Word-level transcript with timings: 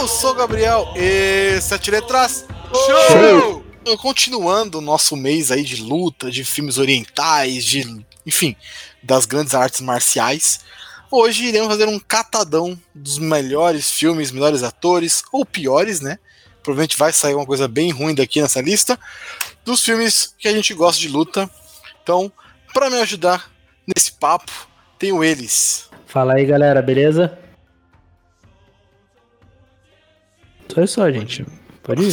Eu 0.00 0.08
sou 0.08 0.30
o 0.30 0.34
Gabriel, 0.34 0.94
e 0.96 1.60
sete 1.60 1.90
letras. 1.90 2.46
Show! 2.72 3.62
Show! 3.84 3.98
Continuando 3.98 4.78
o 4.78 4.80
nosso 4.80 5.14
mês 5.14 5.50
aí 5.50 5.62
de 5.62 5.82
luta, 5.82 6.30
de 6.30 6.42
filmes 6.42 6.78
orientais, 6.78 7.62
de. 7.66 8.02
enfim, 8.26 8.56
das 9.02 9.26
grandes 9.26 9.54
artes 9.54 9.82
marciais. 9.82 10.60
Hoje 11.10 11.44
iremos 11.44 11.68
fazer 11.68 11.86
um 11.86 11.98
catadão 11.98 12.80
dos 12.94 13.18
melhores 13.18 13.90
filmes, 13.90 14.30
melhores 14.30 14.62
atores, 14.62 15.22
ou 15.30 15.44
piores, 15.44 16.00
né? 16.00 16.18
Provavelmente 16.62 16.96
vai 16.96 17.12
sair 17.12 17.34
uma 17.34 17.44
coisa 17.44 17.68
bem 17.68 17.90
ruim 17.90 18.14
daqui 18.14 18.40
nessa 18.40 18.62
lista. 18.62 18.98
Dos 19.66 19.84
filmes 19.84 20.34
que 20.38 20.48
a 20.48 20.52
gente 20.52 20.72
gosta 20.72 20.98
de 20.98 21.08
luta. 21.08 21.48
Então, 22.02 22.32
para 22.72 22.88
me 22.88 22.98
ajudar 23.00 23.50
nesse 23.86 24.12
papo, 24.12 24.50
tenho 24.98 25.22
eles. 25.22 25.90
Fala 26.06 26.36
aí, 26.36 26.46
galera, 26.46 26.80
beleza? 26.80 27.38
Só 30.72 30.82
isso 30.82 30.94
só, 30.94 31.10
gente. 31.10 31.44
Pode 31.82 32.02
ir. 32.02 32.12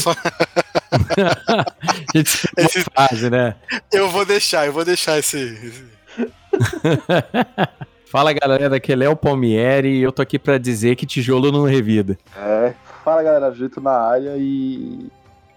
gente, 2.16 2.50
esse, 2.58 2.84
fase, 2.94 3.30
né? 3.30 3.56
Eu 3.92 4.10
vou 4.10 4.26
deixar, 4.26 4.66
eu 4.66 4.74
vou 4.74 4.84
deixar 4.84 5.20
esse. 5.20 5.86
Fala 8.10 8.32
galera, 8.34 8.78
aqui 8.78 8.94
é 8.94 8.96
Léo 8.96 9.18
Palmieri 9.18 10.00
e 10.00 10.02
eu 10.02 10.14
tô 10.14 10.22
aqui 10.22 10.40
para 10.40 10.58
dizer 10.58 10.96
que 10.96 11.06
tijolo 11.06 11.52
não 11.52 11.66
revida. 11.66 12.18
É, 12.38 12.74
fala 13.04 13.22
galera, 13.22 13.54
Jito 13.54 13.82
na 13.82 13.92
área 13.92 14.34
e 14.38 15.12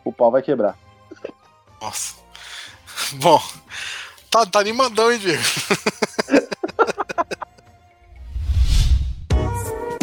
o 0.04 0.12
pau 0.12 0.32
vai 0.32 0.42
quebrar. 0.42 0.76
Nossa. 1.80 2.16
Bom, 3.12 3.40
tá, 4.28 4.44
tá 4.44 4.58
animadão, 4.58 5.12
hein, 5.12 5.18
Diego? 5.18 5.42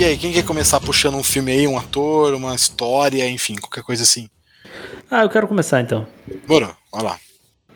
E 0.00 0.04
aí, 0.04 0.16
quem 0.16 0.32
quer 0.32 0.46
começar 0.46 0.80
puxando 0.80 1.16
um 1.16 1.22
filme 1.22 1.52
aí, 1.52 1.68
um 1.68 1.76
ator, 1.76 2.32
uma 2.32 2.54
história, 2.54 3.28
enfim, 3.28 3.56
qualquer 3.56 3.82
coisa 3.82 4.02
assim? 4.02 4.30
Ah, 5.10 5.24
eu 5.24 5.28
quero 5.28 5.46
começar 5.46 5.78
então. 5.82 6.06
Bora, 6.48 6.70
vai 6.90 7.02
lá. 7.02 7.18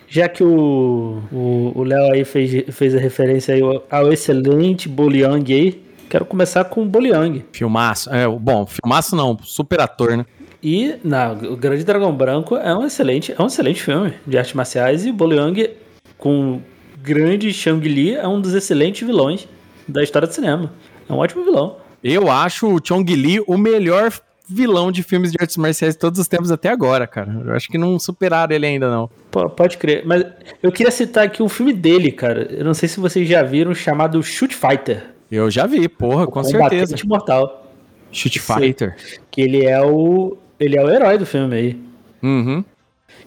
Já 0.09 0.27
que 0.27 0.43
o 0.43 1.85
Léo 1.85 2.15
aí 2.15 2.25
fez, 2.25 2.75
fez 2.75 2.95
a 2.95 2.99
referência 2.99 3.55
aí 3.55 3.61
ao 3.91 4.11
excelente 4.11 4.89
Boliang 4.89 5.53
aí, 5.53 5.85
quero 6.09 6.25
começar 6.25 6.65
com 6.65 6.85
o 6.85 6.87
Boliang. 6.87 7.45
Filmaço. 7.53 8.09
É, 8.09 8.27
bom, 8.27 8.65
filmaço 8.65 9.15
não, 9.15 9.39
super 9.43 9.81
ator, 9.81 10.17
né? 10.17 10.25
E 10.63 10.95
não, 11.05 11.35
o 11.53 11.59
Grande 11.59 11.85
Dragão 11.85 12.17
Branco 12.17 12.57
é 12.57 12.75
um 12.75 12.87
excelente, 12.87 13.35
é 13.39 13.43
um 13.43 13.49
excelente 13.49 13.83
filme 13.83 14.15
de 14.27 14.39
artes 14.39 14.55
marciais 14.55 15.05
e 15.05 15.13
Boliang 15.13 15.73
com 16.17 16.63
grande 16.97 17.53
Shang 17.53 17.87
Li 17.87 18.15
é 18.15 18.27
um 18.27 18.41
dos 18.41 18.55
excelentes 18.55 19.07
vilões 19.07 19.47
da 19.87 20.03
história 20.03 20.27
do 20.27 20.33
cinema. 20.33 20.73
É 21.07 21.13
um 21.13 21.19
ótimo 21.19 21.45
vilão. 21.45 21.84
Eu 22.05 22.31
acho 22.31 22.69
o 22.69 22.79
Chong 22.87 23.11
Li 23.17 23.41
o 23.47 23.57
melhor 23.57 24.13
vilão 24.47 24.93
de 24.93 25.03
filmes 25.03 25.33
de 25.33 25.39
artes 25.41 25.57
marciais 25.57 25.95
de 25.95 26.01
todos 26.01 26.21
os 26.21 26.29
tempos 26.29 26.51
até 26.51 26.69
agora, 26.69 27.07
cara. 27.07 27.43
Eu 27.47 27.55
acho 27.55 27.67
que 27.69 27.79
não 27.79 27.99
superaram 27.99 28.55
ele 28.55 28.67
ainda, 28.67 28.91
não. 28.91 29.09
P 29.31 29.49
pode 29.57 29.79
crer. 29.79 30.03
Mas 30.05 30.23
eu 30.63 30.71
queria 30.71 30.93
citar 30.93 31.25
aqui 31.25 31.43
um 31.43 31.49
filme 31.49 31.73
dele, 31.73 32.13
cara. 32.13 32.47
Eu 32.51 32.63
não 32.63 32.75
sei 32.75 32.91
se 32.91 33.01
vocês 33.01 33.27
já 33.27 33.43
viram, 33.43 33.75
chamado 33.75 34.23
Shoot 34.23 34.55
Fighter. 34.55 35.15
Eu 35.31 35.51
já 35.51 35.67
vi, 35.67 35.89
porra, 35.89 36.25
o 36.25 36.31
com 36.31 36.45
certeza. 36.45 36.95
Mortal. 37.07 37.73
Shoot 38.13 38.39
Fighter. 38.39 38.97
Que 39.31 39.41
ele 39.41 39.65
é 39.65 39.81
o. 39.83 40.37
Ele 40.61 40.77
é 40.77 40.85
o 40.85 40.91
herói 40.91 41.17
do 41.17 41.25
filme 41.25 41.57
aí. 41.57 41.81
Uhum. 42.23 42.63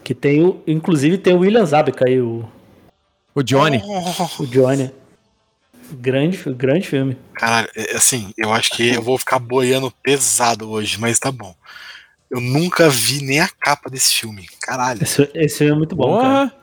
Que 0.03 0.13
tem 0.13 0.43
o. 0.45 0.61
Inclusive 0.67 1.17
tem 1.17 1.33
o 1.33 1.39
William 1.39 1.65
Zabka 1.65 2.07
aí, 2.07 2.21
o. 2.21 2.45
O 3.33 3.41
Johnny. 3.41 3.81
O 4.39 4.45
Johnny. 4.45 4.91
Grande, 5.91 6.37
grande 6.53 6.87
filme. 6.87 7.17
Caralho, 7.33 7.69
é, 7.75 7.95
assim, 7.95 8.33
eu 8.37 8.51
acho 8.53 8.71
que 8.71 8.95
eu 8.95 9.01
vou 9.01 9.17
ficar 9.17 9.39
boiando 9.39 9.91
pesado 10.03 10.69
hoje, 10.69 10.99
mas 10.99 11.19
tá 11.19 11.31
bom. 11.31 11.55
Eu 12.29 12.41
nunca 12.41 12.89
vi 12.89 13.21
nem 13.21 13.39
a 13.39 13.47
capa 13.47 13.89
desse 13.89 14.13
filme. 14.13 14.47
Caralho. 14.61 15.01
Esse, 15.01 15.29
esse 15.33 15.57
filme 15.59 15.73
é 15.73 15.77
muito 15.77 15.95
bom, 15.95 16.19
cara. 16.21 16.53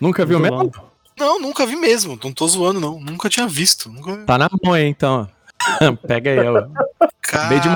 Nunca 0.00 0.26
viu 0.26 0.38
mesmo? 0.38 0.70
Não, 1.18 1.40
nunca 1.40 1.64
vi 1.64 1.76
mesmo. 1.76 2.18
Não 2.22 2.32
tô 2.32 2.46
zoando, 2.46 2.80
não. 2.80 3.00
Nunca 3.00 3.30
tinha 3.30 3.46
visto. 3.46 3.88
Nunca... 3.88 4.16
Tá 4.24 4.36
na 4.36 4.48
mão 4.62 4.74
aí, 4.74 4.86
então. 4.86 5.28
Pega 6.06 6.30
aí, 6.30 6.40
ó. 6.40 6.66
Caralho. 7.22 7.74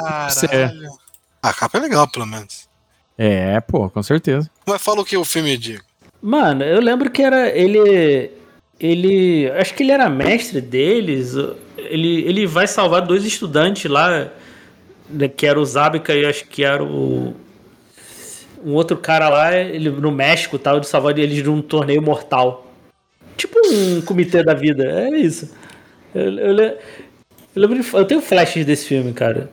A 1.42 1.52
capa 1.54 1.78
é 1.78 1.80
legal, 1.80 2.08
pelo 2.08 2.26
menos. 2.26 2.68
É, 3.16 3.60
pô, 3.60 3.88
com 3.88 4.02
certeza. 4.02 4.50
Mas 4.66 4.82
fala 4.82 5.00
o 5.00 5.04
que 5.04 5.16
o 5.16 5.24
filme, 5.24 5.56
Diego. 5.56 5.84
Mano, 6.20 6.64
eu 6.64 6.80
lembro 6.80 7.10
que 7.10 7.22
era. 7.22 7.48
Ele 7.48 8.30
ele. 8.80 9.50
Acho 9.50 9.74
que 9.74 9.82
ele 9.82 9.92
era 9.92 10.08
mestre 10.08 10.60
deles. 10.60 11.34
Ele, 11.76 12.22
ele 12.22 12.46
vai 12.46 12.66
salvar 12.66 13.02
dois 13.02 13.24
estudantes 13.24 13.90
lá, 13.90 14.30
né, 15.08 15.28
que 15.28 15.46
era 15.46 15.58
o 15.58 15.64
Zabika 15.64 16.14
e 16.14 16.24
acho 16.24 16.46
que 16.46 16.64
era 16.64 16.82
o. 16.82 17.34
Um 18.64 18.74
outro 18.74 18.96
cara 18.96 19.28
lá, 19.28 19.56
ele 19.56 19.88
no 19.88 20.10
México 20.10 20.58
tal, 20.58 20.80
de 20.80 20.88
salvar 20.88 21.16
eles 21.16 21.42
de 21.42 21.48
um 21.48 21.62
torneio 21.62 22.02
mortal. 22.02 22.66
Tipo 23.36 23.56
um 23.72 24.00
comitê 24.00 24.42
da 24.42 24.52
vida, 24.52 24.84
é 24.84 25.10
isso. 25.16 25.54
Eu, 26.12 26.38
eu, 26.38 26.58
eu, 26.58 26.78
lembro 27.54 27.80
de, 27.80 27.94
eu 27.94 28.04
tenho 28.04 28.20
flashes 28.20 28.66
desse 28.66 28.86
filme, 28.86 29.12
cara. 29.12 29.48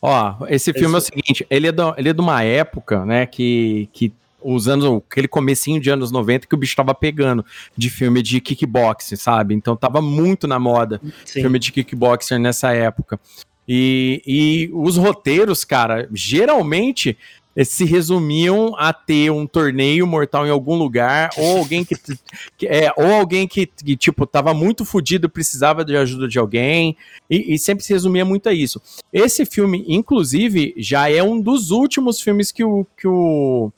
Ó, 0.00 0.44
esse 0.48 0.72
filme 0.72 0.88
esse... 0.88 0.94
é 0.96 0.98
o 0.98 1.00
seguinte, 1.00 1.46
ele 1.48 1.68
é, 1.68 1.72
do, 1.72 1.94
ele 1.96 2.08
é 2.08 2.12
de 2.12 2.20
uma 2.20 2.42
época, 2.42 3.04
né, 3.04 3.24
que, 3.26 3.88
que 3.92 4.12
os 4.44 4.68
anos, 4.68 5.02
aquele 5.10 5.28
comecinho 5.28 5.80
de 5.80 5.90
anos 5.90 6.10
90 6.10 6.46
que 6.46 6.54
o 6.54 6.58
bicho 6.58 6.76
tava 6.76 6.94
pegando 6.94 7.44
de 7.76 7.90
filme 7.90 8.22
de 8.22 8.40
kickboxing, 8.40 9.16
sabe? 9.16 9.54
Então 9.54 9.76
tava 9.76 10.00
muito 10.00 10.46
na 10.46 10.58
moda 10.58 11.00
Sim. 11.24 11.42
filme 11.42 11.58
de 11.58 11.72
kickboxer 11.72 12.38
nessa 12.38 12.72
época. 12.72 13.18
E, 13.66 14.22
e 14.26 14.70
os 14.72 14.96
roteiros, 14.96 15.64
cara, 15.64 16.08
geralmente 16.12 17.16
eh, 17.54 17.64
se 17.64 17.84
resumiam 17.84 18.74
a 18.76 18.92
ter 18.92 19.30
um 19.30 19.46
torneio 19.46 20.06
mortal 20.06 20.46
em 20.46 20.50
algum 20.50 20.74
lugar, 20.74 21.30
ou 21.36 21.58
alguém 21.58 21.84
que, 21.84 21.94
que 22.56 22.66
é, 22.66 22.92
ou 22.96 23.06
alguém 23.12 23.46
que, 23.46 23.66
que, 23.66 23.96
tipo, 23.96 24.26
tava 24.26 24.54
muito 24.54 24.84
fodido, 24.84 25.28
precisava 25.28 25.84
de 25.84 25.96
ajuda 25.96 26.26
de 26.26 26.38
alguém, 26.38 26.96
e, 27.30 27.54
e, 27.54 27.58
sempre 27.58 27.84
se 27.84 27.92
resumia 27.92 28.24
muito 28.24 28.48
a 28.48 28.52
isso. 28.52 28.80
Esse 29.12 29.44
filme, 29.44 29.84
inclusive, 29.86 30.74
já 30.76 31.10
é 31.10 31.22
um 31.22 31.40
dos 31.40 31.70
últimos 31.70 32.20
filmes 32.20 32.50
que 32.50 32.64
o, 32.64 32.86
que 32.96 33.06
o, 33.06 33.70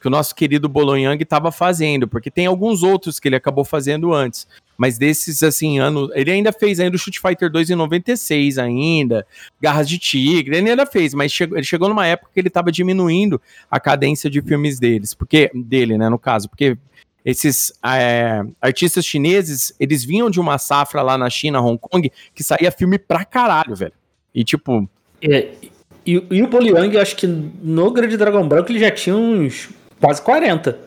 que 0.00 0.06
o 0.06 0.10
nosso 0.10 0.34
querido 0.34 0.68
Bolonhang 0.68 1.22
estava 1.22 1.50
fazendo, 1.50 2.06
porque 2.06 2.30
tem 2.30 2.46
alguns 2.46 2.82
outros 2.82 3.18
que 3.18 3.28
ele 3.28 3.36
acabou 3.36 3.64
fazendo 3.64 4.12
antes. 4.12 4.46
Mas 4.76 4.98
desses, 4.98 5.42
assim, 5.42 5.78
anos. 5.78 6.10
Ele 6.14 6.30
ainda 6.30 6.52
fez 6.52 6.78
ainda 6.78 6.94
o 6.94 6.96
Street 6.96 7.18
Fighter 7.18 7.50
2 7.50 7.70
em 7.70 7.74
96 7.74 8.58
ainda. 8.58 9.26
Garras 9.60 9.88
de 9.88 9.98
Tigre, 9.98 10.56
ele 10.56 10.70
ainda 10.70 10.84
fez, 10.84 11.14
mas 11.14 11.32
chegou, 11.32 11.56
ele 11.56 11.66
chegou 11.66 11.88
numa 11.88 12.06
época 12.06 12.30
que 12.32 12.38
ele 12.38 12.48
estava 12.48 12.70
diminuindo 12.70 13.40
a 13.70 13.80
cadência 13.80 14.28
de 14.28 14.42
filmes 14.42 14.78
deles. 14.78 15.14
Porque. 15.14 15.50
Dele, 15.54 15.96
né, 15.96 16.10
no 16.10 16.18
caso. 16.18 16.48
Porque 16.48 16.76
esses 17.24 17.72
é, 17.84 18.44
artistas 18.60 19.04
chineses, 19.04 19.74
eles 19.80 20.04
vinham 20.04 20.30
de 20.30 20.38
uma 20.38 20.58
safra 20.58 21.00
lá 21.02 21.16
na 21.16 21.30
China, 21.30 21.60
Hong 21.60 21.78
Kong, 21.80 22.12
que 22.34 22.44
saía 22.44 22.70
filme 22.70 22.98
pra 22.98 23.24
caralho, 23.24 23.74
velho. 23.74 23.92
E 24.34 24.44
tipo. 24.44 24.88
É, 25.22 25.48
e, 26.06 26.22
e 26.30 26.42
o 26.42 26.46
Boliang, 26.46 26.94
eu 26.94 27.00
acho 27.00 27.16
que 27.16 27.26
no 27.26 27.90
Grande 27.90 28.16
Dragão 28.16 28.46
Branco 28.46 28.70
ele 28.70 28.78
já 28.78 28.92
tinha 28.92 29.16
uns 29.16 29.70
quase 30.00 30.22
40. 30.22 30.78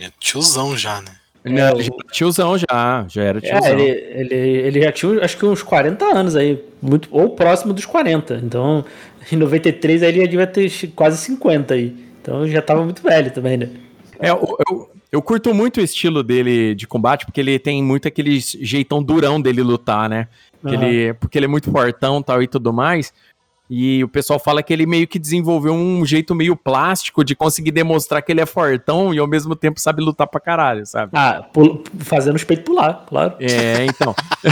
É 0.00 0.10
tiozão 0.18 0.76
já, 0.76 1.00
né? 1.02 1.12
É, 1.44 1.72
o... 1.72 2.12
Tiozão 2.12 2.56
já, 2.58 3.06
já 3.08 3.22
era 3.22 3.38
é, 3.38 3.40
tiozão. 3.40 3.68
É, 3.68 3.72
ele, 3.72 3.90
ele, 3.90 4.34
ele 4.34 4.82
já 4.82 4.92
tinha 4.92 5.24
acho 5.24 5.36
que 5.38 5.46
uns 5.46 5.62
40 5.62 6.04
anos 6.04 6.36
aí, 6.36 6.62
muito, 6.82 7.08
ou 7.10 7.30
próximo 7.30 7.72
dos 7.72 7.86
40. 7.86 8.40
Então, 8.44 8.84
em 9.32 9.36
93 9.36 10.02
aí 10.02 10.08
ele 10.10 10.20
já 10.20 10.26
devia 10.26 10.46
ter 10.46 10.70
quase 10.94 11.16
50 11.18 11.74
aí. 11.74 11.94
Então 12.20 12.46
já 12.46 12.60
tava 12.60 12.84
muito 12.84 13.02
velho 13.02 13.30
também, 13.30 13.56
né? 13.56 13.70
É, 14.18 14.30
eu, 14.30 14.58
eu, 14.68 14.90
eu, 15.10 15.22
curto 15.22 15.54
muito 15.54 15.78
o 15.78 15.82
estilo 15.82 16.22
dele 16.22 16.74
de 16.74 16.86
combate, 16.86 17.24
porque 17.24 17.40
ele 17.40 17.58
tem 17.58 17.82
muito 17.82 18.06
aquele 18.06 18.38
jeitão 18.38 19.02
durão 19.02 19.40
dele 19.40 19.62
lutar, 19.62 20.10
né? 20.10 20.28
Uhum. 20.62 20.74
Ele, 20.74 21.14
porque 21.14 21.38
ele 21.38 21.46
é 21.46 21.48
muito 21.48 21.70
fortão 21.70 22.22
tal 22.22 22.42
e 22.42 22.46
tudo 22.46 22.70
mais. 22.70 23.14
E 23.72 24.02
o 24.02 24.08
pessoal 24.08 24.40
fala 24.40 24.64
que 24.64 24.72
ele 24.72 24.84
meio 24.84 25.06
que 25.06 25.16
desenvolveu 25.16 25.72
um 25.72 26.04
jeito 26.04 26.34
meio 26.34 26.56
plástico 26.56 27.24
de 27.24 27.36
conseguir 27.36 27.70
demonstrar 27.70 28.20
que 28.20 28.32
ele 28.32 28.40
é 28.40 28.46
fortão 28.46 29.14
e 29.14 29.18
ao 29.20 29.28
mesmo 29.28 29.54
tempo 29.54 29.78
sabe 29.80 30.02
lutar 30.02 30.26
pra 30.26 30.40
caralho, 30.40 30.84
sabe? 30.84 31.12
Ah, 31.14 31.46
pul- 31.52 31.84
fazendo 32.00 32.34
os 32.34 32.42
peitos 32.42 32.64
pular, 32.64 33.04
claro. 33.08 33.34
É, 33.38 33.84
então. 33.86 34.12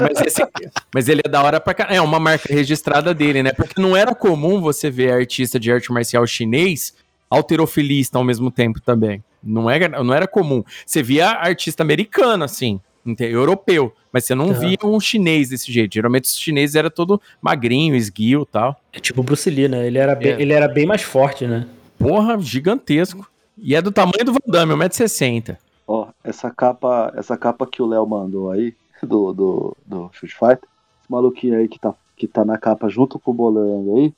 mas, 0.00 0.20
esse- 0.26 0.46
mas 0.92 1.08
ele 1.08 1.20
é 1.24 1.28
da 1.28 1.42
hora 1.42 1.60
pra 1.60 1.74
caralho. 1.74 1.96
É 1.96 2.00
uma 2.00 2.18
marca 2.18 2.52
registrada 2.52 3.14
dele, 3.14 3.42
né? 3.42 3.52
Porque 3.52 3.80
não 3.80 3.96
era 3.96 4.14
comum 4.14 4.60
você 4.60 4.90
ver 4.90 5.12
artista 5.12 5.58
de 5.60 5.70
arte 5.70 5.92
marcial 5.92 6.26
chinês 6.26 6.94
alterofilista 7.30 8.18
ao 8.18 8.24
mesmo 8.24 8.50
tempo 8.50 8.80
também. 8.80 9.22
Não 9.42 9.68
era, 9.70 10.02
não 10.02 10.12
era 10.12 10.26
comum. 10.26 10.62
Você 10.84 11.02
via 11.02 11.30
artista 11.30 11.82
americano, 11.82 12.44
assim, 12.44 12.80
europeu, 13.20 13.92
mas 14.12 14.24
você 14.24 14.34
não 14.34 14.50
Aham. 14.50 14.58
via 14.60 14.78
um 14.84 14.98
chinês 15.00 15.48
desse 15.48 15.72
jeito. 15.72 15.94
Geralmente 15.94 16.24
os 16.24 16.38
chineses 16.38 16.76
era 16.76 16.90
todo 16.90 17.20
magrinho, 17.40 17.94
esguio 17.94 18.42
e 18.42 18.46
tal. 18.52 18.76
É 18.92 19.00
tipo 19.00 19.20
o 19.20 19.24
Bruce 19.24 19.48
Lee, 19.50 19.68
né? 19.68 19.86
Ele 19.86 19.98
era, 19.98 20.14
bem, 20.14 20.32
É. 20.32 20.40
ele 20.42 20.52
era 20.52 20.68
bem 20.68 20.86
mais 20.86 21.02
forte, 21.02 21.46
né? 21.46 21.66
Porra, 21.98 22.38
gigantesco. 22.40 23.28
E 23.58 23.74
é 23.74 23.82
do 23.82 23.92
tamanho 23.92 24.24
do 24.24 24.32
Van 24.32 24.38
Damme, 24.46 24.72
1,60m. 24.74 25.56
Ó, 25.86 26.08
essa 26.24 26.50
capa, 26.50 27.12
essa 27.16 27.36
capa 27.36 27.66
que 27.66 27.82
o 27.82 27.86
Léo 27.86 28.06
mandou 28.06 28.50
aí, 28.50 28.74
do, 29.02 29.32
do, 29.32 29.76
do 29.84 30.10
Street 30.14 30.32
Fighter, 30.32 30.68
esse 31.00 31.10
maluquinho 31.10 31.56
aí 31.58 31.68
que 31.68 31.78
tá, 31.78 31.92
que 32.16 32.26
tá 32.28 32.44
na 32.44 32.56
capa 32.56 32.88
junto 32.88 33.18
com 33.18 33.30
o 33.32 33.34
Bolang 33.34 33.98
aí, 34.00 34.12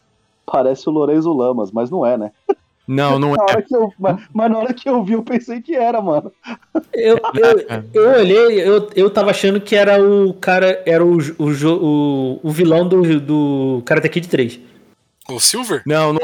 parece 0.47 0.89
o 0.89 0.93
Lorenzo 0.93 1.33
Lamas, 1.33 1.71
mas 1.73 1.91
não 1.91 2.05
é, 2.07 2.17
né? 2.19 2.33
Não, 2.87 3.19
não 3.19 3.33
Na 3.33 3.45
é. 3.51 3.65
eu, 3.71 3.93
mas, 3.99 4.23
mas 4.33 4.51
na 4.51 4.59
hora 4.59 4.75
que 4.75 4.89
eu 4.89 5.03
vi, 5.03 5.15
eu 5.15 5.23
pensei 5.23 5.63
que 5.63 5.75
era, 5.75 6.03
mano. 6.03 6.31
Eu, 6.93 7.19
eu, 7.35 7.83
eu 7.95 8.11
olhei, 8.19 8.61
eu, 8.61 8.91
eu 8.95 9.11
tava 9.11 9.31
achando 9.31 9.61
que 9.61 9.75
era 9.75 10.03
o 10.03 10.35
cara, 10.35 10.83
era 10.85 11.05
o, 11.05 11.17
o, 11.39 11.49
o, 11.49 12.41
o 12.43 12.51
vilão 12.51 12.87
do, 12.87 13.21
do 13.21 13.83
Karate 13.87 14.09
Kid 14.11 14.29
3. 14.29 14.61
O 15.29 15.41
Silver? 15.41 15.83
Não, 15.87 16.13
não. 16.13 16.24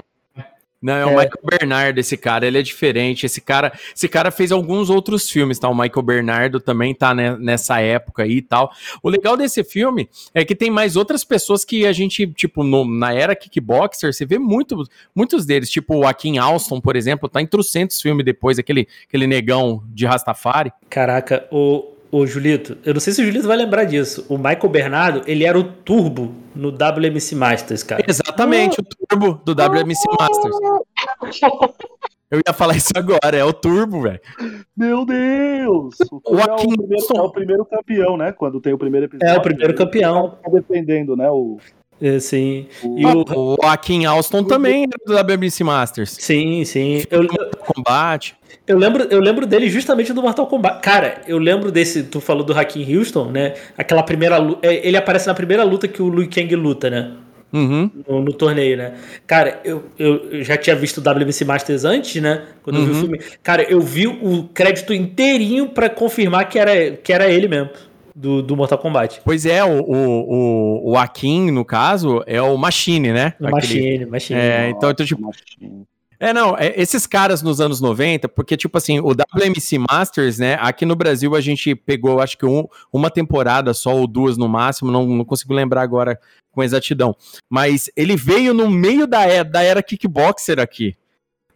Não, 0.83 0.95
é 0.95 1.05
o 1.05 1.11
É. 1.11 1.17
Michael 1.17 1.41
Bernardo, 1.45 1.99
esse 1.99 2.17
cara, 2.17 2.47
ele 2.47 2.59
é 2.59 2.63
diferente. 2.63 3.27
Esse 3.27 3.41
cara, 3.41 3.73
esse 3.95 4.09
cara 4.09 4.31
fez 4.31 4.51
alguns 4.51 4.89
outros 4.89 5.29
filmes, 5.29 5.59
tá? 5.59 5.69
O 5.69 5.75
Michael 5.75 6.03
Bernardo 6.03 6.59
também 6.59 6.95
tá 6.95 7.15
né, 7.15 7.37
nessa 7.39 7.81
época 7.81 8.23
aí 8.23 8.37
e 8.39 8.43
tal. 8.43 8.73
O 9.03 9.09
legal 9.11 9.37
desse 9.37 9.63
filme 9.63 10.09
é 10.33 10.45
que 10.45 10.55
tem 10.55 10.71
mais 10.71 10.97
outras 10.97 11.23
pessoas 11.23 11.65
que 11.65 11.87
a 11.87 11.93
gente, 11.93 12.27
tipo, 12.29 12.65
no- 12.65 12.85
na 12.85 13.13
era 13.13 13.37
kickboxer, 13.37 14.13
você 14.13 14.25
vê 14.25 14.39
muito, 14.39 14.83
muitos 15.15 15.45
deles, 15.45 15.69
tipo 15.69 15.95
o 15.97 16.07
Akin 16.07 16.39
Alston, 16.39 16.81
por 16.81 16.97
exemplo, 16.97 17.29
tá 17.29 17.43
em 17.43 17.47
trocentos 17.47 18.01
filmes 18.01 18.25
depois, 18.25 18.59
aquele, 18.59 18.89
aquele 19.07 19.27
negão 19.27 19.83
de 19.89 20.07
Rastafari. 20.07 20.73
Caraca, 20.89 21.47
o, 21.51 21.85
o 22.13 22.27
Julito, 22.27 22.77
eu 22.85 22.93
não 22.95 23.01
sei 23.01 23.13
se 23.13 23.23
o 23.23 23.25
Julito 23.25 23.47
vai 23.47 23.57
lembrar 23.57 23.85
disso. 23.85 24.25
O 24.29 24.37
Michael 24.37 24.69
Bernardo, 24.69 25.23
ele 25.27 25.45
era 25.45 25.59
o 25.59 25.65
turbo 25.65 26.33
no 26.55 26.69
WMC 26.71 27.35
Masters, 27.35 27.83
cara. 27.83 28.05
Exatamente, 28.09 28.81
o 28.81 28.85
turbo 29.07 29.41
do 29.45 29.53
WMC 29.53 30.03
Masters. 30.19 30.57
Eu 32.31 32.39
ia 32.47 32.53
falar 32.55 32.77
isso 32.77 32.93
agora, 32.95 33.37
é 33.37 33.45
o 33.45 33.53
turbo, 33.53 34.03
velho. 34.03 34.21
Meu 34.77 35.05
Deus! 35.05 35.97
O, 36.13 36.37
O 36.37 36.39
é, 36.39 36.43
Akin 36.45 36.75
o 36.75 36.77
primeiro, 36.77 37.05
é 37.17 37.21
o 37.21 37.31
primeiro 37.33 37.65
campeão, 37.65 38.17
né? 38.17 38.31
Quando 38.31 38.61
tem 38.61 38.73
o 38.73 38.79
primeiro 38.79 39.07
episódio. 39.07 39.35
É, 39.35 39.37
o 39.37 39.43
primeiro 39.43 39.75
campeão. 39.75 40.39
Tá 40.41 40.49
defendendo, 40.49 41.17
né? 41.17 41.29
O, 41.29 41.59
É, 42.01 42.21
sim. 42.21 42.69
o- 42.85 42.97
E 43.01 43.05
o, 43.05 43.25
O 43.61 43.67
Akin 43.67 44.05
Alston 44.05 44.45
também 44.45 44.85
era 44.85 45.05
do 45.05 45.13
WMC 45.35 45.65
Masters. 45.65 46.11
sim, 46.21 46.65
sim. 46.65 47.03
Eu, 47.11 47.27
Combate. 47.75 48.35
eu, 48.67 48.77
lembro, 48.79 49.05
eu 49.05 49.21
lembro 49.21 49.47
dele 49.47 49.69
justamente 49.69 50.13
do 50.13 50.23
Mortal 50.23 50.47
Kombat. 50.47 50.81
Cara, 50.83 51.21
eu 51.27 51.39
lembro 51.39 51.71
desse. 51.73 52.03
Tu 52.05 52.21
falou 52.21 52.43
do 52.45 52.53
Hakim 52.59 52.97
Houston, 52.97 53.27
né? 53.31 53.55
Aquela 53.77 54.03
primeira 54.03 54.37
luta. 54.39 54.67
Ele 54.67 54.97
aparece 54.97 55.27
na 55.27 55.35
primeira 55.35 55.63
luta 55.65 55.87
que 55.89 56.03
o 56.03 56.11
Liu 56.11 56.29
Kang 56.29 56.55
luta, 56.57 56.89
né? 56.91 57.13
Uhum. 57.53 57.91
no, 58.09 58.23
no 58.23 58.33
torneio, 58.33 58.77
né? 58.77 58.95
Cara, 59.27 59.59
eu, 59.65 59.83
eu, 59.99 60.41
já 60.45 60.57
tinha 60.57 60.77
visto 60.77 60.99
o 60.99 61.01
WMC 61.01 61.45
Masters 61.45 61.85
antes, 61.85 62.23
né? 62.23 62.43
Quando 62.63 62.77
eu 62.79 62.85
vi 62.85 62.91
o 62.91 62.95
Uhum. 62.95 63.01
filme. 63.01 63.21
Cara, 63.43 63.63
eu 63.65 63.81
vi 63.81 64.07
o 64.07 64.45
crédito 64.55 64.95
inteirinho 64.95 65.69
pra 65.69 65.91
confirmar 65.91 66.49
que 66.49 66.57
era, 66.61 66.93
que 66.93 67.13
era 67.13 67.29
ele 67.29 67.49
mesmo, 67.49 67.71
do, 68.15 68.41
do 68.41 68.57
Mortal 68.57 68.79
Kombat. 68.79 69.21
Pois 69.25 69.45
é, 69.47 69.65
o, 69.65 69.81
o, 69.81 69.95
o, 70.87 70.91
o 70.93 70.97
Akin, 70.97 71.51
no 71.51 71.65
caso, 71.65 72.23
é 72.25 72.41
o 72.41 72.57
Machine, 72.57 73.13
né? 73.13 73.35
No 73.41 73.49
Aquele- 73.49 73.75
Machine, 73.81 74.07
Machine. 74.07 74.39
É, 74.39 74.69
então, 74.71 74.89
então, 74.89 75.05
tipo. 75.05 75.33
É, 76.23 76.35
não, 76.35 76.55
é, 76.57 76.75
esses 76.77 77.07
caras 77.07 77.41
nos 77.41 77.63
anos 77.63 77.81
90, 77.81 78.29
porque, 78.29 78.55
tipo 78.55 78.77
assim, 78.77 79.01
o 79.01 79.15
WMC 79.15 79.79
Masters, 79.91 80.39
né, 80.39 80.59
aqui 80.61 80.85
no 80.85 80.95
Brasil 80.95 81.35
a 81.35 81.41
gente 81.41 81.75
pegou, 81.75 82.21
acho 82.21 82.37
que 82.37 82.45
um- 82.45 82.67
uma 82.93 83.11
temporada 83.11 83.73
só, 83.73 83.97
ou 83.97 84.07
duas 84.07 84.37
no 84.37 84.47
máximo, 84.47 84.91
não, 84.91 85.07
não 85.07 85.25
consigo 85.25 85.55
lembrar 85.55 85.81
agora 85.81 86.21
com 86.53 86.63
exatidão. 86.63 87.17
Mas 87.49 87.89
ele 87.97 88.17
veio 88.17 88.53
no 88.53 88.69
meio 88.71 89.07
da 89.07 89.23
era, 89.23 89.45
da 89.49 89.63
era 89.63 89.83
kickboxer 89.83 90.61
aqui. 90.61 90.95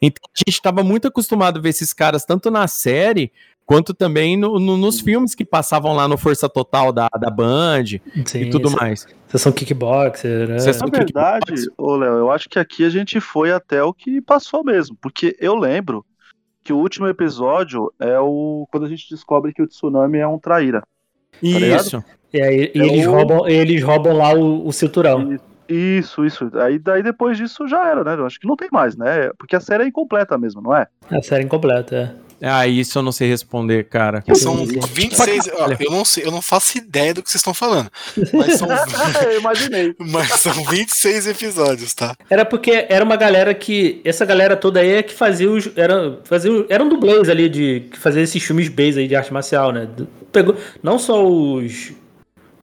Então 0.00 0.22
a 0.34 0.38
gente 0.38 0.56
estava 0.56 0.82
muito 0.82 1.08
acostumado 1.08 1.58
a 1.58 1.62
ver 1.62 1.68
esses 1.70 1.92
caras 1.92 2.24
tanto 2.24 2.50
na 2.50 2.66
série, 2.66 3.30
quanto 3.66 3.92
também 3.94 4.36
no- 4.36 4.58
no- 4.58 4.76
nos 4.76 5.00
filmes 5.00 5.34
que 5.34 5.44
passavam 5.44 5.92
lá 5.94 6.06
no 6.08 6.16
Força 6.18 6.48
Total 6.48 6.92
da, 6.92 7.08
da 7.18 7.30
Band 7.30 7.84
Sim, 8.26 8.38
e 8.42 8.50
tudo 8.50 8.68
se- 8.70 8.76
mais. 8.76 9.06
Sessão 9.28 9.50
kickboxer, 9.52 10.48
né? 10.48 10.58
Sessão- 10.58 10.86
Na 10.86 10.92
do 10.92 10.96
verdade, 10.98 11.54
ô 11.76 11.96
Léo, 11.96 12.14
eu 12.14 12.30
acho 12.30 12.48
que 12.48 12.58
aqui 12.58 12.84
a 12.84 12.90
gente 12.90 13.20
foi 13.20 13.50
até 13.52 13.82
o 13.82 13.92
que 13.92 14.20
passou 14.20 14.62
mesmo. 14.64 14.96
Porque 15.00 15.36
eu 15.40 15.54
lembro 15.56 16.04
que 16.62 16.72
o 16.72 16.76
último 16.78 17.06
episódio 17.08 17.92
é 17.98 18.18
o. 18.20 18.66
Quando 18.70 18.86
a 18.86 18.88
gente 18.88 19.08
descobre 19.10 19.52
que 19.52 19.62
o 19.62 19.66
tsunami 19.66 20.18
é 20.18 20.26
um 20.26 20.38
traíra. 20.38 20.82
ligado? 21.42 21.80
Isso. 21.80 22.04
E 22.32 22.40
aí 22.40 22.72
e 22.74 22.80
É 22.80 22.86
eles, 22.86 23.06
o- 23.06 23.10
roubam, 23.10 23.48
eles 23.48 23.82
roubam 23.82 24.16
lá 24.16 24.32
o, 24.34 24.66
o 24.66 24.72
cinturão. 24.72 25.36
Isso, 25.68 26.24
isso. 26.24 26.50
Aí 26.58 26.78
daí 26.78 27.02
depois 27.02 27.36
disso 27.38 27.66
já 27.66 27.88
era, 27.88 28.04
né? 28.04 28.14
Eu 28.14 28.26
acho 28.26 28.38
que 28.38 28.46
não 28.46 28.54
tem 28.56 28.68
mais, 28.70 28.96
né? 28.96 29.30
Porque 29.38 29.56
a 29.56 29.60
série 29.60 29.84
é 29.84 29.86
incompleta 29.86 30.36
mesmo, 30.36 30.60
não 30.60 30.76
é? 30.76 30.86
A 31.10 31.22
série 31.22 31.44
incompleta, 31.44 31.96
é. 31.96 32.14
Ah, 32.40 32.66
isso 32.66 32.98
eu 32.98 33.02
não 33.02 33.12
sei 33.12 33.28
responder, 33.28 33.84
cara. 33.84 34.22
São 34.34 34.58
Sim, 34.58 34.66
sim. 34.66 34.80
26. 34.92 35.48
ó, 35.54 35.68
eu, 35.78 35.90
não 35.90 36.04
sei, 36.04 36.24
eu 36.24 36.30
não 36.30 36.42
faço 36.42 36.78
ideia 36.78 37.14
do 37.14 37.22
que 37.22 37.30
vocês 37.30 37.40
estão 37.40 37.54
falando. 37.54 37.90
Mas 38.32 38.58
são, 38.58 38.68
eu 39.30 39.38
imaginei. 39.38 39.94
mas 39.98 40.28
são 40.40 40.52
26 40.52 41.26
episódios, 41.28 41.94
tá? 41.94 42.14
Era 42.28 42.44
porque 42.44 42.86
era 42.88 43.04
uma 43.04 43.16
galera 43.16 43.54
que. 43.54 44.00
Essa 44.04 44.24
galera 44.24 44.56
toda 44.56 44.80
aí 44.80 44.90
é 44.90 45.02
que 45.02 45.14
fazia 45.14 45.50
os. 45.50 45.70
Era, 45.76 46.18
fazia, 46.24 46.50
eram 46.68 46.88
dublês 46.88 47.28
ali 47.28 47.48
de. 47.48 47.86
Que 47.90 47.98
fazia 47.98 48.22
esses 48.22 48.42
filmes 48.42 48.68
base 48.68 49.00
aí 49.00 49.08
de 49.08 49.16
arte 49.16 49.32
marcial, 49.32 49.72
né? 49.72 49.88
Pegou. 50.32 50.56
Não 50.82 50.98
só 50.98 51.24
os. 51.24 51.92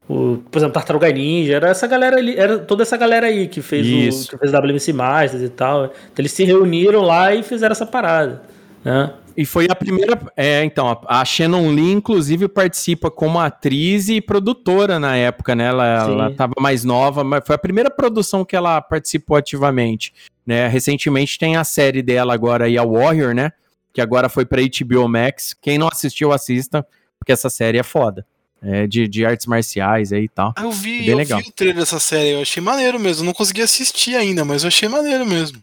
O, 0.09 0.39
por 0.51 0.57
exemplo, 0.59 0.73
Tartaruga 0.73 1.09
Ninja, 1.09 1.53
era 1.55 1.69
essa 1.69 1.87
galera 1.87 2.17
ali, 2.17 2.35
era 2.35 2.59
toda 2.59 2.83
essa 2.83 2.97
galera 2.97 3.27
aí 3.27 3.47
que 3.47 3.61
fez 3.61 3.87
Isso. 3.87 4.27
o 4.27 4.29
que 4.31 4.37
fez 4.37 4.53
o 4.53 4.57
WMC 4.57 4.91
Masters 4.91 5.43
e 5.43 5.49
tal. 5.49 5.85
Então 5.85 5.95
eles 6.17 6.33
se 6.33 6.43
reuniram 6.43 7.01
lá 7.01 7.33
e 7.33 7.41
fizeram 7.41 7.71
essa 7.71 7.85
parada, 7.85 8.41
né? 8.83 9.13
E 9.35 9.45
foi 9.45 9.67
a 9.69 9.75
primeira. 9.75 10.19
É, 10.35 10.63
então, 10.63 10.99
a- 11.07 11.23
Shannon 11.25 11.69
Lee, 11.69 11.91
inclusive, 11.91 12.47
participa 12.47 13.09
como 13.09 13.39
atriz 13.39 14.09
e 14.09 14.19
produtora 14.21 14.99
na 14.99 15.15
época, 15.15 15.55
né? 15.55 15.65
Ela, 15.67 16.05
Sim. 16.05 16.11
ela 16.11 16.31
tava 16.33 16.53
mais 16.59 16.83
nova, 16.83 17.23
mas 17.23 17.41
foi 17.45 17.55
a 17.55 17.59
primeira 17.59 17.89
produção 17.89 18.43
que 18.43 18.55
ela 18.55 18.81
participou 18.81 19.37
ativamente. 19.37 20.13
Né? 20.45 20.67
Recentemente 20.67 21.37
tem 21.37 21.55
a 21.55 21.63
série 21.63 22.01
dela 22.01 22.33
agora 22.33 22.65
aí, 22.65 22.77
a 22.77 22.83
Warrior, 22.83 23.33
né? 23.33 23.51
Que 23.93 24.01
agora 24.01 24.27
foi 24.29 24.45
pra 24.45 24.61
HBO 24.61 25.07
Max. 25.07 25.55
Quem 25.61 25.77
não 25.77 25.87
assistiu, 25.87 26.31
assista, 26.31 26.85
porque 27.19 27.31
essa 27.31 27.49
série 27.49 27.77
é 27.77 27.83
foda. 27.83 28.25
É 28.63 28.85
de, 28.85 29.07
de 29.07 29.25
artes 29.25 29.47
marciais 29.47 30.13
aí 30.13 30.25
e 30.25 30.29
tal. 30.29 30.53
Ah, 30.55 30.63
eu 30.63 30.71
vi, 30.71 30.99
Bem 30.99 31.09
eu 31.09 31.17
legal. 31.17 31.39
vi 31.41 31.49
o 31.49 31.51
trailer 31.51 31.77
dessa 31.77 31.99
série, 31.99 32.29
eu 32.33 32.41
achei 32.41 32.61
maneiro 32.61 32.99
mesmo. 32.99 33.25
Não 33.25 33.33
consegui 33.33 33.61
assistir 33.61 34.15
ainda, 34.15 34.45
mas 34.45 34.63
eu 34.63 34.67
achei 34.67 34.87
maneiro 34.87 35.25
mesmo. 35.25 35.57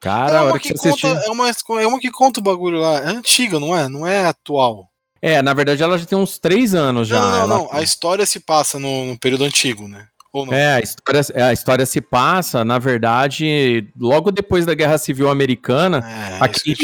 Cara, 0.00 0.32
é, 0.32 0.38
a 0.38 0.42
uma 0.42 0.50
hora 0.52 0.58
que 0.60 0.72
que 0.72 0.78
você 0.78 0.88
assistir. 0.88 1.06
conta, 1.08 1.26
é, 1.26 1.30
uma, 1.30 1.48
é 1.82 1.86
uma 1.86 2.00
que 2.00 2.10
conta 2.10 2.40
o 2.40 2.42
bagulho 2.42 2.78
lá. 2.80 2.98
É 3.00 3.08
antiga, 3.08 3.60
não 3.60 3.76
é? 3.76 3.88
Não 3.88 4.06
é 4.06 4.26
atual. 4.26 4.88
É, 5.22 5.42
na 5.42 5.52
verdade 5.52 5.82
ela 5.82 5.98
já 5.98 6.06
tem 6.06 6.16
uns 6.16 6.38
três 6.38 6.74
anos 6.74 7.06
já. 7.08 7.20
não, 7.20 7.22
não, 7.24 7.30
não, 7.30 7.38
ela- 7.42 7.58
não. 7.58 7.68
A 7.72 7.82
história 7.82 8.24
se 8.24 8.40
passa 8.40 8.78
no, 8.78 9.04
no 9.04 9.18
período 9.18 9.44
antigo, 9.44 9.86
né? 9.86 10.06
É, 10.52 10.74
a 10.74 10.80
história, 10.80 11.20
é, 11.34 11.42
a 11.42 11.52
história 11.52 11.84
se 11.84 12.00
passa, 12.00 12.64
na 12.64 12.78
verdade, 12.78 13.88
logo 13.98 14.30
depois 14.30 14.64
da 14.64 14.74
Guerra 14.74 14.96
Civil 14.96 15.28
Americana, 15.28 15.98
É, 16.08 16.38
aqui 16.44 16.74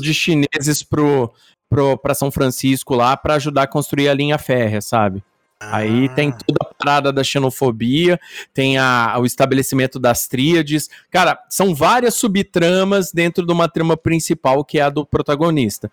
de 0.00 0.14
chineses 0.14 0.84
pro, 0.84 1.32
pro, 1.68 1.98
pra 1.98 2.14
São 2.14 2.30
Francisco 2.30 2.94
lá 2.94 3.16
pra 3.16 3.34
ajudar 3.34 3.64
a 3.64 3.66
construir 3.66 4.08
a 4.08 4.14
linha 4.14 4.38
férrea, 4.38 4.80
sabe? 4.80 5.22
Aí 5.70 6.06
Ah. 6.10 6.14
tem 6.14 6.32
toda 6.32 6.58
a 6.62 6.74
parada 6.74 7.12
da 7.12 7.22
xenofobia, 7.22 8.18
tem 8.52 8.78
a, 8.78 9.16
o 9.18 9.24
estabelecimento 9.24 9.98
das 9.98 10.26
tríades. 10.26 10.88
Cara, 11.10 11.38
são 11.48 11.74
várias 11.74 12.14
subtramas 12.14 13.12
dentro 13.12 13.46
de 13.46 13.52
uma 13.52 13.68
trama 13.68 13.96
principal 13.96 14.64
que 14.64 14.78
é 14.78 14.82
a 14.82 14.90
do 14.90 15.04
protagonista. 15.06 15.90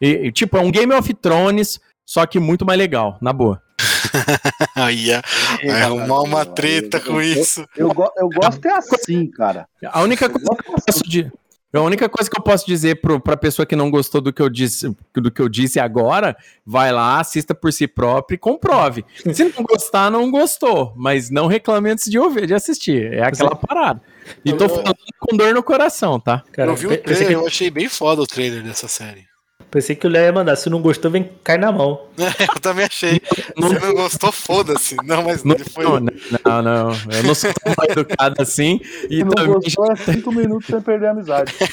E, 0.00 0.08
e, 0.28 0.32
tipo, 0.32 0.56
é 0.56 0.60
um 0.60 0.70
Game 0.70 0.92
of 0.94 1.12
Thrones, 1.14 1.78
só 2.06 2.24
que 2.26 2.38
muito 2.40 2.64
mais 2.64 2.78
legal, 2.78 3.18
na 3.20 3.32
boa. 3.32 3.60
Aí 4.74 5.06
ia 5.06 5.22
vai 5.64 5.82
arrumar 5.82 6.20
uma 6.22 6.44
treta 6.44 6.98
com 7.00 7.20
isso. 7.20 7.64
Eu, 7.76 7.88
go- 7.92 8.12
eu 8.16 8.28
gosto 8.28 8.64
é 8.66 8.72
assim, 8.72 9.26
cara. 9.30 9.66
A 9.86 10.02
única 10.02 10.28
coisa 10.28 10.48
que 10.62 10.70
eu 10.70 10.74
peço 10.86 11.02
de, 11.04 11.30
A 11.72 11.80
única 11.80 12.08
coisa 12.08 12.28
que 12.28 12.36
eu 12.36 12.42
posso 12.42 12.66
dizer 12.66 13.00
pro, 13.00 13.20
pra 13.20 13.36
pessoa 13.36 13.64
que 13.64 13.76
não 13.76 13.90
gostou 13.90 14.20
do 14.20 14.32
que 14.32 14.42
eu 14.42 14.48
disse, 14.48 14.94
do 15.14 15.30
que 15.30 15.40
eu 15.40 15.48
disse 15.48 15.78
agora, 15.78 16.36
vai 16.66 16.90
lá, 16.90 17.20
assista 17.20 17.54
por 17.54 17.72
si 17.72 17.86
próprio 17.86 18.34
e 18.34 18.38
comprove. 18.38 19.04
Se 19.32 19.44
não 19.44 19.62
gostar, 19.62 20.10
não 20.10 20.30
gostou, 20.30 20.92
mas 20.96 21.30
não 21.30 21.46
reclame 21.46 21.90
antes 21.90 22.10
de 22.10 22.18
ouvir, 22.18 22.46
de 22.46 22.54
assistir. 22.54 23.12
É 23.12 23.22
aquela 23.22 23.54
parada. 23.54 24.02
E 24.44 24.52
tô 24.52 24.68
falando 24.68 24.96
com 25.18 25.36
dor 25.36 25.54
no 25.54 25.62
coração, 25.62 26.18
tá? 26.18 26.42
Cara, 26.52 26.72
eu 26.72 26.76
vi 26.76 26.86
o 26.86 26.98
trailer, 26.98 27.26
que... 27.28 27.34
eu 27.34 27.46
achei 27.46 27.70
bem 27.70 27.88
foda 27.88 28.20
o 28.20 28.26
trailer 28.26 28.62
dessa 28.62 28.88
série. 28.88 29.29
Pensei 29.70 29.94
que 29.94 30.04
o 30.04 30.10
Léo 30.10 30.24
ia 30.24 30.32
mandar. 30.32 30.56
Se 30.56 30.68
não 30.68 30.82
gostou, 30.82 31.10
vem 31.10 31.30
cai 31.44 31.56
na 31.56 31.70
mão. 31.70 32.06
eu 32.18 32.60
também 32.60 32.86
achei. 32.86 33.22
Não, 33.56 33.68
Se 33.68 33.78
não 33.78 33.94
gostou, 33.94 34.32
foda-se. 34.32 34.96
Não, 35.04 35.22
mas 35.22 35.44
não, 35.44 35.54
ele 35.54 35.64
foi. 35.64 35.84
Não, 35.84 36.00
não, 36.00 36.62
não. 36.62 36.92
Eu 37.12 37.22
não 37.22 37.34
sou 37.34 37.52
tão 37.54 37.72
educado 37.88 38.42
assim. 38.42 38.80
E 39.08 39.18
Se 39.18 39.24
não 39.24 39.30
também... 39.30 39.52
gostou, 39.52 39.92
é 39.92 39.96
cinco 39.96 40.32
minutos 40.32 40.66
sem 40.66 40.80
perder 40.80 41.06
a 41.06 41.10
amizade. 41.12 41.54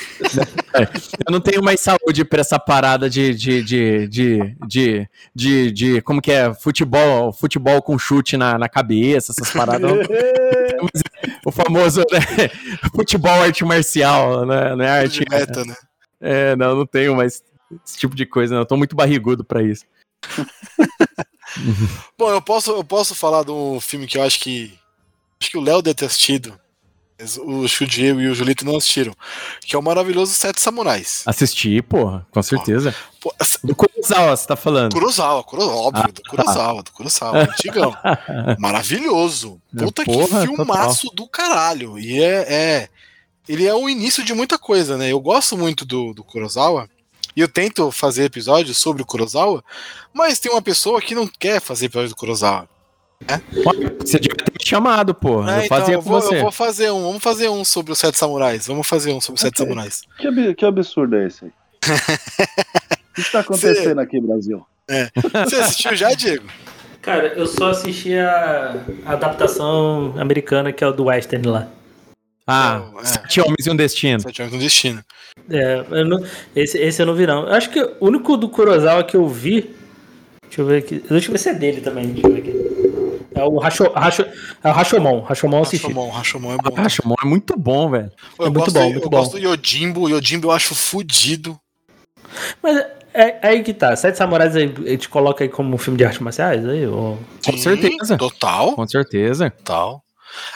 É, 0.77 0.83
eu 1.27 1.31
não 1.31 1.39
tenho 1.39 1.63
mais 1.63 1.79
saúde 1.79 2.23
pra 2.23 2.41
essa 2.41 2.59
parada 2.59 3.09
de. 3.09 3.33
de, 3.33 3.63
de, 3.63 4.07
de, 4.07 4.55
de, 4.67 5.09
de, 5.33 5.71
de 5.71 6.01
como 6.01 6.21
que 6.21 6.31
é? 6.31 6.53
Futebol, 6.53 7.33
futebol 7.33 7.81
com 7.81 7.97
chute 7.97 8.37
na, 8.37 8.59
na 8.59 8.69
cabeça, 8.69 9.31
essas 9.31 9.51
paradas. 9.51 9.89
o 11.43 11.51
famoso 11.51 12.03
né? 12.11 12.19
futebol 12.95 13.41
arte 13.41 13.65
marcial, 13.65 14.45
né? 14.45 14.75
Não 14.75 14.85
é 14.85 14.89
arte. 14.89 15.25
Meta, 15.27 15.65
né? 15.65 15.73
É, 16.21 16.55
não, 16.55 16.75
não 16.75 16.85
tenho 16.85 17.15
mais 17.15 17.41
esse 17.85 17.97
tipo 17.97 18.15
de 18.15 18.25
coisa, 18.25 18.53
não. 18.53 18.61
Eu 18.61 18.65
tô 18.65 18.77
muito 18.77 18.95
barrigudo 18.95 19.43
para 19.43 19.63
isso. 19.63 19.85
Bom, 22.17 22.29
eu 22.29 22.41
posso, 22.41 22.71
eu 22.71 22.83
posso 22.83 23.15
falar 23.15 23.43
de 23.43 23.51
um 23.51 23.79
filme 23.79 24.07
que 24.07 24.17
eu 24.17 24.23
acho 24.23 24.39
que. 24.39 24.77
Acho 25.39 25.51
que 25.51 25.57
o 25.57 25.61
Léo 25.61 25.81
deve 25.81 25.95
ter 25.95 26.05
assistido. 26.05 26.59
O 27.39 27.67
Shudiego 27.67 28.21
e 28.21 28.27
o 28.27 28.35
Julito 28.35 28.63
não 28.63 28.77
assistiram. 28.77 29.11
Que 29.61 29.75
é 29.75 29.79
o 29.79 29.81
maravilhoso 29.81 30.33
Sete 30.33 30.61
Samurais. 30.61 31.23
Assisti, 31.25 31.81
porra, 31.81 32.27
com 32.29 32.43
certeza. 32.43 32.93
Pô, 33.19 33.33
do 33.63 33.75
Kurosawa, 33.75 34.37
você 34.37 34.47
tá 34.47 34.55
falando? 34.55 34.93
Kurosawa, 34.93 35.43
Kurosawa 35.43 35.75
óbvio, 35.75 36.03
ah, 36.07 36.11
do 36.11 36.21
Kurosawa, 36.21 36.83
do 36.83 36.91
Kurosawa, 36.91 37.39
antigão. 37.39 37.95
Maravilhoso. 38.59 39.59
Puta 39.75 40.03
porra, 40.05 40.41
que 40.41 40.55
filmaço 40.55 41.07
total. 41.07 41.15
do 41.15 41.27
caralho. 41.27 41.97
E 41.97 42.21
é, 42.21 42.53
é, 42.53 42.89
Ele 43.49 43.65
é 43.65 43.73
o 43.73 43.89
início 43.89 44.23
de 44.23 44.35
muita 44.35 44.59
coisa, 44.59 44.95
né? 44.95 45.11
Eu 45.11 45.19
gosto 45.19 45.57
muito 45.57 45.85
do, 45.85 46.13
do 46.13 46.23
Kurosawa. 46.23 46.87
E 47.37 47.39
eu 47.39 47.47
tento 47.47 47.91
fazer 47.91 48.23
episódios 48.23 48.79
sobre 48.79 49.03
o 49.03 49.05
Kurosawa, 49.05 49.63
mas 50.11 50.39
tem 50.39 50.51
uma 50.51 50.61
pessoa 50.61 50.99
que 50.99 51.13
não 51.13 51.27
quer 51.27 51.61
fazer 51.61 51.85
episódio 51.85 52.09
do 52.09 52.15
Kurosawa. 52.15 52.67
Né? 53.29 53.39
Você 53.99 54.19
devia 54.19 54.37
ter 54.37 54.51
me 54.51 54.65
chamado, 54.65 55.13
pô. 55.13 55.47
É, 55.47 55.59
eu 55.59 55.65
então, 55.65 55.77
fazia 55.77 55.93
eu 55.93 56.01
vou, 56.01 56.19
você. 56.19 56.35
Eu 56.35 56.41
vou 56.41 56.51
fazer 56.51 56.89
um. 56.89 57.03
Vamos 57.03 57.21
fazer 57.21 57.47
um 57.47 57.63
sobre 57.63 57.91
os 57.91 57.99
Sete 57.99 58.17
Samurais. 58.17 58.65
Vamos 58.65 58.87
fazer 58.87 59.11
um 59.11 59.21
sobre 59.21 59.35
os 59.35 59.41
Sete 59.41 59.59
Samurais. 59.59 60.01
Que, 60.17 60.55
que 60.55 60.65
absurdo 60.65 61.15
é 61.15 61.27
esse 61.27 61.45
aí? 61.45 61.51
o 63.11 63.13
que 63.13 63.21
está 63.21 63.41
acontecendo 63.41 63.97
Cê... 63.97 64.01
aqui, 64.01 64.19
Brasil? 64.19 64.65
É. 64.89 65.11
Você 65.43 65.57
assistiu 65.57 65.95
já, 65.95 66.09
Diego? 66.15 66.47
Cara, 67.03 67.27
eu 67.35 67.45
só 67.45 67.69
assisti 67.69 68.17
a, 68.17 68.83
a 69.05 69.13
adaptação 69.13 70.15
americana 70.17 70.73
que 70.73 70.83
é 70.83 70.87
o 70.87 70.91
do 70.91 71.05
Western 71.05 71.47
lá. 71.47 71.67
Ah, 72.47 72.81
é. 72.99 73.05
Sete 73.05 73.41
Homens 73.41 73.67
e 73.67 73.69
um 73.69 73.75
Destino. 73.75 74.21
Sete 74.21 74.41
Homens 74.41 74.53
e 74.53 74.57
um 74.57 74.59
Destino. 74.59 75.05
É, 75.49 76.03
não, 76.03 76.23
esse, 76.55 76.77
esse 76.77 77.01
eu 77.01 77.05
não 77.05 77.15
vi, 77.15 77.25
não. 77.25 77.47
Eu 77.47 77.53
acho 77.53 77.69
que 77.69 77.79
o 77.79 78.07
único 78.07 78.35
do 78.37 78.49
Kurosawa 78.49 79.03
que 79.03 79.15
eu 79.15 79.27
vi. 79.27 79.73
Deixa 80.43 80.61
eu 80.61 80.65
ver 80.65 80.77
aqui. 80.79 81.03
Deixa 81.09 81.27
eu 81.27 81.31
ver 81.31 81.37
se 81.37 81.49
é 81.49 81.53
dele 81.53 81.81
também. 81.81 82.07
Deixa 82.07 82.27
eu 82.27 82.33
ver 82.33 82.39
aqui. 82.39 82.77
É 83.35 83.43
o, 83.43 83.57
Racho, 83.59 83.83
Racho, 83.91 84.25
é 84.63 84.69
o 84.69 84.73
Rashomon. 84.73 85.21
Rashomon 85.21 85.61
assisti. 85.61 85.87
Rashomon, 85.87 86.09
Rashomon 86.09 86.53
é 86.53 86.57
bom. 86.57 86.73
Ah, 86.75 86.81
Rashomon 86.81 87.15
é 87.23 87.25
muito 87.25 87.57
bom, 87.57 87.89
velho. 87.89 88.11
É 88.39 88.43
muito 88.43 88.53
gosto, 88.53 88.73
bom, 88.73 88.83
muito 88.89 89.05
eu 89.05 89.09
bom. 89.09 89.17
gosto 89.17 89.31
do 89.33 89.37
Yojimbo. 89.39 90.01
O 90.01 90.09
Yojimbo 90.09 90.47
eu 90.47 90.51
acho 90.51 90.73
fudido. 90.73 91.59
Mas 92.63 92.77
é, 93.13 93.39
é 93.41 93.47
aí 93.47 93.63
que 93.63 93.73
tá. 93.73 93.95
Sete 93.95 94.17
Samurais 94.17 94.55
a 94.55 94.59
gente 94.59 95.07
coloca 95.07 95.43
aí 95.43 95.49
como 95.49 95.73
um 95.73 95.77
filme 95.77 95.97
de 95.97 96.05
artes 96.05 96.19
marciais? 96.19 96.67
Aí, 96.67 96.87
ou... 96.87 97.19
Com 97.45 97.57
certeza. 97.57 98.17
Total. 98.17 98.73
Com 98.73 98.87
certeza. 98.87 99.51
Total. 99.51 100.03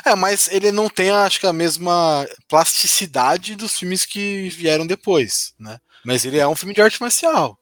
É, 0.06 0.16
mas 0.16 0.50
ele 0.52 0.72
não 0.72 0.90
tem, 0.90 1.10
acho 1.10 1.40
que, 1.40 1.48
a 1.48 1.54
mesma 1.54 2.26
plasticidade 2.48 3.56
dos 3.56 3.78
filmes 3.78 4.06
que 4.06 4.50
vieram 4.50 4.86
depois, 4.86 5.54
né? 5.60 5.78
Mas 6.04 6.26
ele 6.26 6.40
é 6.40 6.48
um 6.48 6.56
filme 6.56 6.74
de 6.74 6.82
arte 6.82 7.00
marcial. 7.00 7.58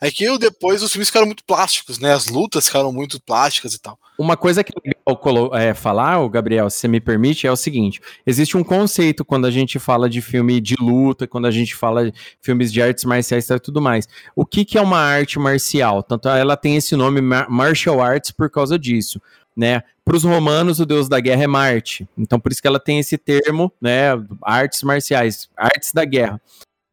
É 0.00 0.10
que 0.10 0.22
eu, 0.22 0.38
depois 0.38 0.82
os 0.82 0.92
filmes 0.92 1.08
ficaram 1.08 1.26
muito 1.26 1.44
plásticos, 1.44 1.98
né? 1.98 2.12
As 2.12 2.28
lutas 2.28 2.66
ficaram 2.66 2.92
muito 2.92 3.20
plásticas 3.20 3.74
e 3.74 3.80
tal. 3.80 3.98
Uma 4.16 4.36
coisa 4.36 4.62
que 4.62 4.72
eu 5.06 5.54
é, 5.54 5.74
falar, 5.74 6.28
Gabriel, 6.28 6.70
se 6.70 6.78
você 6.78 6.88
me 6.88 7.00
permite, 7.00 7.46
é 7.46 7.52
o 7.52 7.56
seguinte: 7.56 8.00
existe 8.24 8.56
um 8.56 8.62
conceito 8.62 9.24
quando 9.24 9.46
a 9.46 9.50
gente 9.50 9.78
fala 9.78 10.08
de 10.08 10.20
filme 10.20 10.60
de 10.60 10.76
luta, 10.78 11.26
quando 11.26 11.46
a 11.46 11.50
gente 11.50 11.74
fala 11.74 12.10
de 12.10 12.18
filmes 12.40 12.72
de 12.72 12.80
artes 12.80 13.04
marciais 13.04 13.48
e 13.50 13.58
tudo 13.58 13.80
mais. 13.80 14.06
O 14.36 14.46
que, 14.46 14.64
que 14.64 14.78
é 14.78 14.80
uma 14.80 14.98
arte 14.98 15.38
marcial? 15.38 16.02
Tanto 16.02 16.28
ela 16.28 16.56
tem 16.56 16.76
esse 16.76 16.94
nome 16.94 17.20
martial 17.20 18.00
arts 18.00 18.30
por 18.30 18.48
causa 18.50 18.78
disso 18.78 19.20
né? 19.58 19.82
Para 20.04 20.16
os 20.16 20.22
romanos, 20.22 20.78
o 20.78 20.86
deus 20.86 21.08
da 21.08 21.18
guerra 21.18 21.42
é 21.42 21.46
Marte. 21.48 22.08
Então, 22.16 22.38
por 22.38 22.52
isso 22.52 22.62
que 22.62 22.68
ela 22.68 22.78
tem 22.78 23.00
esse 23.00 23.18
termo, 23.18 23.72
né? 23.80 24.10
Artes 24.40 24.84
marciais, 24.84 25.50
artes 25.56 25.92
da 25.92 26.04
guerra. 26.04 26.40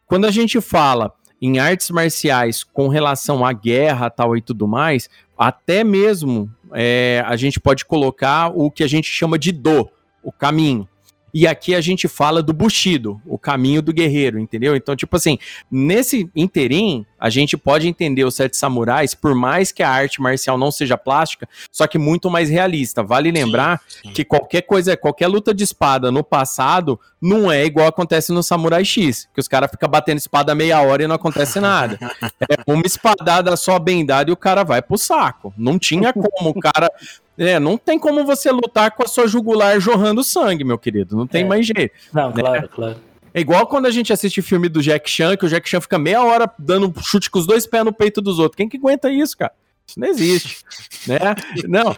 Quando 0.07 0.25
a 0.25 0.31
gente 0.31 0.59
fala 0.59 1.13
em 1.39 1.59
artes 1.59 1.91
marciais 1.91 2.63
com 2.63 2.87
relação 2.87 3.45
à 3.45 3.53
guerra 3.53 4.09
tal 4.09 4.35
e 4.35 4.41
tudo 4.41 4.67
mais, 4.67 5.07
até 5.37 5.83
mesmo 5.83 6.51
é, 6.73 7.23
a 7.27 7.35
gente 7.35 7.59
pode 7.59 7.85
colocar 7.85 8.47
o 8.47 8.71
que 8.71 8.83
a 8.83 8.87
gente 8.87 9.07
chama 9.07 9.37
de 9.37 9.51
do, 9.51 9.87
o 10.23 10.31
caminho. 10.31 10.89
E 11.37 11.45
aqui 11.45 11.75
a 11.75 11.81
gente 11.81 12.07
fala 12.07 12.41
do 12.41 12.53
Bushido, 12.53 13.21
o 13.25 13.37
caminho 13.37 13.81
do 13.81 13.91
guerreiro, 13.91 14.39
entendeu? 14.39 14.73
Então, 14.73 14.95
tipo 14.95 15.17
assim, 15.17 15.37
nesse 15.69 16.31
interim, 16.33 17.05
a 17.19 17.29
gente 17.29 17.57
pode 17.57 17.89
entender 17.89 18.23
os 18.23 18.35
Sete 18.35 18.55
Samurais, 18.55 19.13
por 19.13 19.35
mais 19.35 19.69
que 19.69 19.83
a 19.83 19.89
arte 19.89 20.21
marcial 20.21 20.57
não 20.57 20.71
seja 20.71 20.97
plástica, 20.97 21.45
só 21.69 21.87
que 21.87 21.97
muito 21.97 22.29
mais 22.29 22.49
realista. 22.49 23.03
Vale 23.03 23.31
lembrar 23.31 23.81
sim, 23.85 24.07
sim. 24.07 24.13
que 24.13 24.23
qualquer 24.23 24.61
coisa, 24.61 24.95
qualquer 24.95 25.27
luta 25.27 25.53
de 25.53 25.65
espada 25.65 26.09
no 26.09 26.23
passado 26.23 26.97
não 27.21 27.51
é 27.51 27.65
igual 27.65 27.87
acontece 27.87 28.31
no 28.31 28.41
Samurai 28.41 28.85
X, 28.85 29.27
que 29.33 29.41
os 29.41 29.47
caras 29.49 29.69
ficam 29.69 29.89
batendo 29.89 30.19
espada 30.19 30.55
meia 30.55 30.79
hora 30.81 31.03
e 31.03 31.07
não 31.07 31.15
acontece 31.15 31.59
nada. 31.59 31.99
é 32.49 32.71
uma 32.71 32.83
espadada 32.85 33.57
só 33.57 33.77
bem 33.77 34.05
dada 34.05 34.29
e 34.29 34.33
o 34.33 34.37
cara 34.37 34.63
vai 34.63 34.81
pro 34.81 34.97
saco. 34.97 35.53
Não 35.57 35.77
tinha 35.77 36.13
como 36.15 36.51
o 36.51 36.59
cara 36.61 36.89
é, 37.37 37.59
não 37.59 37.77
tem 37.77 37.99
como 37.99 38.25
você 38.25 38.51
lutar 38.51 38.91
com 38.91 39.03
a 39.03 39.07
sua 39.07 39.27
jugular 39.27 39.79
jorrando 39.79 40.23
sangue, 40.23 40.63
meu 40.63 40.77
querido. 40.77 41.15
Não 41.15 41.27
tem 41.27 41.43
é. 41.43 41.45
mais 41.45 41.65
jeito. 41.65 41.93
Não, 42.13 42.29
né? 42.29 42.41
claro, 42.41 42.69
claro. 42.69 42.95
É 43.33 43.41
igual 43.41 43.67
quando 43.67 43.85
a 43.85 43.91
gente 43.91 44.13
assiste 44.13 44.41
filme 44.41 44.69
do 44.69 44.81
Jack 44.81 45.09
Chan, 45.09 45.35
que 45.35 45.45
o 45.45 45.49
Jack 45.49 45.67
Chan 45.67 45.81
fica 45.81 45.99
meia 45.99 46.23
hora 46.23 46.49
dando 46.57 46.93
chute 47.01 47.29
com 47.29 47.37
os 47.37 47.45
dois 47.45 47.67
pés 47.67 47.83
no 47.83 47.91
peito 47.91 48.21
dos 48.21 48.39
outros. 48.39 48.55
Quem 48.55 48.69
que 48.69 48.77
aguenta 48.77 49.11
isso, 49.11 49.37
cara? 49.37 49.51
Isso 49.85 49.99
não 49.99 50.07
existe. 50.07 50.63
né? 51.05 51.19
Não. 51.67 51.95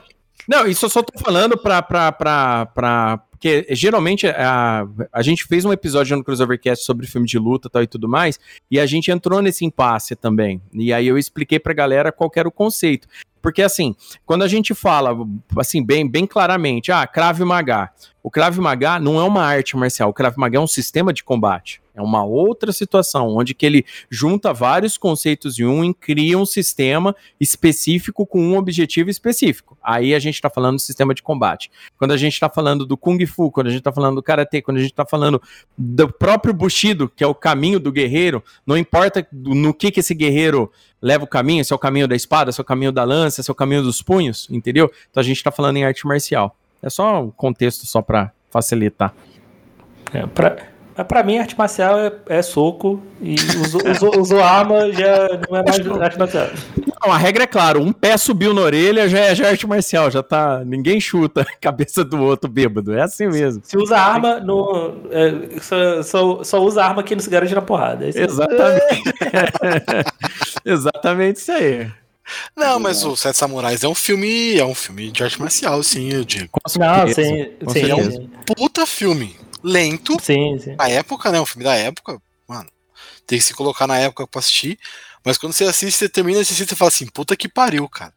Não, 0.48 0.66
isso 0.66 0.86
eu 0.86 0.90
só 0.90 1.04
tô 1.04 1.20
falando 1.20 1.58
pra, 1.58 1.82
pra, 1.82 2.12
pra, 2.12 2.66
pra 2.68 3.22
porque 3.38 3.68
geralmente 3.70 4.28
a, 4.28 4.88
a 5.14 5.22
gente 5.22 5.46
fez 5.46 5.64
um 5.64 5.72
episódio 5.72 6.18
no 6.18 6.24
Crossovercast 6.24 6.84
sobre 6.84 7.06
filme 7.06 7.28
de 7.28 7.38
luta 7.38 7.70
tal, 7.70 7.84
e 7.84 7.88
tudo 7.88 8.10
mais, 8.10 8.40
e 8.70 8.80
a 8.80 8.86
gente 8.88 9.12
entrou 9.12 9.44
nesse 9.44 9.64
impasse 9.64 10.16
também. 10.16 10.60
E 10.74 10.92
aí 10.92 11.06
eu 11.06 11.20
expliquei 11.20 11.60
pra 11.60 11.72
galera 11.72 12.12
qual 12.12 12.32
era 12.36 12.48
o 12.48 12.52
conceito. 12.52 13.08
Porque 13.42 13.62
assim, 13.62 13.96
quando 14.26 14.44
a 14.44 14.48
gente 14.48 14.74
fala 14.74 15.16
assim 15.58 15.84
bem, 15.84 16.10
bem 16.10 16.26
claramente, 16.26 16.92
ah, 16.92 17.06
Krav 17.06 17.40
Maga. 17.42 17.90
O 18.24 18.30
Krav 18.30 18.58
Maga 18.60 19.00
não 19.00 19.20
é 19.20 19.24
uma 19.24 19.44
arte 19.44 19.78
marcial, 19.78 20.10
o 20.10 20.14
Krav 20.14 20.38
Maga 20.38 20.58
é 20.58 20.62
um 20.62 20.68
sistema 20.68 21.14
de 21.14 21.24
combate. 21.24 21.82
É 21.98 22.02
uma 22.02 22.24
outra 22.24 22.72
situação, 22.72 23.36
onde 23.36 23.56
que 23.56 23.66
ele 23.66 23.84
junta 24.08 24.54
vários 24.54 25.00
conceitos 25.00 25.58
em 25.58 25.66
um 25.66 25.84
e 25.84 25.94
cria 25.96 26.38
um 26.38 26.46
sistema 26.46 27.16
específico 27.40 28.24
com 28.24 28.40
um 28.40 28.56
objetivo 28.56 29.10
específico. 29.10 29.76
Aí 29.82 30.14
a 30.14 30.20
gente 30.20 30.36
está 30.36 30.48
falando 30.48 30.76
do 30.76 30.82
sistema 30.82 31.16
de 31.16 31.24
combate. 31.24 31.72
Quando 31.98 32.12
a 32.12 32.18
gente 32.18 32.34
está 32.34 32.48
falando 32.50 32.86
do 32.86 32.96
Kung 32.96 33.26
Fu, 33.26 33.50
quando 33.50 33.68
a 33.68 33.70
gente 33.72 33.80
está 33.80 33.92
falando 33.92 34.18
do 34.18 34.22
Karatê, 34.22 34.62
quando 34.62 34.78
a 34.78 34.82
gente 34.82 34.92
está 34.92 35.08
falando 35.08 35.42
do 35.76 36.08
próprio 36.08 36.54
Bushido, 36.54 37.10
que 37.10 37.24
é 37.24 37.28
o 37.28 37.34
caminho 37.34 37.80
do 37.80 37.92
guerreiro, 37.92 38.44
não 38.64 38.78
importa 38.78 39.28
no 39.32 39.74
que, 39.74 39.90
que 39.90 40.02
esse 40.02 40.14
guerreiro 40.14 40.72
leva 41.02 41.24
o 41.24 41.28
caminho, 41.28 41.64
se 41.64 41.74
é 41.74 41.76
o 41.76 41.80
caminho 41.80 42.08
da 42.08 42.16
espada, 42.16 42.52
se 42.52 42.60
é 42.60 42.64
o 42.64 42.66
caminho 42.66 42.92
da 42.92 43.04
lança, 43.04 43.42
se 43.44 43.50
é 43.50 43.52
o 43.52 43.56
caminho 43.56 43.84
dos 43.84 44.02
punhos, 44.02 44.48
entendeu? 44.50 44.92
Então 45.10 45.22
a 45.22 45.24
gente 45.24 45.38
está 45.38 45.52
falando 45.52 45.78
em 45.78 45.86
arte 45.86 46.06
marcial. 46.06 46.56
É 46.82 46.90
só 46.90 47.24
um 47.24 47.32
contexto 47.32 47.86
só 47.86 48.02
para 48.02 48.32
facilitar. 48.50 49.14
É, 50.14 50.26
pra 51.04 51.24
mim, 51.24 51.38
arte 51.38 51.58
marcial 51.58 52.00
é, 52.00 52.12
é 52.28 52.42
soco 52.42 53.02
e 53.22 53.36
usou, 53.62 53.82
usou, 53.90 54.20
usou, 54.20 54.44
arma 54.44 54.92
já 54.92 55.30
não 55.50 55.58
é 55.58 55.64
mais 55.64 56.02
arte 56.02 56.18
marcial. 56.18 56.48
Não, 57.04 57.12
a 57.12 57.18
regra 57.18 57.44
é 57.44 57.48
clara: 57.48 57.80
um 57.80 57.94
pé 57.94 58.18
subiu 58.18 58.54
na 58.54 58.62
orelha 58.62 59.08
já 59.08 59.20
é, 59.20 59.36
já 59.36 59.46
é 59.46 59.50
arte 59.52 59.68
marcial, 59.68 60.10
já 60.10 60.24
tá. 60.24 60.64
Ninguém 60.66 61.00
chuta 61.00 61.42
a 61.42 61.46
cabeça 61.62 62.04
do 62.04 62.22
outro 62.22 62.50
bêbado. 62.50 62.94
É 62.94 63.02
assim 63.02 63.28
mesmo. 63.28 63.62
Se 63.64 63.78
usa 63.78 63.98
arma, 63.98 64.40
no, 64.40 64.96
é, 65.12 65.60
só, 65.60 66.04
só, 66.04 66.44
só, 66.44 66.64
usa 66.64 66.84
arma 66.84 67.04
que 67.04 67.16
não 67.16 67.22
se 67.22 67.30
garante 67.30 67.54
na 67.54 67.62
porrada. 67.62 68.06
É 68.06 68.10
Exatamente. 68.10 69.14
Exatamente 70.66 71.38
isso 71.38 71.52
aí. 71.52 71.92
Não, 72.56 72.80
mas 72.80 73.06
o 73.06 73.16
Sete 73.16 73.38
Samurais 73.38 73.84
é 73.84 73.88
um 73.88 73.96
filme. 73.96 74.58
É 74.58 74.66
um 74.66 74.76
filme 74.76 75.12
de 75.12 75.24
arte 75.24 75.40
marcial, 75.40 75.82
sim, 75.84 76.12
eu 76.12 76.26
digo. 76.26 76.60
Não, 76.78 77.08
sim, 77.08 77.52
sim, 77.70 77.90
é 77.90 77.96
um 77.96 78.28
puta 78.56 78.86
filme 78.86 79.36
lento. 79.68 80.18
Sim, 80.22 80.58
sim. 80.58 80.76
Na 80.76 80.90
época, 80.90 81.32
né? 81.32 81.40
Um 81.40 81.46
filme 81.46 81.64
da 81.64 81.76
época. 81.76 82.20
mano, 82.48 82.70
tem 83.26 83.38
que 83.38 83.44
se 83.44 83.54
colocar 83.54 83.86
na 83.86 83.98
época 83.98 84.26
pra 84.26 84.40
assistir. 84.40 84.80
Mas 85.24 85.38
quando 85.38 85.54
você 85.54 85.66
assiste, 85.66 85.98
você 85.98 86.10
termina 86.10 86.38
de 86.38 86.44
assistir, 86.44 86.68
você 86.68 86.76
fala 86.76 86.90
assim, 86.90 87.06
puta 87.08 87.36
que 87.36 87.50
pariu, 87.50 87.88
cara. 87.90 88.14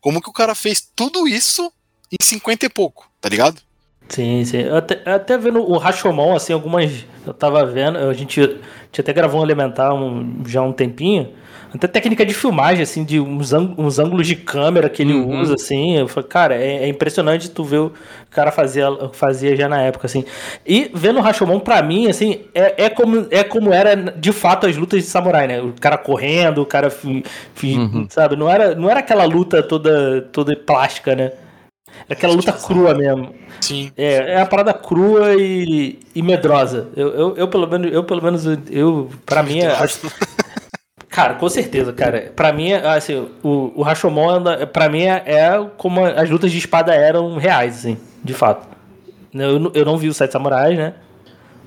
Como 0.00 0.20
que 0.20 0.28
o 0.28 0.32
cara 0.32 0.54
fez 0.54 0.90
tudo 0.94 1.26
isso 1.28 1.72
em 2.10 2.24
50 2.24 2.66
e 2.66 2.68
pouco, 2.68 3.10
tá 3.20 3.28
ligado? 3.28 3.60
Sim, 4.08 4.44
sim. 4.44 4.58
Eu 4.58 4.76
até, 4.76 5.02
até 5.08 5.36
vendo 5.36 5.60
o 5.60 5.76
Rashomon, 5.76 6.34
assim, 6.34 6.52
algumas. 6.52 7.04
Eu 7.26 7.34
tava 7.34 7.64
vendo, 7.66 7.98
a 7.98 8.14
gente, 8.14 8.40
a 8.40 8.44
gente 8.44 9.00
até 9.00 9.12
gravou 9.12 9.40
um 9.40 9.44
Elementar 9.44 9.92
um, 9.94 10.42
já 10.46 10.60
há 10.60 10.62
um 10.62 10.72
tempinho. 10.72 11.34
Até 11.74 11.86
técnica 11.86 12.24
de 12.24 12.32
filmagem, 12.32 12.82
assim, 12.82 13.04
de 13.04 13.20
uns, 13.20 13.52
uns 13.52 13.98
ângulos 13.98 14.26
de 14.26 14.34
câmera 14.34 14.88
que 14.88 15.02
ele 15.02 15.12
uhum. 15.12 15.40
usa, 15.40 15.54
assim. 15.54 15.96
Eu 15.98 16.08
falei, 16.08 16.28
cara, 16.28 16.54
é, 16.54 16.84
é, 16.84 16.88
impressionante 16.88 17.50
tu 17.50 17.62
ver 17.62 17.78
o 17.78 17.92
cara 18.30 18.50
fazia, 18.50 18.86
fazia 19.12 19.54
já 19.54 19.68
na 19.68 19.82
época, 19.82 20.06
assim. 20.06 20.24
E 20.66 20.90
vendo 20.94 21.18
o 21.18 21.22
Rashomon, 21.22 21.60
pra 21.60 21.82
mim, 21.82 22.08
assim, 22.08 22.40
é, 22.54 22.84
é, 22.84 22.90
como, 22.90 23.26
é 23.30 23.44
como 23.44 23.72
era 23.72 23.94
de 23.94 24.32
fato 24.32 24.66
as 24.66 24.76
lutas 24.76 25.02
de 25.02 25.08
samurai, 25.08 25.46
né? 25.46 25.60
O 25.60 25.74
cara 25.78 25.98
correndo, 25.98 26.62
o 26.62 26.66
cara, 26.66 26.90
uhum. 27.62 28.06
sabe? 28.08 28.34
Não 28.34 28.50
era, 28.50 28.74
não 28.74 28.88
era 28.88 29.00
aquela 29.00 29.24
luta 29.24 29.62
toda, 29.62 30.22
toda 30.32 30.56
plástica, 30.56 31.14
né? 31.14 31.32
Era 32.08 32.16
aquela 32.16 32.34
luta 32.34 32.52
crua 32.52 32.94
mesmo. 32.94 33.34
Sim. 33.60 33.90
É, 33.96 34.32
é 34.32 34.40
a 34.40 34.46
parada 34.46 34.72
crua 34.72 35.34
e, 35.34 35.98
e 36.14 36.22
medrosa. 36.22 36.88
Eu, 36.96 37.08
eu, 37.08 37.36
eu, 37.36 37.48
pelo 37.48 37.66
menos, 37.66 37.92
eu, 37.92 38.04
pelo 38.04 38.22
menos, 38.22 38.44
eu, 38.70 39.10
pra 39.26 39.42
mim, 39.42 39.60
é, 39.60 39.66
acho, 39.72 40.10
Cara, 41.18 41.34
com 41.34 41.48
certeza, 41.48 41.92
cara. 41.92 42.32
Pra 42.36 42.52
mim, 42.52 42.72
assim, 42.72 43.26
o, 43.42 43.72
o 43.74 43.82
Rashomon, 43.82 44.40
pra 44.72 44.88
mim, 44.88 45.02
é, 45.02 45.24
é 45.26 45.70
como 45.76 46.04
as 46.04 46.30
lutas 46.30 46.52
de 46.52 46.58
espada 46.58 46.94
eram 46.94 47.36
reais, 47.36 47.78
assim, 47.78 47.98
de 48.22 48.32
fato. 48.32 48.68
Eu, 49.34 49.72
eu 49.74 49.84
não 49.84 49.98
vi 49.98 50.08
os 50.08 50.16
Sete 50.16 50.30
Samurais, 50.30 50.78
né? 50.78 50.94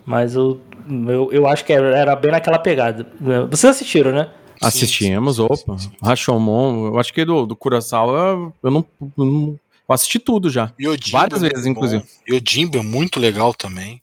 Mas 0.05 0.35
eu, 0.35 0.61
eu, 1.05 1.29
eu 1.33 1.47
acho 1.47 1.65
que 1.65 1.73
era, 1.73 2.15
bem 2.15 2.31
naquela 2.31 2.57
pegada. 2.59 3.05
Vocês 3.49 3.75
assistiram, 3.75 4.13
né? 4.13 4.29
Assistimos, 4.61 5.35
sim, 5.35 5.41
sim, 5.41 5.47
opa. 5.51 5.77
Sim, 5.77 5.91
Rashomon, 6.01 6.87
eu 6.87 6.97
acho 6.97 7.13
que 7.13 7.25
do, 7.25 7.45
do 7.45 7.53
Kurosawa 7.53 8.53
eu 8.63 8.71
não, 8.71 8.85
eu 9.01 9.25
não. 9.25 9.59
Eu 9.89 9.93
assisti 9.93 10.17
tudo 10.17 10.49
já. 10.49 10.71
Yojimbo 10.79 11.17
Várias 11.17 11.43
é 11.43 11.49
vezes, 11.49 11.65
inclusive. 11.65 12.05
Yojimbo 12.25 12.77
é 12.77 12.83
muito 12.83 13.19
legal 13.19 13.53
também 13.53 14.01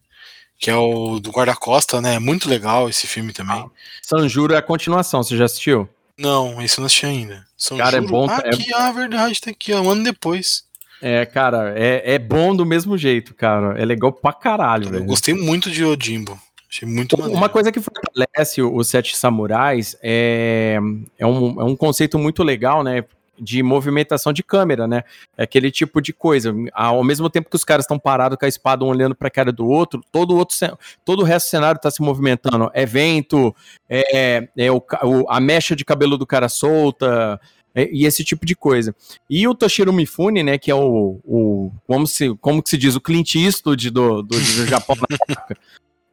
que 0.58 0.70
é 0.70 0.76
o 0.76 1.20
do 1.20 1.30
guarda-costa, 1.30 2.00
né? 2.00 2.16
É 2.16 2.18
muito 2.18 2.48
legal 2.48 2.88
esse 2.88 3.06
filme 3.06 3.32
também. 3.32 3.56
Ah, 3.56 3.68
Sanjuro 4.02 4.54
é 4.54 4.58
a 4.58 4.62
continuação, 4.62 5.22
você 5.22 5.36
já 5.36 5.44
assistiu? 5.44 5.88
Não, 6.18 6.60
esse 6.60 6.78
eu 6.78 6.82
não 6.82 6.86
assisti 6.86 7.06
ainda. 7.06 7.46
Sanjuro, 7.56 7.84
cara, 7.84 7.96
é 7.96 8.00
bom. 8.00 8.26
Ah, 8.28 8.42
é... 8.44 8.48
aqui, 8.48 8.74
ah, 8.74 8.90
verdade, 8.90 9.40
tá 9.40 9.50
aqui, 9.50 9.72
um 9.72 9.88
ano 9.88 10.02
depois. 10.02 10.64
É, 11.00 11.24
cara, 11.24 11.74
é, 11.76 12.14
é 12.14 12.18
bom 12.18 12.56
do 12.56 12.66
mesmo 12.66 12.98
jeito, 12.98 13.32
cara. 13.34 13.80
É 13.80 13.84
legal 13.84 14.12
pra 14.12 14.32
caralho, 14.32 14.86
eu 14.86 14.90
velho. 14.90 15.04
gostei 15.04 15.32
muito 15.32 15.70
de 15.70 15.84
Odimbo. 15.84 16.38
Achei 16.68 16.86
muito 16.86 17.16
maneiro. 17.16 17.38
Uma 17.38 17.48
coisa 17.48 17.72
que 17.72 17.80
fortalece 17.80 18.60
os 18.60 18.88
Sete 18.88 19.16
Samurais 19.16 19.96
é, 20.02 20.78
é, 21.18 21.26
um, 21.26 21.60
é 21.60 21.64
um 21.64 21.76
conceito 21.76 22.18
muito 22.18 22.42
legal, 22.42 22.82
né? 22.82 23.04
De 23.40 23.62
movimentação 23.62 24.33
de 24.33 24.42
câmera, 24.42 24.87
né? 24.87 25.02
É 25.37 25.45
aquele 25.45 25.71
tipo 25.71 26.00
de 26.00 26.12
coisa. 26.12 26.54
Ao 26.73 27.02
mesmo 27.04 27.28
tempo 27.30 27.50
que 27.50 27.57
os 27.57 27.64
caras 27.64 27.85
estão 27.85 27.99
parados 27.99 28.38
com 28.38 28.45
a 28.45 28.49
espada 28.49 28.85
um 28.85 28.88
olhando 28.88 29.14
para 29.14 29.28
a 29.28 29.30
cara 29.30 29.52
do 29.52 29.66
outro, 29.66 30.00
todo 30.11 30.33
o 30.35 30.37
outro, 30.37 30.57
todo 31.04 31.21
o 31.21 31.25
resto 31.25 31.47
do 31.47 31.50
cenário 31.50 31.78
está 31.78 31.90
se 31.90 32.02
movimentando. 32.02 32.71
É 32.75 32.85
vento, 32.85 33.54
é, 33.88 34.49
é 34.57 34.71
o, 34.71 34.76
o, 34.76 35.30
a 35.30 35.40
mecha 35.40 35.75
de 35.75 35.85
cabelo 35.85 36.16
do 36.16 36.26
cara 36.26 36.49
solta. 36.49 37.40
É, 37.75 37.88
e 37.92 38.07
esse 38.07 38.25
tipo 38.25 38.45
de 38.45 38.57
coisa. 38.57 38.95
E 39.28 39.47
o 39.47 39.54
Toshiro 39.54 39.92
Mifune, 39.92 40.42
né, 40.42 40.59
que 40.59 40.71
é 40.71 40.75
o, 40.75 41.21
o 41.25 41.71
como, 41.87 42.07
se, 42.07 42.35
como 42.40 42.62
que 42.62 42.71
se 42.71 42.76
diz, 42.76 42.97
o 42.97 43.00
Clint 43.00 43.35
Eastwood 43.37 43.90
do, 43.90 44.23
do, 44.23 44.37
do 44.37 44.38
Japão 44.66 44.97
na 44.97 45.16
época, 45.28 45.57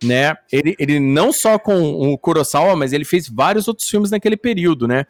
né? 0.04 0.36
Ele, 0.52 0.76
ele 0.78 1.00
não 1.00 1.32
só 1.32 1.58
com 1.58 2.14
o 2.14 2.18
Kurosawa, 2.18 2.76
mas 2.76 2.94
ele 2.94 3.06
fez 3.06 3.28
vários 3.28 3.68
outros 3.68 3.90
filmes 3.90 4.12
naquele 4.12 4.38
período, 4.38 4.88
né? 4.88 5.06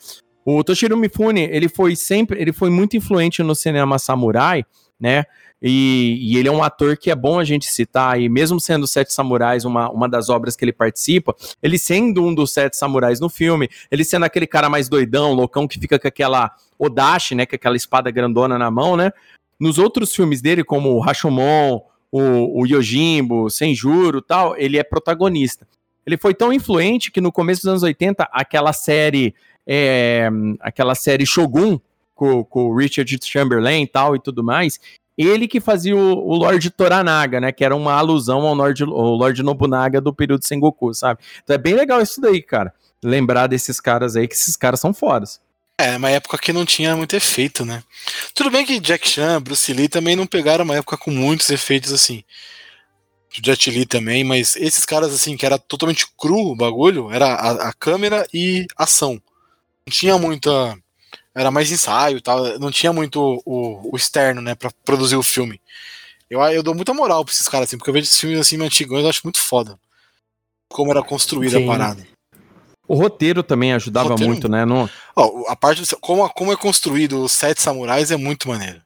O 0.45 0.63
Toshiro 0.63 0.95
Mifune, 0.95 1.41
ele 1.51 1.67
foi 1.67 1.95
sempre, 1.95 2.39
ele 2.39 2.53
foi 2.53 2.69
muito 2.69 2.95
influente 2.95 3.41
no 3.41 3.55
cinema 3.55 3.97
samurai, 3.97 4.63
né? 4.99 5.25
E, 5.59 6.19
e, 6.21 6.37
ele 6.37 6.47
é 6.47 6.51
um 6.51 6.61
ator 6.61 6.95
que 6.95 7.09
é 7.09 7.15
bom 7.15 7.39
a 7.39 7.43
gente 7.43 7.65
citar, 7.65 8.21
e 8.21 8.29
mesmo 8.29 8.59
sendo 8.59 8.85
Sete 8.85 9.11
Samurais 9.11 9.65
uma, 9.65 9.89
uma 9.89 10.07
das 10.07 10.29
obras 10.29 10.55
que 10.55 10.63
ele 10.63 10.73
participa, 10.73 11.35
ele 11.63 11.79
sendo 11.79 12.23
um 12.23 12.35
dos 12.35 12.51
Sete 12.51 12.77
Samurais 12.77 13.19
no 13.19 13.29
filme, 13.29 13.67
ele 13.89 14.03
sendo 14.03 14.25
aquele 14.25 14.45
cara 14.45 14.69
mais 14.69 14.87
doidão, 14.87 15.33
loucão, 15.33 15.67
que 15.67 15.79
fica 15.79 15.97
com 15.97 16.07
aquela 16.07 16.51
Odashi, 16.77 17.33
né, 17.33 17.47
com 17.47 17.55
aquela 17.55 17.75
espada 17.75 18.11
grandona 18.11 18.59
na 18.59 18.69
mão, 18.69 18.95
né? 18.95 19.11
Nos 19.59 19.79
outros 19.79 20.13
filmes 20.13 20.41
dele, 20.41 20.63
como 20.63 20.91
o 20.91 20.99
Rashomon, 20.99 21.81
o, 22.11 22.61
o 22.61 22.67
Yojimbo, 22.67 23.49
Senjuro 23.49 24.21
tal, 24.21 24.55
ele 24.57 24.77
é 24.77 24.83
protagonista. 24.83 25.65
Ele 26.05 26.17
foi 26.17 26.35
tão 26.35 26.53
influente 26.53 27.09
que 27.09 27.19
no 27.19 27.31
começo 27.31 27.61
dos 27.61 27.69
anos 27.69 27.83
80, 27.83 28.29
aquela 28.31 28.73
série 28.73 29.33
é, 29.67 30.29
aquela 30.59 30.95
série 30.95 31.25
Shogun, 31.25 31.79
com, 32.13 32.43
com 32.43 32.65
o 32.67 32.75
Richard 32.75 33.19
Chamberlain 33.23 33.83
e 33.83 33.87
tal 33.87 34.15
e 34.15 34.19
tudo 34.19 34.43
mais, 34.43 34.79
ele 35.17 35.47
que 35.47 35.59
fazia 35.59 35.95
o, 35.95 36.27
o 36.27 36.35
Lord 36.35 36.69
Toranaga, 36.71 37.39
né? 37.39 37.51
Que 37.51 37.63
era 37.63 37.75
uma 37.75 37.93
alusão 37.93 38.41
ao 38.41 38.53
Lord, 38.53 38.83
Lord 38.83 39.43
Nobunaga 39.43 40.01
do 40.01 40.13
período 40.13 40.45
Sengoku, 40.45 40.93
sabe? 40.93 41.21
Então 41.43 41.53
é 41.53 41.57
bem 41.57 41.73
legal 41.73 42.01
isso 42.01 42.19
daí, 42.19 42.41
cara. 42.41 42.73
Lembrar 43.03 43.47
desses 43.47 43.79
caras 43.79 44.15
aí, 44.15 44.27
que 44.27 44.33
esses 44.33 44.55
caras 44.55 44.79
são 44.79 44.93
fodas. 44.93 45.39
É, 45.77 45.97
uma 45.97 46.09
época 46.09 46.37
que 46.37 46.53
não 46.53 46.65
tinha 46.65 46.95
muito 46.95 47.15
efeito, 47.15 47.65
né? 47.65 47.83
Tudo 48.33 48.49
bem 48.49 48.65
que 48.65 48.79
Jack 48.79 49.07
Chan, 49.07 49.41
Bruce 49.41 49.71
Lee 49.73 49.89
também 49.89 50.15
não 50.15 50.25
pegaram 50.25 50.63
uma 50.63 50.77
época 50.77 50.97
com 50.97 51.11
muitos 51.11 51.49
efeitos 51.49 51.91
assim. 51.91 52.23
Jet 53.43 53.69
Li 53.69 53.85
também, 53.85 54.23
mas 54.23 54.55
esses 54.55 54.85
caras 54.85 55.13
assim, 55.13 55.35
que 55.35 55.45
era 55.45 55.57
totalmente 55.57 56.07
cru 56.17 56.51
o 56.51 56.55
bagulho, 56.55 57.11
era 57.11 57.27
a, 57.27 57.69
a 57.69 57.73
câmera 57.73 58.25
e 58.33 58.65
ação 58.77 59.21
tinha 59.89 60.17
muita. 60.17 60.77
Era 61.33 61.51
mais 61.51 61.69
ensaio 61.69 62.21
tal, 62.21 62.57
não 62.59 62.71
tinha 62.71 62.93
muito 62.93 63.41
o, 63.45 63.91
o 63.91 63.97
externo, 63.97 64.41
né, 64.41 64.55
pra 64.55 64.71
produzir 64.85 65.17
o 65.17 65.23
filme. 65.23 65.59
Eu, 66.29 66.41
eu 66.41 66.63
dou 66.63 66.73
muita 66.73 66.93
moral 66.93 67.23
pra 67.23 67.33
esses 67.33 67.47
caras, 67.47 67.67
assim, 67.67 67.77
porque 67.77 67.89
eu 67.89 67.93
vejo 67.93 68.05
esses 68.05 68.19
filmes 68.19 68.39
assim 68.39 68.61
antigos 68.61 68.99
eu 68.99 69.09
acho 69.09 69.21
muito 69.23 69.39
foda. 69.39 69.77
Como 70.69 70.91
era 70.91 71.03
construída 71.03 71.59
a 71.59 71.65
parada. 71.65 72.07
O 72.87 72.95
roteiro 72.95 73.43
também 73.43 73.73
ajudava 73.73 74.09
roteiro, 74.09 74.31
muito, 74.31 74.49
né? 74.49 74.63
No... 74.63 74.89
Ó, 75.15 75.49
a 75.49 75.55
parte 75.55 75.81
do, 75.81 75.99
como, 75.99 76.27
como 76.29 76.51
é 76.51 76.55
construído 76.55 77.23
os 77.23 77.31
Sete 77.31 77.61
Samurais 77.61 78.11
é 78.11 78.17
muito 78.17 78.47
maneiro. 78.47 78.81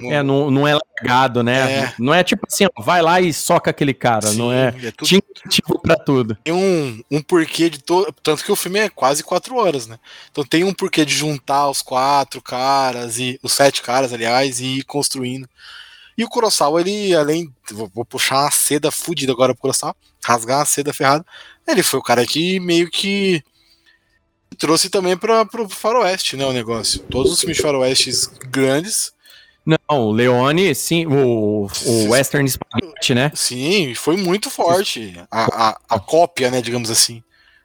É, 0.00 0.22
não, 0.22 0.48
não 0.48 0.66
é 0.66 0.74
largado, 0.74 1.42
né? 1.42 1.72
É. 1.72 1.94
Não 1.98 2.14
é 2.14 2.22
tipo 2.22 2.46
assim, 2.48 2.66
ó, 2.66 2.82
vai 2.82 3.02
lá 3.02 3.20
e 3.20 3.32
soca 3.32 3.70
aquele 3.70 3.92
cara. 3.92 4.28
Sim, 4.28 4.38
não 4.38 4.52
é, 4.52 4.68
é 4.68 4.92
tudo... 4.92 5.08
tinha 5.08 5.20
tipo 5.48 5.76
pra 5.80 5.96
tudo. 5.96 6.36
Tem 6.44 6.54
um, 6.54 7.02
um 7.10 7.20
porquê 7.20 7.68
de 7.68 7.82
todo. 7.82 8.14
Tanto 8.22 8.44
que 8.44 8.52
o 8.52 8.56
filme 8.56 8.78
é 8.78 8.88
quase 8.88 9.24
quatro 9.24 9.56
horas, 9.56 9.88
né? 9.88 9.98
Então 10.30 10.44
tem 10.44 10.62
um 10.62 10.72
porquê 10.72 11.04
de 11.04 11.12
juntar 11.12 11.68
os 11.68 11.82
quatro 11.82 12.40
caras, 12.40 13.18
e 13.18 13.40
os 13.42 13.52
sete 13.52 13.82
caras, 13.82 14.12
aliás, 14.12 14.60
e 14.60 14.78
ir 14.78 14.84
construindo. 14.84 15.48
E 16.16 16.22
o 16.22 16.28
Kurosawa, 16.28 16.80
ele, 16.80 17.12
além. 17.12 17.52
Vou, 17.72 18.04
puxar 18.04 18.42
uma 18.42 18.50
seda 18.52 18.92
fudida 18.92 19.32
agora 19.32 19.52
pro 19.52 19.62
Kurosawa, 19.62 19.96
rasgar 20.24 20.60
uma 20.60 20.64
seda 20.64 20.92
ferrada. 20.92 21.26
Ele 21.66 21.82
foi 21.82 21.98
o 21.98 22.04
cara 22.04 22.24
que 22.24 22.60
meio 22.60 22.88
que 22.88 23.42
trouxe 24.56 24.88
também 24.88 25.16
para 25.16 25.44
pro 25.44 25.68
faroeste, 25.68 26.36
né, 26.36 26.46
o 26.46 26.52
negócio. 26.52 27.00
Todos 27.10 27.32
os 27.32 27.40
filmes 27.40 27.56
de 27.56 27.62
faroestes 27.62 28.28
grandes 28.48 29.12
não, 29.68 30.00
o 30.06 30.12
Leone, 30.12 30.74
sim, 30.74 31.04
o, 31.06 31.66
o 31.66 32.08
Western 32.08 32.48
Spaghetti, 32.48 33.14
né? 33.14 33.30
Sim, 33.34 33.94
foi 33.94 34.16
muito 34.16 34.48
forte. 34.48 35.14
A, 35.30 35.68
a, 35.68 35.80
a 35.90 36.00
cópia, 36.00 36.50
né, 36.50 36.62
digamos 36.62 36.90
assim. 36.90 37.22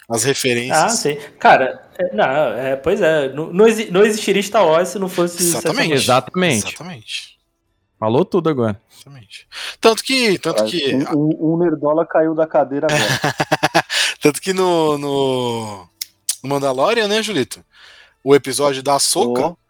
As 0.09 0.25
referências. 0.25 0.77
Ah, 0.77 0.89
sim. 0.89 1.17
Cara, 1.39 1.81
é, 1.97 2.13
não, 2.13 2.25
é, 2.25 2.75
pois 2.75 3.01
é, 3.01 3.31
não, 3.31 3.53
não 3.53 4.03
existiria 4.03 4.43
Star 4.43 4.65
Wars 4.65 4.89
se 4.89 4.99
não 4.99 5.07
fosse. 5.07 5.41
Exatamente. 5.41 5.93
Exatamente. 5.93 6.67
Exatamente. 6.67 7.39
Falou 7.97 8.25
tudo 8.25 8.49
agora. 8.49 8.77
Exatamente. 8.93 9.47
Tanto 9.79 10.03
que. 10.03 10.37
Tanto 10.39 10.65
que 10.65 10.93
um, 11.15 11.53
um 11.53 11.57
Nerdola 11.57 12.05
caiu 12.05 12.35
da 12.35 12.45
cadeira 12.45 12.87
agora. 12.91 13.35
tanto 14.21 14.41
que 14.41 14.51
no, 14.51 14.97
no, 14.97 15.89
no 16.43 16.49
Mandalorian, 16.49 17.07
né, 17.07 17.23
Julito? 17.23 17.63
O 18.21 18.35
episódio 18.35 18.83
da 18.83 18.99
Soca. 18.99 19.47
Oh 19.47 19.62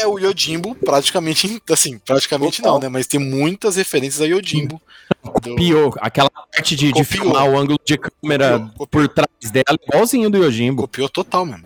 é 0.00 0.06
o 0.06 0.18
Yojimbo, 0.18 0.74
praticamente, 0.74 1.62
assim, 1.70 1.98
praticamente 1.98 2.58
Total. 2.58 2.74
não, 2.74 2.80
né? 2.80 2.88
Mas 2.88 3.06
tem 3.06 3.20
muitas 3.20 3.76
referências 3.76 4.20
a 4.20 4.26
Yojimbo. 4.26 4.80
Copiou 5.22 5.94
aquela 5.98 6.30
parte 6.30 6.76
de, 6.76 6.92
de 6.92 7.04
filmar 7.04 7.48
o 7.48 7.58
ângulo 7.58 7.78
de 7.84 7.98
câmera 7.98 8.52
copiou, 8.52 8.70
copiou. 8.78 8.86
por 8.88 9.08
trás 9.08 9.50
dela, 9.50 9.78
igualzinho 9.88 10.30
do 10.30 10.38
Yojimbo. 10.38 10.82
Copiou 10.82 11.08
total, 11.08 11.44
mano. 11.46 11.64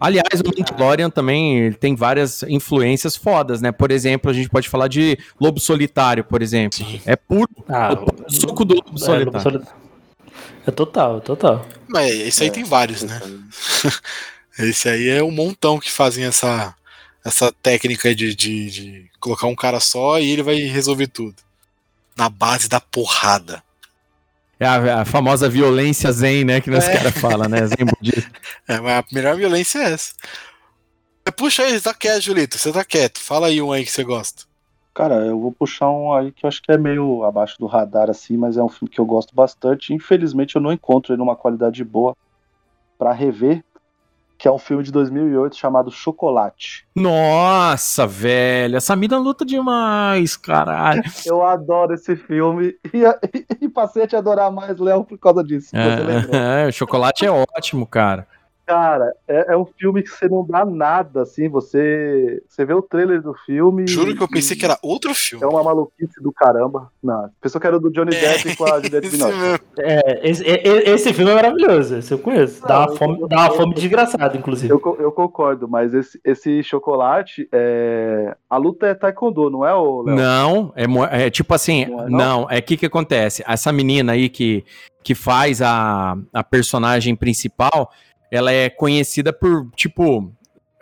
Aliás, 0.00 0.40
o 0.40 0.44
Mandalorian 0.44 1.08
também 1.08 1.72
tem 1.72 1.94
várias 1.94 2.42
influências 2.44 3.16
fodas, 3.16 3.60
né? 3.60 3.70
Por 3.70 3.90
exemplo, 3.90 4.30
a 4.30 4.34
gente 4.34 4.48
pode 4.48 4.68
falar 4.68 4.88
de 4.88 5.18
Lobo 5.40 5.60
Solitário, 5.60 6.24
por 6.24 6.42
exemplo. 6.42 6.78
Sim. 6.78 7.00
É 7.06 7.16
puro 7.16 7.48
ah, 7.68 7.92
o 7.92 8.30
suco 8.32 8.64
do 8.64 8.74
Lobo 8.74 8.94
é, 8.94 8.98
Solitário. 8.98 9.52
Lobo 9.52 9.66
É 10.66 10.70
total, 10.70 11.20
total. 11.20 11.66
Mas 11.88 12.12
esse 12.12 12.42
aí 12.42 12.48
é, 12.48 12.52
tem 12.52 12.64
vários, 12.64 13.02
né? 13.02 13.20
esse 14.58 14.88
aí 14.88 15.08
é 15.08 15.22
um 15.22 15.30
montão 15.30 15.78
que 15.78 15.90
fazem 15.90 16.24
essa 16.24 16.74
essa 17.24 17.50
técnica 17.62 18.14
de, 18.14 18.34
de, 18.34 18.70
de, 18.70 19.10
colocar 19.18 19.46
um 19.46 19.54
cara 19.54 19.80
só 19.80 20.20
e 20.20 20.30
ele 20.30 20.42
vai 20.42 20.56
resolver 20.56 21.06
tudo. 21.06 21.36
Na 22.16 22.28
base 22.28 22.68
da 22.68 22.80
porrada. 22.80 23.62
É 24.60 24.66
a, 24.66 25.00
a 25.00 25.04
famosa 25.04 25.48
violência 25.48 26.12
zen, 26.12 26.44
né? 26.44 26.60
Que 26.60 26.70
os 26.70 26.84
é. 26.84 26.96
caras 26.96 27.18
falam, 27.18 27.48
né? 27.48 27.66
Zen 27.66 27.86
budista. 27.86 28.30
É, 28.68 28.80
mas 28.80 28.98
a 28.98 29.04
melhor 29.12 29.36
violência 29.36 29.78
é 29.78 29.92
essa. 29.92 30.14
Puxa 31.36 31.64
aí, 31.64 31.72
você 31.72 31.80
tá 31.80 31.92
quieto, 31.92 32.22
Julito. 32.22 32.56
Você 32.56 32.72
tá 32.72 32.84
quieto. 32.84 33.18
Fala 33.18 33.48
aí 33.48 33.60
um 33.60 33.72
aí 33.72 33.84
que 33.84 33.90
você 33.90 34.04
gosta. 34.04 34.44
Cara, 34.94 35.16
eu 35.26 35.40
vou 35.40 35.50
puxar 35.50 35.90
um 35.90 36.12
aí 36.12 36.30
que 36.30 36.46
eu 36.46 36.48
acho 36.48 36.62
que 36.62 36.70
é 36.70 36.78
meio 36.78 37.24
abaixo 37.24 37.58
do 37.58 37.66
radar, 37.66 38.08
assim, 38.08 38.36
mas 38.36 38.56
é 38.56 38.62
um 38.62 38.68
filme 38.68 38.88
que 38.88 39.00
eu 39.00 39.04
gosto 39.04 39.34
bastante. 39.34 39.92
Infelizmente, 39.92 40.54
eu 40.54 40.62
não 40.62 40.72
encontro 40.72 41.12
ele 41.12 41.18
numa 41.18 41.34
qualidade 41.34 41.82
boa 41.82 42.16
para 42.96 43.12
rever, 43.12 43.64
que 44.44 44.48
é 44.48 44.52
um 44.52 44.58
filme 44.58 44.82
de 44.82 44.92
2008 44.92 45.56
chamado 45.56 45.90
Chocolate. 45.90 46.86
Nossa, 46.94 48.06
velho, 48.06 48.76
essa 48.76 48.94
mina 48.94 49.16
luta 49.18 49.42
demais, 49.42 50.36
caralho. 50.36 51.02
Eu 51.24 51.42
adoro 51.42 51.94
esse 51.94 52.14
filme 52.14 52.76
e, 52.92 53.04
e, 53.04 53.46
e 53.62 53.68
passei 53.70 54.02
a 54.02 54.06
te 54.06 54.14
adorar 54.14 54.52
mais, 54.52 54.78
Léo, 54.78 55.02
por 55.02 55.16
causa 55.16 55.42
disso. 55.42 55.70
É, 55.74 56.68
é, 56.68 56.70
chocolate 56.70 57.24
é 57.24 57.30
ótimo, 57.30 57.86
cara. 57.86 58.28
Cara, 58.66 59.14
é, 59.28 59.52
é, 59.52 59.56
um 59.56 59.66
filme 59.66 60.02
que 60.02 60.08
você 60.08 60.26
não 60.26 60.44
dá 60.44 60.64
nada, 60.64 61.22
assim, 61.22 61.50
você, 61.50 62.42
você 62.48 62.64
vê 62.64 62.72
o 62.72 62.80
trailer 62.80 63.20
do 63.20 63.34
filme. 63.44 63.86
Juro 63.86 64.16
que 64.16 64.22
eu 64.22 64.28
pensei 64.28 64.56
que 64.56 64.64
era 64.64 64.78
outro 64.82 65.12
filme. 65.14 65.44
É 65.44 65.46
uma 65.46 65.62
maluquice 65.62 66.22
do 66.22 66.32
caramba. 66.32 66.90
Não, 67.02 67.28
pensou 67.42 67.60
que 67.60 67.66
era 67.66 67.78
do 67.78 67.90
Johnny 67.90 68.16
é, 68.16 68.20
Depp 68.20 68.56
com 68.56 68.64
a 68.64 68.80
Juliette 68.80 69.10
Binoche. 69.10 69.60
É, 69.78 70.30
esse, 70.30 70.42
esse, 70.46 71.12
filme 71.12 71.30
é 71.30 71.34
maravilhoso, 71.34 71.96
esse 71.96 72.12
eu 72.12 72.18
conheço. 72.18 72.62
Não, 72.62 72.68
dá 72.68 72.78
uma 72.86 72.96
fome, 72.96 73.20
eu, 73.20 73.28
dá 73.28 73.36
uma 73.36 73.50
fome 73.50 73.74
desgraçada, 73.74 74.36
inclusive. 74.36 74.72
Eu, 74.72 74.96
eu 74.98 75.12
concordo, 75.12 75.68
mas 75.68 75.92
esse, 75.92 76.18
esse 76.24 76.62
chocolate, 76.62 77.46
é... 77.52 78.34
a 78.48 78.56
luta 78.56 78.86
é 78.86 78.94
taekwondo, 78.94 79.50
não 79.50 79.66
é, 79.66 79.74
o 79.74 80.02
Léo? 80.02 80.16
Não, 80.16 80.72
é, 80.74 81.26
é 81.26 81.30
tipo 81.30 81.52
assim, 81.52 81.84
não, 81.84 82.00
é, 82.00 82.08
não, 82.08 82.46
é 82.50 82.60
que 82.62 82.78
que 82.78 82.86
acontece? 82.86 83.44
Essa 83.46 83.70
menina 83.70 84.12
aí 84.12 84.30
que, 84.30 84.64
que 85.02 85.14
faz 85.14 85.60
a, 85.60 86.16
a 86.32 86.42
personagem 86.42 87.14
principal 87.14 87.90
ela 88.34 88.50
é 88.50 88.68
conhecida 88.68 89.32
por, 89.32 89.70
tipo, 89.76 90.32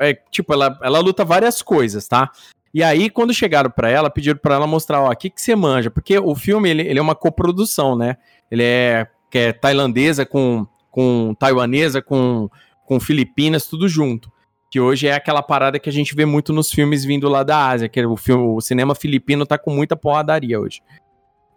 é, 0.01 0.15
tipo, 0.31 0.55
ela, 0.55 0.79
ela 0.83 1.01
luta 1.01 1.23
várias 1.23 1.61
coisas, 1.61 2.09
tá? 2.09 2.31
E 2.73 2.83
aí, 2.83 3.11
quando 3.11 3.35
chegaram 3.35 3.71
para 3.71 3.91
ela, 3.91 4.09
pediram 4.09 4.39
para 4.39 4.55
ela 4.55 4.67
mostrar, 4.67 5.03
ó, 5.03 5.11
o 5.11 5.15
que, 5.15 5.29
que 5.29 5.39
você 5.39 5.55
manja? 5.55 5.91
Porque 5.91 6.19
o 6.19 6.35
filme, 6.35 6.71
ele, 6.71 6.81
ele 6.89 6.99
é 6.99 7.03
uma 7.03 7.15
coprodução, 7.15 7.95
né? 7.95 8.17
Ele 8.51 8.63
é, 8.63 9.07
é 9.35 9.53
tailandesa 9.53 10.25
com, 10.25 10.67
com 10.91 11.35
taiwanesa, 11.39 12.01
com, 12.01 12.49
com 12.87 12.99
filipinas, 12.99 13.67
tudo 13.67 13.87
junto. 13.87 14.33
Que 14.71 14.81
hoje 14.81 15.07
é 15.07 15.13
aquela 15.13 15.43
parada 15.43 15.79
que 15.79 15.91
a 15.91 15.93
gente 15.93 16.15
vê 16.15 16.25
muito 16.25 16.55
nos 16.55 16.73
filmes 16.73 17.05
vindo 17.05 17.29
lá 17.29 17.43
da 17.43 17.69
Ásia, 17.69 17.87
que 17.87 18.03
o, 18.03 18.17
filme, 18.17 18.45
o 18.45 18.63
cinema 18.63 18.95
filipino 18.95 19.45
tá 19.45 19.59
com 19.59 19.71
muita 19.71 19.95
porradaria 19.95 20.59
hoje 20.59 20.81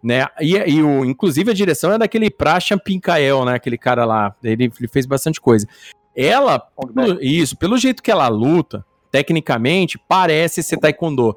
né? 0.06 0.24
E, 0.40 0.54
e 0.54 0.82
o, 0.84 1.04
inclusive 1.04 1.50
a 1.50 1.54
direção 1.54 1.92
é 1.92 1.98
daquele 1.98 2.30
Prasha 2.30 2.78
Pinkael, 2.78 3.44
né? 3.44 3.54
Aquele 3.54 3.76
cara 3.76 4.04
lá. 4.04 4.32
Ele, 4.40 4.70
ele 4.78 4.88
fez 4.88 5.04
bastante 5.04 5.40
coisa. 5.40 5.66
Ela, 6.14 6.60
pelo, 6.94 7.20
isso, 7.20 7.56
pelo 7.56 7.76
jeito 7.76 8.00
que 8.00 8.10
ela 8.10 8.28
luta, 8.28 8.86
tecnicamente, 9.10 9.98
parece 9.98 10.62
ser 10.62 10.76
taekwondo. 10.76 11.34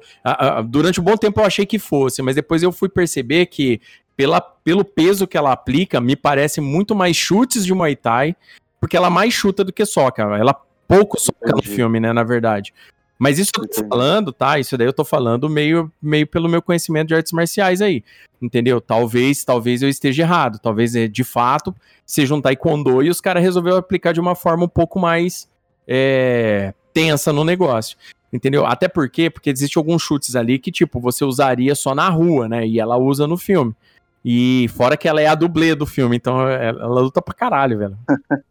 durante 0.68 1.00
um 1.00 1.04
bom 1.04 1.16
tempo 1.16 1.40
eu 1.40 1.44
achei 1.44 1.66
que 1.66 1.80
fosse, 1.80 2.22
mas 2.22 2.36
depois 2.36 2.62
eu 2.62 2.70
fui 2.70 2.88
perceber 2.88 3.46
que, 3.46 3.80
pela, 4.16 4.40
pelo 4.40 4.84
peso 4.84 5.26
que 5.26 5.36
ela 5.36 5.50
aplica, 5.50 6.00
me 6.00 6.14
parece 6.14 6.60
muito 6.60 6.94
mais 6.94 7.16
chutes 7.16 7.66
de 7.66 7.74
Muay 7.74 7.96
Thai, 7.96 8.36
porque 8.80 8.96
ela 8.96 9.10
mais 9.10 9.34
chuta 9.34 9.64
do 9.64 9.72
que 9.72 9.84
soca. 9.84 10.22
Ela 10.22 10.54
pouco 10.86 11.20
soca 11.20 11.50
no 11.56 11.62
filme, 11.62 11.98
né, 11.98 12.12
na 12.12 12.22
verdade. 12.22 12.72
Mas 13.20 13.38
isso 13.38 13.52
que 13.52 13.60
eu 13.60 13.68
tô 13.68 13.86
falando, 13.86 14.32
tá? 14.32 14.58
Isso 14.58 14.78
daí 14.78 14.86
eu 14.86 14.94
tô 14.94 15.04
falando 15.04 15.46
meio, 15.46 15.92
meio 16.00 16.26
pelo 16.26 16.48
meu 16.48 16.62
conhecimento 16.62 17.08
de 17.08 17.14
artes 17.14 17.32
marciais 17.32 17.82
aí. 17.82 18.02
Entendeu? 18.40 18.80
Talvez, 18.80 19.44
talvez 19.44 19.82
eu 19.82 19.90
esteja 19.90 20.22
errado. 20.22 20.58
Talvez, 20.58 20.96
é, 20.96 21.06
de 21.06 21.22
fato, 21.22 21.76
seja 22.06 22.34
um 22.34 22.40
taekwondo 22.40 23.02
e 23.02 23.10
os 23.10 23.20
caras 23.20 23.42
resolveram 23.42 23.76
aplicar 23.76 24.14
de 24.14 24.20
uma 24.20 24.34
forma 24.34 24.64
um 24.64 24.68
pouco 24.68 24.98
mais 24.98 25.46
é, 25.86 26.72
tensa 26.94 27.30
no 27.30 27.44
negócio. 27.44 27.98
Entendeu? 28.32 28.64
Até 28.64 28.88
porque, 28.88 29.28
porque 29.28 29.50
existe 29.50 29.76
alguns 29.76 30.00
chutes 30.00 30.34
ali 30.34 30.58
que, 30.58 30.72
tipo, 30.72 30.98
você 30.98 31.22
usaria 31.22 31.74
só 31.74 31.94
na 31.94 32.08
rua, 32.08 32.48
né? 32.48 32.66
E 32.66 32.80
ela 32.80 32.96
usa 32.96 33.26
no 33.26 33.36
filme. 33.36 33.76
E 34.24 34.66
fora 34.74 34.96
que 34.96 35.06
ela 35.06 35.20
é 35.20 35.26
a 35.26 35.34
dublê 35.34 35.74
do 35.74 35.84
filme, 35.84 36.16
então 36.16 36.40
ela, 36.40 36.80
ela 36.80 37.00
luta 37.02 37.20
pra 37.20 37.34
caralho, 37.34 37.76
velho. 37.76 37.98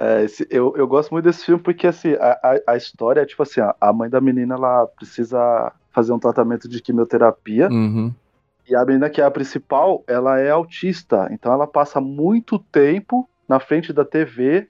É, 0.00 0.22
esse, 0.22 0.46
eu, 0.48 0.76
eu 0.76 0.86
gosto 0.86 1.10
muito 1.10 1.24
desse 1.24 1.44
filme 1.44 1.60
porque 1.60 1.88
assim, 1.88 2.12
a, 2.14 2.38
a, 2.42 2.72
a 2.72 2.76
história 2.76 3.20
é 3.20 3.26
tipo 3.26 3.42
assim: 3.42 3.60
a 3.80 3.92
mãe 3.92 4.08
da 4.08 4.20
menina 4.20 4.54
ela 4.54 4.86
precisa 4.86 5.72
fazer 5.90 6.12
um 6.12 6.18
tratamento 6.20 6.68
de 6.68 6.80
quimioterapia. 6.80 7.68
Uhum. 7.68 8.14
E 8.68 8.76
a 8.76 8.84
menina 8.84 9.10
que 9.10 9.20
é 9.20 9.24
a 9.24 9.30
principal, 9.30 10.04
ela 10.06 10.38
é 10.38 10.50
autista. 10.50 11.28
Então 11.32 11.52
ela 11.52 11.66
passa 11.66 12.00
muito 12.00 12.58
tempo 12.58 13.28
na 13.48 13.58
frente 13.58 13.92
da 13.92 14.04
TV, 14.04 14.68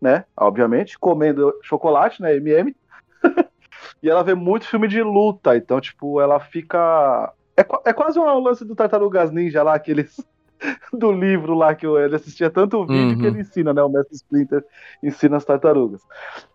né? 0.00 0.24
Obviamente, 0.34 0.98
comendo 0.98 1.52
chocolate, 1.62 2.22
né? 2.22 2.34
MM. 2.36 2.74
e 4.02 4.08
ela 4.08 4.22
vê 4.22 4.34
muito 4.34 4.66
filme 4.66 4.88
de 4.88 5.02
luta. 5.02 5.56
Então, 5.56 5.78
tipo, 5.78 6.20
ela 6.20 6.40
fica. 6.40 7.30
É, 7.54 7.66
é 7.90 7.92
quase 7.92 8.18
um 8.18 8.38
lance 8.38 8.64
do 8.64 8.74
Tartarugas 8.74 9.30
Ninja 9.30 9.62
lá, 9.62 9.74
aqueles 9.74 10.24
do 10.92 11.12
livro 11.12 11.54
lá 11.54 11.74
que 11.74 11.86
ele 11.86 12.16
assistia 12.16 12.50
tanto 12.50 12.84
vídeo 12.86 13.14
uhum. 13.14 13.18
que 13.18 13.26
ele 13.26 13.40
ensina, 13.40 13.72
né? 13.72 13.82
O 13.82 13.88
Mestre 13.88 14.16
Splinter 14.16 14.64
ensina 15.02 15.36
as 15.36 15.44
tartarugas. 15.44 16.02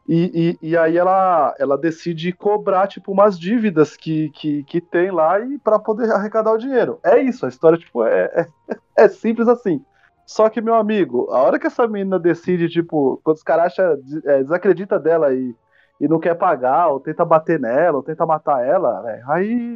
E, 0.07 0.57
e, 0.61 0.69
e, 0.69 0.77
aí 0.77 0.97
ela, 0.97 1.55
ela 1.57 1.77
decide 1.77 2.31
cobrar, 2.31 2.87
tipo, 2.87 3.11
umas 3.11 3.39
dívidas 3.39 3.97
que, 3.97 4.29
que, 4.29 4.63
que 4.63 4.79
tem 4.79 5.09
lá 5.09 5.39
e 5.39 5.57
para 5.57 5.79
poder 5.79 6.11
arrecadar 6.11 6.51
o 6.51 6.57
dinheiro. 6.57 6.99
É 7.03 7.19
isso, 7.19 7.45
a 7.45 7.49
história, 7.49 7.77
tipo, 7.77 8.03
é, 8.03 8.25
é, 8.25 8.47
é, 9.05 9.07
simples 9.07 9.47
assim. 9.47 9.83
Só 10.25 10.49
que, 10.49 10.61
meu 10.61 10.75
amigo, 10.75 11.27
a 11.31 11.41
hora 11.41 11.59
que 11.59 11.67
essa 11.67 11.87
menina 11.87 12.19
decide, 12.19 12.67
tipo, 12.67 13.19
quando 13.23 13.37
os 13.37 13.43
caras 13.43 13.67
acham, 13.67 13.97
é, 14.25 14.43
desacredita 14.43 14.99
dela 14.99 15.33
e, 15.33 15.55
e 15.99 16.07
não 16.07 16.19
quer 16.19 16.35
pagar, 16.35 16.87
ou 16.87 16.99
tenta 16.99 17.23
bater 17.23 17.59
nela, 17.59 17.97
ou 17.97 18.03
tenta 18.03 18.25
matar 18.25 18.65
ela, 18.65 19.03
aí 19.27 19.75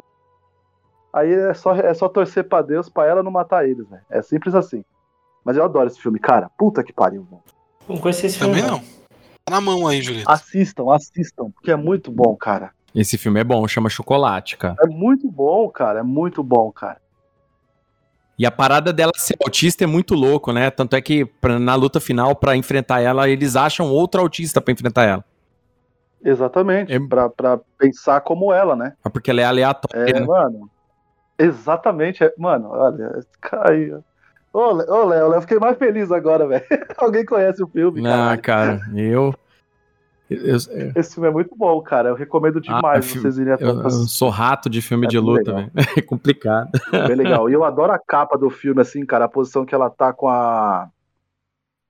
Aí 1.12 1.32
é 1.32 1.54
só, 1.54 1.74
é 1.74 1.92
só 1.92 2.08
torcer 2.08 2.44
pra 2.44 2.62
Deus 2.62 2.88
pra 2.88 3.06
ela 3.06 3.22
não 3.22 3.30
matar 3.30 3.68
eles, 3.68 3.88
velho. 3.88 4.02
É 4.08 4.22
simples 4.22 4.54
assim. 4.54 4.84
Mas 5.44 5.56
eu 5.56 5.64
adoro 5.64 5.86
esse 5.86 6.00
filme, 6.00 6.18
cara. 6.18 6.50
Puta 6.56 6.84
que 6.84 6.92
pariu, 6.92 7.24
velho. 7.24 7.42
Não 7.88 7.96
conheci 7.98 8.26
esse 8.26 8.38
filme. 8.38 8.60
Também 8.60 8.70
não. 8.70 8.80
Tá 9.44 9.54
na 9.54 9.60
mão 9.60 9.86
aí, 9.86 10.00
Julito. 10.00 10.30
Assistam, 10.30 10.92
assistam, 10.92 11.50
porque 11.50 11.70
é 11.70 11.76
muito 11.76 12.10
bom, 12.10 12.36
cara. 12.36 12.70
Esse 12.94 13.16
filme 13.16 13.40
é 13.40 13.44
bom, 13.44 13.66
chama 13.66 13.88
Chocolate, 13.88 14.56
cara. 14.56 14.76
É 14.80 14.86
muito 14.86 15.28
bom, 15.30 15.68
cara. 15.68 16.00
É 16.00 16.02
muito 16.02 16.42
bom, 16.42 16.70
cara. 16.70 17.00
E 18.38 18.46
a 18.46 18.50
parada 18.50 18.92
dela 18.92 19.12
ser 19.16 19.36
autista 19.44 19.84
é 19.84 19.86
muito 19.86 20.14
louco, 20.14 20.52
né? 20.52 20.70
Tanto 20.70 20.96
é 20.96 21.00
que 21.00 21.24
pra, 21.24 21.58
na 21.58 21.74
luta 21.74 22.00
final, 22.00 22.34
para 22.34 22.56
enfrentar 22.56 23.00
ela, 23.00 23.28
eles 23.28 23.54
acham 23.54 23.90
outro 23.90 24.20
autista 24.20 24.60
para 24.60 24.72
enfrentar 24.72 25.04
ela. 25.04 25.24
Exatamente. 26.24 26.92
É... 26.92 26.98
Pra, 26.98 27.28
pra 27.28 27.60
pensar 27.78 28.20
como 28.22 28.52
ela, 28.52 28.74
né? 28.74 28.94
É 29.04 29.08
porque 29.08 29.30
ela 29.30 29.40
é 29.40 29.44
aleatória. 29.44 30.10
É, 30.10 30.20
né? 30.20 30.26
mano. 30.26 30.70
Exatamente. 31.40 32.22
É, 32.22 32.32
mano, 32.36 32.68
olha, 32.70 33.20
caiu. 33.40 34.04
Ô, 34.52 34.72
Léo, 35.04 35.32
eu 35.32 35.40
fiquei 35.40 35.58
mais 35.58 35.78
feliz 35.78 36.10
agora, 36.10 36.46
velho. 36.48 36.64
Alguém 36.96 37.24
conhece 37.24 37.62
o 37.62 37.68
filme? 37.68 38.06
Ah, 38.06 38.36
cara, 38.36 38.80
eu... 38.94 39.34
Eu, 40.28 40.46
eu... 40.46 40.92
Esse 40.94 41.14
filme 41.14 41.28
é 41.28 41.32
muito 41.32 41.56
bom, 41.56 41.80
cara. 41.82 42.10
Eu 42.10 42.14
recomendo 42.14 42.58
ah, 42.58 42.60
demais 42.60 43.16
ah, 43.16 43.20
vocês 43.20 43.36
irem 43.36 43.52
atrás. 43.52 43.76
Eu, 43.76 43.82
eu, 43.82 43.90
sou 44.06 44.28
rato 44.28 44.70
de 44.70 44.80
filme 44.80 45.06
é 45.06 45.08
de 45.08 45.18
luta, 45.18 45.52
velho. 45.52 45.72
É 45.96 46.00
complicado. 46.00 46.70
É 46.92 47.08
bem 47.08 47.16
legal. 47.16 47.50
E 47.50 47.52
eu 47.52 47.64
adoro 47.64 47.92
a 47.92 47.98
capa 47.98 48.38
do 48.38 48.48
filme, 48.48 48.80
assim, 48.80 49.04
cara. 49.04 49.24
A 49.24 49.28
posição 49.28 49.66
que 49.66 49.74
ela 49.74 49.90
tá 49.90 50.12
com 50.12 50.28
a 50.28 50.88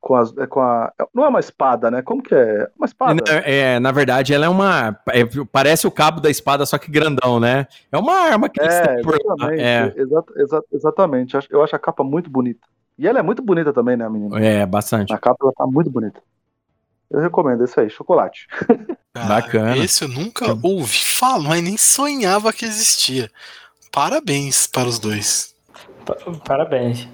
com, 0.01 0.15
as, 0.15 0.37
é 0.39 0.47
com 0.47 0.61
a. 0.61 0.93
Não 1.15 1.25
é 1.25 1.29
uma 1.29 1.41
espada, 1.41 1.91
né? 1.91 2.03
Como 2.03 2.23
que 2.23 2.35
é? 2.35 2.69
Uma 2.77 2.87
espada. 2.87 3.23
É, 3.45 3.79
na 3.79 3.93
verdade, 3.93 4.33
ela 4.33 4.47
é 4.47 4.49
uma. 4.49 4.99
É, 5.11 5.23
parece 5.53 5.87
o 5.87 5.91
cabo 5.91 6.21
da 6.21 6.31
espada, 6.31 6.65
só 6.65 6.79
que 6.79 6.91
grandão, 6.91 7.39
né? 7.39 7.67
É 7.93 7.99
uma 7.99 8.15
arma 8.15 8.49
que 8.49 8.61
é, 8.61 9.03
por 9.03 9.15
exatamente, 9.15 9.63
é. 9.63 9.95
Exa, 10.37 10.63
exatamente. 10.73 11.37
Eu 11.51 11.63
acho 11.63 11.77
a 11.77 11.79
capa 11.79 12.03
muito 12.03 12.31
bonita. 12.31 12.67
E 12.99 13.07
ela 13.07 13.19
é 13.19 13.23
muito 13.23 13.43
bonita 13.43 13.73
também, 13.73 13.97
né, 13.97 14.09
menina? 14.09 14.39
É, 14.41 14.67
bastante. 14.67 15.13
A 15.13 15.19
capa 15.19 15.39
ela 15.43 15.53
tá 15.57 15.67
muito 15.67 15.91
bonita. 15.91 16.21
Eu 17.11 17.21
recomendo 17.21 17.65
esse 17.65 17.79
aí, 17.79 17.91
chocolate. 17.91 18.47
Cara, 19.13 19.27
Bacana. 19.27 19.77
Esse 19.77 20.05
eu 20.05 20.09
nunca 20.09 20.57
ouvi 20.63 20.99
falar, 20.99 21.49
mas 21.49 21.63
nem 21.63 21.77
sonhava 21.77 22.53
que 22.53 22.65
existia. 22.65 23.31
Parabéns 23.91 24.67
para 24.67 24.89
os 24.89 24.99
dois. 24.99 25.55
Parabéns. 26.47 27.09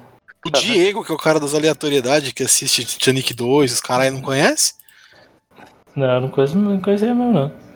O 0.46 0.50
Diego, 0.50 1.04
que 1.04 1.10
é 1.10 1.14
o 1.14 1.18
cara 1.18 1.40
das 1.40 1.54
aleatoriedades, 1.54 2.32
que 2.32 2.42
assiste 2.42 2.84
Titanic 2.84 3.34
2, 3.34 3.72
os 3.72 3.80
caras 3.80 4.06
aí 4.06 4.10
não 4.10 4.20
conhece? 4.20 4.74
Não, 5.94 6.20
não 6.20 6.28
conheço, 6.28 6.56
não 6.56 6.80
conhecia 6.80 7.14
mesmo, 7.14 7.32
não. 7.32 7.66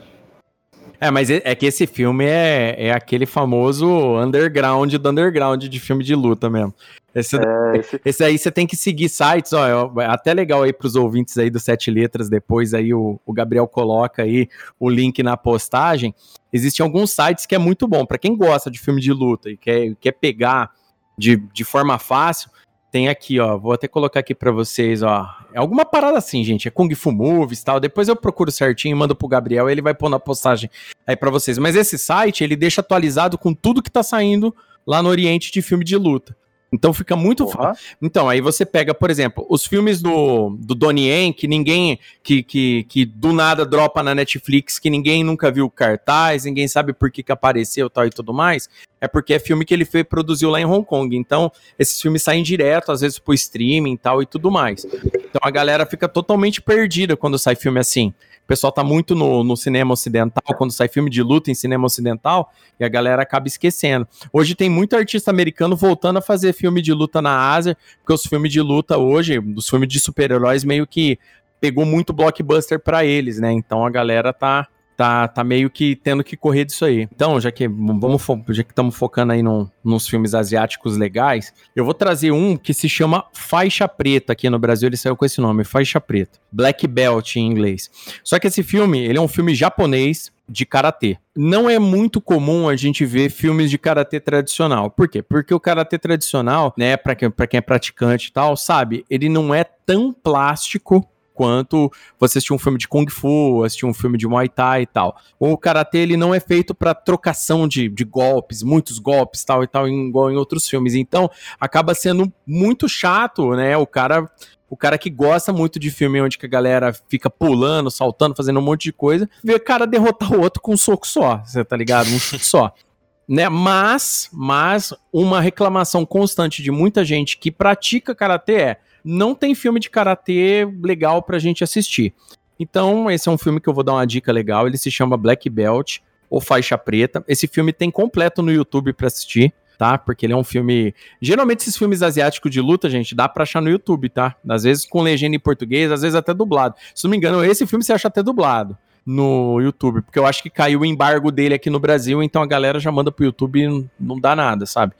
É, 1.00 1.10
mas 1.10 1.30
é, 1.30 1.40
é 1.44 1.54
que 1.54 1.64
esse 1.64 1.86
filme 1.86 2.26
é, 2.26 2.76
é 2.76 2.92
aquele 2.92 3.24
famoso 3.24 3.88
underground 4.20 4.94
do 4.94 5.08
underground 5.08 5.64
de 5.64 5.80
filme 5.80 6.04
de 6.04 6.14
luta 6.14 6.50
mesmo. 6.50 6.74
Esse, 7.14 7.36
é, 7.36 7.76
esse... 7.78 8.00
esse 8.04 8.24
aí 8.24 8.38
você 8.38 8.50
tem 8.50 8.66
que 8.66 8.76
seguir 8.76 9.08
sites, 9.08 9.54
ó, 9.54 9.66
é 9.98 10.04
até 10.04 10.34
legal 10.34 10.62
aí 10.62 10.72
pros 10.72 10.94
ouvintes 10.96 11.38
aí 11.38 11.48
do 11.48 11.58
Sete 11.58 11.90
Letras, 11.90 12.28
depois 12.28 12.74
aí 12.74 12.92
o, 12.92 13.18
o 13.24 13.32
Gabriel 13.32 13.66
coloca 13.66 14.22
aí 14.22 14.46
o 14.78 14.90
link 14.90 15.22
na 15.22 15.38
postagem. 15.38 16.14
Existem 16.52 16.84
alguns 16.84 17.12
sites 17.12 17.46
que 17.46 17.54
é 17.54 17.58
muito 17.58 17.88
bom, 17.88 18.04
para 18.04 18.18
quem 18.18 18.36
gosta 18.36 18.70
de 18.70 18.78
filme 18.78 19.00
de 19.00 19.12
luta 19.12 19.48
e 19.48 19.56
quer, 19.56 19.94
quer 19.98 20.12
pegar 20.12 20.70
de, 21.16 21.36
de 21.36 21.64
forma 21.64 21.98
fácil, 21.98 22.50
tem 22.90 23.08
aqui, 23.08 23.38
ó, 23.38 23.56
vou 23.56 23.72
até 23.72 23.86
colocar 23.86 24.20
aqui 24.20 24.34
para 24.34 24.50
vocês, 24.50 25.02
ó. 25.02 25.26
É 25.52 25.58
alguma 25.58 25.84
parada 25.84 26.18
assim, 26.18 26.42
gente, 26.42 26.66
é 26.66 26.70
Kung 26.70 26.92
Fu 26.94 27.12
Movies 27.12 27.62
tal. 27.62 27.78
Depois 27.78 28.08
eu 28.08 28.16
procuro 28.16 28.50
certinho 28.50 28.96
mando 28.96 29.14
pro 29.14 29.28
Gabriel, 29.28 29.70
ele 29.70 29.80
vai 29.80 29.94
pôr 29.94 30.08
na 30.08 30.18
postagem 30.18 30.68
aí 31.06 31.16
para 31.16 31.30
vocês. 31.30 31.56
Mas 31.58 31.76
esse 31.76 31.96
site, 31.96 32.42
ele 32.42 32.56
deixa 32.56 32.80
atualizado 32.80 33.38
com 33.38 33.54
tudo 33.54 33.82
que 33.82 33.90
tá 33.90 34.02
saindo 34.02 34.54
lá 34.86 35.02
no 35.02 35.08
Oriente 35.08 35.52
de 35.52 35.62
filme 35.62 35.84
de 35.84 35.96
luta. 35.96 36.36
Então 36.72 36.92
fica 36.94 37.16
muito 37.16 37.48
fácil. 37.48 37.96
Então, 38.00 38.28
aí 38.28 38.40
você 38.40 38.64
pega, 38.64 38.94
por 38.94 39.10
exemplo, 39.10 39.44
os 39.48 39.66
filmes 39.66 40.00
do, 40.00 40.56
do 40.58 40.74
Donnie 40.74 41.08
Yen, 41.08 41.32
que 41.32 41.48
ninguém, 41.48 41.98
que, 42.22 42.42
que, 42.44 42.84
que 42.84 43.04
do 43.04 43.32
nada 43.32 43.66
dropa 43.66 44.02
na 44.02 44.14
Netflix, 44.14 44.78
que 44.78 44.88
ninguém 44.88 45.24
nunca 45.24 45.50
viu 45.50 45.68
cartaz, 45.68 46.44
ninguém 46.44 46.68
sabe 46.68 46.92
por 46.92 47.10
que, 47.10 47.24
que 47.24 47.32
apareceu 47.32 47.90
tal 47.90 48.06
e 48.06 48.10
tudo 48.10 48.32
mais, 48.32 48.68
é 49.00 49.08
porque 49.08 49.34
é 49.34 49.38
filme 49.40 49.64
que 49.64 49.74
ele 49.74 49.84
foi, 49.84 50.04
produziu 50.04 50.48
lá 50.48 50.60
em 50.60 50.64
Hong 50.64 50.84
Kong. 50.84 51.16
Então, 51.16 51.50
esses 51.76 52.00
filmes 52.00 52.22
saem 52.22 52.42
direto, 52.42 52.92
às 52.92 53.00
vezes, 53.00 53.18
pro 53.18 53.34
streaming 53.34 53.96
tal 53.96 54.22
e 54.22 54.26
tudo 54.26 54.48
mais. 54.50 54.84
Então 54.84 55.40
a 55.42 55.50
galera 55.50 55.84
fica 55.84 56.08
totalmente 56.08 56.60
perdida 56.62 57.16
quando 57.16 57.38
sai 57.38 57.56
filme 57.56 57.80
assim 57.80 58.14
pessoal 58.50 58.72
tá 58.72 58.82
muito 58.82 59.14
no, 59.14 59.44
no, 59.44 59.56
cinema 59.56 59.92
ocidental, 59.92 60.42
quando 60.58 60.72
sai 60.72 60.88
filme 60.88 61.08
de 61.08 61.22
luta 61.22 61.52
em 61.52 61.54
cinema 61.54 61.86
ocidental, 61.86 62.52
e 62.80 62.84
a 62.84 62.88
galera 62.88 63.22
acaba 63.22 63.46
esquecendo. 63.46 64.08
Hoje 64.32 64.56
tem 64.56 64.68
muito 64.68 64.96
artista 64.96 65.30
americano 65.30 65.76
voltando 65.76 66.16
a 66.16 66.20
fazer 66.20 66.52
filme 66.52 66.82
de 66.82 66.92
luta 66.92 67.22
na 67.22 67.52
Ásia, 67.52 67.76
porque 67.98 68.12
os 68.12 68.24
filmes 68.24 68.50
de 68.50 68.60
luta 68.60 68.98
hoje, 68.98 69.38
os 69.38 69.68
filmes 69.68 69.88
de 69.88 70.00
super-heróis, 70.00 70.64
meio 70.64 70.84
que 70.84 71.16
pegou 71.60 71.86
muito 71.86 72.12
blockbuster 72.12 72.80
para 72.80 73.04
eles, 73.04 73.38
né? 73.38 73.52
Então 73.52 73.86
a 73.86 73.90
galera 73.90 74.32
tá 74.32 74.66
tá, 75.00 75.26
tá 75.26 75.42
meio 75.42 75.70
que 75.70 75.96
tendo 75.96 76.22
que 76.22 76.36
correr 76.36 76.66
disso 76.66 76.84
aí. 76.84 77.08
Então, 77.10 77.40
já 77.40 77.50
que 77.50 77.66
vamos 77.66 78.22
já 78.50 78.62
que 78.62 78.70
estamos 78.70 78.94
focando 78.94 79.32
aí 79.32 79.42
no, 79.42 79.70
nos 79.82 80.06
filmes 80.06 80.34
asiáticos 80.34 80.98
legais, 80.98 81.54
eu 81.74 81.86
vou 81.86 81.94
trazer 81.94 82.32
um 82.32 82.54
que 82.54 82.74
se 82.74 82.86
chama 82.86 83.24
Faixa 83.32 83.88
Preta 83.88 84.34
aqui 84.34 84.50
no 84.50 84.58
Brasil, 84.58 84.88
ele 84.88 84.98
saiu 84.98 85.16
com 85.16 85.24
esse 85.24 85.40
nome, 85.40 85.64
Faixa 85.64 85.98
Preta, 86.02 86.38
Black 86.52 86.86
Belt 86.86 87.36
em 87.36 87.46
inglês. 87.46 87.90
Só 88.22 88.38
que 88.38 88.46
esse 88.46 88.62
filme, 88.62 89.02
ele 89.02 89.16
é 89.16 89.20
um 89.22 89.28
filme 89.28 89.54
japonês 89.54 90.30
de 90.46 90.66
karatê. 90.66 91.16
Não 91.34 91.70
é 91.70 91.78
muito 91.78 92.20
comum 92.20 92.68
a 92.68 92.76
gente 92.76 93.06
ver 93.06 93.30
filmes 93.30 93.70
de 93.70 93.78
karatê 93.78 94.20
tradicional. 94.20 94.90
Por 94.90 95.08
quê? 95.08 95.22
Porque 95.22 95.54
o 95.54 95.60
karatê 95.60 95.98
tradicional, 95.98 96.74
né, 96.76 96.98
para 96.98 97.14
quem, 97.14 97.30
pra 97.30 97.46
quem 97.46 97.56
é 97.56 97.62
praticante 97.62 98.28
e 98.28 98.32
tal, 98.32 98.54
sabe, 98.54 99.02
ele 99.08 99.30
não 99.30 99.54
é 99.54 99.64
tão 99.64 100.12
plástico 100.12 101.08
quanto 101.40 101.90
você 102.18 102.36
assistir 102.36 102.52
um 102.52 102.58
filme 102.58 102.76
de 102.76 102.86
Kung 102.86 103.08
Fu, 103.08 103.64
assistir 103.64 103.86
um 103.86 103.94
filme 103.94 104.18
de 104.18 104.28
Muay 104.28 104.46
Thai 104.46 104.82
e 104.82 104.86
tal. 104.86 105.16
O 105.38 105.56
Karatê, 105.56 106.00
ele 106.00 106.14
não 106.14 106.34
é 106.34 106.38
feito 106.38 106.74
para 106.74 106.92
trocação 106.92 107.66
de, 107.66 107.88
de 107.88 108.04
golpes, 108.04 108.62
muitos 108.62 108.98
golpes 108.98 109.42
tal 109.42 109.64
e 109.64 109.66
tal, 109.66 109.88
igual 109.88 110.30
em 110.30 110.36
outros 110.36 110.68
filmes. 110.68 110.94
Então, 110.94 111.30
acaba 111.58 111.94
sendo 111.94 112.30
muito 112.46 112.86
chato, 112.90 113.52
né? 113.52 113.74
O 113.74 113.86
cara 113.86 114.30
o 114.68 114.76
cara 114.76 114.98
que 114.98 115.08
gosta 115.08 115.50
muito 115.50 115.80
de 115.80 115.90
filme 115.90 116.20
onde 116.20 116.38
a 116.40 116.46
galera 116.46 116.92
fica 117.08 117.30
pulando, 117.30 117.90
saltando, 117.90 118.36
fazendo 118.36 118.60
um 118.60 118.62
monte 118.62 118.82
de 118.82 118.92
coisa, 118.92 119.28
vê 119.42 119.54
o 119.54 119.60
cara 119.60 119.86
derrotar 119.86 120.32
o 120.34 120.42
outro 120.42 120.60
com 120.60 120.74
um 120.74 120.76
soco 120.76 121.08
só, 121.08 121.38
você 121.38 121.64
tá 121.64 121.74
ligado? 121.74 122.08
Um 122.08 122.18
chute 122.18 122.44
só. 122.44 122.74
Né? 123.32 123.48
Mas, 123.48 124.28
mas 124.32 124.92
uma 125.12 125.40
reclamação 125.40 126.04
constante 126.04 126.64
de 126.64 126.72
muita 126.72 127.04
gente 127.04 127.38
que 127.38 127.48
pratica 127.48 128.12
karatê 128.12 128.54
é: 128.54 128.80
não 129.04 129.34
tem 129.34 129.54
filme 129.54 129.80
de 129.80 129.90
karatê 129.90 130.68
legal 130.82 131.22
pra 131.22 131.38
gente 131.38 131.64
assistir. 131.64 132.14
Então, 132.58 133.10
esse 133.10 133.28
é 133.28 133.32
um 133.32 133.38
filme 133.38 133.60
que 133.60 133.68
eu 133.68 133.72
vou 133.72 133.82
dar 133.82 133.94
uma 133.94 134.06
dica 134.06 134.30
legal. 134.30 134.66
Ele 134.66 134.76
se 134.76 134.90
chama 134.90 135.16
Black 135.16 135.48
Belt 135.48 135.98
ou 136.28 136.40
Faixa 136.40 136.76
Preta. 136.76 137.24
Esse 137.26 137.46
filme 137.46 137.72
tem 137.72 137.90
completo 137.90 138.42
no 138.42 138.52
YouTube 138.52 138.92
para 138.92 139.06
assistir, 139.06 139.52
tá? 139.78 139.96
Porque 139.96 140.26
ele 140.26 140.34
é 140.34 140.36
um 140.36 140.44
filme. 140.44 140.94
Geralmente, 141.22 141.60
esses 141.60 141.76
filmes 141.76 142.02
asiáticos 142.02 142.50
de 142.50 142.60
luta, 142.60 142.90
gente, 142.90 143.14
dá 143.14 143.26
pra 143.28 143.44
achar 143.44 143.62
no 143.62 143.70
YouTube, 143.70 144.10
tá? 144.10 144.36
Às 144.46 144.64
vezes 144.64 144.84
com 144.84 145.00
legenda 145.00 145.34
em 145.34 145.40
português, 145.40 145.90
às 145.90 146.02
vezes 146.02 146.14
até 146.14 146.34
dublado. 146.34 146.74
Se 146.94 147.04
não 147.04 147.10
me 147.10 147.16
engano, 147.16 147.42
esse 147.42 147.66
filme 147.66 147.82
você 147.82 147.94
acha 147.94 148.08
até 148.08 148.22
dublado 148.22 148.76
no 149.04 149.60
YouTube, 149.60 150.02
porque 150.02 150.18
eu 150.18 150.26
acho 150.26 150.42
que 150.42 150.50
caiu 150.50 150.80
o 150.80 150.84
embargo 150.84 151.32
dele 151.32 151.54
aqui 151.54 151.70
no 151.70 151.80
Brasil, 151.80 152.22
então 152.22 152.42
a 152.42 152.46
galera 152.46 152.78
já 152.78 152.92
manda 152.92 153.10
pro 153.10 153.24
YouTube 153.24 153.60
e 153.60 153.88
não 153.98 154.20
dá 154.20 154.36
nada, 154.36 154.66
sabe? 154.66 154.94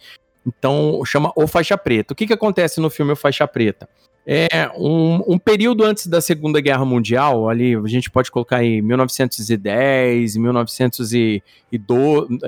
Então, 0.46 1.00
chama 1.05 1.33
O 1.37 1.46
Faixa 1.46 1.76
Preta. 1.76 2.12
O 2.12 2.16
que, 2.16 2.26
que 2.26 2.33
acontece 2.33 2.81
no 2.81 2.90
filme 2.90 3.12
O 3.12 3.16
Faixa 3.16 3.46
Preta? 3.46 3.88
É 4.26 4.70
um, 4.76 5.22
um, 5.26 5.38
período 5.38 5.83
antes 5.83 6.07
da 6.07 6.20
Segunda 6.20 6.61
Guerra 6.61 6.85
Mundial, 6.85 7.48
ali 7.48 7.74
a 7.74 7.88
gente 7.88 8.11
pode 8.11 8.31
colocar 8.31 8.59
aí 8.59 8.83
1910, 8.83 10.37
1912, 10.37 11.42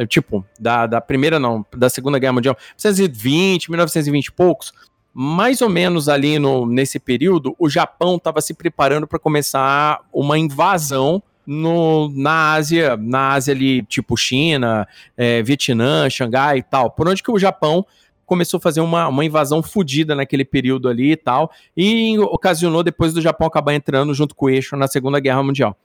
tipo, 0.07 0.44
da, 0.61 0.87
da 0.87 1.00
primeira 1.00 1.38
não, 1.38 1.64
da 1.74 1.88
Segunda 1.88 2.18
Guerra 2.18 2.35
Mundial, 2.35 2.57
1920, 2.76 3.70
1920 3.70 4.26
e 4.26 4.33
poucos, 4.33 4.72
mais 5.14 5.61
ou 5.62 5.68
menos 5.68 6.09
ali 6.09 6.38
no, 6.38 6.66
nesse 6.66 6.98
período, 6.98 7.55
o 7.59 7.68
Japão 7.68 8.16
estava 8.16 8.40
se 8.40 8.55
preparando 8.55 9.07
para 9.07 9.18
começar 9.18 10.00
uma 10.12 10.38
invasão 10.38 11.22
no, 11.46 12.09
na 12.14 12.52
Ásia, 12.52 12.96
na 12.96 13.33
Ásia 13.33 13.55
ali, 13.55 13.83
tipo 13.83 14.16
China, 14.16 14.87
é, 15.16 15.42
Vietnã, 15.42 16.09
Xangai 16.09 16.59
e 16.59 16.62
tal, 16.62 16.90
por 16.90 17.09
onde 17.09 17.22
que 17.22 17.31
o 17.31 17.38
Japão 17.38 17.85
começou 18.24 18.59
a 18.59 18.61
fazer 18.61 18.81
uma, 18.81 19.09
uma 19.09 19.24
invasão 19.24 19.62
fodida 19.62 20.14
naquele 20.14 20.44
período 20.44 20.88
ali 20.88 21.12
e 21.12 21.16
tal, 21.16 21.50
e 21.76 22.18
ocasionou 22.18 22.83
depois 22.83 23.12
do 23.12 23.20
Japão 23.20 23.46
acabar 23.46 23.74
entrando 23.74 24.14
junto 24.14 24.35
com 24.35 24.46
o 24.46 24.50
eixo 24.50 24.76
na 24.76 24.88
Segunda 24.88 25.20
Guerra 25.20 25.42
Mundial. 25.42 25.76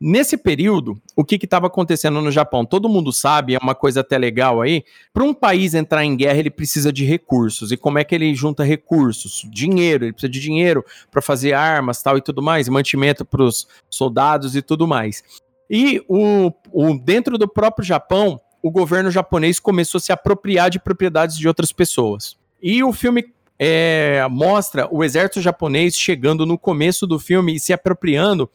Nesse 0.00 0.36
período, 0.36 0.96
o 1.16 1.24
que 1.24 1.34
estava 1.42 1.66
acontecendo 1.66 2.20
no 2.20 2.30
Japão? 2.30 2.64
Todo 2.64 2.88
mundo 2.88 3.12
sabe, 3.12 3.54
é 3.54 3.58
uma 3.58 3.74
coisa 3.74 4.00
até 4.00 4.16
legal 4.16 4.60
aí. 4.60 4.84
Para 5.12 5.24
um 5.24 5.34
país 5.34 5.74
entrar 5.74 6.04
em 6.04 6.16
guerra, 6.16 6.38
ele 6.38 6.50
precisa 6.50 6.92
de 6.92 7.04
recursos. 7.04 7.72
E 7.72 7.76
como 7.76 7.98
é 7.98 8.04
que 8.04 8.14
ele 8.14 8.32
junta 8.32 8.62
recursos? 8.62 9.44
Dinheiro, 9.50 10.04
ele 10.04 10.12
precisa 10.12 10.30
de 10.30 10.38
dinheiro 10.38 10.84
para 11.10 11.20
fazer 11.20 11.52
armas 11.52 12.00
tal 12.00 12.16
e 12.16 12.22
tudo 12.22 12.40
mais, 12.40 12.68
mantimento 12.68 13.24
para 13.24 13.42
os 13.42 13.66
soldados 13.90 14.54
e 14.54 14.62
tudo 14.62 14.86
mais. 14.86 15.24
E 15.68 16.00
o, 16.08 16.52
o, 16.72 16.96
dentro 16.96 17.36
do 17.36 17.48
próprio 17.48 17.84
Japão, 17.84 18.40
o 18.62 18.70
governo 18.70 19.10
japonês 19.10 19.58
começou 19.58 19.98
a 19.98 20.02
se 20.02 20.12
apropriar 20.12 20.70
de 20.70 20.78
propriedades 20.78 21.36
de 21.36 21.48
outras 21.48 21.72
pessoas. 21.72 22.36
E 22.62 22.84
o 22.84 22.92
filme 22.92 23.32
é, 23.58 24.24
mostra 24.30 24.88
o 24.90 25.02
exército 25.02 25.40
japonês 25.40 25.96
chegando 25.96 26.46
no 26.46 26.56
começo 26.56 27.06
do 27.06 27.18
filme 27.18 27.56
e 27.56 27.60
se 27.60 27.72
apropriando 27.72 28.48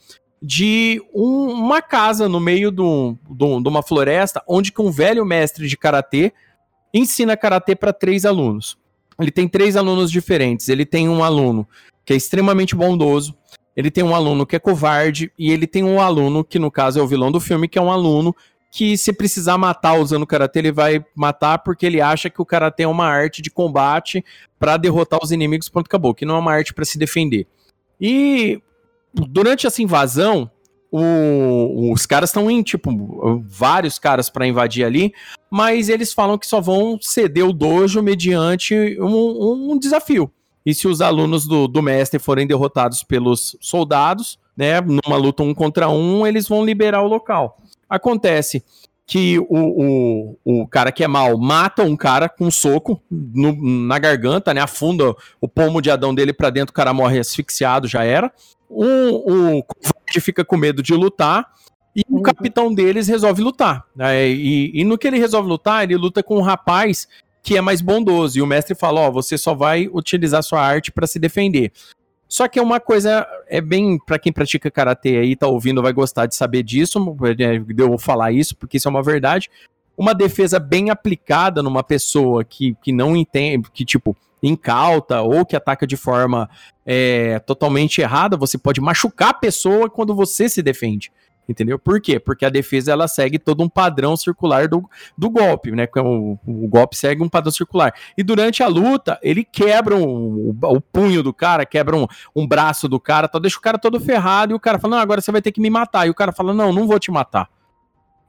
de 0.45 1.01
um, 1.13 1.51
uma 1.51 1.82
casa 1.82 2.27
no 2.27 2.38
meio 2.38 2.69
de 2.69 2.82
uma 2.82 3.82
floresta, 3.82 4.43
onde 4.45 4.73
que 4.73 4.82
um 4.82 4.91
velho 4.91 5.25
mestre 5.25 5.69
de 5.69 5.77
karatê 5.77 6.34
ensina 6.93 7.38
karatê 7.38 7.73
para 7.73 7.93
três 7.93 8.25
alunos. 8.25 8.77
Ele 9.17 9.32
tem 9.32 9.47
três 9.47 9.77
alunos 9.77 10.12
diferentes. 10.12 10.67
Ele 10.67 10.86
tem 10.86 11.08
um 11.08 11.23
aluno 11.23 11.65
que 12.03 12.12
é 12.12 12.17
extremamente 12.17 12.75
bondoso, 12.75 13.34
ele 13.73 13.89
tem 13.89 14.03
um 14.03 14.13
aluno 14.13 14.45
que 14.45 14.58
é 14.58 14.60
covarde 14.60 15.32
e 15.39 15.49
ele 15.49 15.65
tem 15.65 15.82
um 15.82 16.01
aluno 16.01 16.43
que 16.43 16.60
no 16.60 16.69
caso 16.69 16.99
é 16.99 17.01
o 17.01 17.08
vilão 17.08 17.32
do 17.32 17.39
filme, 17.39 17.69
que 17.69 17.79
é 17.79 17.82
um 17.82 17.89
aluno 17.89 18.36
que 18.69 18.97
se 18.97 19.13
precisar 19.13 19.58
matar 19.58 19.93
usando 19.93 20.27
karatê, 20.27 20.60
ele 20.60 20.71
vai 20.73 21.06
matar 21.15 21.60
porque 21.60 21.86
ele 21.86 22.01
acha 22.01 22.29
que 22.29 22.41
o 22.41 22.45
karatê 22.45 22.84
é 22.84 22.88
uma 22.88 23.06
arte 23.06 23.41
de 23.41 23.49
combate 23.49 24.25
para 24.60 24.75
derrotar 24.75 25.19
os 25.23 25.32
inimigos, 25.32 25.69
pronto, 25.69 25.86
acabou, 25.86 26.13
que 26.13 26.25
não 26.25 26.36
é 26.36 26.39
uma 26.39 26.51
arte 26.51 26.73
para 26.73 26.84
se 26.84 26.97
defender. 26.97 27.47
E 28.01 28.62
durante 29.13 29.67
essa 29.67 29.82
invasão, 29.82 30.49
o, 30.91 31.91
os 31.91 32.06
caras 32.06 32.30
estão 32.30 32.49
em, 32.49 32.62
tipo, 32.62 33.43
vários 33.47 33.97
caras 33.97 34.30
para 34.30 34.47
invadir 34.47 34.86
ali, 34.86 35.13
mas 35.49 35.89
eles 35.89 36.13
falam 36.13 36.38
que 36.38 36.47
só 36.47 36.62
vão 36.62 36.97
ceder 37.02 37.47
o 37.47 37.54
dojo 37.54 38.02
mediante 38.02 38.76
um, 38.99 39.71
um 39.71 39.80
desafio. 39.80 40.32
E 40.65 40.73
se 40.73 40.88
os 40.88 41.02
alunos 41.02 41.47
do, 41.47 41.67
do 41.67 41.82
mestre 41.82 42.19
forem 42.19 42.47
derrotados 42.47 43.04
pelos 43.04 43.58
soldados, 43.60 44.39
né, 44.56 44.80
numa 44.82 45.17
luta 45.17 45.43
um 45.43 45.54
contra 45.54 45.89
um, 45.89 46.26
eles 46.26 46.47
vão 46.47 46.63
liberar 46.63 47.02
o 47.02 47.08
local. 47.08 47.58
Acontece 47.89 48.63
que 49.06 49.38
o, 49.39 49.45
o, 49.49 50.62
o 50.62 50.67
cara 50.67 50.91
que 50.91 51.04
é 51.04 51.08
mal 51.08 51.38
mata 51.38 51.84
um 51.84 51.95
cara 51.95 52.30
com 52.30 52.45
um 52.45 52.52
soco 52.52 53.02
no, 53.12 53.54
na 53.86 53.99
garganta, 53.99 54.54
né? 54.54 54.62
Afunda 54.62 55.13
o 55.41 55.47
pomo 55.47 55.82
de 55.82 55.91
Adão 55.91 56.15
dele 56.15 56.32
para 56.32 56.49
dentro, 56.49 56.71
o 56.71 56.76
cara 56.76 56.93
morre 56.93 57.19
asfixiado, 57.19 57.88
já 57.88 58.04
era. 58.04 58.32
O, 58.75 59.57
o 59.57 59.63
covarde 59.63 60.21
fica 60.21 60.43
com 60.43 60.57
medo 60.57 60.81
de 60.81 60.93
lutar 60.93 61.51
e 61.95 62.01
o 62.09 62.17
uhum. 62.17 62.21
capitão 62.23 62.73
deles 62.73 63.07
resolve 63.07 63.41
lutar. 63.41 63.86
Né? 63.95 64.29
E, 64.29 64.71
e, 64.73 64.83
no 64.83 64.97
que 64.97 65.07
ele 65.07 65.19
resolve 65.19 65.47
lutar, 65.47 65.83
ele 65.83 65.95
luta 65.95 66.23
com 66.23 66.38
um 66.38 66.41
rapaz 66.41 67.07
que 67.41 67.57
é 67.57 67.62
mais 67.62 67.81
bondoso. 67.81 68.38
E 68.38 68.41
o 68.41 68.47
mestre 68.47 68.73
fala: 68.73 69.01
Ó, 69.01 69.09
oh, 69.09 69.12
você 69.12 69.38
só 69.38 69.53
vai 69.53 69.88
utilizar 69.91 70.41
sua 70.41 70.62
arte 70.62 70.91
para 70.91 71.05
se 71.05 71.19
defender. 71.19 71.71
Só 72.27 72.47
que 72.47 72.57
é 72.57 72.62
uma 72.63 72.79
coisa, 72.79 73.27
é 73.47 73.62
bem, 73.62 73.99
para 73.99 74.17
quem 74.17 74.33
pratica 74.33 74.71
karatê 74.71 75.17
aí, 75.17 75.36
tá 75.36 75.45
ouvindo, 75.45 75.83
vai 75.83 75.93
gostar 75.93 76.25
de 76.25 76.33
saber 76.33 76.63
disso, 76.63 76.97
eu 77.77 77.89
vou 77.89 77.99
falar 77.99 78.31
isso, 78.31 78.55
porque 78.55 78.77
isso 78.77 78.88
é 78.88 78.91
uma 78.91 79.03
verdade. 79.03 79.51
Uma 79.95 80.15
defesa 80.15 80.59
bem 80.59 80.89
aplicada 80.89 81.62
numa 81.62 81.83
pessoa 81.83 82.43
que, 82.43 82.75
que 82.81 82.91
não 82.91 83.15
entende, 83.15 83.69
que 83.71 83.86
tipo, 83.86 84.17
incauta 84.43 85.21
ou 85.21 85.45
que 85.45 85.56
ataca 85.56 85.88
de 85.88 85.95
forma 85.95 86.49
é, 86.86 87.39
totalmente 87.39 88.01
errada, 88.01 88.36
você 88.36 88.58
pode 88.58 88.82
machucar 88.82 89.29
a 89.29 89.34
pessoa 89.34 89.89
quando 89.89 90.13
você 90.13 90.49
se 90.49 90.62
defende. 90.62 91.12
Entendeu? 91.47 91.77
Por 91.77 91.99
quê? 91.99 92.19
Porque 92.19 92.45
a 92.45 92.49
defesa 92.49 92.93
ela 92.93 93.08
segue 93.08 93.38
todo 93.38 93.62
um 93.63 93.67
padrão 93.67 94.15
circular 94.15 94.67
do, 94.67 94.89
do 95.17 95.29
golpe, 95.29 95.71
né? 95.71 95.88
O, 95.97 96.38
o 96.45 96.67
golpe 96.69 96.95
segue 96.95 97.21
um 97.21 97.27
padrão 97.27 97.51
circular. 97.51 97.93
E 98.17 98.23
durante 98.23 98.63
a 98.63 98.67
luta, 98.67 99.19
ele 99.21 99.43
quebra 99.43 99.95
um, 99.95 100.06
o, 100.06 100.58
o, 100.62 100.79
punho 100.79 101.21
do 101.21 101.34
cara, 101.34 101.65
quebra 101.65 101.97
um, 101.97 102.08
um 102.34 102.47
braço 102.47 102.88
do 102.88 102.97
cara, 102.97 103.27
tal, 103.27 103.41
deixa 103.41 103.58
o 103.58 103.62
cara 103.62 103.77
todo 103.77 103.99
ferrado 103.99 104.53
e 104.53 104.56
o 104.56 104.60
cara 104.60 104.79
fala: 104.79 104.95
Não, 104.95 105.03
agora 105.03 105.19
você 105.19 105.34
vai 105.34 105.41
ter 105.41 105.51
que 105.51 105.60
me 105.60 105.69
matar. 105.69 106.08
E 106.08 106.10
o 106.10 106.15
cara 106.15 106.32
fala: 106.32 106.53
Não, 106.53 106.71
não 106.71 106.88
vou 106.88 106.97
te 106.97 107.12
matar. 107.12 107.49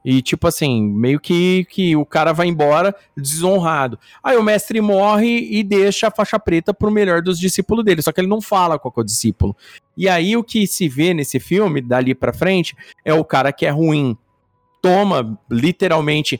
E, 0.05 0.21
tipo 0.21 0.47
assim, 0.47 0.87
meio 0.87 1.19
que, 1.19 1.65
que 1.65 1.95
o 1.95 2.05
cara 2.05 2.31
vai 2.31 2.45
embora 2.45 2.95
desonrado. 3.17 3.97
Aí 4.23 4.37
o 4.37 4.43
mestre 4.43 4.79
morre 4.79 5.49
e 5.49 5.63
deixa 5.63 6.09
a 6.09 6.11
faixa 6.11 6.37
preta 6.37 6.75
pro 6.75 6.91
melhor 6.91 7.23
dos 7.23 7.39
discípulos 7.39 7.83
dele. 7.83 8.03
Só 8.03 8.11
que 8.11 8.21
ele 8.21 8.27
não 8.27 8.39
fala 8.39 8.77
qual 8.77 8.93
é 8.95 9.01
o 9.01 9.03
discípulo. 9.03 9.57
E 9.97 10.07
aí 10.07 10.37
o 10.37 10.43
que 10.43 10.67
se 10.67 10.87
vê 10.87 11.11
nesse 11.11 11.39
filme, 11.39 11.81
dali 11.81 12.13
pra 12.13 12.31
frente, 12.31 12.77
é 13.03 13.15
o 13.15 13.25
cara 13.25 13.51
que 13.51 13.65
é 13.65 13.71
ruim 13.71 14.15
toma, 14.85 15.35
literalmente, 15.49 16.39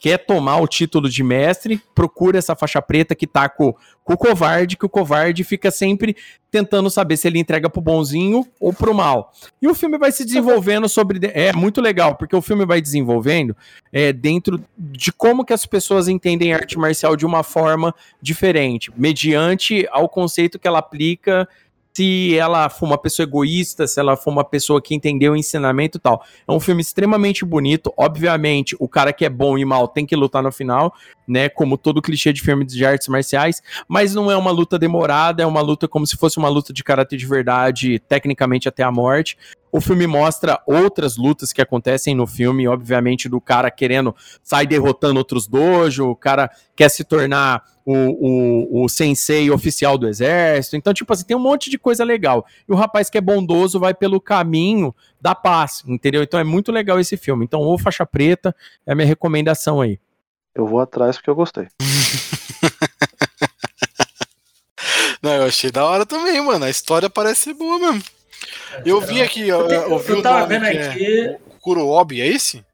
quer 0.00 0.16
tomar 0.16 0.58
o 0.60 0.68
título 0.68 1.08
de 1.08 1.24
mestre, 1.24 1.82
procura 1.92 2.38
essa 2.38 2.54
faixa 2.54 2.80
preta 2.80 3.16
que 3.16 3.26
tá 3.26 3.48
com, 3.48 3.74
com, 4.04 4.12
o 4.12 4.16
covarde, 4.16 4.76
que 4.76 4.86
o 4.86 4.88
covarde 4.88 5.42
fica 5.42 5.72
sempre 5.72 6.14
tentando 6.52 6.88
saber 6.88 7.16
se 7.16 7.26
ele 7.26 7.40
entrega 7.40 7.68
pro 7.68 7.82
bonzinho 7.82 8.46
ou 8.60 8.72
pro 8.72 8.94
mal. 8.94 9.32
E 9.60 9.66
o 9.66 9.74
filme 9.74 9.98
vai 9.98 10.12
se 10.12 10.24
desenvolvendo 10.24 10.88
sobre. 10.88 11.18
É 11.34 11.52
muito 11.52 11.80
legal, 11.80 12.14
porque 12.14 12.36
o 12.36 12.40
filme 12.40 12.64
vai 12.64 12.80
desenvolvendo 12.80 13.56
é, 13.92 14.12
dentro 14.12 14.64
de 14.78 15.12
como 15.12 15.44
que 15.44 15.52
as 15.52 15.66
pessoas 15.66 16.06
entendem 16.06 16.52
arte 16.52 16.78
marcial 16.78 17.16
de 17.16 17.26
uma 17.26 17.42
forma 17.42 17.92
diferente, 18.22 18.92
mediante 18.96 19.84
ao 19.90 20.08
conceito 20.08 20.60
que 20.60 20.68
ela 20.68 20.78
aplica 20.78 21.48
se 21.92 22.36
ela 22.36 22.68
for 22.68 22.86
uma 22.86 22.98
pessoa 22.98 23.24
egoísta, 23.24 23.86
se 23.86 23.98
ela 23.98 24.16
for 24.16 24.30
uma 24.30 24.44
pessoa 24.44 24.80
que 24.80 24.94
entendeu 24.94 25.32
o 25.32 25.36
ensinamento 25.36 25.98
e 25.98 26.00
tal. 26.00 26.22
É 26.46 26.52
um 26.52 26.60
filme 26.60 26.80
extremamente 26.80 27.44
bonito. 27.44 27.92
Obviamente, 27.96 28.76
o 28.78 28.88
cara 28.88 29.12
que 29.12 29.24
é 29.24 29.28
bom 29.28 29.58
e 29.58 29.64
mal 29.64 29.88
tem 29.88 30.06
que 30.06 30.14
lutar 30.14 30.42
no 30.42 30.52
final, 30.52 30.94
né? 31.26 31.48
Como 31.48 31.76
todo 31.76 32.00
clichê 32.00 32.32
de 32.32 32.42
filme 32.42 32.64
de 32.64 32.84
artes 32.84 33.08
marciais. 33.08 33.62
Mas 33.88 34.14
não 34.14 34.30
é 34.30 34.36
uma 34.36 34.50
luta 34.50 34.78
demorada, 34.78 35.42
é 35.42 35.46
uma 35.46 35.60
luta 35.60 35.88
como 35.88 36.06
se 36.06 36.16
fosse 36.16 36.38
uma 36.38 36.48
luta 36.48 36.72
de 36.72 36.84
karatê 36.84 37.16
de 37.16 37.26
verdade, 37.26 37.98
tecnicamente 37.98 38.68
até 38.68 38.82
a 38.82 38.92
morte. 38.92 39.36
O 39.72 39.80
filme 39.80 40.06
mostra 40.06 40.60
outras 40.66 41.16
lutas 41.16 41.52
que 41.52 41.62
acontecem 41.62 42.14
no 42.14 42.26
filme, 42.26 42.66
obviamente, 42.66 43.28
do 43.28 43.40
cara 43.40 43.70
querendo 43.70 44.14
sair 44.42 44.66
derrotando 44.66 45.18
outros 45.18 45.46
dojo, 45.46 46.08
o 46.08 46.16
cara 46.16 46.50
quer 46.74 46.88
se 46.88 47.04
tornar 47.04 47.62
o, 47.90 48.78
o, 48.80 48.84
o 48.84 48.88
sensei 48.88 49.50
oficial 49.50 49.98
do 49.98 50.06
exército. 50.06 50.76
Então, 50.76 50.94
tipo 50.94 51.12
assim, 51.12 51.24
tem 51.24 51.36
um 51.36 51.40
monte 51.40 51.68
de 51.68 51.78
coisa 51.78 52.04
legal. 52.04 52.46
E 52.68 52.72
o 52.72 52.76
rapaz 52.76 53.10
que 53.10 53.18
é 53.18 53.20
bondoso 53.20 53.80
vai 53.80 53.92
pelo 53.92 54.20
caminho 54.20 54.94
da 55.20 55.34
paz, 55.34 55.82
entendeu? 55.86 56.22
Então 56.22 56.38
é 56.38 56.44
muito 56.44 56.70
legal 56.70 57.00
esse 57.00 57.16
filme. 57.16 57.44
Então, 57.44 57.60
o 57.60 57.78
Faixa 57.78 58.06
Preta 58.06 58.54
é 58.86 58.92
a 58.92 58.94
minha 58.94 59.06
recomendação 59.06 59.80
aí. 59.80 59.98
Eu 60.54 60.66
vou 60.66 60.80
atrás 60.80 61.16
porque 61.16 61.30
eu 61.30 61.34
gostei. 61.34 61.66
Não, 65.22 65.34
eu 65.34 65.44
achei 65.44 65.70
da 65.70 65.84
hora 65.84 66.06
também, 66.06 66.40
mano. 66.40 66.64
A 66.64 66.70
história 66.70 67.10
parece 67.10 67.40
ser 67.42 67.54
boa 67.54 67.78
mesmo. 67.78 68.02
Eu 68.86 69.00
vi 69.00 69.20
aqui, 69.20 69.46
eu, 69.46 69.68
eu 69.68 69.98
vi 69.98 70.12
eu 70.12 70.22
tava 70.22 70.46
vendo 70.46 70.64
é 70.64 70.88
aqui. 70.88 71.20
É 71.26 71.38
Kurobi, 71.60 72.22
é 72.22 72.26
esse? 72.26 72.64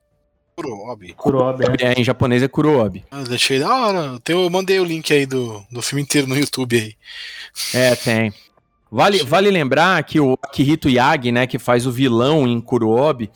Kurobi. 0.57 1.12
Kurobi, 1.12 1.64
é. 1.81 1.88
é. 1.88 2.01
em 2.01 2.05
japonês 2.05 2.42
é 2.42 2.49
Kurobi. 2.49 3.05
Ah, 3.11 3.23
deixei 3.23 3.59
da 3.59 3.69
hora. 3.69 4.19
Eu, 4.27 4.49
mandei 4.49 4.81
o 4.81 4.85
link 4.85 5.12
aí 5.12 5.27
do, 5.27 5.62
do 5.71 5.83
filme 5.83 6.03
inteiro 6.03 6.27
no 6.27 6.35
YouTube 6.35 6.77
aí. 6.77 6.95
É, 7.75 7.95
tem. 7.95 8.33
Vale, 8.90 9.23
vale 9.23 9.51
lembrar 9.51 10.03
que 10.03 10.19
o 10.19 10.33
Akihito 10.42 10.88
Yagi, 10.88 11.31
né, 11.31 11.47
que 11.47 11.59
faz 11.59 11.87
o 11.87 11.92
vilão 11.92 12.47
em 12.47 12.59
Kurobi, 12.59 13.31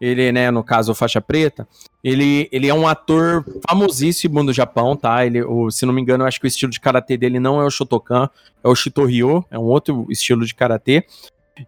ele, 0.00 0.32
né, 0.32 0.50
no 0.50 0.64
caso, 0.64 0.90
o 0.90 0.94
faixa 0.94 1.20
preta, 1.20 1.68
ele, 2.02 2.48
ele 2.50 2.68
é 2.68 2.74
um 2.74 2.88
ator 2.88 3.44
famosíssimo 3.68 4.42
no 4.42 4.52
Japão, 4.52 4.96
tá? 4.96 5.24
Ele, 5.24 5.44
o, 5.44 5.70
se 5.70 5.86
não 5.86 5.92
me 5.92 6.02
engano, 6.02 6.24
eu 6.24 6.28
acho 6.28 6.40
que 6.40 6.46
o 6.46 6.48
estilo 6.48 6.72
de 6.72 6.80
karatê 6.80 7.16
dele 7.16 7.38
não 7.38 7.60
é 7.60 7.64
o 7.64 7.70
Shotokan, 7.70 8.28
é 8.64 8.68
o 8.68 8.74
Shitoryu, 8.74 9.44
é 9.50 9.58
um 9.58 9.64
outro 9.64 10.06
estilo 10.10 10.44
de 10.44 10.54
karatê. 10.54 11.04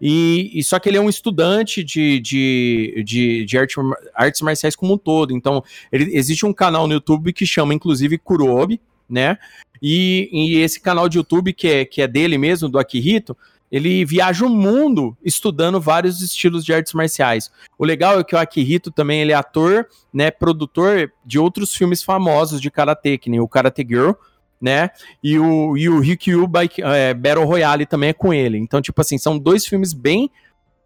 E, 0.01 0.51
e, 0.55 0.63
só 0.63 0.79
que 0.79 0.89
ele 0.89 0.99
é 0.99 1.01
um 1.01 1.09
estudante 1.09 1.83
de, 1.83 2.21
de, 2.21 3.03
de, 3.05 3.45
de 3.45 3.59
arte, 3.59 3.77
artes 4.15 4.41
marciais 4.43 4.77
como 4.77 4.95
um 4.95 4.99
todo. 4.99 5.33
Então, 5.33 5.63
ele, 5.91 6.15
existe 6.15 6.45
um 6.45 6.53
canal 6.53 6.87
no 6.87 6.95
YouTube 6.95 7.33
que 7.33 7.47
chama, 7.47 7.73
inclusive, 7.73 8.19
Kurobi, 8.19 8.81
né? 9.09 9.39
E, 9.81 10.29
e 10.33 10.59
esse 10.59 10.81
canal 10.81 11.09
de 11.09 11.19
YouTube, 11.19 11.53
que 11.53 11.69
é, 11.69 11.85
que 11.85 12.03
é 12.03 12.09
dele 12.09 12.37
mesmo, 12.37 12.69
do 12.69 12.79
Akihito, 12.79 13.37
ele 13.71 14.05
viaja 14.05 14.45
o 14.45 14.49
mundo 14.49 15.17
estudando 15.23 15.81
vários 15.81 16.23
estilos 16.23 16.65
de 16.65 16.73
artes 16.73 16.95
marciais. 16.95 17.51
O 17.79 17.85
legal 17.85 18.19
é 18.19 18.25
que 18.25 18.35
o 18.35 18.39
Akihito 18.39 18.91
também 18.91 19.21
ele 19.21 19.33
é 19.33 19.35
ator, 19.35 19.87
né, 20.13 20.31
produtor 20.31 21.13
de 21.25 21.39
outros 21.39 21.75
filmes 21.75 22.03
famosos 22.03 22.61
de 22.61 22.71
karatê, 22.71 23.19
que 23.19 23.29
nem 23.31 23.41
o 23.41 23.49
Karate 23.49 23.87
Girl, 23.87 24.13
né? 24.61 24.91
E 25.23 25.39
o, 25.39 25.77
e 25.77 25.89
o 25.89 26.01
Rikyu 26.01 26.51
é, 26.79 27.15
Battle 27.15 27.47
Royale 27.47 27.87
também 27.87 28.11
é 28.11 28.13
com 28.13 28.33
ele. 28.33 28.59
Então, 28.59 28.81
tipo 28.81 29.01
assim, 29.01 29.19
são 29.19 29.39
dois 29.39 29.67
filmes 29.67 29.93
bem 29.93 30.31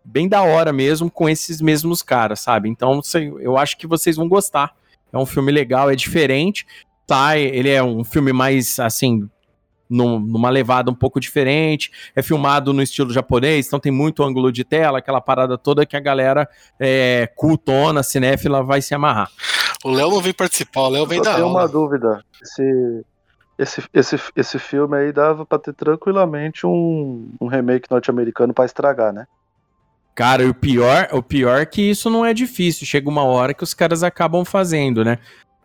bem 0.05 0.29
da 0.29 0.43
hora 0.43 0.73
mesmo 0.73 1.11
com 1.11 1.29
esses 1.29 1.61
mesmos 1.61 2.03
caras, 2.03 2.41
sabe? 2.41 2.69
Então, 2.69 3.01
eu 3.41 3.57
acho 3.57 3.79
que 3.79 3.87
vocês 3.87 4.17
vão 4.17 4.29
gostar. 4.29 4.75
É 5.13 5.19
um 5.19 5.27
filme 5.27 5.53
legal, 5.53 5.91
é 5.91 5.95
diferente, 5.95 6.67
tá? 7.07 7.39
Ele 7.39 7.69
é 7.69 7.83
um 7.83 8.03
filme 8.03 8.33
mais, 8.33 8.81
assim, 8.81 9.29
numa 9.89 10.49
levada 10.49 10.91
um 10.91 10.95
pouco 10.95 11.21
diferente, 11.21 11.91
é 12.17 12.23
filmado 12.23 12.73
no 12.73 12.83
estilo 12.83 13.13
japonês, 13.13 13.67
então 13.67 13.79
tem 13.79 13.93
muito 13.93 14.25
ângulo 14.25 14.51
de 14.51 14.65
tela, 14.65 14.99
aquela 14.99 15.21
parada 15.21 15.59
toda 15.59 15.85
que 15.85 15.97
a 15.97 16.01
galera 16.01 16.49
é, 16.81 17.31
cultona, 17.37 18.03
cinéfila, 18.03 18.63
vai 18.63 18.81
se 18.81 18.95
amarrar. 18.95 19.31
O 19.85 19.91
Léo 19.91 20.11
não 20.11 20.21
vem 20.21 20.33
participar, 20.33 20.83
o 20.83 20.89
Léo 20.89 21.07
vem 21.07 21.21
dar. 21.21 21.33
Eu 21.33 21.37
tenho 21.37 21.49
uma 21.49 21.69
dúvida. 21.69 22.25
Se 22.43 23.05
esse, 23.63 23.83
esse, 23.93 24.17
esse 24.35 24.59
filme 24.59 24.97
aí 24.97 25.13
dava 25.13 25.47
pra 25.47 25.59
ter 25.59 25.73
tranquilamente 25.73 26.67
um, 26.67 27.29
um 27.41 27.47
remake 27.47 27.91
norte-americano 27.91 28.53
para 28.53 28.65
estragar, 28.65 29.13
né? 29.13 29.27
Cara, 30.15 30.47
o 30.47 30.55
pior, 30.55 31.09
o 31.13 31.23
pior 31.23 31.61
é 31.61 31.67
que 31.67 31.81
isso 31.81 32.11
não 32.11 32.25
é 32.25 32.35
difícil. 32.35 32.87
Chega 32.87 33.09
uma 33.09 33.25
hora 33.25 33.55
que 33.55 33.65
os 33.65 33.73
caras 33.73 34.03
acabam 34.03 34.45
fazendo, 34.45 35.05
né? 35.05 35.19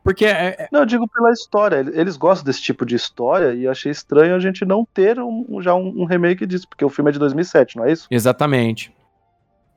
Porque 0.03 0.25
é, 0.25 0.55
é... 0.57 0.67
Não, 0.71 0.81
eu 0.81 0.85
digo 0.85 1.05
pela 1.05 1.31
história. 1.31 1.85
Eles 1.93 2.15
gostam 2.15 2.45
desse 2.45 2.61
tipo 2.61 2.85
de 2.85 2.95
história 2.95 3.53
e 3.53 3.67
achei 3.67 3.91
estranho 3.91 4.35
a 4.35 4.39
gente 4.39 4.63
não 4.63 4.85
ter 4.85 5.19
um, 5.19 5.61
já 5.61 5.75
um, 5.75 6.01
um, 6.01 6.05
remake 6.05 6.45
disso, 6.45 6.65
porque 6.69 6.85
o 6.85 6.89
filme 6.89 7.09
é 7.09 7.11
de 7.11 7.19
2007, 7.19 7.75
não 7.75 7.83
é 7.83 7.91
isso? 7.91 8.07
Exatamente. 8.09 8.93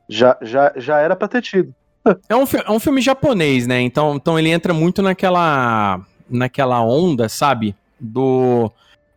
Já, 0.08 0.38
já, 0.40 0.72
já 0.76 1.00
era 1.00 1.16
pra 1.16 1.26
ter 1.26 1.42
tido. 1.42 1.74
é, 2.28 2.36
um, 2.36 2.44
é 2.44 2.70
um 2.70 2.78
filme 2.78 3.00
japonês, 3.00 3.66
né? 3.66 3.80
Então, 3.80 4.14
então 4.14 4.38
ele 4.38 4.50
entra 4.50 4.72
muito 4.72 5.02
naquela, 5.02 6.00
naquela 6.30 6.80
onda, 6.80 7.28
sabe? 7.28 7.74
Do 8.00 8.70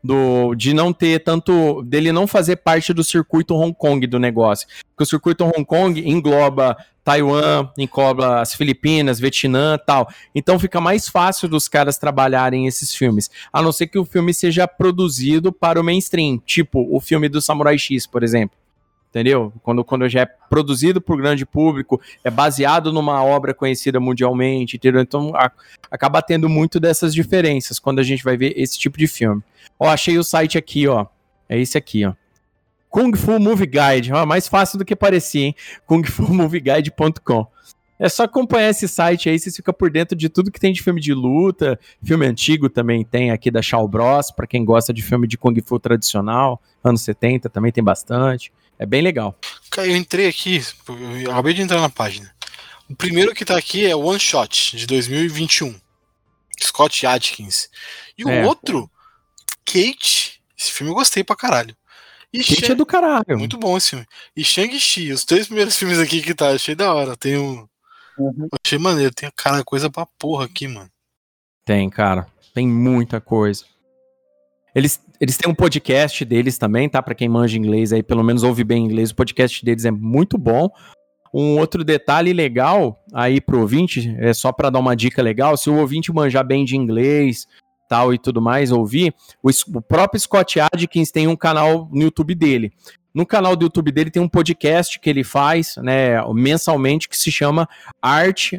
do 0.04 0.54
de 0.56 0.74
não 0.74 0.92
ter 0.92 1.20
tanto 1.20 1.82
dele 1.84 2.12
não 2.12 2.28
fazer 2.28 2.58
parte 2.58 2.94
do 2.94 3.04
circuito 3.04 3.56
Hong 3.56 3.74
Kong 3.74 4.06
do 4.06 4.20
negócio. 4.20 4.68
Porque 4.90 5.04
o 5.04 5.06
circuito 5.06 5.46
Hong 5.46 5.64
Kong 5.64 6.02
engloba 6.06 6.76
Taiwan, 7.04 7.70
engloba 7.78 8.42
as 8.42 8.54
Filipinas, 8.54 9.20
Vietnã, 9.20 9.78
tal. 9.78 10.10
Então 10.36 10.60
fica 10.60 10.82
mais 10.82 11.08
fácil 11.08 11.48
dos 11.48 11.68
caras 11.68 11.98
trabalharem 11.98 12.68
esses 12.68 12.94
filmes, 12.94 13.30
a 13.52 13.62
não 13.62 13.72
ser 13.72 13.88
que 13.88 13.98
o 13.98 14.06
filme 14.06 14.34
seja 14.34 14.68
produzido 14.68 15.52
para 15.52 15.80
o 15.80 15.84
mainstream, 15.84 16.38
tipo 16.46 16.86
o 16.94 17.00
filme 17.00 17.30
do 17.30 17.42
Samurai 17.42 17.78
X, 17.78 18.06
por 18.06 18.24
exemplo 18.24 18.63
entendeu? 19.14 19.54
Quando, 19.62 19.84
quando 19.86 20.10
já 20.10 20.22
é 20.22 20.26
produzido 20.26 21.00
por 21.00 21.18
grande 21.18 21.46
público, 21.46 22.02
é 22.24 22.32
baseado 22.32 22.92
numa 22.92 23.24
obra 23.24 23.54
conhecida 23.54 24.00
mundialmente, 24.00 24.76
entendeu? 24.76 25.00
Então 25.00 25.36
a, 25.36 25.52
acaba 25.92 26.20
tendo 26.24 26.50
muito 26.50 26.80
dessas 26.80 27.14
diferenças 27.14 27.78
quando 27.78 28.00
a 28.00 28.04
gente 28.04 28.24
vai 28.24 28.36
ver 28.36 28.54
esse 28.58 28.78
tipo 28.78 28.98
de 28.98 29.06
filme. 29.06 29.44
Ó, 29.80 29.88
achei 29.88 30.18
o 30.18 30.24
site 30.24 30.58
aqui, 30.58 30.88
ó. 30.88 31.06
É 31.48 31.60
esse 31.60 31.78
aqui, 31.78 32.04
ó. 32.04 32.14
Kung 32.90 33.16
Fu 33.16 33.40
Movie 33.40 33.68
Guide, 33.68 34.12
ó, 34.14 34.26
mais 34.26 34.48
fácil 34.48 34.80
do 34.80 34.86
que 34.86 34.96
parecia, 34.96 35.46
hein? 35.46 35.56
kungfumovieguide.com. 35.86 37.48
É 38.00 38.10
só 38.10 38.24
acompanhar 38.24 38.70
esse 38.70 38.88
site 38.88 39.30
aí, 39.30 39.40
você 39.40 39.52
fica 39.52 39.72
por 39.72 39.90
dentro 39.92 40.16
de 40.16 40.28
tudo 40.28 40.52
que 40.52 40.60
tem 40.60 40.74
de 40.74 40.82
filme 40.82 41.00
de 41.00 41.14
luta, 41.14 41.80
filme 42.04 42.26
antigo 42.26 42.68
também 42.68 43.04
tem 43.04 43.32
aqui 43.32 43.50
da 43.52 43.62
Shaw 43.62 43.88
Bros, 43.88 44.32
para 44.32 44.48
quem 44.48 44.66
gosta 44.66 44.92
de 44.92 45.02
filme 45.02 45.28
de 45.28 45.38
Kung 45.38 45.60
Fu 45.62 45.80
tradicional, 45.80 46.62
anos 46.84 47.02
70 47.02 47.50
também 47.50 47.72
tem 47.72 47.84
bastante. 47.84 48.52
É 48.78 48.86
bem 48.86 49.02
legal. 49.02 49.38
Eu 49.78 49.96
entrei 49.96 50.28
aqui, 50.28 50.62
eu 51.24 51.32
acabei 51.32 51.54
de 51.54 51.62
entrar 51.62 51.80
na 51.80 51.90
página. 51.90 52.34
O 52.90 52.96
primeiro 52.96 53.34
que 53.34 53.46
tá 53.46 53.58
aqui 53.58 53.86
é 53.86 53.96
One 53.96 54.20
Shot, 54.20 54.76
de 54.78 54.86
2021. 54.86 55.80
Scott 56.62 57.06
Adkins. 57.06 57.70
E 58.18 58.26
o 58.26 58.30
é. 58.30 58.46
outro, 58.46 58.90
Kate. 59.66 60.42
Esse 60.58 60.72
filme 60.72 60.92
eu 60.92 60.96
gostei 60.96 61.24
pra 61.24 61.36
caralho. 61.36 61.76
E 62.32 62.40
Kate 62.40 62.62
Shang... 62.62 62.72
é 62.72 62.76
do 62.76 62.86
caralho. 62.86 63.38
Muito 63.38 63.58
bom 63.58 63.78
esse 63.78 63.92
filme. 63.92 64.06
E 64.36 64.44
Shang-Chi, 64.44 65.12
os 65.12 65.26
três 65.26 65.48
primeiros 65.48 65.76
filmes 65.78 66.00
aqui 66.00 66.22
que 66.22 66.34
tá, 66.34 66.50
achei 66.50 66.76
da 66.76 66.94
hora. 66.94 67.16
Tem 67.16 67.38
um. 67.38 67.68
Uhum. 68.18 68.48
Achei 68.64 68.78
maneiro, 68.78 69.14
tem 69.14 69.32
cara 69.36 69.64
coisa 69.64 69.90
pra 69.90 70.06
porra 70.06 70.46
aqui, 70.46 70.68
mano. 70.68 70.90
Tem, 71.66 71.90
cara. 71.90 72.28
Tem 72.54 72.68
muita 72.68 73.20
coisa. 73.20 73.66
Eles, 74.76 75.00
eles 75.24 75.38
têm 75.38 75.50
um 75.50 75.56
podcast 75.56 76.26
deles 76.26 76.58
também, 76.58 76.90
tá? 76.90 77.02
Para 77.02 77.16
quem 77.16 77.30
manja 77.30 77.58
inglês 77.58 77.94
aí, 77.94 78.04
pelo 78.04 78.22
menos 78.22 78.44
ouve 78.44 78.62
bem 78.62 78.84
inglês, 78.84 79.12
o 79.12 79.16
podcast 79.16 79.64
deles 79.64 79.86
é 79.86 79.92
muito 79.92 80.38
bom. 80.38 80.70
Um 81.34 81.58
outro 81.58 81.82
detalhe 81.82 82.34
legal 82.34 83.02
aí 83.14 83.40
pro 83.40 83.62
ouvinte, 83.62 84.14
é 84.20 84.34
só 84.34 84.52
para 84.52 84.70
dar 84.70 84.80
uma 84.80 84.98
dica 84.98 85.22
legal, 85.22 85.56
se 85.56 85.70
o 85.70 85.78
ouvinte 85.78 86.12
manjar 86.12 86.46
bem 86.46 86.66
de 86.66 86.76
inglês, 86.76 87.48
tal 87.88 88.14
e 88.14 88.18
tudo 88.18 88.42
mais, 88.42 88.70
ouvir, 88.70 89.16
o, 89.42 89.50
o 89.50 89.82
próprio 89.82 90.20
Scott 90.20 90.60
Adkins 90.60 91.10
tem 91.10 91.26
um 91.26 91.38
canal 91.38 91.88
no 91.90 92.02
YouTube 92.02 92.36
dele. 92.36 92.74
No 93.14 93.26
canal 93.26 93.56
do 93.56 93.64
YouTube 93.64 93.94
dele 93.94 94.12
tem 94.12 94.22
um 94.22 94.28
podcast 94.28 95.00
que 95.00 95.10
ele 95.10 95.24
faz, 95.24 95.76
né, 95.78 96.22
mensalmente, 96.34 97.08
que 97.08 97.16
se 97.16 97.32
chama 97.32 97.66
Art, 98.02 98.56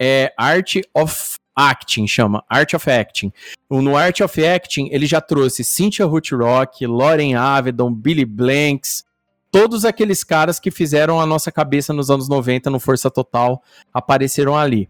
é, 0.00 0.34
Art 0.36 0.78
of 0.92 1.36
Acting, 1.58 2.06
chama 2.06 2.44
Art 2.48 2.72
of 2.74 2.88
Acting. 2.88 3.32
No 3.68 3.96
Art 3.96 4.20
of 4.20 4.44
Acting, 4.44 4.88
ele 4.92 5.06
já 5.06 5.20
trouxe 5.20 5.64
Cynthia 5.64 6.06
Rock, 6.06 6.86
Lauren 6.86 7.34
Avedon, 7.34 7.92
Billy 7.92 8.24
Blanks, 8.24 9.04
todos 9.50 9.84
aqueles 9.84 10.22
caras 10.22 10.60
que 10.60 10.70
fizeram 10.70 11.20
a 11.20 11.26
nossa 11.26 11.50
cabeça 11.50 11.92
nos 11.92 12.10
anos 12.10 12.28
90 12.28 12.70
no 12.70 12.78
Força 12.78 13.10
Total 13.10 13.60
apareceram 13.92 14.56
ali. 14.56 14.88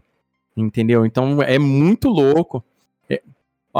Entendeu? 0.55 1.07
Então 1.07 1.41
é 1.41 1.57
muito 1.57 2.07
louco. 2.07 2.63
É, 3.09 3.19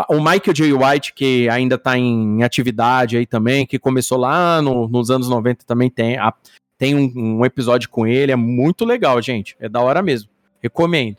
o 0.09 0.15
Michael 0.15 0.53
J. 0.53 0.73
White, 0.73 1.13
que 1.13 1.47
ainda 1.47 1.75
está 1.75 1.95
em 1.95 2.41
atividade 2.41 3.17
aí 3.17 3.25
também, 3.27 3.67
que 3.67 3.77
começou 3.77 4.17
lá 4.17 4.63
no, 4.63 4.87
nos 4.87 5.11
anos 5.11 5.29
90 5.29 5.63
também 5.63 5.91
tem, 5.91 6.17
a, 6.17 6.33
tem 6.75 6.95
um, 6.95 7.39
um, 7.39 7.45
episódio 7.45 7.87
com 7.89 8.07
ele, 8.07 8.31
é 8.31 8.35
muito 8.35 8.83
legal, 8.83 9.21
gente. 9.21 9.55
É 9.59 9.69
da 9.69 9.79
hora 9.79 10.01
mesmo. 10.01 10.29
Recomendo. 10.59 11.17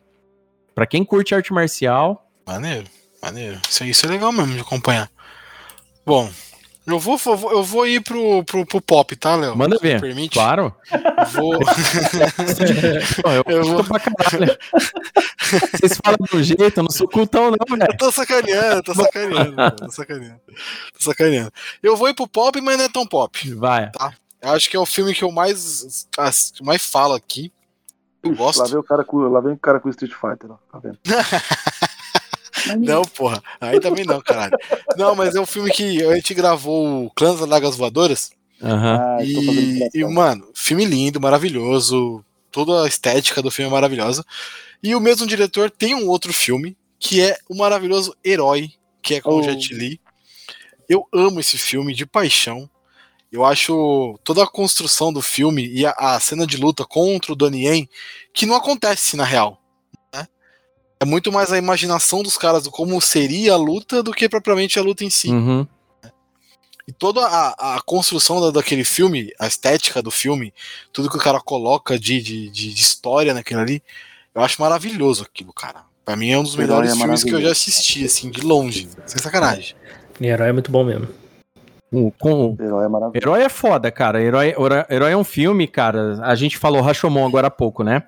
Pra 0.81 0.87
quem 0.87 1.05
curte 1.05 1.35
arte 1.35 1.53
marcial. 1.53 2.27
Maneiro, 2.47 2.87
maneiro. 3.23 3.61
Isso, 3.69 3.85
isso 3.85 4.07
é 4.07 4.09
legal 4.09 4.33
mesmo 4.33 4.55
de 4.55 4.61
acompanhar. 4.61 5.11
Bom, 6.07 6.33
eu 6.87 6.99
vou, 6.99 7.21
eu 7.51 7.63
vou 7.63 7.87
ir 7.87 8.01
pro, 8.01 8.43
pro, 8.45 8.65
pro 8.65 8.81
pop, 8.81 9.15
tá, 9.15 9.37
Léo? 9.37 9.55
Manda 9.55 9.77
ver. 9.79 10.01
Permite? 10.01 10.33
Claro. 10.33 10.75
Vou. 11.33 11.53
eu, 13.27 13.45
eu 13.47 13.65
vou 13.65 13.85
pra 13.85 14.01
caralho. 14.01 14.59
Vocês 15.71 15.99
falam 16.03 16.19
do 16.33 16.43
jeito, 16.43 16.79
eu 16.79 16.83
não 16.83 16.91
sou 16.91 17.07
cultão, 17.07 17.51
não, 17.51 17.77
velho. 17.77 17.93
Eu 17.93 17.99
tô 17.99 18.11
sacaneando, 18.11 18.83
tô 18.83 18.95
sacaneando. 18.95 19.57
tô 19.77 19.91
sacaneando. 19.91 20.41
Tô 20.47 21.05
sacaneando. 21.05 21.53
Eu 21.83 21.95
vou 21.95 22.09
ir 22.09 22.15
pro 22.15 22.27
pop, 22.27 22.59
mas 22.63 22.79
não 22.79 22.85
é 22.87 22.89
tão 22.89 23.07
pop. 23.07 23.53
Vai. 23.53 23.91
Tá? 23.91 24.15
Eu 24.41 24.53
acho 24.53 24.71
que 24.71 24.79
é 24.79 24.81
o 24.81 24.87
filme 24.87 25.13
que 25.13 25.25
eu 25.25 25.31
mais, 25.31 26.09
mais 26.63 26.87
falo 26.87 27.13
aqui. 27.13 27.53
Eu 28.23 28.35
gosto. 28.35 28.61
Lá 28.61 28.67
vem 28.67 28.79
o 28.79 28.83
cara 28.83 29.05
com, 29.05 29.19
lá 29.19 29.41
vem 29.41 29.53
o 29.53 29.59
cara 29.59 29.81
com 29.81 29.89
Street 29.89 30.13
Fighter, 30.13 30.51
ó, 30.51 30.57
tá 30.71 30.79
vendo? 30.79 30.99
não, 32.79 33.03
porra. 33.03 33.43
Aí 33.61 33.81
também 33.81 34.05
não, 34.05 34.21
caralho. 34.21 34.57
Não, 34.97 35.15
mas 35.15 35.35
é 35.35 35.41
um 35.41 35.47
filme 35.47 35.71
que 35.71 36.05
a 36.05 36.15
gente 36.15 36.35
gravou 36.35 37.07
o 37.07 37.11
Clãs 37.11 37.41
das 37.41 37.49
Lagas 37.49 37.77
Voadoras. 37.77 38.31
Uhum. 38.61 39.25
e, 39.25 39.89
e, 39.95 40.05
mano, 40.05 40.47
filme 40.55 40.85
lindo, 40.85 41.21
maravilhoso. 41.21 42.25
Toda 42.51 42.85
a 42.85 42.89
estética 42.89 43.41
do 43.41 43.51
filme 43.51 43.71
é 43.71 43.73
maravilhosa. 43.73 44.25
E 44.83 44.95
o 44.95 45.01
mesmo 45.01 45.27
diretor 45.27 45.71
tem 45.71 45.95
um 45.95 46.09
outro 46.09 46.33
filme 46.33 46.77
que 46.99 47.23
é 47.23 47.39
o 47.49 47.57
maravilhoso 47.57 48.15
Herói, 48.25 48.71
que 49.01 49.15
é 49.15 49.21
com 49.21 49.31
oh. 49.31 49.41
o 49.41 49.43
Jet 49.43 49.73
Li. 49.73 50.01
Eu 50.89 51.07
amo 51.13 51.41
esse 51.41 51.57
filme 51.57 51.95
de 51.95 52.05
paixão. 52.05 52.69
Eu 53.33 53.45
acho 53.45 54.19
toda 54.25 54.43
a 54.43 54.47
construção 54.47 55.13
do 55.13 55.23
filme 55.23 55.67
e 55.69 55.87
a, 55.87 55.93
a 55.93 56.21
cena 56.21 56.47
de 56.47 56.57
luta 56.57 56.85
contra 56.85 57.33
o 57.33 57.37
Donnie 57.37 57.67
Yen 57.67 57.89
que 58.33 58.45
não 58.45 58.57
acontece 58.57 59.17
na 59.17 59.25
real. 59.25 59.61
Né? 60.13 60.27
É 60.99 61.05
muito 61.05 61.31
mais 61.31 61.53
a 61.53 61.59
imaginação 61.59 62.23
dos 62.23 62.37
caras 62.37 62.65
do 62.65 62.71
como 62.71 63.01
seria 63.01 63.53
a 63.53 63.57
luta 63.57 64.03
do 64.03 64.13
que 64.13 64.29
propriamente 64.29 64.79
a 64.79 64.83
luta 64.83 65.05
em 65.05 65.11
si. 65.11 65.29
Uhum. 65.29 65.67
E 66.89 66.93
toda 66.93 67.25
a, 67.25 67.77
a 67.77 67.81
construção 67.83 68.41
da, 68.41 68.51
daquele 68.51 68.83
filme, 68.83 69.33
a 69.39 69.47
estética 69.47 70.03
do 70.03 70.11
filme, 70.11 70.53
tudo 70.93 71.09
que 71.09 71.17
o 71.17 71.21
cara 71.21 71.41
coloca 71.41 71.97
de, 71.97 72.21
de, 72.21 72.51
de, 72.51 72.71
história 72.71 73.33
naquele 73.33 73.61
ali, 73.61 73.83
eu 74.35 74.43
acho 74.43 74.61
maravilhoso 74.61 75.23
aquilo, 75.23 75.53
cara. 75.53 75.85
Pra 76.05 76.17
mim 76.17 76.33
é 76.33 76.39
um 76.39 76.43
dos 76.43 76.57
melhores 76.57 76.91
é 76.91 76.97
filmes 76.97 77.23
que 77.23 77.31
eu 77.31 77.41
já 77.41 77.53
assisti, 77.53 78.05
assim, 78.05 78.29
de 78.29 78.41
longe. 78.41 78.89
Sem 79.07 79.23
sacanagem. 79.23 79.77
E 80.21 80.27
Herói 80.27 80.49
é 80.49 80.53
muito 80.53 80.73
bom 80.73 80.83
mesmo. 80.83 81.20
O, 81.93 82.13
com, 82.13 82.57
Herói 82.61 82.85
é 82.85 82.89
maravilhoso. 82.89 83.17
Herói 83.17 83.43
é 83.43 83.49
foda, 83.49 83.91
cara. 83.91 84.23
Herói, 84.23 84.55
Herói 84.89 85.13
é 85.13 85.17
um 85.17 85.25
filme, 85.25 85.67
cara. 85.67 86.21
A 86.23 86.35
gente 86.35 86.57
falou 86.57 86.81
Rashomon 86.81 87.27
agora 87.27 87.49
há 87.49 87.51
pouco, 87.51 87.83
né? 87.83 88.05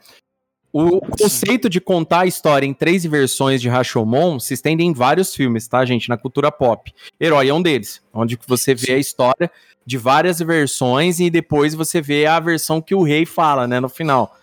O 0.72 1.00
conceito 1.00 1.68
de 1.68 1.80
contar 1.80 2.20
a 2.20 2.26
história 2.26 2.64
em 2.64 2.72
três 2.72 3.04
versões 3.04 3.60
de 3.60 3.68
Rashomon 3.68 4.40
se 4.40 4.54
estende 4.54 4.82
em 4.82 4.94
vários 4.94 5.34
filmes, 5.34 5.68
tá, 5.68 5.84
gente? 5.84 6.08
Na 6.08 6.16
cultura 6.16 6.50
pop. 6.50 6.90
Herói 7.20 7.48
é 7.48 7.54
um 7.54 7.60
deles, 7.60 8.00
onde 8.12 8.38
você 8.46 8.74
vê 8.74 8.94
a 8.94 8.98
história 8.98 9.50
de 9.84 9.98
várias 9.98 10.38
versões 10.38 11.20
e 11.20 11.28
depois 11.28 11.74
você 11.74 12.00
vê 12.00 12.24
a 12.24 12.40
versão 12.40 12.80
que 12.80 12.94
o 12.94 13.02
rei 13.02 13.26
fala, 13.26 13.66
né, 13.66 13.80
no 13.80 13.88
final. 13.88 14.34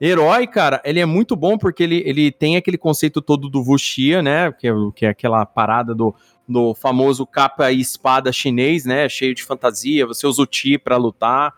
Herói, 0.00 0.46
cara, 0.46 0.80
ele 0.84 1.00
é 1.00 1.04
muito 1.04 1.34
bom 1.34 1.58
porque 1.58 1.82
ele, 1.82 2.02
ele 2.06 2.30
tem 2.30 2.56
aquele 2.56 2.78
conceito 2.78 3.20
todo 3.20 3.48
do 3.50 3.60
wuxia, 3.60 4.22
né, 4.22 4.50
que 4.52 4.68
é, 4.68 4.72
que 4.94 5.04
é 5.04 5.08
aquela 5.08 5.44
parada 5.44 5.94
do 5.94 6.14
no 6.48 6.74
famoso 6.74 7.26
capa 7.26 7.70
e 7.70 7.80
espada 7.80 8.32
chinês, 8.32 8.84
né? 8.84 9.08
Cheio 9.08 9.34
de 9.34 9.44
fantasia, 9.44 10.06
você 10.06 10.26
usa 10.26 10.42
o 10.42 10.46
Ti 10.46 10.78
pra 10.78 10.96
lutar. 10.96 11.52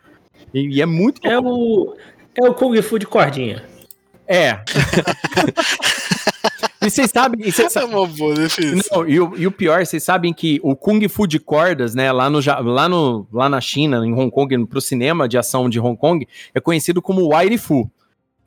E, 0.52 0.76
e, 0.76 0.82
é 0.82 0.86
muito 0.86 1.26
É 1.26 1.38
o, 1.38 1.94
é 2.34 2.48
o 2.48 2.54
Kung 2.54 2.80
Fu 2.82 2.98
de 2.98 3.06
cordinha. 3.06 3.64
É. 4.26 4.60
e 6.82 6.90
vocês 6.90 7.10
sabem. 7.10 7.46
E 7.46 7.52
cês, 7.52 7.74
é 7.76 7.84
uma 7.84 8.06
boa 8.06 8.34
definição. 8.34 8.98
Não, 8.98 9.08
e, 9.08 9.20
o, 9.20 9.36
e 9.36 9.46
o 9.46 9.52
pior, 9.52 9.84
vocês 9.84 10.02
sabem 10.02 10.32
que 10.32 10.60
o 10.62 10.76
Kung 10.76 11.06
Fu 11.08 11.26
de 11.26 11.38
cordas, 11.38 11.94
né, 11.94 12.10
lá, 12.12 12.30
no, 12.30 12.40
lá, 12.64 12.88
no, 12.88 13.26
lá 13.32 13.48
na 13.48 13.60
China, 13.60 14.06
em 14.06 14.12
Hong 14.12 14.30
Kong, 14.30 14.66
pro 14.66 14.80
cinema 14.80 15.28
de 15.28 15.36
ação 15.36 15.68
de 15.68 15.80
Hong 15.80 15.96
Kong, 15.96 16.26
é 16.54 16.60
conhecido 16.60 17.00
como 17.00 17.36
Wire 17.36 17.58
Fu. 17.58 17.90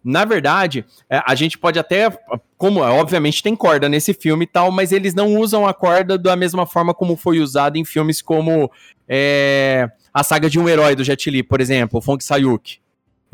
Na 0.04 0.26
verdade, 0.26 0.86
é, 1.10 1.22
a 1.26 1.34
gente 1.34 1.58
pode 1.58 1.80
até, 1.80 2.10
como 2.58 2.82
obviamente 2.82 3.42
tem 3.42 3.56
corda 3.56 3.88
nesse 3.88 4.14
filme 4.14 4.44
e 4.44 4.48
tal, 4.48 4.70
mas 4.72 4.92
eles 4.92 5.14
não 5.14 5.38
usam 5.38 5.66
a 5.66 5.74
corda 5.74 6.18
da 6.18 6.36
mesma 6.36 6.66
forma 6.66 6.94
como 6.94 7.16
foi 7.16 7.40
usado 7.40 7.78
em 7.78 7.86
filmes 7.86 8.22
como 8.22 8.70
é, 9.08 9.90
a 10.14 10.24
saga 10.24 10.50
de 10.50 10.60
um 10.60 10.68
herói 10.68 10.96
do 10.96 11.04
Jet 11.04 11.30
Li, 11.30 11.42
por 11.42 11.62
exemplo, 11.62 12.02
Fong 12.02 12.24
Sayuk 12.24 12.84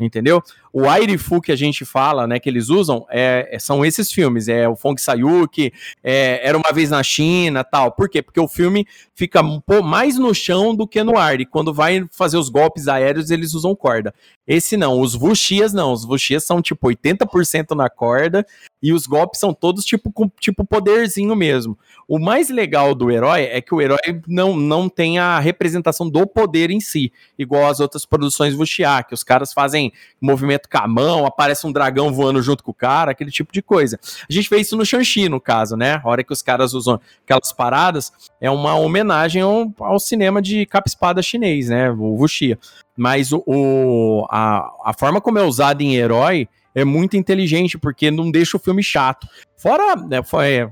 entendeu? 0.04 0.42
O 0.72 0.88
Airifu 0.88 1.40
que 1.40 1.50
a 1.50 1.56
gente 1.56 1.84
fala, 1.84 2.26
né, 2.26 2.38
que 2.38 2.48
eles 2.48 2.68
usam, 2.68 3.04
é, 3.10 3.48
é 3.50 3.58
são 3.58 3.84
esses 3.84 4.12
filmes, 4.12 4.48
é 4.48 4.68
o 4.68 4.76
Fong 4.76 5.00
Sayuk, 5.00 5.72
é, 6.02 6.40
Era 6.46 6.56
Uma 6.56 6.72
Vez 6.72 6.90
na 6.90 7.02
China, 7.02 7.64
tal. 7.64 7.92
Por 7.92 8.08
quê? 8.08 8.22
Porque 8.22 8.40
o 8.40 8.48
filme 8.48 8.86
fica 9.14 9.40
um 9.42 9.60
pouco 9.60 9.86
mais 9.86 10.16
no 10.16 10.34
chão 10.34 10.74
do 10.74 10.86
que 10.86 11.02
no 11.02 11.18
ar, 11.18 11.40
e 11.40 11.46
quando 11.46 11.74
vai 11.74 12.06
fazer 12.10 12.36
os 12.36 12.48
golpes 12.48 12.88
aéreos, 12.88 13.30
eles 13.30 13.54
usam 13.54 13.74
corda. 13.74 14.14
Esse 14.46 14.76
não, 14.76 15.00
os 15.00 15.14
Wuxias 15.14 15.72
não, 15.72 15.92
os 15.92 16.04
Wuxias 16.04 16.44
são 16.44 16.60
tipo 16.62 16.88
80% 16.88 17.74
na 17.76 17.88
corda, 17.88 18.46
e 18.82 18.92
os 18.92 19.06
golpes 19.06 19.38
são 19.38 19.52
todos 19.52 19.84
tipo 19.84 20.10
com 20.12 20.28
tipo 20.40 20.64
poderzinho 20.64 21.36
mesmo. 21.36 21.78
O 22.08 22.18
mais 22.18 22.48
legal 22.48 22.94
do 22.94 23.10
herói 23.10 23.42
é 23.42 23.60
que 23.60 23.74
o 23.74 23.80
herói 23.80 23.98
não, 24.26 24.56
não 24.56 24.88
tem 24.88 25.18
a 25.18 25.38
representação 25.38 26.08
do 26.08 26.26
poder 26.26 26.70
em 26.70 26.80
si, 26.80 27.12
igual 27.38 27.68
as 27.68 27.78
outras 27.78 28.04
produções 28.04 28.54
Wuxia, 28.54 29.02
que 29.02 29.14
os 29.14 29.22
caras 29.22 29.52
fazem 29.52 29.92
movimento 30.20 30.59
com 30.68 30.78
a 30.78 30.88
mão, 30.88 31.26
aparece 31.26 31.66
um 31.66 31.72
dragão 31.72 32.12
voando 32.12 32.42
junto 32.42 32.64
com 32.64 32.70
o 32.70 32.74
cara, 32.74 33.12
aquele 33.12 33.30
tipo 33.30 33.52
de 33.52 33.62
coisa. 33.62 33.98
A 34.28 34.32
gente 34.32 34.50
vê 34.50 34.58
isso 34.58 34.76
no 34.76 34.84
Shang-Chi, 34.84 35.28
no 35.28 35.40
caso, 35.40 35.76
né? 35.76 36.00
A 36.04 36.08
hora 36.08 36.24
que 36.24 36.32
os 36.32 36.42
caras 36.42 36.74
usam 36.74 37.00
aquelas 37.24 37.52
paradas, 37.52 38.12
é 38.40 38.50
uma 38.50 38.74
homenagem 38.74 39.42
ao, 39.42 39.72
ao 39.78 39.98
cinema 39.98 40.42
de 40.42 40.66
capa-espada 40.66 41.22
chinês, 41.22 41.68
né? 41.68 41.90
O 41.90 42.16
Wuxia. 42.16 42.58
Mas 42.96 43.32
o, 43.32 43.42
o, 43.46 44.26
a, 44.30 44.70
a 44.84 44.92
forma 44.92 45.20
como 45.20 45.38
é 45.38 45.42
usado 45.42 45.80
em 45.80 45.96
herói 45.96 46.48
é 46.74 46.84
muito 46.84 47.16
inteligente, 47.16 47.78
porque 47.78 48.10
não 48.10 48.30
deixa 48.30 48.56
o 48.56 48.60
filme 48.60 48.82
chato. 48.82 49.26
Fora, 49.56 49.96
né, 49.96 50.22
foi, 50.22 50.68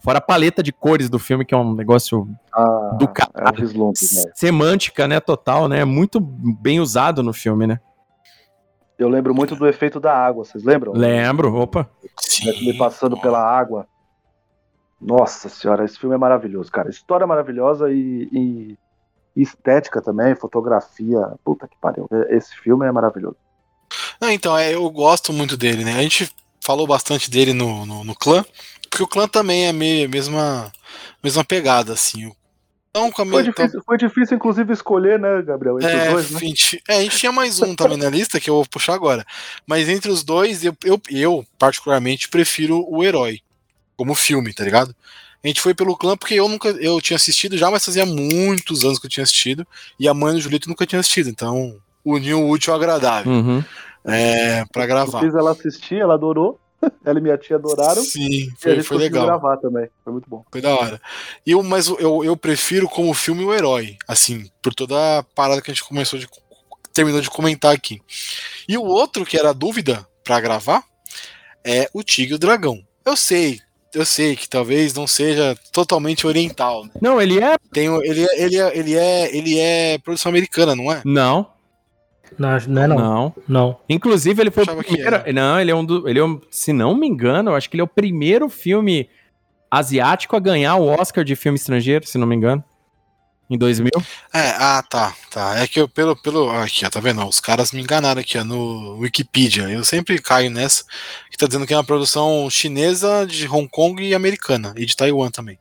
fora 0.00 0.18
a 0.18 0.20
paleta 0.20 0.62
de 0.62 0.72
cores 0.72 1.08
do 1.08 1.18
filme, 1.18 1.44
que 1.44 1.54
é 1.54 1.56
um 1.56 1.74
negócio 1.74 2.28
ah, 2.52 2.96
do 2.98 3.06
cara. 3.08 3.30
É 3.36 3.78
um 3.78 3.88
né? 3.88 4.32
Semântica, 4.34 5.06
né, 5.06 5.20
total, 5.20 5.68
né? 5.68 5.84
Muito 5.84 6.20
bem 6.20 6.80
usado 6.80 7.22
no 7.22 7.32
filme, 7.32 7.66
né? 7.66 7.80
Eu 9.02 9.08
lembro 9.08 9.34
muito 9.34 9.56
do 9.56 9.66
efeito 9.66 9.98
da 9.98 10.16
água, 10.16 10.44
vocês 10.44 10.62
lembram? 10.62 10.92
Lembro, 10.92 11.54
opa. 11.54 11.90
Sim. 12.20 12.76
passando 12.78 13.18
pela 13.20 13.40
água. 13.40 13.86
Nossa 15.00 15.48
senhora, 15.48 15.84
esse 15.84 15.98
filme 15.98 16.14
é 16.14 16.18
maravilhoso, 16.18 16.70
cara. 16.70 16.88
História 16.88 17.26
maravilhosa 17.26 17.90
e, 17.90 18.28
e 18.32 18.78
estética 19.36 20.00
também, 20.00 20.36
fotografia. 20.36 21.18
Puta 21.44 21.66
que 21.66 21.76
pariu. 21.80 22.08
Esse 22.28 22.54
filme 22.56 22.86
é 22.86 22.92
maravilhoso. 22.92 23.36
Não, 24.20 24.30
então, 24.30 24.56
é, 24.56 24.74
eu 24.74 24.88
gosto 24.90 25.32
muito 25.32 25.56
dele, 25.56 25.84
né? 25.84 25.98
A 25.98 26.02
gente 26.02 26.32
falou 26.60 26.86
bastante 26.86 27.28
dele 27.28 27.52
no, 27.52 27.84
no, 27.84 28.04
no 28.04 28.14
clã, 28.14 28.44
porque 28.88 29.02
o 29.02 29.08
clã 29.08 29.26
também 29.26 29.66
é 29.66 29.72
meio 29.72 30.08
mesma, 30.08 30.70
mesma 31.22 31.44
pegada, 31.44 31.92
assim. 31.92 32.32
Então, 32.94 33.10
foi, 33.10 33.42
difícil, 33.42 33.82
foi 33.86 33.96
difícil, 33.96 34.36
inclusive, 34.36 34.70
escolher, 34.70 35.18
né, 35.18 35.40
Gabriel? 35.40 35.76
Entre 35.76 35.90
é, 35.90 36.08
os 36.08 36.12
dois, 36.12 36.30
né? 36.30 36.36
A 36.36 36.44
gente, 36.44 36.82
é, 36.86 36.96
a 36.98 37.00
gente 37.00 37.16
tinha 37.16 37.32
mais 37.32 37.58
um 37.62 37.74
também 37.74 37.96
na 37.96 38.10
lista, 38.10 38.38
que 38.38 38.50
eu 38.50 38.56
vou 38.56 38.66
puxar 38.66 38.92
agora. 38.92 39.24
Mas 39.66 39.88
entre 39.88 40.10
os 40.10 40.22
dois, 40.22 40.62
eu, 40.62 40.76
eu, 40.84 41.00
eu 41.10 41.44
particularmente 41.58 42.28
prefiro 42.28 42.84
o 42.86 43.02
herói. 43.02 43.40
Como 43.96 44.14
filme, 44.14 44.52
tá 44.52 44.62
ligado? 44.62 44.94
A 45.42 45.48
gente 45.48 45.62
foi 45.62 45.74
pelo 45.74 45.96
clã 45.96 46.16
porque 46.16 46.34
eu 46.34 46.48
nunca 46.48 46.68
eu 46.68 47.00
tinha 47.00 47.16
assistido 47.16 47.56
já, 47.56 47.70
mas 47.70 47.84
fazia 47.84 48.04
muitos 48.04 48.84
anos 48.84 48.98
que 48.98 49.06
eu 49.06 49.10
tinha 49.10 49.24
assistido. 49.24 49.66
E 49.98 50.06
a 50.06 50.12
mãe 50.12 50.34
do 50.34 50.40
Julito 50.40 50.68
nunca 50.68 50.86
tinha 50.86 51.00
assistido. 51.00 51.30
Então, 51.30 51.76
uniu 52.04 52.42
o 52.42 52.50
útil 52.50 52.74
ao 52.74 52.78
agradável. 52.78 53.32
Uhum. 53.32 53.64
É, 54.04 54.64
pra 54.66 54.84
Eu 54.84 54.88
gravar. 54.88 55.20
fiz 55.20 55.34
ela 55.34 55.52
assistir, 55.52 55.96
ela 55.96 56.14
adorou. 56.14 56.60
Ela 57.04 57.18
e 57.18 57.22
minha 57.22 57.38
tia 57.38 57.56
adoraram. 57.56 58.02
Sim, 58.02 58.28
e 58.28 58.48
a 58.50 58.56
foi, 58.58 58.74
gente 58.76 58.84
foi 58.84 58.96
legal. 58.98 59.26
gravar 59.26 59.56
também. 59.58 59.88
Foi 60.04 60.12
muito 60.12 60.28
bom. 60.28 60.44
Foi 60.50 60.60
da 60.60 60.74
hora. 60.74 61.00
E 61.46 61.52
eu, 61.52 61.62
mas 61.62 61.86
eu, 61.88 62.24
eu 62.24 62.36
prefiro 62.36 62.88
como 62.88 63.12
filme 63.14 63.44
o 63.44 63.54
herói, 63.54 63.96
assim, 64.06 64.50
por 64.60 64.74
toda 64.74 65.18
a 65.18 65.22
parada 65.22 65.60
que 65.62 65.70
a 65.70 65.74
gente 65.74 65.84
começou 65.84 66.18
de 66.18 66.28
terminou 66.92 67.20
de 67.20 67.30
comentar 67.30 67.74
aqui. 67.74 68.00
E 68.68 68.76
o 68.76 68.82
outro 68.84 69.24
que 69.24 69.38
era 69.38 69.50
a 69.50 69.54
dúvida 69.54 70.06
pra 70.22 70.40
gravar 70.40 70.84
é 71.64 71.88
o 71.94 72.02
Tigre 72.02 72.32
e 72.32 72.36
o 72.36 72.38
Dragão. 72.38 72.82
Eu 73.04 73.16
sei, 73.16 73.60
eu 73.94 74.04
sei 74.04 74.36
que 74.36 74.48
talvez 74.48 74.94
não 74.94 75.06
seja 75.06 75.56
totalmente 75.72 76.26
oriental, 76.26 76.84
né? 76.84 76.90
Não, 77.00 77.20
ele 77.20 77.42
é. 77.42 77.56
Tem, 77.72 77.86
ele, 78.04 78.24
é- 78.24 78.42
ele, 78.42 78.58
é, 78.58 78.76
ele 78.78 78.94
é 78.94 79.36
ele 79.36 79.58
é 79.58 79.98
produção 79.98 80.30
americana, 80.30 80.76
não 80.76 80.92
é? 80.92 81.02
Não, 81.04 81.51
Não, 82.38 82.48
não 82.68 82.82
é 82.82 82.86
não. 82.86 82.96
não. 82.96 83.34
Não. 83.48 83.80
Inclusive, 83.88 84.42
ele 84.42 84.50
foi 84.50 84.62
o 84.62 84.64
Achava 84.64 84.82
primeiro. 84.82 85.32
Não, 85.32 85.60
ele 85.60 85.70
é 85.70 85.74
um 85.74 85.84
do. 85.84 86.08
Ele 86.08 86.18
é 86.18 86.24
um, 86.24 86.40
se 86.50 86.72
não 86.72 86.94
me 86.94 87.06
engano, 87.06 87.50
eu 87.50 87.54
acho 87.54 87.68
que 87.68 87.76
ele 87.76 87.82
é 87.82 87.84
o 87.84 87.88
primeiro 87.88 88.48
filme 88.48 89.08
asiático 89.70 90.36
a 90.36 90.40
ganhar 90.40 90.76
o 90.76 90.86
Oscar 90.86 91.24
de 91.24 91.34
filme 91.34 91.56
estrangeiro, 91.56 92.06
se 92.06 92.18
não 92.18 92.26
me 92.26 92.36
engano. 92.36 92.62
Em 93.48 93.58
2000. 93.58 93.90
É, 94.32 94.48
ah, 94.58 94.82
tá, 94.88 95.14
tá. 95.30 95.58
É 95.58 95.66
que 95.66 95.78
eu, 95.78 95.86
pelo, 95.86 96.16
pelo. 96.16 96.50
Aqui, 96.50 96.86
ó, 96.86 96.90
tá 96.90 97.00
vendo? 97.00 97.26
Os 97.26 97.38
caras 97.38 97.70
me 97.70 97.82
enganaram 97.82 98.20
aqui, 98.20 98.38
ó, 98.38 98.44
no 98.44 98.96
Wikipedia. 98.98 99.64
Eu 99.64 99.84
sempre 99.84 100.18
caio 100.18 100.50
nessa. 100.50 100.84
Que 101.30 101.36
tá 101.36 101.46
dizendo 101.46 101.66
que 101.66 101.74
é 101.74 101.76
uma 101.76 101.84
produção 101.84 102.48
chinesa, 102.48 103.26
de 103.26 103.46
Hong 103.46 103.68
Kong 103.68 104.02
e 104.02 104.14
americana. 104.14 104.72
E 104.76 104.86
de 104.86 104.96
Taiwan 104.96 105.30
também. 105.30 105.58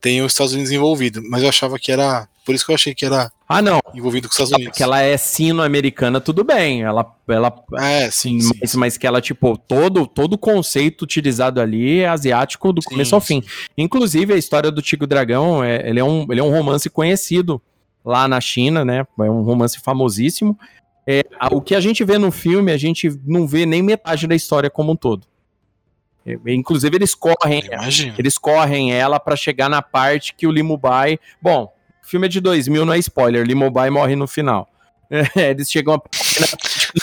Tem 0.00 0.22
os 0.22 0.32
Estados 0.32 0.54
Unidos 0.54 0.72
envolvido. 0.72 1.22
Mas 1.28 1.42
eu 1.42 1.48
achava 1.48 1.78
que 1.78 1.92
era. 1.92 2.26
Por 2.46 2.54
isso 2.54 2.64
que 2.64 2.70
eu 2.70 2.76
achei 2.76 2.94
que 2.94 3.04
era 3.04 3.30
Ah, 3.48 3.60
não. 3.60 3.80
envolvido 3.92 4.28
com 4.28 4.32
os 4.32 4.38
Estados 4.38 4.52
Unidos. 4.54 4.76
Que 4.78 4.82
ela 4.82 5.02
é 5.02 5.16
sino-americana, 5.16 6.20
tudo 6.20 6.44
bem. 6.44 6.82
Ela. 6.82 7.04
ela 7.28 7.52
É, 7.80 8.08
sim, 8.10 8.40
sim. 8.40 8.52
mas, 8.60 8.74
mas 8.76 8.96
que 8.96 9.06
ela, 9.06 9.20
tipo, 9.20 9.58
todo 9.58 10.06
todo 10.06 10.38
conceito 10.38 11.02
utilizado 11.02 11.60
ali 11.60 11.98
é 12.00 12.08
asiático 12.08 12.72
do 12.72 12.80
Sim, 12.80 12.90
começo 12.90 13.14
ao 13.16 13.20
fim. 13.20 13.42
sim. 13.42 13.48
Inclusive, 13.76 14.32
a 14.32 14.36
história 14.36 14.70
do 14.70 14.80
Tigo 14.80 15.06
Dragão, 15.06 15.62
é, 15.62 15.86
ele, 15.88 15.98
é 16.00 16.04
um, 16.04 16.24
ele 16.30 16.40
é 16.40 16.44
um 16.44 16.50
romance 16.50 16.88
conhecido 16.88 17.60
lá 18.04 18.28
na 18.28 18.40
China, 18.40 18.84
né? 18.84 19.04
É 19.18 19.22
um 19.30 19.42
romance 19.42 19.80
famosíssimo. 19.80 20.56
É, 21.04 21.22
o 21.50 21.60
que 21.60 21.74
a 21.74 21.80
gente 21.80 22.02
vê 22.04 22.18
no 22.18 22.30
filme, 22.30 22.70
a 22.72 22.76
gente 22.78 23.08
não 23.26 23.46
vê 23.46 23.66
nem 23.66 23.82
metade 23.82 24.26
da 24.26 24.34
história 24.36 24.70
como 24.70 24.92
um 24.92 24.96
todo. 24.96 25.26
É, 26.24 26.36
inclusive, 26.52 26.96
eles 26.96 27.14
correm, 27.14 27.62
eles 28.18 28.36
correm 28.38 28.92
ela 28.92 29.20
pra 29.20 29.36
chegar 29.36 29.68
na 29.68 29.80
parte 29.82 30.34
que 30.34 30.46
o 30.46 30.50
Limubai. 30.50 31.18
Bom, 31.40 31.72
o 32.06 32.08
filme 32.08 32.26
é 32.26 32.28
de 32.30 32.40
2000, 32.40 32.86
não 32.86 32.92
é 32.92 32.98
spoiler. 32.98 33.44
Limubai 33.44 33.90
morre 33.90 34.14
no 34.16 34.26
final. 34.26 34.68
É, 35.36 35.50
eles 35.50 35.70
chegam 35.70 35.94
a 35.94 36.00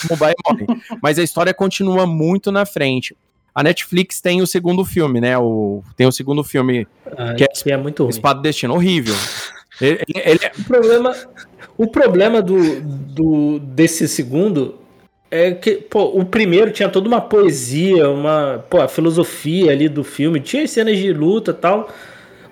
Limubai 0.04 0.34
morre. 0.46 0.66
Mas 1.02 1.18
a 1.18 1.24
história 1.24 1.54
continua 1.54 2.06
muito 2.06 2.52
na 2.52 2.66
frente. 2.66 3.16
A 3.56 3.64
Netflix 3.64 4.20
tem 4.20 4.42
o 4.42 4.48
segundo 4.48 4.84
filme, 4.84 5.22
né? 5.22 5.38
O, 5.38 5.82
tem 5.96 6.06
o 6.06 6.12
segundo 6.12 6.44
filme, 6.44 6.86
Ah, 7.18 7.34
Que 7.34 7.44
é- 7.46 7.48
que 7.48 7.72
é 7.72 7.78
muito 7.78 8.04
ruim. 8.04 8.10
Espada 8.10 8.40
do 8.40 8.44
Destino, 8.44 8.74
horrível. 8.74 9.16
Ele, 9.80 10.00
ele- 10.16 10.40
é- 10.44 10.52
O 10.60 10.64
problema, 10.66 11.16
o 11.78 11.88
problema 11.88 12.42
do, 12.42 12.82
do, 12.82 13.60
desse 13.60 14.06
segundo 14.10 14.76
é 15.32 15.52
que, 15.52 15.76
pô, 15.76 16.04
o 16.20 16.26
primeiro 16.26 16.72
tinha 16.72 16.90
toda 16.90 17.08
uma 17.08 17.22
poesia, 17.22 18.10
uma 18.10 18.66
pô, 18.70 18.82
a 18.82 18.88
filosofia 18.90 19.72
ali 19.72 19.88
do 19.88 20.04
filme, 20.04 20.40
tinha 20.42 20.64
as 20.64 20.72
cenas 20.72 20.98
de 20.98 21.14
luta 21.14 21.52
e 21.52 21.54
tal. 21.54 21.90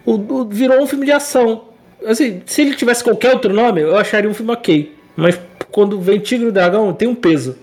O, 0.05 0.13
o- 0.13 0.47
virou 0.47 0.81
um 0.81 0.87
filme 0.87 1.05
de 1.05 1.11
ação. 1.11 1.65
Assim, 2.05 2.41
se 2.45 2.61
ele 2.61 2.75
tivesse 2.75 3.03
qualquer 3.03 3.33
outro 3.33 3.53
nome, 3.53 3.81
eu 3.81 3.95
acharia 3.97 4.29
um 4.29 4.33
filme 4.33 4.51
ok. 4.51 4.95
Mas 5.15 5.39
quando 5.71 5.99
vem 5.99 6.19
Tigre 6.19 6.47
e 6.47 6.51
Dragão, 6.51 6.93
tem 6.93 7.07
um 7.07 7.15
peso. 7.15 7.57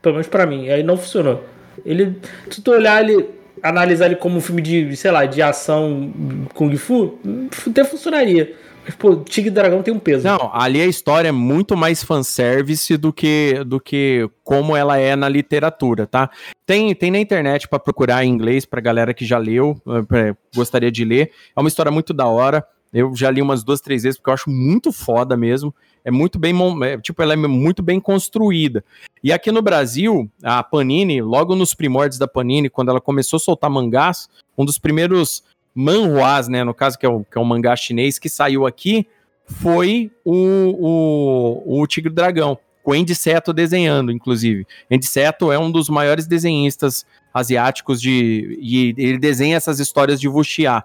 Pelo 0.00 0.14
menos 0.16 0.28
pra 0.28 0.46
mim. 0.46 0.68
Aí 0.68 0.82
não 0.82 0.96
funcionou. 0.96 1.44
Ele, 1.84 2.16
se 2.50 2.60
tu 2.62 2.70
olhar 2.70 3.02
ele, 3.02 3.26
analisar 3.62 4.06
ele 4.06 4.16
como 4.16 4.36
um 4.36 4.40
filme 4.40 4.62
de, 4.62 4.94
sei 4.96 5.10
lá, 5.10 5.24
de 5.26 5.42
ação 5.42 6.12
Kung 6.54 6.74
Fu, 6.76 7.18
até 7.66 7.84
funcionaria. 7.84 8.54
Mas, 8.86 8.94
pô, 8.96 9.16
Tigre 9.16 9.48
e 9.48 9.50
Dragão 9.50 9.82
tem 9.82 9.94
um 9.94 9.98
peso. 9.98 10.24
Não, 10.28 10.50
ali 10.52 10.78
a 10.80 10.86
história 10.86 11.28
é 11.28 11.32
muito 11.32 11.74
mais 11.74 12.04
fanservice 12.04 12.98
do 12.98 13.14
que, 13.14 13.64
do 13.66 13.80
que 13.80 14.28
como 14.44 14.76
ela 14.76 14.98
é 14.98 15.16
na 15.16 15.26
literatura, 15.26 16.06
tá? 16.06 16.28
Tem, 16.66 16.94
tem 16.94 17.10
na 17.10 17.18
internet 17.18 17.66
pra 17.66 17.78
procurar 17.78 18.22
em 18.24 18.28
inglês 18.28 18.66
pra 18.66 18.82
galera 18.82 19.14
que 19.14 19.24
já 19.24 19.38
leu, 19.38 19.80
eh, 19.88 20.02
pra- 20.02 20.36
gostaria 20.54 20.92
de 20.92 21.02
ler. 21.02 21.30
É 21.56 21.60
uma 21.60 21.68
história 21.68 21.90
muito 21.90 22.12
da 22.12 22.26
hora. 22.26 22.62
Eu 22.94 23.14
já 23.16 23.30
li 23.30 23.42
umas 23.42 23.64
duas, 23.64 23.80
três 23.80 24.04
vezes 24.04 24.16
porque 24.16 24.30
eu 24.30 24.34
acho 24.34 24.48
muito 24.48 24.92
foda 24.92 25.36
mesmo. 25.36 25.74
É 26.04 26.10
muito 26.10 26.38
bem, 26.38 26.54
é, 26.84 26.98
tipo, 26.98 27.20
ela 27.20 27.32
é 27.32 27.36
muito 27.36 27.82
bem 27.82 27.98
construída. 27.98 28.84
E 29.22 29.32
aqui 29.32 29.50
no 29.50 29.60
Brasil, 29.60 30.30
a 30.42 30.62
Panini, 30.62 31.20
logo 31.20 31.56
nos 31.56 31.74
primórdios 31.74 32.18
da 32.18 32.28
Panini, 32.28 32.70
quando 32.70 32.90
ela 32.90 33.00
começou 33.00 33.38
a 33.38 33.40
soltar 33.40 33.70
mangás, 33.70 34.28
um 34.56 34.64
dos 34.64 34.78
primeiros 34.78 35.42
manhuás, 35.74 36.46
né, 36.46 36.62
no 36.62 36.72
caso 36.72 36.98
que 36.98 37.04
é 37.04 37.08
o, 37.08 37.24
que 37.24 37.36
é 37.36 37.40
o 37.40 37.44
mangá 37.44 37.74
chinês 37.74 38.18
que 38.18 38.28
saiu 38.28 38.64
aqui, 38.66 39.06
foi 39.44 40.10
o, 40.24 41.64
o, 41.66 41.80
o 41.82 41.86
Tigre 41.86 42.12
Dragão, 42.12 42.56
com 42.82 42.92
o 42.92 42.94
Andy 42.94 43.14
Seto 43.14 43.52
desenhando, 43.52 44.12
inclusive. 44.12 44.66
Andy 44.90 45.06
Seto 45.06 45.50
é 45.50 45.58
um 45.58 45.70
dos 45.70 45.88
maiores 45.88 46.26
desenhistas 46.26 47.04
asiáticos 47.32 48.00
de 48.00 48.58
e 48.60 48.94
ele 48.96 49.18
desenha 49.18 49.56
essas 49.56 49.80
histórias 49.80 50.20
de 50.20 50.28
wuxia. 50.28 50.84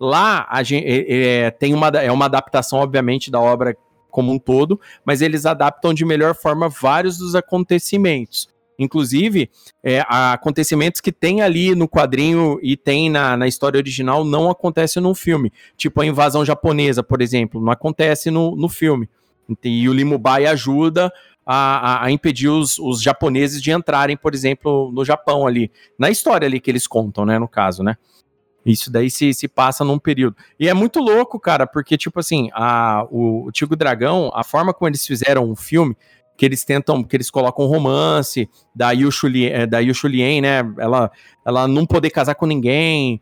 Lá 0.00 0.46
a 0.48 0.62
gente, 0.62 0.86
é, 0.86 1.50
tem 1.50 1.74
uma, 1.74 1.88
é 1.88 2.10
uma 2.10 2.24
adaptação, 2.24 2.78
obviamente, 2.78 3.30
da 3.30 3.38
obra 3.38 3.76
como 4.10 4.32
um 4.32 4.38
todo, 4.38 4.80
mas 5.04 5.20
eles 5.20 5.44
adaptam 5.44 5.92
de 5.92 6.04
melhor 6.04 6.34
forma 6.34 6.68
vários 6.68 7.18
dos 7.18 7.34
acontecimentos. 7.34 8.48
Inclusive, 8.78 9.50
é, 9.84 10.02
acontecimentos 10.08 11.02
que 11.02 11.12
tem 11.12 11.42
ali 11.42 11.74
no 11.74 11.86
quadrinho 11.86 12.58
e 12.62 12.78
tem 12.78 13.10
na, 13.10 13.36
na 13.36 13.46
história 13.46 13.76
original 13.76 14.24
não 14.24 14.48
acontecem 14.48 15.02
no 15.02 15.14
filme. 15.14 15.52
Tipo 15.76 16.00
a 16.00 16.06
invasão 16.06 16.46
japonesa, 16.46 17.02
por 17.02 17.20
exemplo, 17.20 17.60
não 17.60 17.70
acontece 17.70 18.30
no, 18.30 18.56
no 18.56 18.70
filme. 18.70 19.06
E 19.62 19.86
o 19.86 19.92
Limubai 19.92 20.46
ajuda 20.46 21.12
a, 21.44 22.04
a, 22.04 22.04
a 22.06 22.10
impedir 22.10 22.48
os, 22.48 22.78
os 22.78 23.02
japoneses 23.02 23.60
de 23.60 23.70
entrarem, 23.70 24.16
por 24.16 24.34
exemplo, 24.34 24.90
no 24.94 25.04
Japão 25.04 25.46
ali. 25.46 25.70
Na 25.98 26.08
história 26.08 26.46
ali 26.46 26.58
que 26.58 26.70
eles 26.70 26.86
contam, 26.86 27.26
né, 27.26 27.38
no 27.38 27.48
caso, 27.48 27.82
né? 27.82 27.98
Isso 28.64 28.90
daí 28.90 29.10
se, 29.10 29.32
se 29.32 29.48
passa 29.48 29.84
num 29.84 29.98
período. 29.98 30.36
E 30.58 30.68
é 30.68 30.74
muito 30.74 31.00
louco, 31.00 31.40
cara, 31.40 31.66
porque, 31.66 31.96
tipo 31.96 32.20
assim, 32.20 32.50
a, 32.52 33.06
o, 33.10 33.46
o 33.46 33.52
Tigo 33.52 33.74
Dragão, 33.74 34.30
a 34.34 34.44
forma 34.44 34.74
como 34.74 34.88
eles 34.88 35.06
fizeram 35.06 35.50
o 35.50 35.56
filme, 35.56 35.96
que 36.36 36.44
eles 36.44 36.64
tentam, 36.64 37.02
que 37.02 37.16
eles 37.16 37.30
colocam 37.30 37.66
romance 37.66 38.48
da 38.74 38.92
Yushu, 38.92 39.28
Li- 39.28 39.48
eh, 39.50 39.66
da 39.66 39.78
Yushu 39.78 40.08
Lien, 40.08 40.40
né? 40.40 40.60
Ela, 40.78 41.10
ela 41.44 41.68
não 41.68 41.84
poder 41.84 42.10
casar 42.10 42.34
com 42.34 42.46
ninguém. 42.46 43.20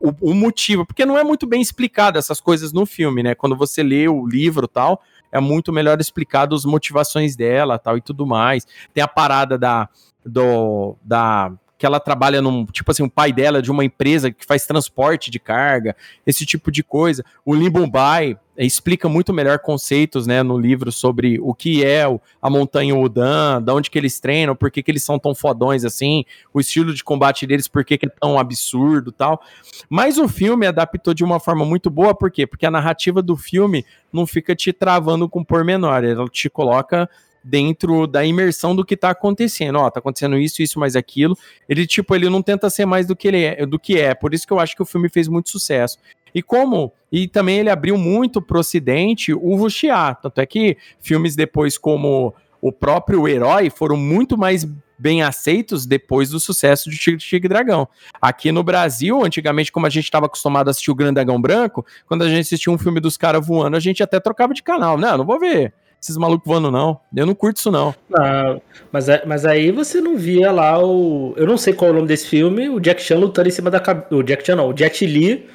O, 0.00 0.30
o 0.30 0.34
motivo, 0.34 0.86
porque 0.86 1.04
não 1.04 1.18
é 1.18 1.24
muito 1.24 1.46
bem 1.46 1.60
explicado 1.60 2.18
essas 2.18 2.40
coisas 2.40 2.72
no 2.72 2.86
filme, 2.86 3.22
né? 3.22 3.34
Quando 3.34 3.56
você 3.56 3.82
lê 3.82 4.06
o 4.06 4.26
livro 4.26 4.68
tal, 4.68 5.02
é 5.32 5.40
muito 5.40 5.72
melhor 5.72 6.00
explicado 6.00 6.54
as 6.54 6.64
motivações 6.64 7.34
dela 7.34 7.78
tal 7.78 7.96
e 7.96 8.00
tudo 8.00 8.26
mais. 8.26 8.66
Tem 8.94 9.02
a 9.02 9.08
parada 9.08 9.58
da. 9.58 9.88
Do, 10.24 10.96
da 11.02 11.50
que 11.78 11.86
ela 11.86 12.00
trabalha 12.00 12.42
num, 12.42 12.66
tipo 12.66 12.90
assim, 12.90 13.04
o 13.04 13.10
pai 13.10 13.32
dela 13.32 13.58
é 13.58 13.62
de 13.62 13.70
uma 13.70 13.84
empresa 13.84 14.32
que 14.32 14.44
faz 14.44 14.66
transporte 14.66 15.30
de 15.30 15.38
carga, 15.38 15.94
esse 16.26 16.44
tipo 16.44 16.72
de 16.72 16.82
coisa. 16.82 17.24
O 17.44 17.54
Limbumbai 17.54 18.36
explica 18.56 19.08
muito 19.08 19.32
melhor 19.32 19.60
conceitos, 19.60 20.26
né, 20.26 20.42
no 20.42 20.58
livro 20.58 20.90
sobre 20.90 21.38
o 21.40 21.54
que 21.54 21.84
é 21.84 22.02
a 22.42 22.50
montanha 22.50 22.96
Udan, 22.96 23.62
da 23.62 23.72
onde 23.72 23.88
que 23.88 23.96
eles 23.96 24.18
treinam, 24.18 24.56
por 24.56 24.68
que, 24.72 24.82
que 24.82 24.90
eles 24.90 25.04
são 25.04 25.16
tão 25.16 25.32
fodões 25.32 25.84
assim, 25.84 26.24
o 26.52 26.58
estilo 26.58 26.92
de 26.92 27.04
combate 27.04 27.46
deles, 27.46 27.68
por 27.68 27.84
que, 27.84 27.96
que 27.96 28.06
é 28.06 28.08
tão 28.08 28.36
absurdo 28.36 29.12
tal. 29.12 29.40
Mas 29.88 30.18
o 30.18 30.26
filme 30.26 30.66
adaptou 30.66 31.14
de 31.14 31.22
uma 31.22 31.38
forma 31.38 31.64
muito 31.64 31.88
boa, 31.88 32.12
por 32.12 32.32
quê? 32.32 32.44
Porque 32.44 32.66
a 32.66 32.70
narrativa 32.72 33.22
do 33.22 33.36
filme 33.36 33.86
não 34.12 34.26
fica 34.26 34.56
te 34.56 34.72
travando 34.72 35.28
com 35.28 35.44
pormenor, 35.44 36.02
ela 36.02 36.28
te 36.28 36.50
coloca 36.50 37.08
dentro 37.42 38.06
da 38.06 38.24
imersão 38.24 38.74
do 38.74 38.84
que 38.84 38.96
tá 38.96 39.10
acontecendo. 39.10 39.76
Ó, 39.78 39.90
tá 39.90 40.00
acontecendo 40.00 40.38
isso, 40.38 40.62
isso, 40.62 40.78
mais 40.78 40.96
aquilo. 40.96 41.36
Ele, 41.68 41.86
tipo, 41.86 42.14
ele 42.14 42.28
não 42.28 42.42
tenta 42.42 42.68
ser 42.70 42.86
mais 42.86 43.06
do 43.06 43.16
que 43.16 43.28
ele 43.28 43.42
é, 43.42 43.66
do 43.66 43.78
que 43.78 43.98
é. 43.98 44.14
Por 44.14 44.34
isso 44.34 44.46
que 44.46 44.52
eu 44.52 44.60
acho 44.60 44.76
que 44.76 44.82
o 44.82 44.86
filme 44.86 45.08
fez 45.08 45.28
muito 45.28 45.50
sucesso. 45.50 45.98
E 46.34 46.42
como, 46.42 46.92
e 47.10 47.26
também 47.26 47.58
ele 47.58 47.70
abriu 47.70 47.96
muito 47.96 48.40
pro 48.42 48.60
ocidente 48.60 49.32
o 49.32 49.56
wuxia. 49.56 50.14
Tanto 50.14 50.40
é 50.40 50.46
que 50.46 50.76
filmes 51.00 51.34
depois 51.34 51.78
como 51.78 52.34
o 52.60 52.72
próprio 52.72 53.26
Herói 53.26 53.70
foram 53.70 53.96
muito 53.96 54.36
mais 54.36 54.66
bem 54.98 55.22
aceitos 55.22 55.86
depois 55.86 56.30
do 56.30 56.40
sucesso 56.40 56.90
de 56.90 56.98
Tigre, 56.98 57.20
Tigre 57.20 57.48
Dragão. 57.48 57.88
Aqui 58.20 58.50
no 58.50 58.64
Brasil, 58.64 59.24
antigamente, 59.24 59.70
como 59.70 59.86
a 59.86 59.90
gente 59.90 60.04
estava 60.04 60.26
acostumado 60.26 60.68
a 60.68 60.70
assistir 60.72 60.90
o 60.90 60.94
Grande 60.94 61.14
Dragão 61.14 61.40
Branco, 61.40 61.86
quando 62.06 62.22
a 62.22 62.28
gente 62.28 62.40
assistia 62.40 62.72
um 62.72 62.78
filme 62.78 62.98
dos 62.98 63.16
caras 63.16 63.46
voando, 63.46 63.76
a 63.76 63.80
gente 63.80 64.02
até 64.02 64.18
trocava 64.18 64.52
de 64.52 64.62
canal. 64.62 64.98
Não, 64.98 65.18
não 65.18 65.24
vou 65.24 65.38
ver 65.38 65.72
esses 66.00 66.16
malucos 66.16 66.46
voando, 66.46 66.70
não. 66.70 67.00
Eu 67.14 67.26
não 67.26 67.34
curto 67.34 67.56
isso, 67.58 67.70
não. 67.70 67.94
Não, 68.08 68.62
mas, 68.92 69.08
é- 69.08 69.22
mas 69.26 69.44
aí 69.44 69.70
você 69.70 70.00
não 70.00 70.16
via 70.16 70.50
lá 70.52 70.82
o. 70.84 71.34
Eu 71.36 71.46
não 71.46 71.56
sei 71.58 71.72
qual 71.72 71.88
é 71.88 71.92
o 71.92 71.96
nome 71.96 72.08
desse 72.08 72.26
filme, 72.28 72.68
o 72.68 72.78
Jack 72.80 73.02
Chan 73.02 73.16
lutando 73.18 73.48
em 73.48 73.52
cima 73.52 73.70
da 73.70 73.80
cabeça. 73.80 74.14
O 74.14 74.22
Jack 74.22 74.46
Chan 74.46 74.56
não, 74.56 74.68
o 74.70 74.76
Jet 74.76 75.04
Li 75.06 75.46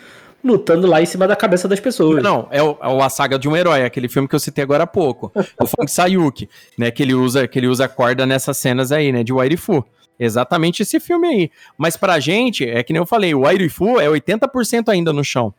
lutando 0.43 0.85
lá 0.87 1.01
em 1.01 1.05
cima 1.05 1.25
da 1.25 1.35
cabeça 1.37 1.67
das 1.67 1.79
pessoas. 1.79 2.21
Não, 2.21 2.47
é, 2.51 2.61
o, 2.61 2.77
é 2.81 3.03
a 3.03 3.09
saga 3.09 3.39
de 3.39 3.47
um 3.47 3.55
herói, 3.55 3.85
aquele 3.85 4.09
filme 4.09 4.27
que 4.27 4.35
eu 4.35 4.39
citei 4.39 4.61
agora 4.63 4.83
há 4.83 4.87
pouco. 4.87 5.31
o 5.59 5.65
Fang 5.65 5.89
Sayuki, 5.89 6.49
né? 6.77 6.91
Que 6.91 7.01
ele 7.03 7.13
usa, 7.13 7.47
que 7.47 7.57
ele 7.57 7.67
usa 7.67 7.87
corda 7.87 8.25
nessas 8.25 8.57
cenas 8.57 8.91
aí, 8.91 9.11
né? 9.11 9.23
De 9.23 9.31
Wairifu. 9.31 9.85
Exatamente 10.19 10.83
esse 10.83 10.99
filme 10.99 11.27
aí. 11.27 11.51
Mas 11.77 11.97
pra 11.97 12.19
gente, 12.19 12.67
é 12.69 12.83
que 12.83 12.93
nem 12.93 12.99
eu 12.99 13.05
falei, 13.05 13.33
o 13.33 13.41
Wairifu 13.41 13.99
é 13.99 14.07
80% 14.07 14.89
ainda 14.89 15.11
no 15.11 15.23
chão. 15.23 15.53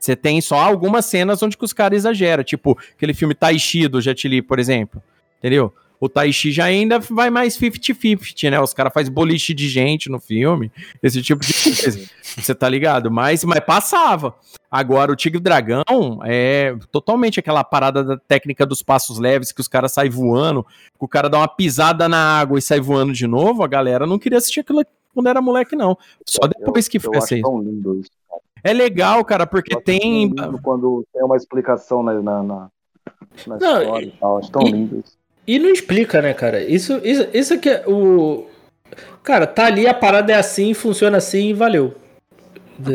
Você 0.00 0.16
tem 0.16 0.40
só 0.40 0.58
algumas 0.58 1.04
cenas 1.04 1.42
onde 1.42 1.58
que 1.58 1.64
os 1.64 1.74
caras 1.74 1.98
exageram, 1.98 2.42
tipo 2.42 2.78
aquele 2.96 3.12
filme 3.12 3.34
Taishi 3.34 3.86
do 3.86 4.00
Jet 4.00 4.26
Li, 4.26 4.40
por 4.40 4.58
exemplo. 4.58 5.02
Entendeu? 5.38 5.72
O 6.00 6.08
Taishi 6.08 6.50
já 6.50 6.64
ainda 6.64 6.98
vai 6.98 7.28
mais 7.28 7.58
50-50, 7.58 8.50
né? 8.50 8.58
Os 8.58 8.72
caras 8.72 8.92
fazem 8.94 9.12
boliche 9.12 9.52
de 9.52 9.68
gente 9.68 10.08
no 10.08 10.18
filme, 10.18 10.72
esse 11.02 11.20
tipo 11.20 11.44
de 11.44 11.52
coisa. 11.52 12.00
Você 12.24 12.54
tá 12.54 12.66
ligado? 12.66 13.10
Mas, 13.10 13.44
mas 13.44 13.60
passava. 13.60 14.34
Agora, 14.70 15.12
o 15.12 15.16
Tigre 15.16 15.40
Dragão 15.40 15.84
é 16.24 16.74
totalmente 16.90 17.38
aquela 17.38 17.62
parada 17.62 18.02
da 18.02 18.16
técnica 18.16 18.64
dos 18.64 18.82
passos 18.82 19.18
leves, 19.18 19.52
que 19.52 19.60
os 19.60 19.68
caras 19.68 19.92
saem 19.92 20.08
voando, 20.08 20.64
que 20.64 21.04
o 21.04 21.08
cara 21.08 21.28
dá 21.28 21.36
uma 21.36 21.48
pisada 21.48 22.08
na 22.08 22.38
água 22.38 22.58
e 22.58 22.62
sai 22.62 22.80
voando 22.80 23.12
de 23.12 23.26
novo. 23.26 23.62
A 23.62 23.68
galera 23.68 24.06
não 24.06 24.18
queria 24.18 24.38
assistir 24.38 24.60
aquilo 24.60 24.82
quando 25.12 25.28
era 25.28 25.42
moleque, 25.42 25.76
não. 25.76 25.98
Só 26.26 26.46
depois 26.46 26.86
eu, 26.86 26.92
que 26.92 26.98
foi 26.98 27.18
assim. 27.18 27.42
Tão 27.42 27.60
lindo 27.60 28.00
isso, 28.00 28.10
cara. 28.26 28.40
É 28.62 28.72
legal, 28.72 29.24
cara, 29.24 29.46
porque 29.46 29.78
tem. 29.80 30.32
Quando 30.62 31.04
tem 31.12 31.22
uma 31.24 31.36
explicação 31.36 32.02
na, 32.02 32.14
na, 32.14 32.42
na, 32.42 32.68
na 33.46 33.56
Não, 33.58 33.82
história 33.82 34.06
e 34.06 34.10
tal. 34.20 34.38
Acho 34.38 34.50
tão 34.50 34.62
e- 34.62 34.70
lindo 34.72 34.98
isso. 35.04 35.18
E 35.46 35.58
não 35.58 35.70
explica, 35.70 36.20
né, 36.22 36.32
cara? 36.34 36.62
Isso, 36.62 37.00
isso, 37.02 37.26
isso 37.32 37.58
que 37.58 37.68
é 37.68 37.84
o. 37.86 38.46
Cara, 39.22 39.46
tá 39.46 39.66
ali, 39.66 39.86
a 39.86 39.94
parada 39.94 40.32
é 40.32 40.36
assim, 40.36 40.74
funciona 40.74 41.16
assim 41.18 41.48
e 41.48 41.52
valeu. 41.54 41.94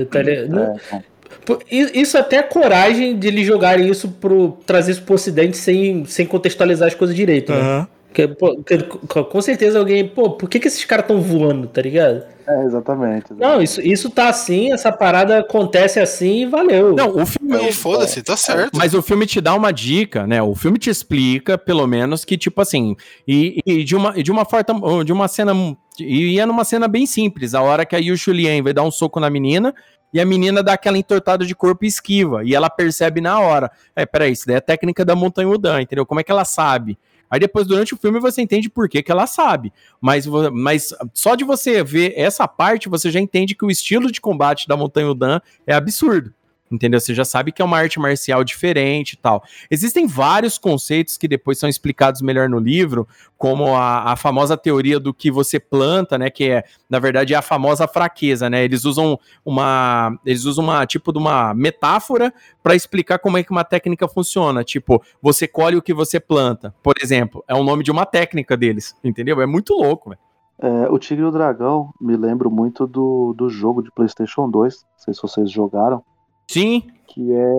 Tá 0.09 0.19
ali- 0.19 0.47
não- 0.47 0.63
É, 0.63 0.75
então. 0.87 1.03
Pô, 1.45 1.59
i- 1.71 2.01
Isso 2.01 2.17
até 2.17 2.37
é 2.37 2.43
coragem 2.43 3.17
de 3.19 3.27
eles 3.27 3.45
jogarem 3.45 3.87
isso 3.89 4.09
pro. 4.09 4.57
trazer 4.65 4.93
isso 4.93 5.03
pro 5.03 5.15
ocidente 5.15 5.57
sem, 5.57 6.05
sem 6.05 6.25
contextualizar 6.25 6.87
as 6.87 6.95
coisas 6.95 7.15
direito, 7.15 7.51
né? 7.51 7.87
Porque, 8.15 8.27
pô, 8.29 8.55
que- 8.63 9.23
com 9.25 9.41
certeza 9.41 9.77
alguém, 9.77 10.07
pô, 10.07 10.29
por 10.31 10.49
que, 10.49 10.57
que 10.57 10.69
esses 10.69 10.85
caras 10.85 11.03
estão 11.03 11.19
voando, 11.21 11.67
tá 11.67 11.81
ligado? 11.81 12.23
É, 12.47 12.63
exatamente. 12.63 13.33
Não, 13.33 13.61
isso, 13.61 13.81
isso 13.81 14.09
tá 14.09 14.29
assim, 14.29 14.71
essa 14.71 14.89
parada 14.91 15.39
acontece 15.39 15.99
assim 15.99 16.43
e 16.43 16.45
valeu. 16.45 16.95
Não, 16.95 17.09
o 17.17 17.25
filme. 17.25 17.51
Não, 17.57 17.71
foda-se, 17.73 18.23
tá 18.23 18.37
certo. 18.37 18.71
Mas 18.77 18.93
o 18.93 19.01
filme 19.01 19.25
te 19.25 19.41
dá 19.41 19.53
uma 19.53 19.73
dica, 19.73 20.25
né? 20.25 20.41
O 20.41 20.55
filme 20.55 20.77
te 20.77 20.89
explica, 20.89 21.57
pelo 21.57 21.85
menos, 21.87 22.23
que, 22.23 22.37
tipo 22.37 22.61
assim, 22.61 22.95
e, 23.27 23.59
e 23.65 23.83
de, 23.83 23.95
uma, 23.95 24.13
e 24.15 24.23
de 24.23 24.31
uma 24.31 24.45
forma, 24.45 25.03
de 25.03 25.11
uma 25.11 25.27
cena. 25.27 25.53
E 25.99 26.39
é 26.39 26.45
numa 26.45 26.63
cena 26.63 26.87
bem 26.87 27.05
simples, 27.05 27.53
a 27.53 27.61
hora 27.61 27.85
que 27.85 27.95
a 27.95 27.99
Yu 27.99 28.15
Lien 28.27 28.61
vai 28.61 28.73
dar 28.73 28.83
um 28.83 28.91
soco 28.91 29.19
na 29.19 29.29
menina. 29.29 29.73
E 30.13 30.21
a 30.21 30.25
menina 30.25 30.63
dá 30.63 30.73
aquela 30.73 30.97
entortada 30.97 31.45
de 31.45 31.53
corpo 31.53 31.83
e 31.83 31.89
esquiva. 31.89 32.41
E 32.45 32.55
ela 32.55 32.69
percebe 32.69 33.19
na 33.19 33.37
hora. 33.41 33.69
É, 33.93 34.05
peraí, 34.05 34.31
isso 34.31 34.45
daí 34.47 34.55
é 34.55 34.59
a 34.59 34.61
técnica 34.61 35.03
da 35.03 35.13
Montanha 35.13 35.49
Udan, 35.49 35.81
entendeu? 35.81 36.05
Como 36.05 36.21
é 36.21 36.23
que 36.23 36.31
ela 36.31 36.45
sabe? 36.45 36.97
Aí 37.29 37.39
depois, 37.39 37.67
durante 37.67 37.93
o 37.93 37.97
filme, 37.97 38.19
você 38.19 38.41
entende 38.41 38.69
por 38.69 38.87
que, 38.87 39.01
que 39.01 39.11
ela 39.11 39.27
sabe. 39.27 39.73
Mas, 39.99 40.25
mas 40.53 40.93
só 41.13 41.35
de 41.35 41.43
você 41.43 41.83
ver 41.83 42.13
essa 42.15 42.47
parte, 42.47 42.89
você 42.89 43.09
já 43.09 43.19
entende 43.19 43.55
que 43.55 43.65
o 43.65 43.71
estilo 43.71 44.11
de 44.11 44.21
combate 44.21 44.67
da 44.67 44.77
Montanha 44.77 45.09
Udan 45.09 45.41
é 45.65 45.73
absurdo. 45.73 46.33
Entendeu? 46.71 46.99
Você 46.99 47.13
já 47.13 47.23
sabe 47.23 47.51
que 47.51 47.61
é 47.61 47.65
uma 47.65 47.77
arte 47.77 47.99
marcial 47.99 48.43
diferente 48.43 49.13
e 49.13 49.17
tal. 49.17 49.43
Existem 49.69 50.07
vários 50.07 50.57
conceitos 50.57 51.15
que 51.15 51.27
depois 51.27 51.59
são 51.59 51.69
explicados 51.69 52.21
melhor 52.21 52.49
no 52.49 52.57
livro, 52.57 53.07
como 53.37 53.75
a, 53.75 54.11
a 54.11 54.15
famosa 54.15 54.57
teoria 54.57 54.99
do 54.99 55.13
que 55.13 55.29
você 55.29 55.59
planta, 55.59 56.17
né? 56.17 56.31
Que 56.31 56.49
é, 56.49 56.63
na 56.89 56.97
verdade, 56.97 57.35
é 57.35 57.37
a 57.37 57.41
famosa 57.43 57.87
fraqueza, 57.87 58.49
né? 58.49 58.63
Eles 58.63 58.83
usam 58.83 59.19
uma. 59.45 60.17
Eles 60.25 60.45
usam 60.45 60.63
uma 60.63 60.85
tipo 60.87 61.13
de 61.13 61.19
uma 61.19 61.53
metáfora 61.53 62.33
para 62.63 62.75
explicar 62.75 63.19
como 63.19 63.37
é 63.37 63.43
que 63.43 63.51
uma 63.51 63.63
técnica 63.63 64.07
funciona. 64.07 64.63
Tipo, 64.63 65.03
você 65.21 65.47
colhe 65.47 65.77
o 65.77 65.81
que 65.83 65.93
você 65.93 66.19
planta. 66.19 66.73
Por 66.81 66.95
exemplo, 66.99 67.43
é 67.47 67.53
o 67.53 67.63
nome 67.63 67.83
de 67.83 67.91
uma 67.91 68.07
técnica 68.07 68.57
deles. 68.57 68.95
Entendeu? 69.03 69.39
É 69.39 69.45
muito 69.45 69.73
louco, 69.73 70.09
velho. 70.09 70.19
É, 70.57 70.89
o 70.89 70.97
Tigre 70.97 71.23
e 71.23 71.27
o 71.27 71.31
Dragão 71.31 71.93
me 71.99 72.15
lembro 72.15 72.49
muito 72.49 72.87
do, 72.87 73.33
do 73.37 73.49
jogo 73.49 73.83
de 73.83 73.91
PlayStation 73.91 74.49
2. 74.49 74.83
Não 74.83 74.89
sei 74.97 75.13
se 75.13 75.21
vocês 75.21 75.51
jogaram. 75.51 76.03
Sim. 76.47 76.83
Que 77.07 77.33
é. 77.33 77.53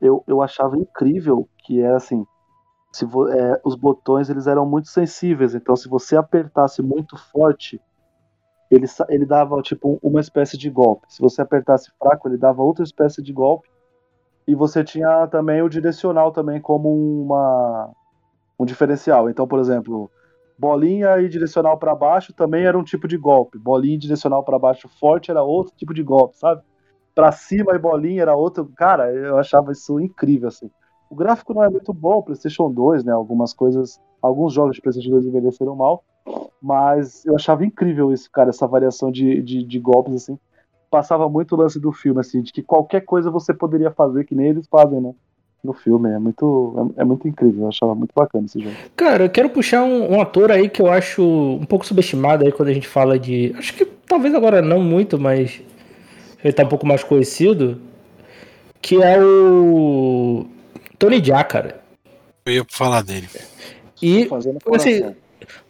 Eu, 0.00 0.22
eu 0.26 0.42
achava 0.42 0.76
incrível 0.76 1.48
que 1.64 1.80
era 1.80 1.96
assim. 1.96 2.26
Se 2.92 3.04
vo- 3.06 3.28
é, 3.28 3.60
os 3.64 3.74
botões 3.74 4.28
eles 4.30 4.46
eram 4.46 4.66
muito 4.66 4.88
sensíveis, 4.88 5.54
então 5.54 5.74
se 5.76 5.88
você 5.88 6.16
apertasse 6.16 6.82
muito 6.82 7.16
forte, 7.16 7.80
ele, 8.70 8.86
ele 9.08 9.26
dava 9.26 9.60
tipo 9.62 9.98
uma 10.02 10.20
espécie 10.20 10.58
de 10.58 10.70
golpe. 10.70 11.06
Se 11.08 11.20
você 11.20 11.42
apertasse 11.42 11.90
fraco, 11.98 12.28
ele 12.28 12.38
dava 12.38 12.62
outra 12.62 12.84
espécie 12.84 13.22
de 13.22 13.32
golpe. 13.32 13.68
E 14.46 14.54
você 14.54 14.82
tinha 14.84 15.26
também 15.28 15.62
o 15.62 15.68
direcional 15.68 16.32
também 16.32 16.60
como 16.60 16.90
uma 17.22 17.90
um 18.58 18.64
diferencial. 18.64 19.30
Então, 19.30 19.46
por 19.46 19.58
exemplo, 19.60 20.10
bolinha 20.58 21.18
e 21.20 21.28
direcional 21.28 21.78
para 21.78 21.94
baixo 21.94 22.32
também 22.32 22.64
era 22.64 22.78
um 22.78 22.84
tipo 22.84 23.08
de 23.08 23.16
golpe. 23.16 23.58
Bolinha 23.58 23.94
e 23.96 23.98
direcional 23.98 24.44
para 24.44 24.58
baixo 24.58 24.88
forte 25.00 25.30
era 25.30 25.42
outro 25.42 25.74
tipo 25.76 25.94
de 25.94 26.02
golpe, 26.02 26.36
sabe? 26.38 26.62
Para 27.14 27.32
cima 27.32 27.74
e 27.74 27.78
bolinha 27.78 28.22
era 28.22 28.34
outro. 28.34 28.70
Cara, 28.76 29.12
eu 29.12 29.38
achava 29.38 29.72
isso 29.72 30.00
incrível 30.00 30.48
assim. 30.48 30.70
O 31.12 31.14
gráfico 31.14 31.52
não 31.52 31.62
é 31.62 31.68
muito 31.68 31.92
bom, 31.92 32.22
PlayStation 32.22 32.70
2, 32.70 33.04
né? 33.04 33.12
Algumas 33.12 33.52
coisas, 33.52 34.00
alguns 34.22 34.54
jogos 34.54 34.76
de 34.76 34.80
PlayStation 34.80 35.10
2 35.10 35.26
envelheceram 35.26 35.76
mal, 35.76 36.02
mas 36.60 37.22
eu 37.26 37.34
achava 37.34 37.66
incrível 37.66 38.10
isso, 38.10 38.30
cara, 38.30 38.48
essa 38.48 38.66
variação 38.66 39.12
de, 39.12 39.42
de, 39.42 39.62
de 39.62 39.78
golpes 39.78 40.14
assim. 40.14 40.38
Passava 40.90 41.28
muito 41.28 41.54
o 41.54 41.58
lance 41.58 41.78
do 41.78 41.92
filme 41.92 42.20
assim, 42.20 42.40
de 42.40 42.50
que 42.50 42.62
qualquer 42.62 43.02
coisa 43.02 43.30
você 43.30 43.52
poderia 43.52 43.90
fazer 43.90 44.24
que 44.24 44.34
nem 44.34 44.48
eles 44.48 44.66
fazem, 44.66 45.02
né? 45.02 45.12
No 45.62 45.74
filme, 45.74 46.10
é 46.10 46.18
muito, 46.18 46.92
é, 46.96 47.02
é 47.02 47.04
muito 47.04 47.28
incrível, 47.28 47.64
eu 47.64 47.68
achava 47.68 47.94
muito 47.94 48.12
bacana 48.16 48.46
esse 48.46 48.58
jogo. 48.58 48.74
Cara, 48.96 49.24
eu 49.24 49.30
quero 49.30 49.50
puxar 49.50 49.84
um, 49.84 50.14
um 50.14 50.20
ator 50.20 50.50
aí 50.50 50.68
que 50.68 50.80
eu 50.80 50.90
acho 50.90 51.22
um 51.22 51.66
pouco 51.66 51.86
subestimado 51.86 52.44
aí 52.44 52.50
quando 52.50 52.70
a 52.70 52.72
gente 52.72 52.88
fala 52.88 53.18
de. 53.18 53.54
Acho 53.56 53.74
que 53.74 53.84
talvez 53.84 54.34
agora 54.34 54.62
não 54.62 54.82
muito, 54.82 55.20
mas 55.20 55.62
ele 56.42 56.52
tá 56.52 56.62
um 56.64 56.68
pouco 56.68 56.86
mais 56.86 57.02
conhecido. 57.04 57.80
Que 58.80 59.02
é 59.02 59.18
o. 59.22 60.46
Tony 60.98 61.22
Jaa, 61.24 61.44
cara. 61.44 61.80
Eu 62.44 62.52
ia 62.54 62.64
falar 62.68 63.02
dele. 63.02 63.28
E 64.00 64.28
assim, 64.74 65.14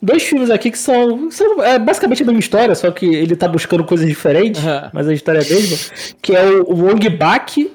dois 0.00 0.22
filmes 0.22 0.48
aqui 0.50 0.70
que 0.70 0.78
são, 0.78 1.30
são 1.30 1.62
é 1.62 1.78
basicamente 1.78 2.22
a 2.22 2.26
mesma 2.26 2.40
história, 2.40 2.74
só 2.74 2.90
que 2.90 3.04
ele 3.06 3.36
tá 3.36 3.46
buscando 3.46 3.84
coisas 3.84 4.06
diferentes, 4.06 4.62
Uhum. 4.64 4.88
mas 4.92 5.06
a 5.08 5.12
história 5.12 5.40
é 5.40 5.42
a 5.44 5.48
mesma. 5.48 5.76
Que 6.22 6.34
é 6.34 6.44
o, 6.50 6.74
Wong 6.86 7.08
Bak 7.10 7.70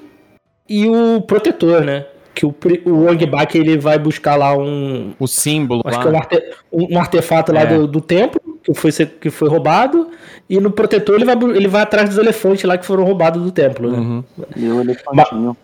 e 0.68 0.88
o 0.88 1.20
Protetor, 1.22 1.82
né? 1.84 2.06
Que 2.34 2.44
o, 2.46 2.54
o 2.86 3.04
Wong 3.06 3.24
Bak 3.26 3.56
ele 3.56 3.78
vai 3.78 3.98
buscar 3.98 4.34
lá 4.36 4.56
um, 4.56 5.12
O 5.18 5.26
símbolo. 5.28 5.82
Acho 5.84 5.98
lá. 5.98 6.02
que 6.02 6.08
é 6.08 6.10
um, 6.10 6.16
arte- 6.18 6.54
um- 6.72 6.94
um 6.96 6.98
artefato 6.98 7.52
lá 7.52 7.60
É. 7.62 7.66
do, 7.66 7.86
do 7.86 8.00
templo, 8.00 8.40
que 8.74 8.80
foi, 8.80 8.92
ser- 8.92 9.18
que 9.20 9.30
foi 9.30 9.48
roubado, 9.48 10.10
e 10.48 10.60
no 10.60 10.70
protetor 10.70 11.16
ele 11.16 11.24
vai, 11.24 11.36
ele 11.56 11.68
vai 11.68 11.82
atrás 11.82 12.08
dos 12.08 12.18
elefantes 12.18 12.64
lá 12.64 12.76
que 12.76 12.86
foram 12.86 13.04
roubados 13.04 13.42
do 13.42 13.50
templo, 13.50 13.90
né? 13.90 13.98
Uhum. 13.98 14.24
E 14.56 14.68
o 14.68 14.80
elefantinho. 14.80 15.56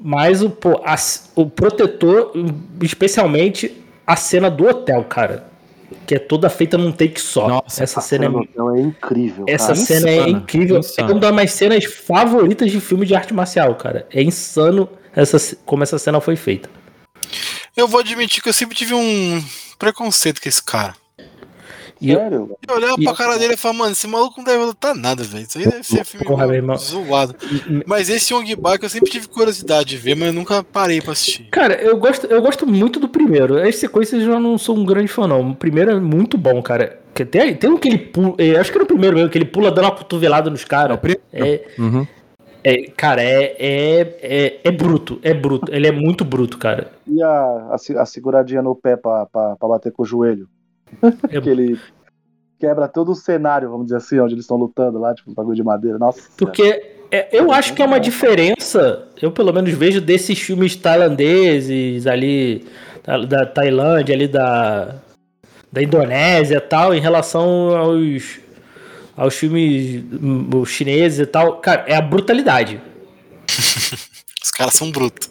Mas 0.00 0.42
o, 0.42 0.50
pô, 0.50 0.80
a 0.84 0.96
o 1.36 1.46
protetor, 1.48 2.32
especialmente 2.82 3.82
a 4.06 4.16
cena 4.16 4.50
do 4.50 4.66
hotel, 4.66 5.04
cara. 5.04 5.50
Que 6.06 6.16
é 6.16 6.18
toda 6.18 6.48
feita 6.50 6.76
num 6.76 6.90
take 6.90 7.20
só. 7.20 7.46
Nossa, 7.46 7.84
essa 7.84 8.00
cena 8.00 8.24
é, 8.24 8.28
é 8.28 8.80
incrível. 8.80 9.44
essa 9.46 9.68
cara. 9.68 9.76
cena 9.76 10.10
é 10.10 10.28
incrível. 10.28 10.78
insana. 10.78 11.08
É 11.08 11.12
uma 11.12 11.20
das 11.20 11.32
minhas 11.32 11.52
cenas 11.52 11.84
favoritas 11.84 12.70
de 12.70 12.80
filme 12.80 13.06
de 13.06 13.14
arte 13.14 13.32
marcial, 13.32 13.74
cara. 13.76 14.06
É 14.10 14.22
insano 14.22 14.88
essa, 15.14 15.56
como 15.64 15.82
essa 15.82 15.98
cena 15.98 16.20
foi 16.20 16.34
feita. 16.34 16.68
Eu 17.76 17.86
vou 17.86 18.00
admitir 18.00 18.42
que 18.42 18.48
eu 18.48 18.52
sempre 18.52 18.74
tive 18.76 18.94
um 18.94 19.42
preconceito 19.78 20.40
com 20.42 20.48
esse 20.48 20.62
cara. 20.62 20.94
E 22.02 22.10
eu- 22.10 22.18
Sério? 22.18 22.56
Eu 22.68 22.74
olhava 22.74 22.96
E- 22.98 23.04
pra 23.04 23.14
cara 23.14 23.38
dele 23.38 23.54
e 23.54 23.56
falava, 23.56 23.78
mano, 23.78 23.92
esse 23.92 24.06
maluco 24.08 24.34
não 24.38 24.44
deve 24.44 24.64
lutar 24.64 24.94
nada, 24.94 25.22
velho. 25.22 25.44
Isso 25.44 25.56
aí 25.58 25.64
deve 25.64 25.84
ser 25.84 26.04
filme 26.04 26.26
Porra, 26.26 26.46
meu 26.46 26.76
zoado. 26.76 27.34
Mas 27.86 28.08
esse 28.10 28.34
Young 28.34 28.56
Bak 28.56 28.82
eu 28.82 28.90
sempre 28.90 29.10
tive 29.10 29.28
curiosidade 29.28 29.90
de 29.90 29.96
ver, 29.96 30.16
mas 30.16 30.28
eu 30.28 30.32
nunca 30.34 30.64
parei 30.64 31.00
pra 31.00 31.12
assistir. 31.12 31.44
Cara, 31.50 31.74
eu 31.80 31.96
gosto, 31.96 32.26
eu 32.26 32.42
gosto 32.42 32.66
muito 32.66 32.98
do 32.98 33.08
primeiro. 33.08 33.56
As 33.62 33.76
sequências 33.76 34.20
eu 34.22 34.32
já 34.32 34.40
não 34.40 34.58
sou 34.58 34.76
um 34.76 34.84
grande 34.84 35.08
fã, 35.08 35.26
não. 35.28 35.50
O 35.50 35.54
primeiro 35.54 35.92
é 35.92 36.00
muito 36.00 36.36
bom, 36.36 36.60
cara. 36.60 36.98
Que 37.14 37.24
Tem, 37.24 37.54
tem 37.54 37.70
um 37.70 37.76
que 37.78 37.88
ele 37.88 37.98
pula. 37.98 38.34
é, 38.38 38.56
acho 38.56 38.70
que 38.72 38.76
era 38.78 38.84
o 38.84 38.88
primeiro 38.88 39.14
mesmo, 39.16 39.30
que 39.30 39.38
ele 39.38 39.44
pula 39.44 39.70
dando 39.70 39.84
uma 39.84 39.94
cotovelada 39.94 40.50
nos 40.50 40.64
caras. 40.64 40.98
É, 41.32 41.66
Uhum. 41.78 42.06
é, 42.64 42.82
cara, 42.96 43.22
é, 43.22 43.54
é, 43.58 44.00
é, 44.22 44.60
é 44.64 44.70
bruto. 44.70 45.18
É 45.22 45.34
bruto. 45.34 45.70
Ele 45.72 45.86
é 45.86 45.92
muito 45.92 46.24
bruto, 46.24 46.56
cara. 46.58 46.90
E 47.06 47.22
a, 47.22 47.28
a, 47.28 47.76
a 48.02 48.06
seguradinha 48.06 48.62
no 48.62 48.74
pé 48.74 48.96
pra, 48.96 49.26
pra, 49.26 49.56
pra 49.56 49.68
bater 49.68 49.92
com 49.92 50.02
o 50.02 50.06
joelho? 50.06 50.48
É- 51.30 51.40
que 51.40 51.48
ele 51.48 51.80
quebra 52.58 52.86
todo 52.86 53.10
o 53.10 53.14
cenário, 53.14 53.68
vamos 53.70 53.86
dizer 53.86 53.96
assim, 53.96 54.20
onde 54.20 54.34
eles 54.34 54.44
estão 54.44 54.56
lutando 54.56 54.98
lá, 54.98 55.12
tipo, 55.14 55.30
um 55.30 55.34
bagulho 55.34 55.56
de 55.56 55.64
madeira. 55.64 55.98
Nossa. 55.98 56.22
Porque 56.36 56.92
é, 57.10 57.28
eu 57.30 57.52
acho 57.52 57.74
que 57.74 57.82
é 57.82 57.84
uma 57.84 58.00
diferença. 58.00 59.06
Eu 59.20 59.30
pelo 59.30 59.52
menos 59.52 59.70
vejo 59.72 60.00
desses 60.00 60.38
filmes 60.38 60.74
tailandeses 60.76 62.06
ali, 62.06 62.64
da, 63.04 63.18
da 63.18 63.46
Tailândia, 63.46 64.14
ali 64.14 64.26
da, 64.26 64.94
da 65.70 65.82
Indonésia 65.82 66.56
e 66.56 66.60
tal, 66.60 66.94
em 66.94 67.00
relação 67.00 67.76
aos, 67.76 68.38
aos 69.16 69.34
filmes 69.34 70.04
hum, 70.12 70.48
os 70.54 70.70
chineses 70.70 71.18
e 71.18 71.26
tal. 71.26 71.56
Cara, 71.56 71.84
é 71.86 71.96
a 71.96 72.00
brutalidade. 72.00 72.80
Os 74.42 74.50
caras 74.50 74.74
são 74.74 74.90
brutos. 74.90 75.30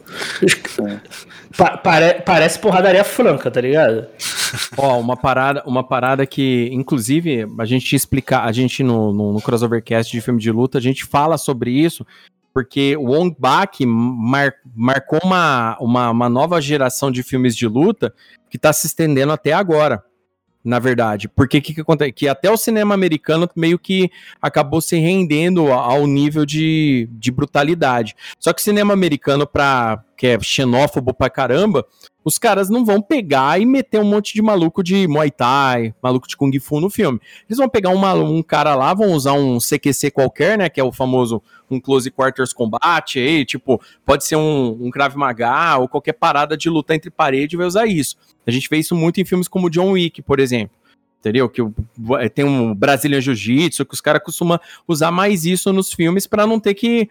Pa 1.61 1.77
pare 1.77 2.23
parece 2.25 2.57
porradaria 2.57 3.03
franca, 3.03 3.51
tá 3.51 3.61
ligado? 3.61 4.07
Ó, 4.75 4.99
uma 4.99 5.15
parada, 5.15 5.61
uma 5.67 5.83
parada 5.87 6.25
que, 6.25 6.67
inclusive, 6.71 7.45
a 7.59 7.65
gente 7.65 7.95
explicar, 7.95 8.45
a 8.45 8.51
gente 8.51 8.81
no, 8.81 9.13
no, 9.13 9.33
no, 9.33 9.39
crossovercast 9.39 10.11
de 10.11 10.21
filme 10.21 10.41
de 10.41 10.51
luta, 10.51 10.79
a 10.79 10.81
gente 10.81 11.05
fala 11.05 11.37
sobre 11.37 11.69
isso, 11.69 12.03
porque 12.51 12.97
o 12.97 13.11
Wong 13.11 13.35
Bak 13.37 13.85
mar, 13.85 14.55
marcou 14.75 15.19
uma, 15.23 15.77
uma, 15.79 16.09
uma 16.09 16.29
nova 16.29 16.59
geração 16.59 17.11
de 17.11 17.21
filmes 17.21 17.55
de 17.55 17.67
luta 17.67 18.11
que 18.49 18.57
está 18.57 18.73
se 18.73 18.87
estendendo 18.87 19.31
até 19.31 19.53
agora 19.53 20.03
na 20.63 20.79
verdade. 20.79 21.27
Porque 21.27 21.59
que, 21.59 21.73
que 21.73 21.81
acontece? 21.81 22.11
Que 22.11 22.27
até 22.27 22.49
o 22.49 22.57
cinema 22.57 22.93
americano 22.93 23.49
meio 23.55 23.79
que 23.79 24.09
acabou 24.41 24.81
se 24.81 24.97
rendendo 24.97 25.71
ao 25.71 26.05
nível 26.05 26.45
de, 26.45 27.09
de 27.11 27.31
brutalidade. 27.31 28.15
Só 28.39 28.53
que 28.53 28.61
o 28.61 28.63
cinema 28.63 28.93
americano, 28.93 29.47
pra, 29.47 30.03
que 30.21 30.27
é 30.27 30.39
xenófobo 30.39 31.15
pra 31.15 31.31
caramba, 31.31 31.83
os 32.23 32.37
caras 32.37 32.69
não 32.69 32.85
vão 32.85 33.01
pegar 33.01 33.59
e 33.59 33.65
meter 33.65 33.99
um 33.99 34.03
monte 34.03 34.35
de 34.35 34.41
maluco 34.43 34.83
de 34.83 35.07
Muay 35.07 35.31
Thai, 35.31 35.95
maluco 35.99 36.27
de 36.27 36.37
Kung 36.37 36.51
Fu 36.59 36.79
no 36.79 36.91
filme. 36.91 37.19
Eles 37.49 37.57
vão 37.57 37.67
pegar 37.67 37.89
um 37.89 38.43
cara 38.43 38.75
lá, 38.75 38.93
vão 38.93 39.13
usar 39.13 39.33
um 39.33 39.57
CQC 39.57 40.11
qualquer, 40.11 40.59
né, 40.59 40.69
que 40.69 40.79
é 40.79 40.83
o 40.83 40.91
famoso 40.91 41.41
um 41.71 41.79
Close 41.79 42.11
Quarters 42.11 42.53
Combat, 42.53 43.17
aí, 43.17 43.43
tipo, 43.43 43.81
pode 44.05 44.23
ser 44.23 44.35
um, 44.35 44.77
um 44.79 44.91
Krav 44.91 45.15
Maga 45.15 45.79
ou 45.79 45.87
qualquer 45.87 46.13
parada 46.13 46.55
de 46.55 46.69
luta 46.69 46.93
entre 46.93 47.09
parede 47.09 47.57
vai 47.57 47.65
usar 47.65 47.87
isso. 47.87 48.15
A 48.45 48.51
gente 48.51 48.69
vê 48.69 48.77
isso 48.77 48.95
muito 48.95 49.19
em 49.19 49.25
filmes 49.25 49.47
como 49.47 49.71
John 49.71 49.93
Wick, 49.93 50.21
por 50.21 50.39
exemplo. 50.39 50.77
Entendeu? 51.19 51.49
Que 51.49 51.63
tem 52.35 52.45
um 52.45 52.75
Brazilian 52.75 53.21
Jiu-Jitsu, 53.21 53.87
que 53.87 53.93
os 53.95 54.01
caras 54.01 54.21
costumam 54.23 54.59
usar 54.87 55.09
mais 55.09 55.45
isso 55.45 55.73
nos 55.73 55.91
filmes 55.91 56.27
para 56.27 56.45
não 56.45 56.59
ter 56.59 56.75
que 56.75 57.09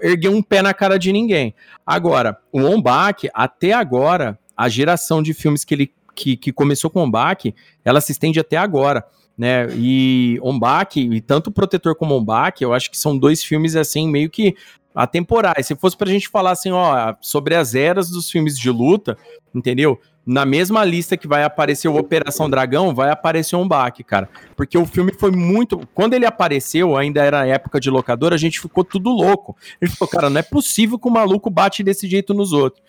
erguer 0.00 0.28
um 0.28 0.42
pé 0.42 0.62
na 0.62 0.72
cara 0.72 0.98
de 0.98 1.12
ninguém. 1.12 1.54
Agora, 1.86 2.38
o 2.50 2.60
Ombak, 2.60 3.28
até 3.34 3.72
agora, 3.72 4.38
a 4.56 4.68
geração 4.68 5.22
de 5.22 5.34
filmes 5.34 5.64
que 5.64 5.74
ele 5.74 5.94
que, 6.14 6.36
que 6.36 6.52
começou 6.52 6.90
com 6.90 7.00
Ombak, 7.00 7.54
ela 7.84 8.00
se 8.00 8.12
estende 8.12 8.38
até 8.38 8.56
agora. 8.56 9.04
Né? 9.36 9.66
E 9.74 10.38
Ombak, 10.42 11.00
e 11.00 11.20
tanto 11.20 11.50
Protetor 11.50 11.96
como 11.96 12.14
Ombak, 12.14 12.62
eu 12.62 12.72
acho 12.72 12.90
que 12.90 12.98
são 12.98 13.16
dois 13.16 13.42
filmes 13.42 13.74
assim, 13.76 14.08
meio 14.08 14.28
que 14.30 14.54
atemporais. 14.94 15.66
Se 15.66 15.74
fosse 15.74 15.96
pra 15.96 16.10
gente 16.10 16.28
falar 16.28 16.52
assim, 16.52 16.70
ó, 16.70 17.14
sobre 17.20 17.54
as 17.54 17.74
eras 17.74 18.10
dos 18.10 18.30
filmes 18.30 18.58
de 18.58 18.70
luta, 18.70 19.16
entendeu? 19.54 19.98
na 20.24 20.44
mesma 20.44 20.84
lista 20.84 21.16
que 21.16 21.26
vai 21.26 21.42
aparecer 21.42 21.88
o 21.88 21.96
Operação 21.96 22.48
Dragão, 22.48 22.94
vai 22.94 23.10
aparecer 23.10 23.56
baque, 23.66 24.04
cara. 24.04 24.28
Porque 24.56 24.78
o 24.78 24.86
filme 24.86 25.12
foi 25.12 25.30
muito. 25.30 25.80
Quando 25.92 26.14
ele 26.14 26.24
apareceu, 26.24 26.96
ainda 26.96 27.22
era 27.22 27.46
época 27.46 27.80
de 27.80 27.90
locadora, 27.90 28.34
a 28.34 28.38
gente 28.38 28.60
ficou 28.60 28.84
tudo 28.84 29.10
louco. 29.10 29.56
A 29.80 29.84
gente 29.84 29.96
falou, 29.96 30.10
cara, 30.10 30.30
não 30.30 30.38
é 30.38 30.42
possível 30.42 30.98
que 30.98 31.08
o 31.08 31.10
maluco 31.10 31.50
bate 31.50 31.82
desse 31.82 32.08
jeito 32.08 32.32
nos 32.32 32.52
outros. 32.52 32.82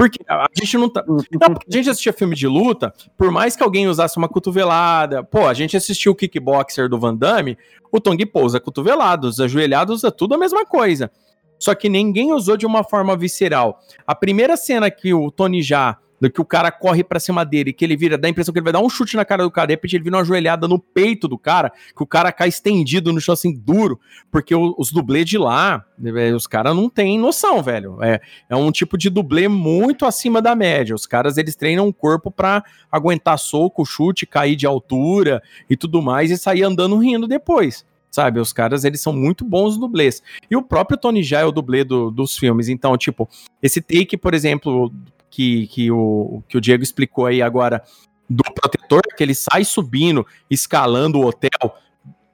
Porque 0.00 0.18
a 0.26 0.48
gente 0.54 0.78
não 0.78 0.88
tá. 0.88 1.04
Não, 1.06 1.18
a 1.68 1.76
gente 1.76 1.90
assistia 1.90 2.10
filme 2.10 2.34
de 2.34 2.46
luta, 2.46 2.90
por 3.18 3.30
mais 3.30 3.54
que 3.54 3.62
alguém 3.62 3.86
usasse 3.86 4.16
uma 4.16 4.30
cotovelada. 4.30 5.22
Pô, 5.22 5.46
a 5.46 5.52
gente 5.52 5.76
assistiu 5.76 6.12
o 6.12 6.14
kickboxer 6.14 6.88
do 6.88 6.98
Van 6.98 7.14
Damme, 7.14 7.58
o 7.92 8.00
Tong 8.00 8.24
Po 8.24 8.40
usa 8.40 8.58
cotovelado, 8.58 9.28
os 9.28 9.38
ajoelhados 9.38 9.96
usa 9.96 10.10
tudo 10.10 10.34
a 10.34 10.38
mesma 10.38 10.64
coisa. 10.64 11.10
Só 11.58 11.74
que 11.74 11.90
ninguém 11.90 12.32
usou 12.32 12.56
de 12.56 12.64
uma 12.64 12.82
forma 12.82 13.14
visceral. 13.14 13.78
A 14.06 14.14
primeira 14.14 14.56
cena 14.56 14.90
que 14.90 15.12
o 15.12 15.30
Tony 15.30 15.60
Já 15.62 15.98
do 16.20 16.30
que 16.30 16.40
o 16.40 16.44
cara 16.44 16.70
corre 16.70 17.02
para 17.02 17.18
cima 17.18 17.44
dele, 17.44 17.72
que 17.72 17.84
ele 17.84 17.96
vira, 17.96 18.18
dá 18.18 18.28
a 18.28 18.30
impressão 18.30 18.52
que 18.52 18.58
ele 18.58 18.64
vai 18.64 18.72
dar 18.72 18.80
um 18.80 18.88
chute 18.90 19.16
na 19.16 19.24
cara 19.24 19.42
do 19.42 19.50
cara, 19.50 19.68
de 19.68 19.72
repente 19.72 19.96
ele 19.96 20.04
vira 20.04 20.16
uma 20.16 20.24
joelhada 20.24 20.68
no 20.68 20.78
peito 20.78 21.26
do 21.26 21.38
cara, 21.38 21.72
que 21.96 22.02
o 22.02 22.06
cara 22.06 22.30
cai 22.30 22.48
estendido 22.48 23.12
no 23.12 23.20
chão 23.20 23.32
assim, 23.32 23.52
duro, 23.52 23.98
porque 24.30 24.54
os 24.54 24.92
dublês 24.92 25.24
de 25.24 25.38
lá, 25.38 25.84
é, 26.04 26.32
os 26.32 26.46
caras 26.46 26.76
não 26.76 26.90
têm 26.90 27.18
noção, 27.18 27.62
velho. 27.62 28.02
É, 28.02 28.20
é 28.48 28.56
um 28.56 28.70
tipo 28.70 28.98
de 28.98 29.08
dublê 29.08 29.48
muito 29.48 30.04
acima 30.04 30.42
da 30.42 30.54
média. 30.54 30.94
Os 30.94 31.06
caras, 31.06 31.38
eles 31.38 31.56
treinam 31.56 31.88
o 31.88 31.92
corpo 31.92 32.30
pra 32.30 32.62
aguentar 32.90 33.38
soco, 33.38 33.84
chute, 33.84 34.26
cair 34.26 34.56
de 34.56 34.66
altura 34.66 35.42
e 35.68 35.76
tudo 35.76 36.02
mais, 36.02 36.30
e 36.30 36.36
sair 36.36 36.62
andando 36.62 36.98
rindo 36.98 37.26
depois 37.26 37.88
sabe? 38.10 38.40
Os 38.40 38.52
caras, 38.52 38.84
eles 38.84 39.00
são 39.00 39.12
muito 39.12 39.44
bons 39.44 39.78
dublês. 39.78 40.22
E 40.50 40.56
o 40.56 40.62
próprio 40.62 40.98
Tony 40.98 41.22
já 41.22 41.40
é 41.40 41.44
o 41.44 41.52
dublê 41.52 41.84
do, 41.84 42.10
dos 42.10 42.36
filmes. 42.36 42.68
Então, 42.68 42.96
tipo, 42.98 43.28
esse 43.62 43.80
take, 43.80 44.16
por 44.16 44.34
exemplo, 44.34 44.92
que, 45.30 45.66
que, 45.68 45.90
o, 45.90 46.42
que 46.48 46.58
o 46.58 46.60
Diego 46.60 46.82
explicou 46.82 47.26
aí 47.26 47.40
agora 47.40 47.82
do 48.28 48.44
protetor, 48.54 49.02
que 49.16 49.22
ele 49.22 49.34
sai 49.34 49.64
subindo, 49.64 50.26
escalando 50.50 51.18
o 51.18 51.26
hotel, 51.26 51.76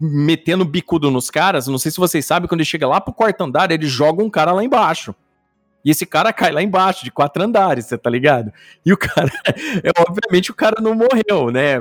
metendo 0.01 0.65
bicudo 0.65 1.11
nos 1.11 1.31
caras. 1.31 1.67
Não 1.67 1.79
sei 1.79 1.91
se 1.91 1.99
vocês 1.99 2.25
sabem, 2.25 2.49
quando 2.49 2.61
ele 2.61 2.69
chega 2.69 2.87
lá 2.87 3.01
pro 3.01 3.15
quarto 3.15 3.43
andar, 3.43 3.71
ele 3.71 3.87
joga 3.87 4.23
um 4.23 4.31
cara 4.31 4.53
lá 4.53 4.65
embaixo. 4.65 5.15
E 5.87 5.91
esse 5.93 6.05
cara 6.05 6.33
cai 6.33 6.51
lá 6.51 6.61
embaixo, 6.61 7.05
de 7.05 7.13
quatro 7.13 7.41
andares, 7.45 7.87
você 7.87 7.97
tá 7.97 8.11
ligado? 8.11 8.53
E 8.85 8.93
o 8.93 8.99
cara, 8.99 9.31
é, 9.85 9.93
obviamente, 10.01 10.51
o 10.51 10.55
cara 10.55 10.83
não 10.83 10.97
morreu, 10.97 11.53
né? 11.53 11.77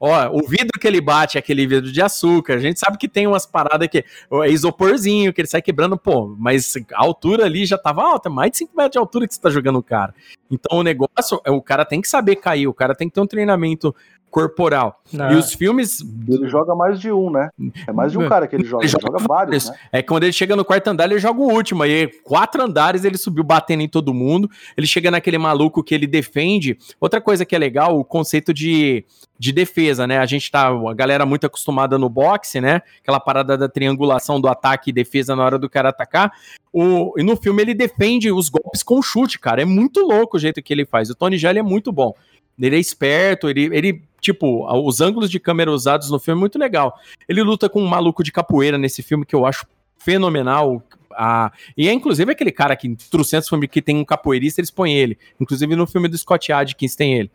Ó, 0.00 0.28
o 0.32 0.44
vidro 0.48 0.76
que 0.80 0.88
ele 0.88 1.00
bate 1.00 1.38
é 1.38 1.38
aquele 1.38 1.64
vidro 1.64 1.92
de 1.92 2.02
açúcar. 2.02 2.54
A 2.54 2.58
gente 2.58 2.80
sabe 2.80 2.98
que 2.98 3.08
tem 3.08 3.28
umas 3.28 3.46
paradas 3.46 3.86
que 3.86 4.04
é 4.42 4.50
isoporzinho, 4.50 5.32
que 5.32 5.40
ele 5.40 5.46
sai 5.46 5.62
quebrando, 5.62 5.96
pô, 5.96 6.34
mas 6.36 6.74
a 6.94 7.00
altura 7.00 7.44
ali 7.44 7.64
já 7.64 7.78
tava 7.78 8.02
alta, 8.02 8.28
mais 8.28 8.50
de 8.50 8.58
5 8.58 8.76
metros 8.76 8.92
de 8.92 8.98
altura 8.98 9.28
que 9.28 9.34
você 9.34 9.40
tá 9.40 9.50
jogando 9.50 9.78
o 9.78 9.84
cara. 9.84 10.12
Então 10.50 10.78
o 10.78 10.82
negócio, 10.82 11.40
é 11.44 11.50
o 11.52 11.62
cara 11.62 11.84
tem 11.84 12.00
que 12.00 12.08
saber 12.08 12.34
cair, 12.36 12.66
o 12.66 12.74
cara 12.74 12.92
tem 12.92 13.08
que 13.08 13.14
ter 13.14 13.20
um 13.20 13.26
treinamento 13.26 13.94
corporal. 14.34 15.00
Não. 15.12 15.30
E 15.30 15.36
os 15.36 15.54
filmes. 15.54 16.00
Ele 16.28 16.48
joga 16.48 16.74
mais 16.74 16.98
de 16.98 17.12
um, 17.12 17.30
né? 17.30 17.50
É 17.86 17.92
mais 17.92 18.10
de 18.10 18.18
um 18.18 18.28
cara 18.28 18.48
que 18.48 18.56
ele 18.56 18.64
joga. 18.64 18.84
Ele, 18.84 18.92
ele 18.92 19.00
joga, 19.00 19.18
joga 19.18 19.28
vários, 19.28 19.70
né? 19.70 19.76
É 19.92 20.02
quando 20.02 20.24
ele 20.24 20.32
chega 20.32 20.56
no 20.56 20.64
quarto 20.64 20.88
andar, 20.88 21.04
ele 21.04 21.20
joga 21.20 21.40
o 21.40 21.52
último. 21.52 21.84
Aí, 21.84 22.08
quatro 22.24 22.60
andares, 22.60 23.04
ele 23.04 23.16
subiu 23.16 23.44
batendo 23.44 23.84
em 23.84 23.88
todo 23.88 24.12
mundo. 24.12 24.50
Ele 24.76 24.88
chega 24.88 25.08
naquele 25.08 25.38
maluco 25.38 25.84
que 25.84 25.94
ele 25.94 26.08
defende. 26.08 26.76
Outra 27.00 27.20
coisa 27.20 27.44
que 27.44 27.54
é 27.54 27.58
legal, 27.58 27.96
o 27.96 28.04
conceito 28.04 28.52
de, 28.52 29.04
de 29.38 29.52
defesa, 29.52 30.04
né? 30.04 30.18
A 30.18 30.26
gente 30.26 30.50
tá. 30.50 30.66
A 30.66 30.94
galera 30.94 31.24
muito 31.24 31.46
acostumada 31.46 31.96
no 31.96 32.08
boxe, 32.08 32.60
né? 32.60 32.82
Aquela 33.02 33.20
parada 33.20 33.56
da 33.56 33.68
triangulação 33.68 34.40
do 34.40 34.48
ataque 34.48 34.90
e 34.90 34.92
defesa 34.92 35.36
na 35.36 35.44
hora 35.44 35.60
do 35.60 35.70
cara 35.70 35.90
atacar. 35.90 36.32
O, 36.72 37.14
e 37.16 37.22
no 37.22 37.36
filme 37.36 37.62
ele 37.62 37.72
defende 37.72 38.32
os 38.32 38.48
golpes 38.48 38.82
com 38.82 39.00
chute, 39.00 39.38
cara. 39.38 39.62
É 39.62 39.64
muito 39.64 40.00
louco 40.00 40.36
o 40.36 40.40
jeito 40.40 40.60
que 40.60 40.72
ele 40.72 40.84
faz. 40.84 41.08
O 41.08 41.14
Tony 41.14 41.38
Jaa 41.38 41.52
é 41.52 41.62
muito 41.62 41.92
bom. 41.92 42.12
Ele 42.58 42.76
é 42.76 42.78
esperto, 42.78 43.48
ele, 43.48 43.64
ele 43.72 44.02
tipo, 44.20 44.66
os 44.86 45.00
ângulos 45.00 45.30
de 45.30 45.38
câmera 45.38 45.70
usados 45.70 46.10
no 46.10 46.18
filme 46.18 46.38
é 46.38 46.40
muito 46.40 46.58
legal. 46.58 46.98
Ele 47.28 47.42
luta 47.42 47.68
com 47.68 47.82
um 47.82 47.86
maluco 47.86 48.22
de 48.24 48.32
capoeira 48.32 48.78
nesse 48.78 49.02
filme 49.02 49.26
que 49.26 49.34
eu 49.34 49.44
acho 49.44 49.66
fenomenal. 49.98 50.82
Ah, 51.12 51.52
e 51.76 51.88
é 51.88 51.92
inclusive 51.92 52.30
aquele 52.32 52.50
cara 52.50 52.74
que 52.74 52.88
em 52.88 52.94
trocentos 52.94 53.48
filmes 53.48 53.68
que 53.70 53.82
tem 53.82 53.96
um 53.96 54.04
capoeirista, 54.04 54.60
eles 54.60 54.70
põem 54.70 54.94
ele. 54.94 55.18
Inclusive 55.40 55.76
no 55.76 55.86
filme 55.86 56.08
do 56.08 56.16
Scott 56.16 56.52
Adkins 56.52 56.96
tem 56.96 57.14
ele. 57.14 57.30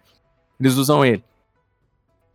Eles 0.59 0.75
usam 0.75 1.05
ele. 1.05 1.23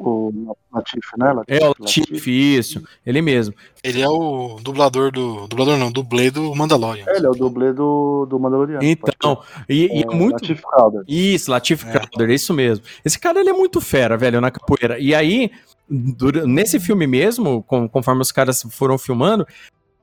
O 0.07 0.55
Latif, 0.71 1.07
né? 1.17 1.33
Latif, 1.33 1.63
é, 1.63 1.65
o 1.65 1.75
Latif, 1.81 2.01
Latif, 2.11 2.27
isso. 2.27 2.83
Ele 3.07 3.23
mesmo. 3.23 3.55
Ele 3.83 4.03
é 4.03 4.09
o 4.09 4.59
dublador 4.61 5.11
do. 5.11 5.47
Dublador 5.47 5.79
não, 5.79 5.91
dublê 5.91 6.31
do 6.31 6.55
Mandalorian. 6.55 7.07
É, 7.09 7.17
ele 7.17 7.27
é 7.27 7.31
o 7.31 7.35
dublê 7.35 7.73
do, 7.73 8.27
do 8.27 8.39
Mandalorian. 8.39 8.81
Então, 8.83 9.43
e, 9.67 9.87
é, 9.87 10.01
e 10.01 10.03
é 10.03 10.07
muito. 10.15 10.43
Latif 10.43 10.63
Crowder. 10.63 11.05
Isso, 11.09 11.51
Latif 11.51 11.87
é. 11.87 11.91
Crowder, 11.91 12.29
é 12.29 12.35
isso 12.35 12.53
mesmo. 12.53 12.85
Esse 13.03 13.19
cara 13.19 13.41
ele 13.41 13.49
é 13.49 13.55
muito 13.55 13.81
fera, 13.81 14.15
velho, 14.19 14.43
na 14.43 14.51
capoeira. 14.51 14.99
E 14.99 15.15
aí, 15.15 15.51
nesse 15.89 16.79
filme 16.79 17.07
mesmo, 17.07 17.63
com, 17.63 17.89
conforme 17.89 18.21
os 18.21 18.31
caras 18.31 18.61
foram 18.71 18.99
filmando, 18.99 19.47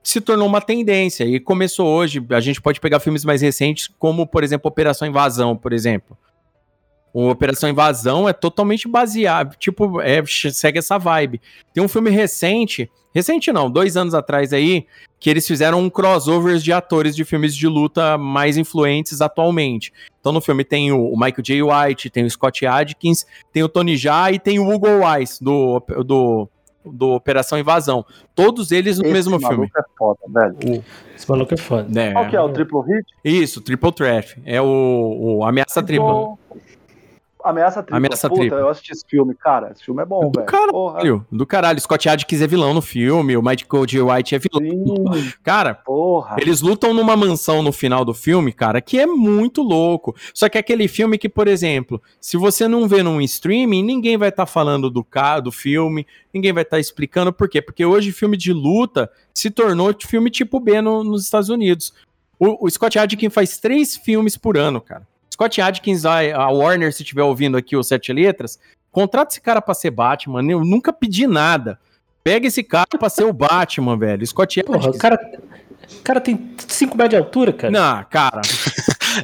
se 0.01 0.19
tornou 0.19 0.47
uma 0.47 0.61
tendência. 0.61 1.25
E 1.25 1.39
começou 1.39 1.87
hoje. 1.87 2.25
A 2.31 2.39
gente 2.39 2.59
pode 2.59 2.79
pegar 2.79 2.99
filmes 2.99 3.23
mais 3.23 3.43
recentes, 3.43 3.87
como, 3.99 4.25
por 4.25 4.43
exemplo, 4.43 4.67
Operação 4.67 5.07
Invasão, 5.07 5.55
por 5.55 5.73
exemplo. 5.73 6.17
O 7.13 7.29
Operação 7.29 7.69
Invasão 7.69 8.27
é 8.27 8.33
totalmente 8.33 8.87
baseado, 8.87 9.55
tipo, 9.57 9.99
é, 9.99 10.23
segue 10.25 10.79
essa 10.79 10.97
vibe. 10.97 11.41
Tem 11.73 11.83
um 11.83 11.87
filme 11.87 12.09
recente, 12.09 12.89
recente 13.13 13.51
não, 13.51 13.69
dois 13.69 13.97
anos 13.97 14.13
atrás 14.13 14.53
aí, 14.53 14.85
que 15.19 15.29
eles 15.29 15.45
fizeram 15.45 15.79
um 15.81 15.89
crossover 15.89 16.57
de 16.57 16.71
atores 16.71 17.15
de 17.15 17.25
filmes 17.25 17.55
de 17.55 17.67
luta 17.67 18.17
mais 18.17 18.57
influentes 18.57 19.21
atualmente. 19.21 19.91
Então 20.19 20.31
no 20.31 20.41
filme 20.41 20.63
tem 20.63 20.91
o, 20.91 21.11
Michael 21.11 21.43
J. 21.43 21.61
White, 21.63 22.09
tem 22.09 22.23
o 22.23 22.29
Scott 22.29 22.65
Adkins, 22.65 23.25
tem 23.51 23.61
o 23.61 23.69
Tony 23.69 23.97
Jaa 23.97 24.31
e 24.31 24.39
tem 24.39 24.57
o 24.57 24.67
Hugo 24.67 24.87
Weiss 24.87 25.37
do, 25.39 25.79
do, 26.05 26.49
do 26.85 27.09
Operação 27.09 27.59
Invasão. 27.59 28.05
Todos 28.33 28.71
eles 28.71 28.97
no 28.97 29.03
Esse 29.03 29.13
mesmo 29.13 29.39
filme. 29.39 29.69
é 29.77 29.81
foda, 29.97 30.19
velho. 30.27 30.83
Esse 31.15 31.29
maluco 31.29 31.53
é 31.53 31.57
foda. 31.57 32.01
É, 32.01 32.13
Qual 32.13 32.29
que 32.29 32.35
é? 32.35 32.41
O 32.41 32.49
Triple 32.49 32.79
Hit? 32.87 33.05
Isso, 33.23 33.61
Triple 33.61 33.91
Threat. 33.91 34.41
É 34.45 34.61
o, 34.61 35.37
o 35.39 35.43
Ameaça 35.43 35.83
Tripla. 35.83 36.37
Ameaça 37.43 37.81
Tripla. 37.81 37.97
Ameaça 37.97 38.29
Puta, 38.29 38.41
tripla. 38.41 38.59
eu 38.59 38.69
assisti 38.69 38.91
esse 38.91 39.05
filme, 39.07 39.33
cara. 39.35 39.71
Esse 39.71 39.83
filme 39.83 40.01
é 40.01 40.05
bom, 40.05 40.31
velho. 40.33 40.45
Caralho, 40.45 40.71
Porra. 40.71 41.25
do 41.31 41.45
caralho. 41.45 41.79
Scott 41.79 42.07
Adkins 42.09 42.41
é 42.41 42.47
vilão 42.47 42.73
no 42.73 42.81
filme, 42.81 43.35
o 43.35 43.41
Michael 43.41 43.85
J. 43.85 44.01
White 44.01 44.35
é 44.35 44.39
vilão. 44.39 45.13
Sim. 45.13 45.33
Cara, 45.43 45.73
Porra. 45.73 46.37
eles 46.39 46.61
lutam 46.61 46.93
numa 46.93 47.17
mansão 47.17 47.61
no 47.61 47.71
final 47.71 48.05
do 48.05 48.13
filme, 48.13 48.53
cara, 48.53 48.81
que 48.81 48.99
é 48.99 49.05
muito 49.05 49.61
louco. 49.61 50.15
Só 50.33 50.47
que 50.47 50.57
é 50.57 50.61
aquele 50.61 50.87
filme 50.87 51.17
que, 51.17 51.27
por 51.27 51.47
exemplo, 51.47 52.01
se 52.19 52.37
você 52.37 52.67
não 52.67 52.87
vê 52.87 53.03
num 53.03 53.19
streaming, 53.21 53.83
ninguém 53.83 54.17
vai 54.17 54.29
estar 54.29 54.45
tá 54.45 54.51
falando 54.51 54.89
do, 54.89 55.05
do 55.43 55.51
filme, 55.51 56.05
ninguém 56.33 56.53
vai 56.53 56.63
estar 56.63 56.77
tá 56.77 56.79
explicando 56.79 57.33
por 57.33 57.49
quê. 57.49 57.61
Porque 57.61 57.85
hoje 57.85 58.11
filme 58.11 58.37
de 58.37 58.53
luta 58.53 59.11
se 59.33 59.49
tornou 59.49 59.91
filme 60.05 60.29
tipo 60.29 60.59
B 60.59 60.81
no, 60.81 61.03
nos 61.03 61.23
Estados 61.23 61.49
Unidos 61.49 61.93
O, 62.39 62.65
o 62.65 62.69
Scott 62.69 62.99
Adkins 62.99 63.33
faz 63.33 63.57
três 63.57 63.95
filmes 63.95 64.37
por 64.37 64.57
ano, 64.57 64.81
cara. 64.81 65.07
Scott 65.41 65.59
Adkins, 65.59 66.05
a, 66.05 66.19
a 66.35 66.51
Warner, 66.51 66.93
se 66.93 67.01
estiver 67.01 67.23
ouvindo 67.23 67.57
aqui 67.57 67.75
os 67.75 67.87
Sete 67.87 68.13
Letras, 68.13 68.59
contrata 68.91 69.31
esse 69.33 69.41
cara 69.41 69.59
pra 69.59 69.73
ser 69.73 69.89
Batman. 69.89 70.43
Eu 70.43 70.63
nunca 70.63 70.93
pedi 70.93 71.25
nada. 71.25 71.79
Pega 72.23 72.45
esse 72.45 72.61
cara 72.61 72.85
pra 72.99 73.09
ser 73.09 73.23
o 73.23 73.33
Batman, 73.33 73.97
velho. 73.97 74.25
Scott 74.27 74.61
Porra, 74.61 74.91
o 74.91 74.97
cara, 74.99 75.19
o 75.99 76.03
cara 76.03 76.21
tem 76.21 76.53
5 76.67 76.95
metros 76.95 77.09
de 77.09 77.15
altura, 77.17 77.51
cara. 77.53 77.71
Não, 77.71 78.03
cara. 78.09 78.41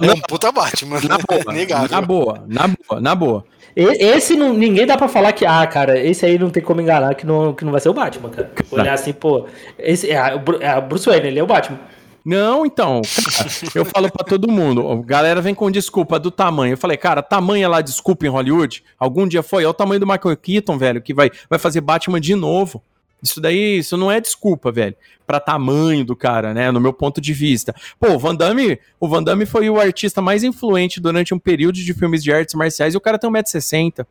É 0.01 0.11
um 0.11 0.19
puta 0.19 0.51
Batman. 0.51 0.99
Na 1.07 1.17
boa, 1.17 1.53
Negável. 1.55 1.87
na 1.89 2.01
boa, 2.01 2.43
na 2.45 2.67
boa, 2.67 2.99
na 3.01 3.15
boa. 3.15 3.45
E- 3.73 4.03
Esse 4.03 4.35
não, 4.35 4.53
ninguém 4.53 4.85
dá 4.85 4.97
pra 4.97 5.07
falar 5.07 5.31
que, 5.31 5.45
ah, 5.45 5.65
cara, 5.65 5.97
esse 5.97 6.25
aí 6.25 6.37
não 6.37 6.49
tem 6.49 6.61
como 6.61 6.81
enganar 6.81 7.15
que 7.15 7.25
não, 7.25 7.53
que 7.53 7.63
não 7.63 7.71
vai 7.71 7.79
ser 7.79 7.87
o 7.87 7.93
Batman, 7.93 8.29
cara. 8.29 8.51
Olhar 8.69 8.91
assim, 8.93 9.13
pô, 9.13 9.45
esse 9.79 10.11
é, 10.11 10.15
é 10.59 10.67
a 10.67 10.81
Bruce 10.81 11.05
Wayne, 11.07 11.27
ele 11.27 11.39
é 11.39 11.43
o 11.43 11.47
Batman. 11.47 11.79
Não, 12.27 12.65
então, 12.65 13.01
cara, 13.37 13.49
eu 13.73 13.85
falo 13.85 14.11
pra 14.11 14.25
todo 14.25 14.51
mundo, 14.51 14.85
a 14.91 14.95
galera 14.97 15.39
vem 15.39 15.55
com 15.55 15.71
desculpa 15.71 16.19
do 16.19 16.29
tamanho. 16.29 16.73
Eu 16.73 16.77
falei, 16.77 16.97
cara, 16.97 17.21
tamanho 17.21 17.63
é 17.63 17.67
lá 17.69 17.79
desculpa 17.79 18.25
em 18.25 18.29
Hollywood? 18.29 18.83
Algum 18.99 19.25
dia 19.25 19.41
foi, 19.41 19.63
é 19.63 19.67
o 19.69 19.73
tamanho 19.73 20.01
do 20.01 20.05
Michael 20.05 20.35
Keaton, 20.35 20.77
velho, 20.77 21.01
que 21.01 21.13
vai, 21.13 21.31
vai 21.49 21.57
fazer 21.57 21.79
Batman 21.79 22.19
de 22.19 22.35
novo. 22.35 22.83
Isso 23.23 23.39
daí, 23.39 23.77
isso 23.77 23.95
não 23.95 24.11
é 24.11 24.19
desculpa, 24.19 24.73
velho, 24.73 24.93
pra 25.25 25.39
tamanho 25.39 26.03
do 26.03 26.17
cara, 26.17 26.53
né, 26.53 26.69
no 26.69 26.81
meu 26.81 26.91
ponto 26.91 27.21
de 27.21 27.31
vista. 27.31 27.73
Pô, 27.97 28.09
o 28.09 28.19
Van 28.19 28.35
Damme, 28.35 28.77
o 28.99 29.07
Van 29.07 29.23
Damme 29.23 29.45
foi 29.45 29.69
o 29.69 29.79
artista 29.79 30.21
mais 30.21 30.43
influente 30.43 30.99
durante 30.99 31.33
um 31.33 31.39
período 31.39 31.75
de 31.75 31.93
filmes 31.93 32.21
de 32.21 32.33
artes 32.33 32.55
marciais 32.55 32.93
e 32.93 32.97
o 32.97 33.01
cara 33.01 33.17
tem 33.17 33.31
1,60m. 33.31 34.05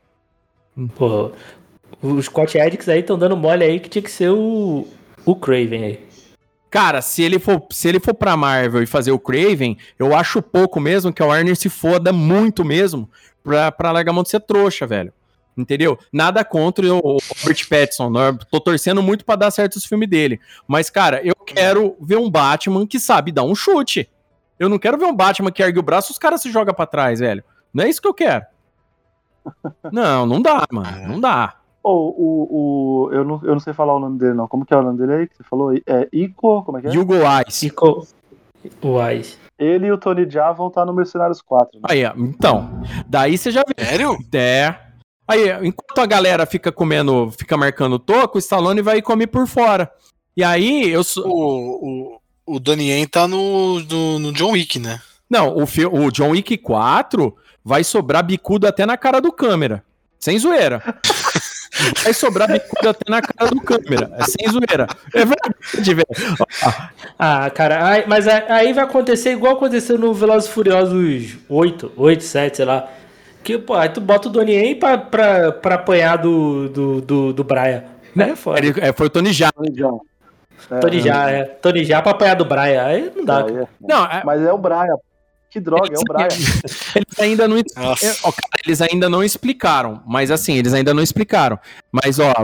Pô, 0.94 1.32
os 2.00 2.24
Scott 2.24 2.58
Adkins 2.58 2.88
aí 2.88 3.00
estão 3.00 3.18
dando 3.18 3.36
mole 3.36 3.62
aí 3.62 3.78
que 3.78 3.90
tinha 3.90 4.02
que 4.02 4.10
ser 4.10 4.30
o, 4.30 4.88
o 5.26 5.36
Craven 5.36 5.84
aí. 5.84 6.05
Cara, 6.70 7.00
se 7.00 7.22
ele 7.22 7.38
for, 7.38 7.64
se 7.70 7.88
ele 7.88 8.00
for 8.00 8.12
pra 8.14 8.36
Marvel 8.36 8.82
e 8.82 8.86
fazer 8.86 9.12
o 9.12 9.18
Craven, 9.18 9.78
eu 9.98 10.14
acho 10.14 10.42
pouco 10.42 10.80
mesmo 10.80 11.12
que 11.12 11.22
a 11.22 11.26
Warner 11.26 11.56
se 11.56 11.68
foda 11.68 12.12
muito 12.12 12.64
mesmo 12.64 13.08
pra, 13.42 13.70
pra 13.70 13.92
largar 13.92 14.10
a 14.10 14.14
mão 14.14 14.22
de 14.22 14.30
ser 14.30 14.40
trouxa, 14.40 14.86
velho. 14.86 15.12
Entendeu? 15.56 15.98
Nada 16.12 16.44
contra 16.44 16.84
o 16.92 16.98
Robert 17.18 17.68
Pattinson. 17.68 18.10
né? 18.10 18.36
Tô 18.50 18.60
torcendo 18.60 19.02
muito 19.02 19.24
pra 19.24 19.36
dar 19.36 19.50
certo 19.50 19.76
os 19.76 19.86
filmes 19.86 20.08
dele. 20.08 20.38
Mas, 20.68 20.90
cara, 20.90 21.22
eu 21.24 21.34
quero 21.34 21.96
ver 22.00 22.18
um 22.18 22.30
Batman 22.30 22.86
que 22.86 23.00
sabe 23.00 23.32
dar 23.32 23.44
um 23.44 23.54
chute. 23.54 24.10
Eu 24.58 24.68
não 24.68 24.78
quero 24.78 24.98
ver 24.98 25.06
um 25.06 25.16
Batman 25.16 25.50
que 25.50 25.62
ergue 25.62 25.78
o 25.78 25.82
braço 25.82 26.10
e 26.10 26.12
os 26.12 26.18
caras 26.18 26.42
se 26.42 26.50
jogam 26.50 26.74
pra 26.74 26.84
trás, 26.84 27.20
velho. 27.20 27.42
Não 27.72 27.84
é 27.84 27.88
isso 27.88 28.02
que 28.02 28.08
eu 28.08 28.12
quero. 28.14 28.44
Não, 29.90 30.26
não 30.26 30.42
dá, 30.42 30.66
mano. 30.70 31.08
Não 31.08 31.20
dá. 31.20 31.56
Ô, 31.88 32.08
o, 32.18 33.06
o, 33.06 33.12
eu, 33.12 33.24
não, 33.24 33.40
eu 33.44 33.52
não 33.52 33.60
sei 33.60 33.72
falar 33.72 33.94
o 33.94 34.00
nome 34.00 34.18
dele, 34.18 34.34
não. 34.34 34.48
Como 34.48 34.66
que 34.66 34.74
é 34.74 34.76
o 34.76 34.82
nome 34.82 34.98
dele 34.98 35.12
aí 35.12 35.28
que 35.28 35.36
você 35.36 35.44
falou? 35.44 35.72
É 35.72 36.08
Ico, 36.12 36.64
como 36.64 36.78
é 36.78 36.80
que 36.80 36.88
é? 36.88 36.98
Hugo 36.98 37.14
Ice. 37.46 37.68
Ficou 37.68 38.04
Wise. 38.82 39.36
Ele 39.56 39.86
e 39.86 39.92
o 39.92 39.98
Tony 39.98 40.28
Jaa 40.28 40.52
vão 40.52 40.66
estar 40.66 40.84
no 40.84 40.92
Mercenários 40.92 41.40
4. 41.40 41.78
né? 41.78 41.86
Aí, 41.88 42.04
ó, 42.04 42.12
então. 42.16 42.82
Daí 43.06 43.38
você 43.38 43.52
já 43.52 43.62
vê. 43.62 43.84
Sério? 43.84 44.18
É. 44.34 44.74
Aí, 45.28 45.48
enquanto 45.64 45.98
a 46.00 46.06
galera 46.06 46.44
fica 46.44 46.72
comendo, 46.72 47.30
fica 47.30 47.56
marcando 47.56 48.00
toco, 48.00 48.36
o 48.36 48.40
Stallone 48.40 48.82
vai 48.82 49.00
comer 49.00 49.28
por 49.28 49.46
fora. 49.46 49.88
E 50.36 50.42
aí, 50.42 50.90
eu 50.90 51.04
sou. 51.04 51.24
O, 51.24 52.16
o, 52.46 52.54
o 52.56 52.58
Donnie 52.58 52.90
Yen 52.90 53.06
tá 53.06 53.28
no, 53.28 53.78
no, 53.78 54.18
no 54.18 54.32
John 54.32 54.52
Wick, 54.52 54.80
né? 54.80 55.00
Não, 55.30 55.56
o, 55.56 55.62
o 55.62 56.10
John 56.10 56.30
Wick 56.30 56.58
4 56.58 57.32
vai 57.64 57.84
sobrar 57.84 58.24
bicudo 58.24 58.66
até 58.66 58.84
na 58.84 58.96
cara 58.96 59.20
do 59.20 59.32
câmera. 59.32 59.84
Sem 60.18 60.38
zoeira. 60.38 60.82
Vai 62.02 62.12
sobrar 62.14 62.50
bicudo 62.50 62.88
até 62.88 63.10
na 63.10 63.20
cara 63.20 63.50
do 63.50 63.60
câmera. 63.60 64.10
É 64.18 64.24
sem 64.24 64.50
zoeira. 64.50 64.86
É 65.14 65.24
verdade, 65.24 65.94
velho. 65.94 66.06
Ah, 67.18 67.50
cara, 67.50 67.86
aí- 67.88 68.04
mas 68.06 68.26
aí- 68.26 68.72
vai 68.72 68.84
acontecer 68.84 69.32
igual 69.32 69.54
aconteceu 69.54 69.98
no 69.98 70.12
Velozes 70.14 70.48
e 70.48 70.52
Furiosos 70.52 71.36
8, 71.48 71.92
8, 71.96 72.22
7, 72.24 72.56
sei 72.56 72.64
lá. 72.64 72.88
Que, 73.44 73.58
pô, 73.58 73.74
aí 73.74 73.88
tu 73.88 74.00
bota 74.00 74.28
o 74.28 74.30
Donnie 74.30 74.54
Yen 74.56 74.74
pra, 74.78 74.98
pra, 74.98 75.52
pra 75.52 75.74
apanhar 75.76 76.16
do, 76.18 76.68
do, 76.68 77.00
do, 77.00 77.32
do 77.32 77.44
Brian. 77.44 77.84
Né. 78.14 78.34
Ele- 78.56 78.74
é, 78.80 78.92
foi 78.92 79.06
o 79.06 79.10
Tony 79.10 79.32
Jaa. 79.32 79.52
Tony 79.52 79.74
Jaa. 79.76 79.90
É, 80.70 80.78
Tony 80.80 81.00
já, 81.00 81.30
é. 81.30 81.44
Tony 81.44 81.84
já 81.84 82.02
pra 82.02 82.12
apanhar 82.12 82.34
do 82.34 82.44
Brian. 82.44 82.82
Aí 82.84 83.12
não 83.14 83.24
dá. 83.24 83.44
cara. 83.44 83.62
é- 83.62 83.66
Não, 83.80 84.04
é- 84.04 84.22
Mas 84.24 84.42
é 84.42 84.52
o 84.52 84.58
Brian. 84.58 84.96
Que 85.56 85.60
droga, 85.60 85.88
é 85.94 85.98
o 85.98 86.02
Brian. 86.04 86.28
Eles 86.28 87.18
ainda 87.18 87.48
não. 87.48 87.56
É, 87.56 87.62
ó, 88.22 88.30
cara, 88.30 88.62
eles 88.66 88.82
ainda 88.82 89.08
não 89.08 89.24
explicaram, 89.24 90.02
mas 90.06 90.30
assim, 90.30 90.52
eles 90.58 90.74
ainda 90.74 90.92
não 90.92 91.02
explicaram. 91.02 91.58
Mas, 91.90 92.18
ó, 92.18 92.34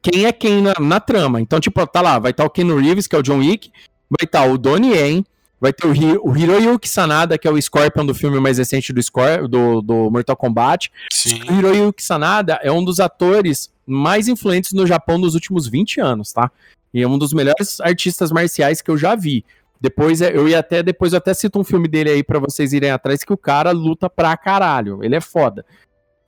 quem 0.00 0.24
é 0.24 0.32
quem 0.32 0.62
na, 0.62 0.72
na 0.80 0.98
trama? 0.98 1.38
Então, 1.38 1.60
tipo, 1.60 1.86
tá 1.86 2.00
lá, 2.00 2.18
vai 2.18 2.30
estar 2.30 2.46
o 2.46 2.48
Ken 2.50 2.64
Reeves, 2.74 3.06
que 3.06 3.14
é 3.14 3.18
o 3.18 3.22
John 3.22 3.40
Wick, 3.40 3.70
vai 4.08 4.24
estar 4.24 4.46
o 4.46 4.56
Donnie 4.56 4.94
Yen, 4.94 5.22
vai 5.60 5.70
ter 5.70 5.86
o, 5.86 5.92
Hi- 5.92 6.18
o 6.22 6.34
Hiroyuki 6.34 6.88
Sanada, 6.88 7.36
que 7.36 7.46
é 7.46 7.50
o 7.50 7.60
Scorpion 7.60 8.06
do 8.06 8.14
filme 8.14 8.40
mais 8.40 8.56
recente 8.56 8.90
do, 8.90 9.02
Scor 9.02 9.46
do, 9.46 9.82
do 9.82 10.10
Mortal 10.10 10.34
Kombat. 10.34 10.90
Sim. 11.12 11.42
O 11.50 11.52
Hiroyuki 11.52 12.02
Sanada 12.02 12.58
é 12.62 12.72
um 12.72 12.82
dos 12.82 13.00
atores 13.00 13.70
mais 13.86 14.28
influentes 14.28 14.72
no 14.72 14.86
Japão 14.86 15.18
nos 15.18 15.34
últimos 15.34 15.68
20 15.68 16.00
anos, 16.00 16.32
tá? 16.32 16.50
E 16.94 17.02
é 17.02 17.06
um 17.06 17.18
dos 17.18 17.34
melhores 17.34 17.80
artistas 17.82 18.32
marciais 18.32 18.80
que 18.80 18.90
eu 18.90 18.96
já 18.96 19.14
vi. 19.14 19.44
Depois 19.82 20.22
é- 20.22 20.34
eu 20.34 20.48
ia 20.48 20.60
até 20.60 20.80
depois 20.80 21.12
eu 21.12 21.16
até 21.18 21.34
cito 21.34 21.58
um 21.58 21.64
filme 21.64 21.88
dele 21.88 22.08
aí 22.08 22.22
pra 22.22 22.38
vocês 22.38 22.72
irem 22.72 22.92
atrás 22.92 23.24
que 23.24 23.32
o 23.32 23.36
cara 23.36 23.72
luta 23.72 24.08
pra 24.08 24.36
caralho. 24.36 25.02
Ele 25.02 25.16
é 25.16 25.20
foda. 25.20 25.66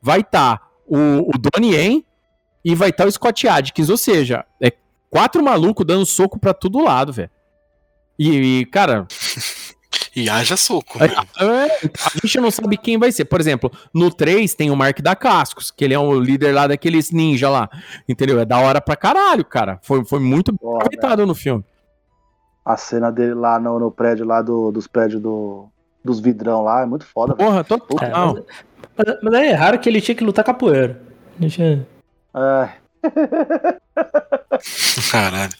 Vai 0.02 0.20
estar 0.20 0.60
o, 0.84 1.30
o 1.30 1.38
Donnie 1.38 1.74
Yen 1.76 2.04
e 2.64 2.74
vai 2.74 2.90
estar 2.90 3.06
o 3.06 3.12
Scott 3.12 3.46
Adkins, 3.46 3.88
ou 3.88 3.96
seja, 3.96 4.44
é 4.60 4.72
quatro 5.08 5.40
malucos 5.42 5.86
dando 5.86 6.04
soco 6.04 6.36
pra 6.36 6.52
todo 6.52 6.82
lado, 6.82 7.12
velho. 7.12 7.30
E, 8.18 8.60
e, 8.60 8.66
cara, 8.66 9.06
E 10.16 10.28
haja 10.28 10.56
soco. 10.56 10.98
é, 11.02 11.06
né? 11.08 11.14
é, 11.40 11.86
a 11.86 12.10
gente 12.26 12.40
não 12.40 12.50
sabe 12.50 12.76
quem 12.76 12.98
vai 12.98 13.10
ser. 13.12 13.24
Por 13.24 13.40
exemplo, 13.40 13.70
no 13.92 14.12
3 14.12 14.52
tem 14.54 14.70
o 14.70 14.76
Mark 14.76 15.00
da 15.00 15.14
Cascos, 15.14 15.70
que 15.70 15.84
ele 15.84 15.94
é 15.94 15.98
o 15.98 16.18
líder 16.18 16.52
lá 16.52 16.66
daqueles 16.66 17.10
ninja 17.10 17.48
lá. 17.48 17.68
Entendeu? 18.08 18.40
É 18.40 18.44
da 18.44 18.58
hora 18.58 18.80
pra 18.80 18.96
caralho, 18.96 19.44
cara. 19.44 19.78
Foi, 19.82 20.04
foi 20.04 20.20
muito 20.20 20.52
bem 20.52 20.74
aproveitado 20.76 21.26
no 21.26 21.34
filme. 21.34 21.64
A 22.64 22.76
cena 22.76 23.10
dele 23.12 23.34
lá 23.34 23.58
no, 23.58 23.78
no 23.78 23.90
prédio 23.90 24.24
lá 24.24 24.40
do, 24.40 24.72
dos 24.72 24.86
prédios 24.86 25.20
do, 25.20 25.66
dos 26.02 26.18
vidrão 26.20 26.62
lá 26.62 26.82
é 26.82 26.86
muito 26.86 27.04
foda. 27.06 27.34
velho. 27.34 27.48
Porra, 27.48 27.60
É, 27.60 27.64
total. 27.64 28.34
mas, 28.34 28.44
mas, 28.96 29.18
mas 29.22 29.34
aí 29.34 29.48
é 29.48 29.52
raro 29.54 29.78
que 29.78 29.88
ele 29.88 30.00
tinha 30.00 30.14
que 30.14 30.24
lutar 30.24 30.44
capoeira. 30.44 31.00
Deixa... 31.38 31.86
É, 32.34 32.68
Caralho. 35.10 35.52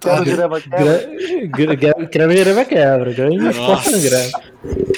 Tá, 0.00 0.20
né? 0.20 0.34
leva 0.34 0.60
quebra. 0.60 1.08
Grande 1.48 2.34
greve 2.42 2.64
quebra. 2.64 3.12
Grande 3.12 3.44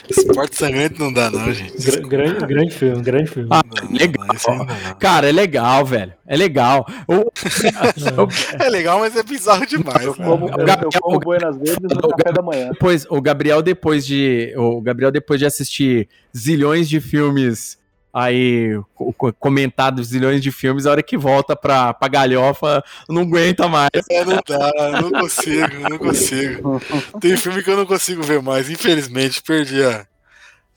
esporte 0.09 0.57
sangrante 0.57 0.99
não 0.99 1.13
dá, 1.13 1.31
não, 1.31 1.53
gente. 1.53 1.77
Gra- 1.85 2.01
Grande, 2.09 2.47
grande 2.47 2.71
filme, 2.75 3.03
grande 3.03 3.31
filme. 3.31 3.49
Ah, 3.53 3.63
Não, 3.65 3.93
legal. 3.99 4.27
não. 4.49 4.95
Cara, 4.99 5.29
é 5.29 5.33
legal, 5.33 5.85
velho. 5.85 6.13
É 6.27 6.37
legal. 6.37 6.87
O- 7.09 7.31
É 8.65 8.69
legal, 8.69 9.01
mas 9.01 9.17
é 9.17 9.23
bizarro 9.23 9.67
demais. 9.67 10.05
Eu 10.05 10.15
como, 10.15 10.47
O 10.47 10.51
eu, 10.51 10.65
Gabriel- 10.65 10.91
eu 10.95 11.01
como 11.01 11.19
Buenas 11.21 11.57
Verdes 11.57 11.77
no 11.83 12.09
café 12.09 12.33
da 12.33 12.43
manhã. 12.43 12.71
depois, 12.71 13.07
o 13.11 13.21
Gabriel, 13.21 13.63
depois 13.63 14.07
de. 14.07 14.53
O 14.57 14.81
Gabriel, 14.81 15.11
depois 15.11 15.41
de 15.41 15.47
assistir 15.47 16.09
zilhões 16.37 16.89
de 16.89 17.01
filmes 17.01 17.79
aí, 18.19 18.81
co- 18.95 19.13
co- 19.13 19.33
comentados 19.35 20.09
zilhões 20.09 20.41
de 20.43 20.51
filmes, 20.51 20.87
a 20.87 20.91
hora 20.93 21.03
que 21.03 21.19
volta 21.19 21.55
pra, 21.55 21.93
pra 21.93 22.09
galhofa, 22.09 22.83
não 23.09 23.23
aguenta 23.23 23.69
mais. 23.69 23.91
É, 24.11 24.25
não 24.25 24.39
dá, 24.47 25.03
não 25.03 25.11
consigo, 25.11 25.89
não 25.91 25.99
consigo. 25.99 26.81
Tem 27.21 27.37
filme 27.37 27.63
que 27.63 27.71
eu 27.71 27.77
não 27.77 27.85
consigo 27.87 28.23
ver 28.23 28.41
mais, 28.41 28.71
infelizmente, 28.71 29.43
perdi 29.43 29.83
a, 29.85 30.07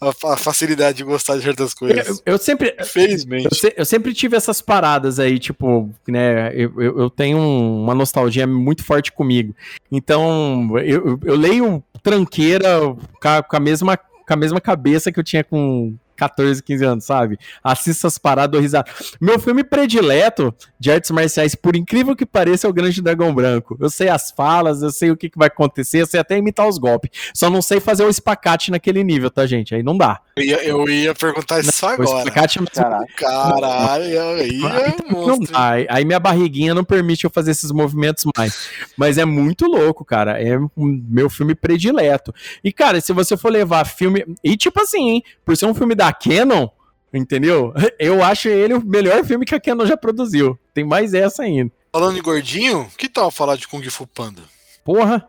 a, 0.01 0.11
fa- 0.13 0.33
a 0.33 0.37
facilidade 0.37 0.97
de 0.97 1.03
gostar 1.05 1.37
de 1.37 1.43
certas 1.43 1.71
Eu, 1.71 1.77
coisas. 1.77 2.21
eu 2.25 2.37
sempre. 2.37 2.75
Infelizmente. 2.79 3.45
Eu, 3.45 3.55
se- 3.57 3.73
eu 3.77 3.85
sempre 3.85 4.13
tive 4.13 4.35
essas 4.35 4.61
paradas 4.61 5.17
aí, 5.17 5.39
tipo, 5.39 5.89
né? 6.07 6.51
Eu, 6.53 6.73
eu, 6.81 6.99
eu 6.99 7.09
tenho 7.09 7.37
um- 7.37 7.83
uma 7.83 7.95
nostalgia 7.95 8.45
muito 8.45 8.83
forte 8.83 9.11
comigo. 9.13 9.55
Então, 9.91 10.71
eu, 10.79 11.07
eu- 11.07 11.19
eu 11.23 11.35
leio 11.37 11.81
tranqueira 12.03 12.79
com 13.21 13.27
a, 13.27 13.41
com 13.43 13.55
a 13.55 13.59
mesma, 13.59 13.97
com 13.97 14.33
a 14.33 14.35
mesma 14.35 14.59
cabeça 14.61 15.09
que 15.11 15.19
eu 15.19 15.23
tinha 15.23 15.43
com 15.43 15.95
14, 16.19 16.61
15 16.61 16.83
anos, 16.85 17.05
sabe? 17.05 17.37
Assisto 17.63 18.05
essas 18.05 18.17
paradas, 18.17 18.59
risada. 18.61 18.89
Meu 19.21 19.39
filme 19.39 19.63
predileto 19.63 20.53
de 20.79 20.91
artes 20.91 21.09
marciais, 21.11 21.55
por 21.55 21.75
incrível 21.75 22.15
que 22.15 22.25
pareça, 22.25 22.67
é 22.67 22.69
o 22.69 22.73
Grande 22.73 23.01
Dragão 23.01 23.33
Branco. 23.33 23.77
Eu 23.79 23.89
sei 23.89 24.09
as 24.09 24.31
falas, 24.31 24.81
eu 24.81 24.91
sei 24.91 25.11
o 25.11 25.17
que, 25.17 25.29
que 25.29 25.37
vai 25.37 25.47
acontecer, 25.47 26.01
eu 26.01 26.05
sei 26.05 26.19
até 26.19 26.37
imitar 26.37 26.67
os 26.67 26.77
golpes. 26.77 27.09
Só 27.33 27.49
não 27.49 27.61
sei 27.61 27.79
fazer 27.79 28.03
o 28.03 28.09
espacate 28.09 28.71
naquele 28.71 29.03
nível, 29.03 29.29
tá, 29.31 29.45
gente? 29.45 29.73
Aí 29.73 29.81
não 29.81 29.97
dá. 29.97 30.19
Eu 30.35 30.43
ia, 30.43 30.63
eu 30.63 30.89
ia 30.89 31.15
perguntar 31.15 31.59
isso 31.61 31.85
O 31.85 31.89
agora. 31.89 32.19
espacate 32.19 32.59
é 32.59 32.65
Caralho. 32.65 33.07
Caralho, 33.15 34.21
aí 34.35 34.61
é 34.61 35.11
Não 35.11 35.39
dá. 35.39 35.71
Aí- 35.89 36.05
minha 36.09 36.19
barriguinha 36.19 36.73
não 36.73 36.83
permite 36.83 37.23
eu 37.25 37.29
fazer 37.29 37.51
esses 37.51 37.71
movimentos 37.71 38.25
mais. 38.35 38.67
Mas 38.97 39.17
é 39.17 39.25
muito 39.25 39.65
louco, 39.65 40.03
cara. 40.03 40.41
É 40.41 40.57
um 40.57 40.69
meu 41.07 41.29
filme 41.29 41.53
predileto. 41.55 42.33
E, 42.63 42.71
cara, 42.73 42.99
se 42.99 43.13
você 43.13 43.37
for 43.37 43.51
levar 43.51 43.85
filme. 43.85 44.25
E 44.43 44.57
tipo 44.57 44.81
assim, 44.81 45.09
hein? 45.09 45.23
Por 45.45 45.55
ser 45.55 45.65
um 45.65 45.73
filme 45.73 45.93
da 45.95 46.08
Canon, 46.13 46.67
entendeu? 47.13 47.73
Eu 47.99 48.23
acho 48.23 48.47
ele 48.47 48.73
o 48.73 48.85
melhor 48.85 49.23
filme 49.23 49.45
que 49.45 49.55
a 49.55 49.59
Canon 49.59 49.85
já 49.85 49.97
produziu. 49.97 50.57
Tem 50.73 50.83
mais 50.83 51.13
essa 51.13 51.43
ainda. 51.43 51.71
Falando 51.91 52.17
em 52.17 52.21
gordinho, 52.21 52.87
que 52.97 53.09
tal 53.09 53.31
falar 53.31 53.55
de 53.55 53.67
Kung 53.67 53.83
Fu 53.89 54.05
Panda? 54.05 54.41
Porra. 54.83 55.27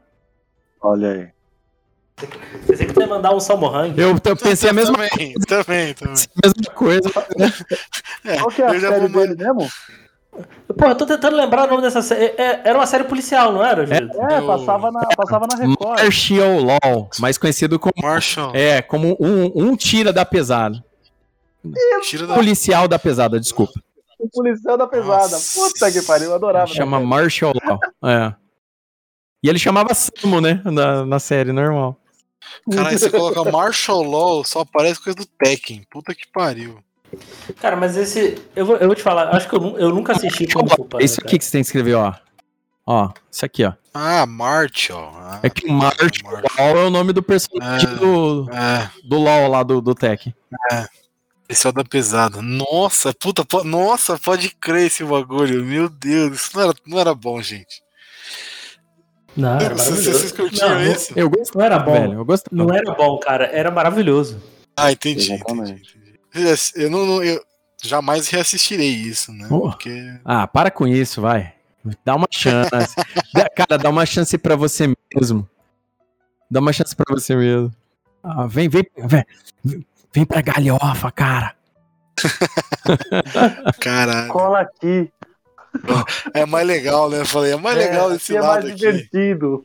Olha 0.83 1.13
aí. 1.13 1.29
Pensei 2.67 2.87
que 2.87 2.93
tu 2.93 3.01
ia 3.01 3.07
mandar 3.07 3.35
um 3.35 3.41
Salmohang. 3.41 3.95
Eu, 3.99 4.11
eu 4.23 4.37
pensei 4.37 4.69
a 4.69 4.73
mesma, 4.73 4.95
também, 4.95 5.35
também, 5.47 5.95
também. 5.95 6.15
mesma 6.45 6.75
coisa. 6.75 7.11
É, 8.25 8.37
Qual 8.37 8.51
que 8.51 8.63
é 8.63 8.67
a 8.67 8.81
série 8.81 9.09
vou 9.09 9.27
dele 9.27 9.43
mesmo? 9.43 9.69
Pô, 10.79 10.87
eu 10.87 10.95
tô 10.95 11.07
tentando 11.07 11.37
lembrar 11.37 11.67
o 11.67 11.71
nome 11.71 11.83
dessa 11.83 12.01
série. 12.03 12.35
É- 12.37 12.61
Era 12.65 12.79
uma 12.79 12.87
série 12.87 13.05
policial, 13.05 13.53
não 13.53 13.65
era? 13.65 13.83
É, 13.85 14.39
Eu- 14.39 14.47
passava 14.47 14.91
na, 14.91 15.01
passava 15.17 15.47
na 15.51 15.57
Record. 15.59 16.01
Martial 16.01 16.59
Law, 16.61 17.11
mais 17.19 17.37
conhecido 17.39 17.79
como 17.79 17.93
Marshall. 18.01 18.53
é, 18.55 18.81
como 18.83 19.17
um, 19.21 19.53
um 19.55 19.77
tira 19.77 20.13
da 20.13 20.25
pesada. 20.25 20.83
Tira 22.03 22.27
da. 22.27 22.35
Policial 22.35 22.89
da 22.89 22.99
pesada, 22.99 23.39
desculpa. 23.39 23.73
O 24.19 24.29
policial 24.31 24.77
da 24.77 24.87
pesada. 24.87 25.31
Nossa. 25.31 25.61
Puta 25.61 25.91
que 25.91 26.03
pariu, 26.03 26.29
eu 26.31 26.35
adorava. 26.35 26.67
Chama 26.67 26.99
né, 26.99 27.05
Martial 27.07 27.53
Law. 27.65 27.79
É. 28.05 28.35
E 29.43 29.49
ele 29.49 29.59
chamava 29.59 29.95
Samo, 29.95 30.41
né? 30.41 30.61
Na, 30.65 31.05
na 31.07 31.19
série 31.19 31.53
normal. 31.53 31.97
Caralho, 32.71 32.99
você 32.99 33.11
coloca 33.11 33.51
Marshall 33.51 34.03
Law, 34.03 34.45
só 34.45 34.61
aparece 34.61 35.03
coisa 35.03 35.17
do 35.19 35.27
Tekken. 35.27 35.87
Puta 35.91 36.15
que 36.15 36.27
pariu. 36.31 36.79
Cara, 37.61 37.77
mas 37.77 37.97
esse. 37.97 38.39
Eu 38.55 38.65
vou, 38.67 38.77
eu 38.77 38.87
vou 38.87 38.95
te 38.95 39.03
falar, 39.03 39.35
acho 39.35 39.49
que 39.49 39.55
eu, 39.57 39.79
eu 39.79 39.91
nunca 39.91 40.13
assisti 40.13 40.47
Kung 40.47 40.69
Fu 40.69 40.85
Panda. 40.85 41.03
É 41.03 41.05
isso 41.05 41.21
aqui 41.21 41.39
que 41.39 41.45
você 41.45 41.51
tem 41.53 41.61
que 41.63 41.67
escrever, 41.67 41.95
ó. 41.95 42.15
Ó, 42.87 43.11
isso 43.31 43.45
aqui, 43.45 43.65
ó. 43.65 43.73
Ah, 43.93 44.25
Marshall. 44.27 45.13
Ah, 45.17 45.41
É 45.43 45.51
que 45.51 45.67
o 45.67 45.73
Martial 45.73 46.77
é 46.77 46.85
o 46.85 46.91
nome 46.91 47.13
do 47.13 47.23
personagem 47.23 47.89
Ah. 47.89 47.95
do, 47.95 48.49
É, 48.53 48.91
do 49.05 49.17
LoL 49.19 49.49
lá 49.49 49.63
do, 49.63 49.81
do 49.81 49.95
Tech. 49.95 50.33
esse 51.49 51.67
é 51.67 51.71
o 51.71 51.73
da 51.73 51.85
pesada. 51.85 52.41
Nossa, 52.41 53.13
puta, 53.13 53.45
po- 53.45 53.65
nossa, 53.65 54.19
pode 54.19 54.51
crer 54.51 54.87
esse 54.87 55.05
bagulho. 55.05 55.65
Meu 55.65 55.89
Deus, 55.89 56.37
isso 56.37 56.51
não 56.57 56.63
era, 56.63 56.75
não 56.87 56.99
era 57.01 57.15
bom, 57.15 57.41
gente. 57.43 57.83
Não, 59.37 59.59
era 59.61 59.75
Vocês, 59.75 60.05
vocês 60.07 60.33
curtiram 60.33 60.69
Não, 60.71 60.75
não- 60.77 60.93
isso? 60.93 61.13
Eu 61.17 61.31
gosto, 61.31 61.57
Não 61.59 61.65
era 61.65 61.79
bom. 61.79 61.93
velho. 61.93 62.13
Eu 62.15 62.25
gosto. 62.25 62.45
Não 62.53 62.73
era 62.75 62.93
bom, 62.95 63.19
cara. 63.19 63.47
Era 63.47 63.71
maravilhoso. 63.71 64.43
Ah, 64.77 64.91
entendi, 64.91 65.33
Exatamente. 65.33 65.71
entendi. 65.73 66.00
Eu, 66.77 66.91
não, 66.91 67.07
não- 67.07 67.23
eu 67.25 67.43
jamais 67.83 68.29
reassistirei 68.29 68.89
isso, 68.91 69.33
né? 69.33 69.47
Oh. 69.51 69.71
Porque. 69.71 70.19
Ah, 70.25 70.47
para 70.47 70.71
com 70.71 70.87
isso, 70.87 71.21
vai. 71.21 71.55
Dá 72.05 72.15
uma 72.15 72.29
chance. 72.31 72.71
Dá- 73.35 73.49
cara, 73.49 73.79
dá 73.79 73.89
uma 73.89 74.05
chance 74.05 74.37
pra 74.37 74.55
você 74.55 74.93
mesmo. 75.15 75.49
Dá 76.51 76.61
uma 76.61 76.73
chance 76.73 76.95
pra 76.95 77.07
você 77.15 77.35
mesmo. 77.35 77.73
Ah, 78.23 78.47
vem, 78.47 78.69
vem, 78.69 78.85
vem, 78.99 79.25
vem 80.13 80.25
pra 80.27 80.43
galhofa, 80.43 81.11
cara. 81.11 81.55
Caralho. 83.81 84.29
Cola 84.33 84.61
aqui. 84.61 85.11
É 86.35 86.45
mais 86.47 86.67
legal, 86.67 87.09
né? 87.09 87.21
Eu 87.21 87.27
falei, 87.27 87.53
é 87.53 87.57
mais 87.57 87.77
legal 87.77 88.13
é, 88.13 88.17
esse 88.17 88.37
é 88.37 88.41
lado 88.41 88.63
mais 88.63 88.67
aqui. 88.67 88.75
divertido. 88.77 89.63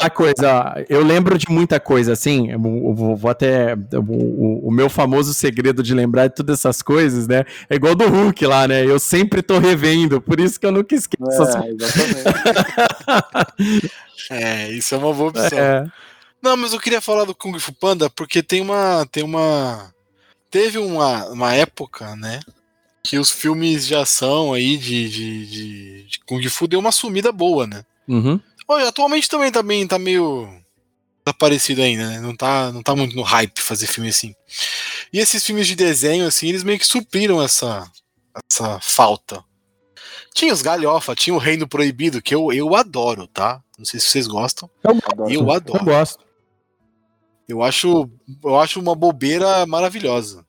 A 0.00 0.10
coisa, 0.10 0.84
eu 0.88 1.02
lembro 1.02 1.36
de 1.38 1.46
muita 1.48 1.80
coisa, 1.80 2.12
assim, 2.12 2.50
eu 2.50 2.58
vou, 2.60 3.30
até, 3.30 3.74
o, 3.74 3.98
o- 3.98 4.68
o 4.68 4.70
meu 4.70 4.88
famoso 4.88 5.32
segredo 5.34 5.82
de 5.82 5.94
lembrar 5.94 6.28
de 6.28 6.34
todas 6.36 6.60
essas 6.60 6.82
coisas, 6.82 7.26
né, 7.26 7.44
é 7.68 7.74
igual 7.74 7.94
do 7.94 8.06
Hulk 8.08 8.46
lá, 8.46 8.68
né, 8.68 8.84
eu 8.84 8.98
sempre 8.98 9.42
tô 9.42 9.58
revendo, 9.58 10.20
por 10.20 10.38
isso 10.40 10.58
que 10.60 10.66
eu 10.66 10.72
nunca 10.72 10.94
esqueço 10.94 11.30
essas 11.30 11.54
É, 11.56 11.70
exatamente. 11.70 13.90
É, 14.30 14.70
isso 14.72 14.94
é 14.94 14.98
uma 14.98 15.12
boa 15.12 15.30
opção. 15.30 15.58
É, 15.58 15.84
Não, 16.42 16.56
mas 16.56 16.72
eu 16.72 16.80
queria 16.80 17.00
falar 17.00 17.24
do 17.24 17.34
Kung 17.34 17.58
Fu 17.58 17.72
Panda 17.72 18.10
porque 18.10 18.42
tem 18.42 18.60
uma. 18.60 19.06
Tem 19.10 19.22
uma. 19.22 19.92
Teve 20.50 20.78
uma, 20.78 21.26
uma 21.26 21.54
época, 21.54 22.16
né? 22.16 22.40
Que 23.06 23.18
os 23.18 23.30
filmes 23.30 23.86
de 23.86 23.94
ação 23.94 24.52
aí 24.52 24.76
de, 24.76 25.08
de, 25.08 25.46
de, 25.46 26.02
de 26.04 26.20
Kung 26.26 26.42
Fu 26.48 26.66
deu 26.66 26.80
uma 26.80 26.92
sumida 26.92 27.30
boa, 27.30 27.66
né? 27.66 27.84
uhum. 28.08 28.40
Olha, 28.68 28.88
atualmente 28.88 29.28
também 29.28 29.52
tá, 29.52 29.62
bem, 29.62 29.86
tá 29.86 29.96
meio 29.96 30.48
desaparecido 31.24 31.82
ainda, 31.82 32.08
né? 32.08 32.20
Não 32.20 32.34
tá, 32.34 32.72
não 32.72 32.82
tá 32.82 32.96
muito 32.96 33.14
no 33.14 33.22
hype 33.22 33.60
fazer 33.60 33.86
filme 33.86 34.10
assim. 34.10 34.34
E 35.12 35.20
esses 35.20 35.44
filmes 35.44 35.68
de 35.68 35.76
desenho, 35.76 36.26
assim, 36.26 36.48
eles 36.48 36.64
meio 36.64 36.78
que 36.78 36.86
supriram 36.86 37.40
essa, 37.40 37.88
essa 38.50 38.80
falta. 38.80 39.44
Tinha 40.34 40.52
os 40.52 40.62
galhofa, 40.62 41.14
tinha 41.14 41.34
o 41.34 41.38
Reino 41.38 41.68
Proibido, 41.68 42.20
que 42.20 42.34
eu, 42.34 42.52
eu 42.52 42.74
adoro, 42.74 43.26
tá? 43.28 43.62
Não 43.78 43.84
sei 43.84 44.00
se 44.00 44.08
vocês 44.08 44.26
gostam. 44.26 44.68
Adoro. 44.84 45.30
Eu 45.30 45.42
eu 45.42 45.50
adoro. 45.52 45.84
gosto. 45.84 46.24
Eu 47.48 47.62
acho, 47.62 48.10
eu 48.42 48.58
acho 48.58 48.80
uma 48.80 48.94
bobeira 48.94 49.64
maravilhosa. 49.64 50.44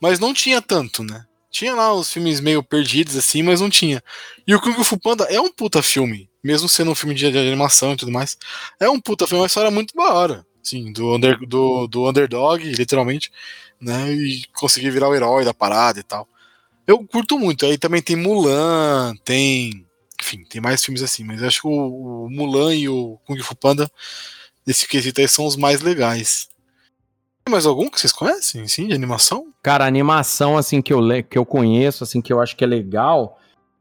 Mas 0.00 0.18
não 0.18 0.34
tinha 0.34 0.60
tanto, 0.60 1.04
né? 1.04 1.24
Tinha 1.52 1.74
lá 1.74 1.92
os 1.92 2.10
filmes 2.10 2.40
meio 2.40 2.62
perdidos, 2.62 3.14
assim, 3.14 3.42
mas 3.42 3.60
não 3.60 3.68
tinha. 3.68 4.02
E 4.46 4.54
o 4.54 4.60
Kung 4.60 4.72
Fu 4.82 4.98
Panda 4.98 5.24
é 5.24 5.38
um 5.38 5.52
puta 5.52 5.82
filme, 5.82 6.30
mesmo 6.42 6.66
sendo 6.66 6.90
um 6.90 6.94
filme 6.94 7.14
de, 7.14 7.30
de 7.30 7.38
animação 7.38 7.92
e 7.92 7.96
tudo 7.96 8.10
mais. 8.10 8.38
É 8.80 8.88
um 8.88 8.98
puta 8.98 9.26
filme, 9.26 9.40
é 9.40 9.42
uma 9.42 9.46
história 9.46 9.70
muito 9.70 9.94
da 9.94 10.14
hora. 10.14 10.46
Assim, 10.64 10.90
do, 10.92 11.14
under, 11.14 11.38
do, 11.46 11.86
do 11.86 12.08
underdog, 12.08 12.64
literalmente, 12.64 13.30
né? 13.78 14.10
E 14.14 14.44
conseguir 14.54 14.90
virar 14.90 15.10
o 15.10 15.14
herói 15.14 15.44
da 15.44 15.52
parada 15.52 16.00
e 16.00 16.02
tal. 16.02 16.26
Eu 16.86 17.06
curto 17.06 17.38
muito. 17.38 17.66
Aí 17.66 17.76
também 17.76 18.00
tem 18.00 18.16
Mulan, 18.16 19.14
tem. 19.22 19.86
Enfim, 20.22 20.44
tem 20.44 20.60
mais 20.60 20.82
filmes 20.82 21.02
assim, 21.02 21.22
mas 21.22 21.42
acho 21.42 21.60
que 21.60 21.66
o, 21.68 22.24
o 22.24 22.30
Mulan 22.30 22.74
e 22.74 22.88
o 22.88 23.18
Kung 23.26 23.38
Fu 23.42 23.54
Panda, 23.54 23.90
nesse 24.66 24.88
quesito 24.88 25.20
aí, 25.20 25.28
são 25.28 25.44
os 25.44 25.56
mais 25.56 25.82
legais. 25.82 26.48
Tem 27.44 27.50
mais 27.52 27.66
algum 27.66 27.88
que 27.88 27.98
vocês 28.00 28.12
conhecem, 28.12 28.66
sim, 28.68 28.86
de 28.86 28.94
animação? 28.94 29.48
Cara, 29.62 29.84
a 29.84 29.88
animação, 29.88 30.56
assim, 30.56 30.80
que 30.80 30.92
eu, 30.92 31.00
le- 31.00 31.22
que 31.22 31.36
eu 31.36 31.44
conheço, 31.44 32.04
assim, 32.04 32.20
que 32.20 32.32
eu 32.32 32.40
acho 32.40 32.56
que 32.56 32.62
é 32.62 32.66
legal, 32.66 33.38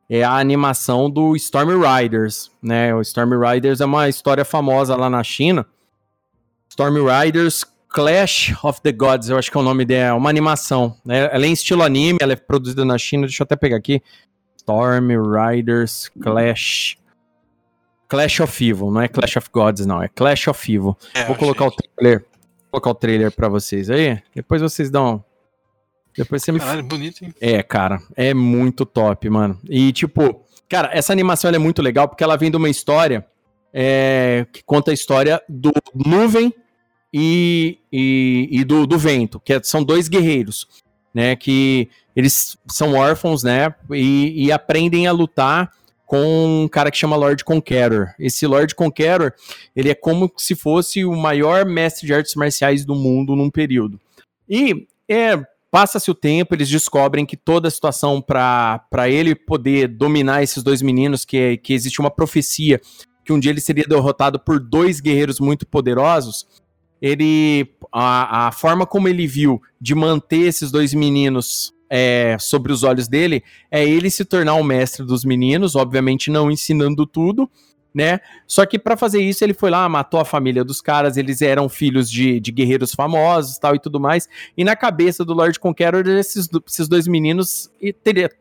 é 0.09 0.23
a 0.23 0.35
animação 0.37 1.09
do 1.09 1.35
Storm 1.35 1.79
Riders, 1.81 2.49
né? 2.61 2.93
O 2.95 3.01
Storm 3.01 3.39
Riders 3.39 3.79
é 3.79 3.85
uma 3.85 4.09
história 4.09 4.43
famosa 4.43 4.95
lá 4.95 5.09
na 5.09 5.23
China. 5.23 5.65
Storm 6.69 6.95
Riders 7.05 7.63
Clash 7.87 8.53
of 8.63 8.81
the 8.81 8.91
Gods, 8.91 9.29
eu 9.29 9.37
acho 9.37 9.51
que 9.51 9.57
é 9.57 9.59
o 9.59 9.63
nome 9.63 9.85
dela, 9.85 10.09
é 10.09 10.13
uma 10.13 10.29
animação. 10.29 10.97
Né? 11.05 11.29
Ela 11.31 11.45
é 11.45 11.47
em 11.47 11.53
estilo 11.53 11.83
anime, 11.83 12.17
ela 12.21 12.33
é 12.33 12.35
produzida 12.37 12.83
na 12.85 12.97
China, 12.97 13.27
deixa 13.27 13.43
eu 13.43 13.45
até 13.45 13.55
pegar 13.55 13.77
aqui. 13.77 14.01
Storm 14.57 15.09
Riders 15.09 16.09
Clash. 16.21 16.97
Clash 18.07 18.39
of 18.41 18.65
Evil, 18.69 18.91
não 18.91 19.01
é 19.01 19.07
Clash 19.07 19.37
of 19.37 19.49
Gods, 19.51 19.85
não, 19.85 20.01
é 20.01 20.07
Clash 20.07 20.47
of 20.47 20.73
Evil. 20.73 20.97
É, 21.13 21.25
Vou 21.25 21.35
colocar 21.35 21.65
o 21.65 21.71
trailer. 21.71 22.25
Vou 22.71 22.79
colocar 22.79 22.89
o 22.91 22.95
trailer 22.95 23.31
pra 23.31 23.49
vocês 23.49 23.89
aí. 23.89 24.21
Depois 24.33 24.61
vocês 24.61 24.89
dão. 24.89 25.23
Depois 26.15 26.41
você 26.43 26.51
me. 26.51 26.59
Caralho, 26.59 26.83
bonito, 26.83 27.23
hein? 27.23 27.33
É, 27.41 27.61
cara, 27.63 28.01
é 28.15 28.33
muito 28.33 28.85
top, 28.85 29.29
mano. 29.29 29.59
E 29.69 29.91
tipo, 29.91 30.45
cara, 30.69 30.89
essa 30.93 31.11
animação 31.13 31.51
é 31.51 31.57
muito 31.57 31.81
legal 31.81 32.07
porque 32.07 32.23
ela 32.23 32.37
vem 32.37 32.49
de 32.51 32.57
uma 32.57 32.69
história 32.69 33.25
é, 33.73 34.45
que 34.51 34.63
conta 34.63 34.91
a 34.91 34.93
história 34.93 35.41
do 35.47 35.71
nuvem 35.93 36.53
e, 37.13 37.79
e, 37.91 38.47
e 38.51 38.63
do, 38.63 38.85
do 38.87 38.97
vento, 38.97 39.39
que 39.39 39.53
é- 39.53 39.63
são 39.63 39.83
dois 39.83 40.07
guerreiros, 40.07 40.67
né? 41.13 41.35
Que 41.35 41.89
eles 42.15 42.57
são 42.69 42.93
órfãos, 42.93 43.43
né? 43.43 43.73
E, 43.91 44.45
e 44.45 44.51
aprendem 44.51 45.07
a 45.07 45.11
lutar 45.11 45.71
com 46.11 46.63
um 46.63 46.67
cara 46.67 46.91
que 46.91 46.97
chama 46.97 47.15
Lord 47.15 47.41
Conqueror. 47.45 48.13
Esse 48.19 48.45
Lord 48.45 48.75
Conqueror, 48.75 49.33
ele 49.73 49.89
é 49.89 49.95
como 49.95 50.29
se 50.35 50.55
fosse 50.55 51.05
o 51.05 51.15
maior 51.15 51.65
mestre 51.65 52.05
de 52.05 52.13
artes 52.13 52.35
marciais 52.35 52.83
do 52.83 52.93
mundo 52.93 53.33
num 53.33 53.49
período. 53.49 53.97
E 54.49 54.87
é, 55.07 55.41
passa-se 55.71 56.11
o 56.11 56.13
tempo, 56.13 56.53
eles 56.53 56.67
descobrem 56.67 57.25
que 57.25 57.37
toda 57.37 57.69
a 57.69 57.71
situação 57.71 58.21
para 58.21 59.07
ele 59.07 59.33
poder 59.33 59.87
dominar 59.87 60.43
esses 60.43 60.61
dois 60.61 60.81
meninos, 60.81 61.23
que, 61.23 61.37
é- 61.37 61.55
que 61.55 61.71
existe 61.73 62.01
uma 62.01 62.11
profecia 62.11 62.81
que 63.23 63.31
um 63.31 63.39
dia 63.39 63.51
ele 63.51 63.61
seria 63.61 63.85
derrotado 63.87 64.37
por 64.37 64.59
dois 64.59 64.99
guerreiros 64.99 65.39
muito 65.39 65.65
poderosos, 65.65 66.45
ele 67.01 67.73
a, 67.89 68.47
a 68.47 68.51
forma 68.51 68.85
como 68.85 69.07
ele 69.07 69.25
viu 69.25 69.61
de 69.79 69.95
manter 69.95 70.41
esses 70.41 70.71
dois 70.71 70.93
meninos 70.93 71.73
é, 71.93 72.37
sobre 72.39 72.71
os 72.71 72.83
olhos 72.83 73.09
dele 73.09 73.43
é 73.69 73.83
ele 73.85 74.09
se 74.09 74.23
tornar 74.23 74.53
o 74.53 74.63
mestre 74.63 75.05
dos 75.05 75.25
meninos, 75.25 75.75
obviamente 75.75 76.31
não 76.31 76.49
ensinando 76.49 77.05
tudo, 77.05 77.51
né? 77.93 78.21
Só 78.47 78.65
que 78.65 78.79
para 78.79 78.95
fazer 78.95 79.21
isso 79.21 79.43
ele 79.43 79.53
foi 79.53 79.69
lá, 79.69 79.89
matou 79.89 80.17
a 80.17 80.23
família 80.23 80.63
dos 80.63 80.79
caras, 80.79 81.17
eles 81.17 81.41
eram 81.41 81.67
filhos 81.67 82.09
de, 82.09 82.39
de 82.39 82.49
guerreiros 82.49 82.95
famosos, 82.95 83.57
tal 83.57 83.75
e 83.75 83.79
tudo 83.79 83.99
mais. 83.99 84.29
E 84.55 84.63
na 84.63 84.73
cabeça 84.73 85.25
do 85.25 85.33
Lord 85.33 85.59
Conqueror, 85.59 86.07
esses, 86.07 86.47
esses 86.65 86.87
dois 86.87 87.05
meninos 87.09 87.69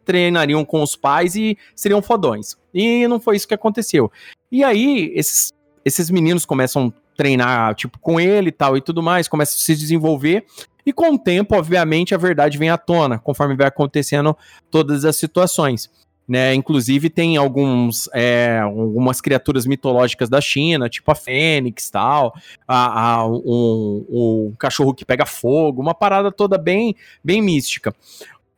treinariam 0.05 0.65
com 0.65 0.81
os 0.81 0.95
pais 0.95 1.35
e 1.35 1.59
seriam 1.75 2.01
fodões. 2.01 2.57
E 2.73 3.09
não 3.09 3.19
foi 3.19 3.35
isso 3.35 3.49
que 3.49 3.55
aconteceu. 3.55 4.13
E 4.53 4.63
aí, 4.63 5.13
esses, 5.17 5.53
esses 5.85 6.09
meninos 6.09 6.45
começam 6.45 6.87
a 6.87 7.17
treinar, 7.17 7.75
tipo, 7.75 7.99
com 7.99 8.21
ele 8.21 8.51
e 8.51 8.53
tal 8.53 8.77
e 8.77 8.81
tudo 8.81 9.03
mais, 9.03 9.27
começam 9.27 9.57
a 9.57 9.59
se 9.59 9.75
desenvolver. 9.75 10.45
E 10.91 10.93
com 10.93 11.15
o 11.15 11.19
tempo, 11.19 11.55
obviamente, 11.55 12.17
a 12.17 12.19
verdade 12.19 12.59
vem 12.59 12.69
à 12.69 12.77
tona, 12.77 13.17
conforme 13.17 13.55
vai 13.55 13.69
acontecendo 13.69 14.37
todas 14.73 15.05
as 15.05 15.15
situações. 15.15 15.89
Né, 16.29 16.55
inclusive 16.55 17.11
tem 17.11 17.37
alguns 17.37 18.09
é, 18.15 18.61
algumas 18.61 19.21
criaturas 19.21 19.67
mitológicas 19.67 20.29
da 20.29 20.41
China, 20.41 20.89
tipo 20.89 21.11
a 21.11 21.15
Fênix 21.17 21.91
tal, 21.91 22.33
a, 22.69 23.17
a, 23.17 23.27
um, 23.27 24.07
um 24.09 24.55
cachorro 24.57 24.95
que 24.95 25.05
pega 25.05 25.27
fogo, 25.27 25.83
uma 25.83 25.93
parada 25.93 26.31
toda 26.31 26.57
bem 26.57 26.95
bem 27.25 27.43
mística. 27.43 27.93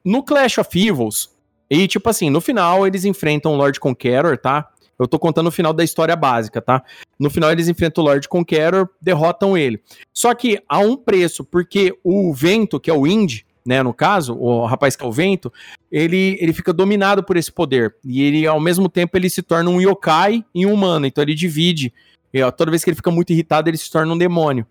No 0.04 0.22
Clash 0.22 0.58
of 0.58 0.68
Evils, 0.78 1.30
e 1.70 1.88
tipo 1.88 2.10
assim, 2.10 2.28
no 2.28 2.42
final 2.42 2.86
eles 2.86 3.06
enfrentam 3.06 3.54
o 3.54 3.56
Lord 3.56 3.80
Conqueror, 3.80 4.36
tá? 4.36 4.68
Eu 4.98 5.08
tô 5.08 5.18
contando 5.18 5.48
o 5.48 5.52
final 5.52 5.72
da 5.72 5.82
história 5.82 6.14
básica, 6.14 6.60
tá? 6.60 6.82
No 7.18 7.30
final 7.30 7.50
eles 7.50 7.68
enfrentam 7.68 8.04
o 8.04 8.06
Lord 8.06 8.28
Conqueror, 8.28 8.88
derrotam 9.00 9.56
ele. 9.56 9.80
Só 10.12 10.34
que 10.34 10.62
a 10.68 10.78
um 10.78 10.96
preço, 10.96 11.44
porque 11.44 11.96
o 12.04 12.32
vento, 12.32 12.78
que 12.78 12.90
é 12.90 12.94
o 12.94 13.06
Indy, 13.06 13.44
né, 13.64 13.82
no 13.82 13.94
caso, 13.94 14.34
o 14.34 14.66
rapaz 14.66 14.96
que 14.96 15.04
é 15.04 15.06
o 15.06 15.12
vento, 15.12 15.52
ele, 15.90 16.36
ele 16.40 16.52
fica 16.52 16.72
dominado 16.72 17.22
por 17.22 17.36
esse 17.36 17.50
poder. 17.50 17.94
E 18.04 18.22
ele, 18.22 18.46
ao 18.46 18.60
mesmo 18.60 18.88
tempo, 18.88 19.16
ele 19.16 19.30
se 19.30 19.42
torna 19.42 19.70
um 19.70 19.80
yokai 19.80 20.44
e 20.54 20.66
um 20.66 20.72
humano. 20.72 21.06
Então 21.06 21.22
ele 21.22 21.34
divide. 21.34 21.92
E, 22.32 22.42
ó, 22.42 22.50
toda 22.50 22.70
vez 22.70 22.82
que 22.82 22.90
ele 22.90 22.96
fica 22.96 23.10
muito 23.10 23.32
irritado, 23.32 23.68
ele 23.68 23.76
se 23.76 23.90
torna 23.90 24.12
um 24.12 24.18
demônio. 24.18 24.66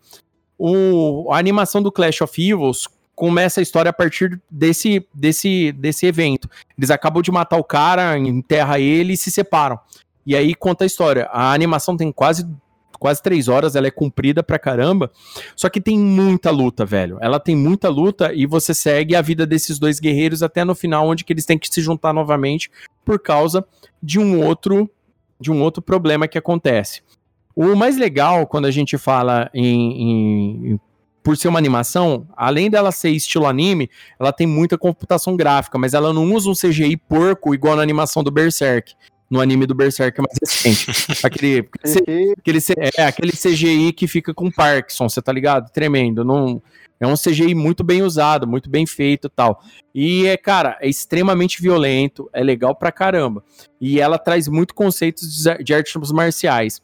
O, 0.58 1.32
a 1.32 1.38
animação 1.38 1.82
do 1.82 1.92
Clash 1.92 2.22
of 2.22 2.42
Evils 2.42 2.88
começa 3.16 3.60
a 3.60 3.64
história 3.64 3.90
a 3.90 3.94
partir 3.94 4.42
desse, 4.50 5.06
desse, 5.14 5.72
desse 5.72 6.06
evento. 6.06 6.50
Eles 6.78 6.90
acabam 6.90 7.22
de 7.22 7.32
matar 7.32 7.58
o 7.58 7.64
cara, 7.64 8.18
enterra 8.18 8.80
ele 8.80 9.14
e 9.14 9.18
se 9.18 9.32
separam. 9.32 9.80
E 10.26 10.36
aí 10.36 10.54
conta 10.54 10.84
a 10.84 10.88
história. 10.88 11.28
A 11.32 11.54
animação 11.54 11.98
tem 11.98 12.12
quase 12.12 12.48
quase 13.02 13.20
três 13.20 13.48
horas, 13.48 13.76
ela 13.76 13.88
é 13.88 13.92
comprida 13.92 14.44
pra 14.44 14.60
caramba, 14.60 15.12
só 15.56 15.68
que 15.70 15.82
tem 15.82 15.98
muita 15.98 16.52
luta, 16.52 16.86
velho. 16.86 17.18
Ela 17.20 17.40
tem 17.40 17.56
muita 17.56 17.90
luta 17.90 18.32
e 18.32 18.46
você 18.46 18.76
segue 18.76 19.16
a 19.16 19.24
vida 19.24 19.44
desses 19.44 19.80
dois 19.80 20.00
guerreiros 20.00 20.44
até 20.44 20.64
no 20.64 20.76
final, 20.76 21.08
onde 21.08 21.24
que 21.24 21.34
eles 21.34 21.44
têm 21.44 21.58
que 21.58 21.68
se 21.68 21.82
juntar 21.82 22.14
novamente 22.14 22.70
por 23.04 23.18
causa 23.18 23.66
de 24.04 24.20
um 24.20 24.46
outro 24.46 24.88
de 25.40 25.52
um 25.52 25.64
outro 25.64 25.82
problema 25.82 26.28
que 26.28 26.38
acontece. 26.38 27.02
O 27.56 27.76
mais 27.76 27.98
legal 27.98 28.46
quando 28.46 28.66
a 28.66 28.72
gente 28.72 28.96
fala 29.00 29.50
em, 29.52 30.74
em 30.74 30.80
por 31.24 31.36
ser 31.36 31.48
uma 31.48 31.58
animação, 31.58 32.28
além 32.38 32.70
dela 32.70 32.92
ser 32.92 33.10
estilo 33.10 33.48
anime, 33.48 33.90
ela 34.20 34.32
tem 34.32 34.46
muita 34.46 34.78
computação 34.78 35.36
gráfica, 35.36 35.80
mas 35.80 35.96
ela 35.96 36.14
não 36.14 36.32
usa 36.36 36.52
um 36.52 36.54
CGI 36.54 36.98
porco 36.98 37.56
igual 37.56 37.76
na 37.76 37.82
animação 37.82 38.24
do 38.24 38.30
Berserk 38.30 38.94
no 39.32 39.40
anime 39.40 39.66
do 39.66 39.74
Berserk 39.74 40.20
mais 40.20 40.36
recente. 40.44 41.26
aquele, 41.26 41.70
aquele, 42.38 42.60
é, 42.98 43.04
aquele 43.04 43.32
CGI 43.32 43.94
que 43.94 44.06
fica 44.06 44.34
com 44.34 44.52
Parkinson, 44.52 45.08
você 45.08 45.22
tá 45.22 45.32
ligado? 45.32 45.72
Tremendo. 45.72 46.26
Não, 46.26 46.62
é 47.00 47.08
um 47.08 47.16
CGI 47.16 47.56
muito 47.56 47.82
bem 47.82 48.04
usado, 48.04 48.46
muito 48.46 48.70
bem 48.70 48.86
feito 48.86 49.28
e 49.28 49.30
tal. 49.30 49.64
E, 49.96 50.28
é, 50.28 50.36
cara, 50.36 50.78
é 50.82 50.90
extremamente 50.90 51.62
violento, 51.62 52.30
é 52.34 52.44
legal 52.44 52.76
pra 52.76 52.92
caramba. 52.92 53.42
E 53.80 54.02
ela 54.02 54.20
traz 54.20 54.50
muito 54.50 54.76
conceitos 54.76 55.48
de 55.64 55.74
artes 55.74 56.12
marciais. 56.12 56.82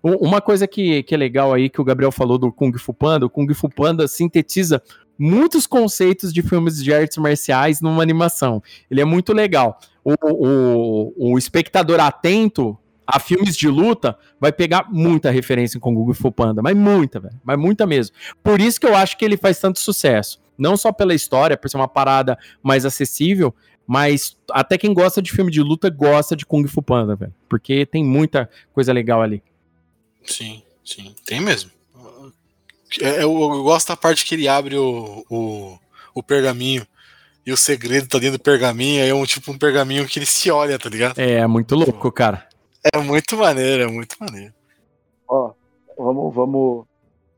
Uma 0.00 0.40
coisa 0.40 0.68
que, 0.68 1.02
que 1.02 1.12
é 1.12 1.18
legal 1.18 1.52
aí, 1.52 1.68
que 1.68 1.80
o 1.80 1.84
Gabriel 1.84 2.12
falou 2.12 2.38
do 2.38 2.52
Kung 2.52 2.72
Fu 2.78 2.94
Panda, 2.94 3.26
o 3.26 3.30
Kung 3.30 3.52
Fu 3.52 3.68
Panda 3.68 4.06
sintetiza 4.06 4.80
muitos 5.18 5.66
conceitos 5.66 6.32
de 6.32 6.42
filmes 6.42 6.82
de 6.82 6.94
artes 6.94 7.18
marciais 7.18 7.80
numa 7.80 8.02
animação. 8.02 8.62
Ele 8.90 9.00
é 9.00 9.04
muito 9.04 9.32
legal. 9.32 9.78
O, 10.04 10.14
o, 10.22 11.32
o 11.32 11.38
espectador 11.38 12.00
atento 12.00 12.78
a 13.06 13.18
filmes 13.18 13.56
de 13.56 13.68
luta 13.68 14.18
vai 14.38 14.52
pegar 14.52 14.86
muita 14.90 15.30
referência 15.30 15.80
com 15.80 15.94
Google 15.94 16.14
Fu 16.14 16.30
Panda, 16.30 16.60
mas 16.60 16.76
muita, 16.76 17.18
velho, 17.18 17.40
mas 17.42 17.58
muita 17.58 17.86
mesmo. 17.86 18.14
Por 18.42 18.60
isso 18.60 18.78
que 18.78 18.86
eu 18.86 18.94
acho 18.94 19.16
que 19.16 19.24
ele 19.24 19.38
faz 19.38 19.58
tanto 19.58 19.78
sucesso. 19.78 20.38
Não 20.58 20.76
só 20.76 20.92
pela 20.92 21.14
história, 21.14 21.56
por 21.56 21.70
ser 21.70 21.78
uma 21.78 21.88
parada 21.88 22.38
mais 22.62 22.84
acessível, 22.84 23.54
mas 23.86 24.36
até 24.50 24.76
quem 24.76 24.92
gosta 24.92 25.22
de 25.22 25.32
filme 25.32 25.50
de 25.50 25.62
luta 25.62 25.88
gosta 25.88 26.36
de 26.36 26.44
Kung 26.44 26.66
Fu 26.66 26.82
Panda, 26.82 27.16
velho, 27.16 27.34
porque 27.48 27.86
tem 27.86 28.04
muita 28.04 28.50
coisa 28.74 28.92
legal 28.92 29.22
ali. 29.22 29.42
Sim, 30.22 30.62
sim, 30.84 31.14
tem 31.24 31.40
mesmo. 31.40 31.70
É, 33.00 33.22
eu, 33.22 33.38
eu, 33.38 33.62
gosto 33.62 33.88
da 33.88 33.96
parte 33.96 34.24
que 34.24 34.34
ele 34.34 34.48
abre 34.48 34.76
o, 34.76 35.24
o, 35.30 35.78
o, 36.14 36.22
pergaminho 36.22 36.86
e 37.44 37.52
o 37.52 37.56
segredo 37.56 38.08
tá 38.08 38.18
dentro 38.18 38.38
do 38.38 38.42
pergaminho, 38.42 39.02
aí 39.02 39.10
é 39.10 39.14
um 39.14 39.24
tipo 39.24 39.50
um 39.52 39.58
pergaminho 39.58 40.06
que 40.06 40.18
ele 40.18 40.26
se 40.26 40.50
olha, 40.50 40.78
tá 40.78 40.88
ligado? 40.88 41.18
É, 41.18 41.46
muito 41.46 41.74
louco, 41.74 42.10
cara. 42.10 42.46
É 42.92 42.98
muito 42.98 43.36
maneiro, 43.36 43.82
é 43.82 43.86
muito 43.86 44.16
maneiro. 44.18 44.54
Ó, 45.26 45.52
vamos, 45.98 46.34
vamos. 46.34 46.86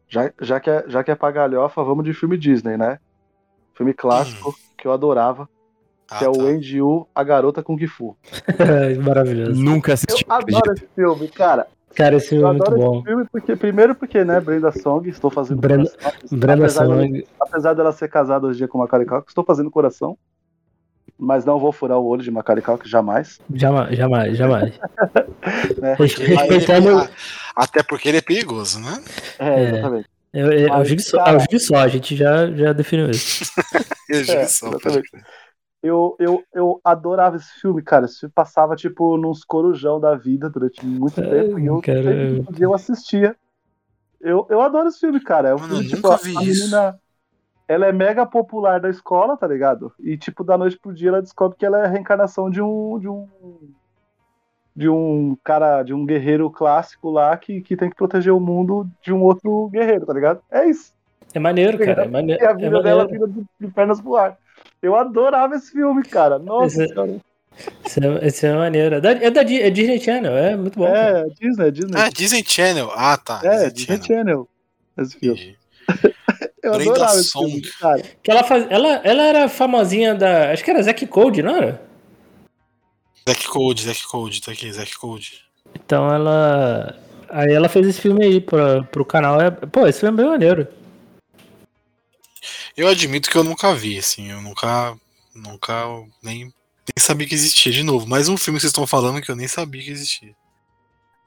Já, 0.08 0.30
já, 0.40 0.60
que 0.60 0.70
é, 0.70 0.84
já 0.88 1.02
que 1.02 1.10
é 1.10 1.14
pra 1.14 1.30
galhofa, 1.30 1.82
vamos 1.82 2.04
de 2.04 2.12
filme 2.12 2.36
Disney, 2.36 2.76
né? 2.76 2.98
Filme 3.74 3.94
clássico 3.94 4.50
hum. 4.50 4.54
que 4.76 4.86
eu 4.86 4.92
adorava. 4.92 5.48
Ah, 6.10 6.18
que 6.18 6.24
é 6.24 6.30
tá. 6.30 6.38
o 6.38 6.46
Andy 6.46 6.78
Yu, 6.78 7.06
A 7.14 7.22
Garota 7.22 7.62
com 7.62 7.78
Gifu. 7.78 8.16
Maravilhoso. 9.04 9.60
Nunca 9.60 9.94
assisti. 9.94 10.24
Eu 10.28 10.34
adoro 10.34 10.72
esse 10.72 10.88
filme, 10.94 11.28
cara. 11.28 11.68
Cara, 11.94 12.16
esse 12.16 12.28
filme 12.28 12.44
é 12.44 12.52
muito 12.52 12.70
bom. 12.70 13.02
Filme 13.02 13.26
porque, 13.30 13.56
primeiro 13.56 13.94
porque, 13.94 14.24
né, 14.24 14.40
Brenda 14.40 14.72
Song, 14.72 15.08
estou 15.08 15.30
fazendo 15.30 15.60
Brenda, 15.60 15.90
coração. 15.90 16.38
Brenda 16.38 16.64
apesar 16.64 16.86
Song. 16.86 17.12
De, 17.12 17.26
apesar 17.40 17.74
dela 17.74 17.92
ser 17.92 18.08
casada 18.08 18.46
hoje 18.46 18.56
em 18.56 18.58
dia 18.58 18.68
com 18.68 18.78
Macaulay 18.78 19.06
Culkin, 19.06 19.28
estou 19.28 19.44
fazendo 19.44 19.70
coração. 19.70 20.16
Mas 21.18 21.44
não 21.44 21.58
vou 21.58 21.70
furar 21.70 21.98
o 21.98 22.06
olho 22.06 22.22
de 22.22 22.30
Macaulay 22.30 22.62
Culkin 22.62 22.88
jamais. 22.88 23.38
Jamais, 23.52 23.96
jamais, 23.96 24.36
jamais. 24.36 24.78
né? 25.78 25.96
Respeitando... 25.98 27.08
Até 27.54 27.82
porque 27.82 28.08
ele 28.08 28.18
é 28.18 28.22
perigoso, 28.22 28.80
né? 28.80 29.02
É, 29.38 29.62
exatamente. 29.64 30.08
É, 30.32 30.40
é, 30.40 30.62
é, 30.62 30.76
o 30.76 30.84
Gig 30.84 31.02
só, 31.58 31.76
a 31.76 31.88
gente 31.88 32.14
já, 32.14 32.50
já 32.52 32.72
definiu 32.72 33.10
isso. 33.10 33.50
é, 34.10 34.24
Jigsaw, 34.24 34.72
eu, 35.82 36.14
eu, 36.18 36.44
eu 36.52 36.80
adorava 36.84 37.36
esse 37.36 37.60
filme, 37.60 37.82
cara. 37.82 38.04
Esse 38.04 38.20
filme 38.20 38.32
passava, 38.34 38.76
tipo, 38.76 39.16
nos 39.16 39.44
corujão 39.44 39.98
da 39.98 40.14
vida 40.14 40.50
durante 40.50 40.84
muito 40.84 41.20
é, 41.20 41.28
tempo. 41.28 41.58
E 41.58 41.66
eu, 41.66 41.82
sempre, 41.82 42.62
eu 42.62 42.74
assistia. 42.74 43.36
Eu, 44.20 44.46
eu 44.50 44.60
adoro 44.60 44.88
esse 44.88 45.00
filme, 45.00 45.20
cara. 45.20 45.48
É 45.48 45.54
um 45.54 45.58
Mano, 45.58 45.76
filme, 45.76 45.88
tipo, 45.88 46.08
a 46.08 46.18
menina. 46.22 47.00
Ela 47.66 47.86
é 47.86 47.92
mega 47.92 48.26
popular 48.26 48.80
da 48.80 48.90
escola, 48.90 49.36
tá 49.36 49.46
ligado? 49.46 49.92
E, 50.00 50.18
tipo, 50.18 50.42
da 50.42 50.58
noite 50.58 50.78
pro 50.78 50.92
dia 50.92 51.08
ela 51.08 51.22
descobre 51.22 51.56
que 51.56 51.64
ela 51.64 51.78
é 51.78 51.84
a 51.84 51.88
reencarnação 51.88 52.50
de 52.50 52.60
um. 52.60 52.98
De 52.98 53.08
um 53.08 53.28
de 54.74 54.88
um 54.88 55.36
cara, 55.42 55.82
de 55.82 55.92
um 55.92 56.06
guerreiro 56.06 56.48
clássico 56.48 57.10
lá 57.10 57.36
que, 57.36 57.60
que 57.60 57.76
tem 57.76 57.90
que 57.90 57.96
proteger 57.96 58.32
o 58.32 58.40
mundo 58.40 58.88
de 59.02 59.12
um 59.12 59.20
outro 59.20 59.68
guerreiro, 59.68 60.06
tá 60.06 60.14
ligado? 60.14 60.40
É 60.50 60.64
isso. 60.64 60.94
É 61.34 61.38
maneiro, 61.38 61.76
cara. 61.76 62.04
É 62.04 62.08
maneiro. 62.08 62.42
E 62.42 62.46
a 62.46 62.52
vida 62.52 62.78
é 62.78 62.82
dela 62.82 63.06
vira 63.06 63.26
de, 63.26 63.44
de 63.60 63.66
pernas 63.68 64.00
pro 64.00 64.16
ar. 64.16 64.38
Eu 64.82 64.96
adorava 64.96 65.54
esse 65.56 65.72
filme, 65.72 66.02
cara. 66.02 66.38
Nossa 66.38 66.82
esse, 66.82 66.92
senhora. 66.92 67.20
Esse 67.84 68.00
é, 68.00 68.26
esse 68.26 68.46
é 68.46 68.54
maneiro. 68.54 68.94
É 68.96 69.00
da, 69.00 69.10
é 69.12 69.30
da 69.30 69.42
é 69.42 69.70
Disney 69.70 70.00
Channel, 70.00 70.36
é 70.36 70.56
muito 70.56 70.78
bom. 70.78 70.86
É, 70.86 71.24
Disney, 71.40 71.66
é 71.66 71.70
Disney. 71.70 71.92
Ah, 71.94 72.08
Disney 72.08 72.44
Channel. 72.46 72.90
Ah, 72.94 73.16
tá. 73.16 73.40
É, 73.42 73.70
Disney, 73.70 73.98
Disney 73.98 74.06
Channel. 74.06 74.48
Esse 74.98 75.18
filme. 75.18 75.56
Eu 76.62 76.72
Brenda 76.72 76.90
adorava 76.90 77.18
esse 77.18 77.32
filme, 77.32 77.62
cara. 77.80 78.02
Que 78.22 78.30
ela, 78.30 78.44
faz, 78.44 78.66
ela, 78.70 78.88
ela 79.02 79.22
era 79.22 79.48
famosinha 79.48 80.14
da. 80.14 80.52
Acho 80.52 80.62
que 80.62 80.70
era 80.70 80.82
Zack 80.82 81.06
Code, 81.06 81.42
não 81.42 81.56
era? 81.56 81.82
Zack 83.28 83.48
Code, 83.48 83.82
Zack 83.84 84.06
Code, 84.06 84.42
tá 84.42 84.52
aqui, 84.52 84.70
Zack 84.70 84.98
Code. 84.98 85.42
Então 85.74 86.12
ela. 86.12 86.98
Aí 87.30 87.52
ela 87.52 87.68
fez 87.68 87.86
esse 87.86 88.00
filme 88.00 88.24
aí 88.24 88.40
pra, 88.40 88.82
pro 88.84 89.04
canal. 89.04 89.40
É, 89.40 89.50
pô, 89.50 89.86
esse 89.86 90.00
filme 90.00 90.20
é 90.20 90.22
bem 90.22 90.30
maneiro. 90.30 90.68
Eu 92.80 92.88
admito 92.88 93.28
que 93.28 93.36
eu 93.36 93.44
nunca 93.44 93.74
vi, 93.74 93.98
assim, 93.98 94.30
eu 94.30 94.40
nunca, 94.40 94.96
nunca 95.34 95.84
nem, 96.22 96.44
nem 96.44 96.94
sabia 96.98 97.28
que 97.28 97.34
existia 97.34 97.70
de 97.70 97.82
novo. 97.82 98.08
Mais 98.08 98.26
um 98.26 98.38
filme 98.38 98.56
que 98.56 98.62
vocês 98.62 98.70
estão 98.70 98.86
falando 98.86 99.20
que 99.20 99.30
eu 99.30 99.36
nem 99.36 99.46
sabia 99.46 99.82
que 99.82 99.90
existia. 99.90 100.34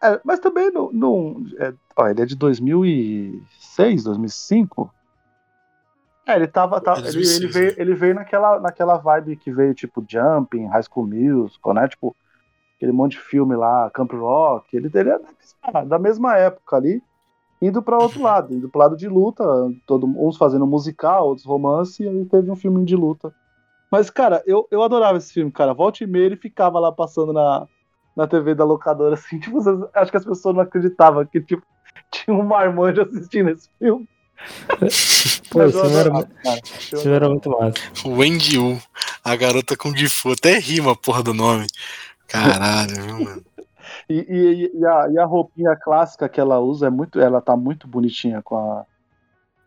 É, 0.02 0.20
mas 0.24 0.40
também 0.40 0.72
não, 0.72 0.92
não 0.92 1.46
é, 1.60 1.72
ó, 1.96 2.08
ele 2.08 2.24
é 2.24 2.26
de 2.26 2.36
2006, 2.36 4.04
2005. 4.04 4.92
É, 6.26 6.38
ele 6.38 6.48
tava, 6.48 6.82
tava 6.82 7.08
ele, 7.08 7.24
ele, 7.24 7.48
veio, 7.48 7.76
ele 7.78 7.94
veio 7.94 8.16
naquela, 8.16 8.60
naquela 8.60 8.98
vibe 8.98 9.36
que 9.36 9.52
veio 9.52 9.76
tipo 9.76 10.04
Jumping, 10.10 10.66
High 10.66 10.84
School 10.92 11.06
Musical, 11.06 11.76
né? 11.76 11.88
Tipo 11.88 12.16
aquele 12.78 12.92
monte 12.92 13.12
de 13.12 13.20
filme 13.20 13.56
lá, 13.56 13.92
Camp 13.92 14.12
Rock. 14.12 14.76
Ele, 14.76 14.90
ele 14.92 15.10
é 15.12 15.20
da 15.20 15.30
mesma, 15.38 15.86
da 15.86 16.00
mesma 16.00 16.36
época 16.36 16.78
ali 16.78 17.00
indo 17.66 17.82
para 17.82 17.98
outro 17.98 18.22
lado, 18.22 18.54
indo 18.54 18.68
pro 18.68 18.80
lado 18.80 18.98
de 18.98 19.08
luta, 19.08 19.44
todo, 19.86 20.06
uns 20.06 20.36
fazendo 20.36 20.68
musical, 20.68 21.28
outros 21.28 21.46
romance, 21.46 22.04
e 22.04 22.08
aí 22.08 22.26
teve 22.26 22.52
um 22.52 22.56
filme 22.56 22.84
de 22.84 22.96
luta. 22.96 23.34
Mas, 23.90 24.10
cara, 24.10 24.44
eu, 24.46 24.68
eu 24.70 24.84
adorava 24.84 25.18
esse 25.18 25.32
filme, 25.32 25.52
cara. 25.52 25.74
Volta 25.74 26.04
e 26.04 26.08
meia 26.08 26.26
ele 26.26 26.36
ficava 26.36 26.80
lá 26.80 26.92
passando 26.92 27.32
na, 27.32 27.68
na 28.16 28.28
TV 28.28 28.54
da 28.54 28.66
locadora, 28.66 29.14
assim, 29.16 29.40
tipo, 29.40 29.60
acho 29.94 30.12
que 30.12 30.18
as 30.18 30.26
pessoas 30.26 30.56
não 30.56 30.62
acreditavam 30.62 31.26
que, 31.26 31.40
tipo, 31.40 31.64
tinha 32.12 32.36
um 32.36 32.44
marmanjo 32.44 33.02
assistindo 33.02 33.50
esse 33.50 33.70
filme. 33.80 34.08
Pô, 35.50 35.64
esse 35.64 35.80
filme, 35.80 35.96
era, 35.96 36.12
cara, 36.12 36.60
esse 36.92 37.08
era 37.08 37.30
muito 37.30 37.50
massa. 37.50 37.76
Wendy 38.06 38.58
Wu, 38.58 38.78
a 39.24 39.36
garota 39.38 39.78
com 39.78 39.96
Gifu, 39.96 40.34
até 40.34 40.58
rima 40.58 40.92
a 40.92 40.96
porra 40.96 41.24
do 41.24 41.34
nome. 41.34 41.68
Caralho, 42.28 42.96
viu, 42.96 43.24
mano? 43.24 43.44
E, 44.10 44.16
e, 44.16 44.80
e, 44.80 44.86
a, 44.86 45.08
e, 45.12 45.18
a, 45.20 45.26
roupinha 45.26 45.76
clássica 45.76 46.30
que 46.30 46.40
ela 46.40 46.60
usa 46.60 46.88
é 46.88 46.90
muito. 46.90 47.20
Ela 47.20 47.42
tá 47.42 47.56
muito 47.56 47.88
bonitinha 47.88 48.42
com 48.42 48.56
a, 48.58 48.86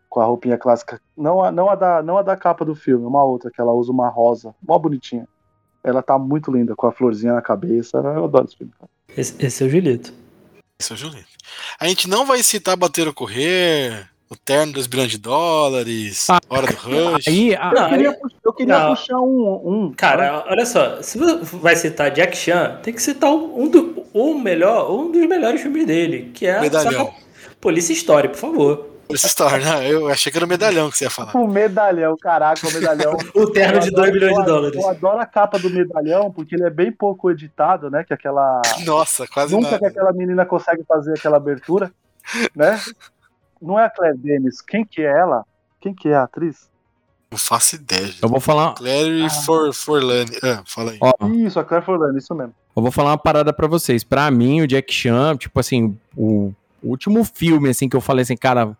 com 0.09 0.19
a 0.19 0.25
roupinha 0.25 0.57
clássica. 0.57 1.01
Não 1.15 1.43
a, 1.43 1.51
não, 1.51 1.69
a 1.69 1.75
da, 1.75 2.01
não 2.01 2.17
a 2.17 2.21
da 2.21 2.35
capa 2.35 2.63
do 2.63 2.75
filme, 2.75 3.05
uma 3.05 3.23
outra, 3.23 3.51
que 3.51 3.61
ela 3.61 3.73
usa 3.73 3.91
uma 3.91 4.09
rosa. 4.09 4.55
Mó 4.65 4.77
bonitinha. 4.77 5.27
Ela 5.83 6.01
tá 6.01 6.17
muito 6.17 6.51
linda, 6.51 6.75
com 6.75 6.87
a 6.87 6.91
florzinha 6.91 7.33
na 7.33 7.41
cabeça. 7.41 7.97
Eu 7.97 8.25
adoro 8.25 8.45
esse 8.45 8.57
filme. 8.57 8.73
Esse, 9.15 9.45
esse 9.45 9.63
é 9.63 9.67
o 9.67 9.69
Julito. 9.69 10.13
Esse 10.79 10.91
é 10.91 10.95
o 10.95 10.97
Julito. 10.97 11.27
A 11.79 11.87
gente 11.87 12.09
não 12.09 12.25
vai 12.25 12.43
citar 12.43 12.75
Bater 12.75 13.07
ou 13.07 13.13
Correr, 13.13 14.09
o 14.29 14.35
terno 14.35 14.73
dos 14.73 14.87
bilhões 14.87 15.09
de 15.09 15.17
dólares, 15.17 16.29
ah, 16.29 16.39
Hora 16.49 16.67
do 16.67 16.75
Rush. 16.75 17.27
Aí, 17.27 17.55
a... 17.55 17.71
eu 17.73 17.89
queria, 17.89 18.19
eu 18.43 18.53
queria 18.53 18.87
puxar 18.87 19.19
um, 19.19 19.61
um. 19.63 19.93
Cara, 19.93 20.45
olha 20.47 20.65
só, 20.65 21.01
se 21.01 21.17
você 21.17 21.57
vai 21.57 21.75
citar 21.75 22.11
Jack 22.11 22.35
Chan, 22.35 22.79
tem 22.83 22.93
que 22.93 23.01
citar 23.01 23.31
um, 23.31 23.69
do, 23.69 23.96
o 24.17 24.39
melhor, 24.39 24.91
um 24.91 25.11
dos 25.11 25.25
melhores 25.27 25.61
filmes 25.61 25.85
dele, 25.85 26.31
que 26.33 26.45
é 26.45 26.59
Medalhão. 26.61 27.13
Polícia 27.61 27.93
Story, 27.93 28.29
por 28.29 28.37
favor. 28.37 28.87
Essa 29.09 29.27
história, 29.27 29.63
né? 29.65 29.89
Eu 29.89 30.09
achei 30.09 30.29
que 30.31 30.37
era 30.37 30.45
o 30.45 30.49
medalhão 30.49 30.89
que 30.91 30.97
você 30.97 31.05
ia 31.05 31.09
falar. 31.09 31.33
O 31.35 31.47
medalhão, 31.47 32.17
caraca, 32.17 32.67
o 32.67 32.73
medalhão. 32.73 33.17
O 33.33 33.47
terno 33.49 33.79
de 33.79 33.87
Eu 33.87 33.93
2 33.93 34.09
adoro- 34.09 34.11
milhões 34.13 34.37
de 34.37 34.45
dólares. 34.45 34.83
Eu 34.83 34.89
adoro 34.89 35.19
a 35.21 35.25
capa 35.25 35.57
do 35.57 35.69
medalhão, 35.69 36.29
porque 36.31 36.55
ele 36.55 36.65
é 36.65 36.69
bem 36.69 36.91
pouco 36.91 37.31
editado, 37.31 37.89
né? 37.89 38.03
Que 38.03 38.13
aquela. 38.13 38.61
Nossa, 38.85 39.25
quase 39.27 39.53
Nunca 39.55 39.71
nada. 39.71 39.79
que 39.79 39.85
aquela 39.85 40.11
menina 40.11 40.45
consegue 40.45 40.83
fazer 40.83 41.13
aquela 41.13 41.37
abertura, 41.37 41.89
né? 42.53 42.77
Não 43.61 43.79
é 43.79 43.85
a 43.85 43.89
Claire 43.89 44.17
Denis. 44.17 44.61
Quem 44.61 44.83
que 44.85 45.01
é 45.01 45.05
ela? 45.17 45.45
Quem 45.79 45.93
que 45.93 46.09
é 46.09 46.15
a 46.15 46.23
atriz? 46.23 46.69
Não 47.31 47.37
faço 47.37 47.75
ideia. 47.75 48.07
gente. 48.07 48.21
Eu 48.21 48.27
vou 48.29 48.39
falar, 48.41 48.73
Clary 48.75 49.27
For, 49.45 49.73
Forlani. 49.73 50.31
Ah, 50.43 50.63
fala 50.65 50.91
aí. 50.91 50.99
ó, 51.01 51.13
Isso, 51.27 51.59
a 51.59 51.63
Claire 51.63 51.85
Forlani, 51.85 52.17
isso 52.17 52.35
mesmo. 52.35 52.53
Eu 52.77 52.83
vou 52.83 52.91
falar 52.91 53.11
uma 53.11 53.17
parada 53.17 53.51
pra 53.51 53.67
vocês. 53.67 54.03
Pra 54.03 54.29
mim, 54.31 54.61
o 54.61 54.67
Jack 54.67 54.93
Chan, 54.93 55.35
tipo 55.37 55.59
assim, 55.59 55.97
o 56.15 56.53
último 56.83 57.23
filme, 57.23 57.69
assim, 57.69 57.89
que 57.89 57.95
eu 57.95 58.01
falei 58.01 58.23
assim, 58.23 58.37
cara, 58.37 58.77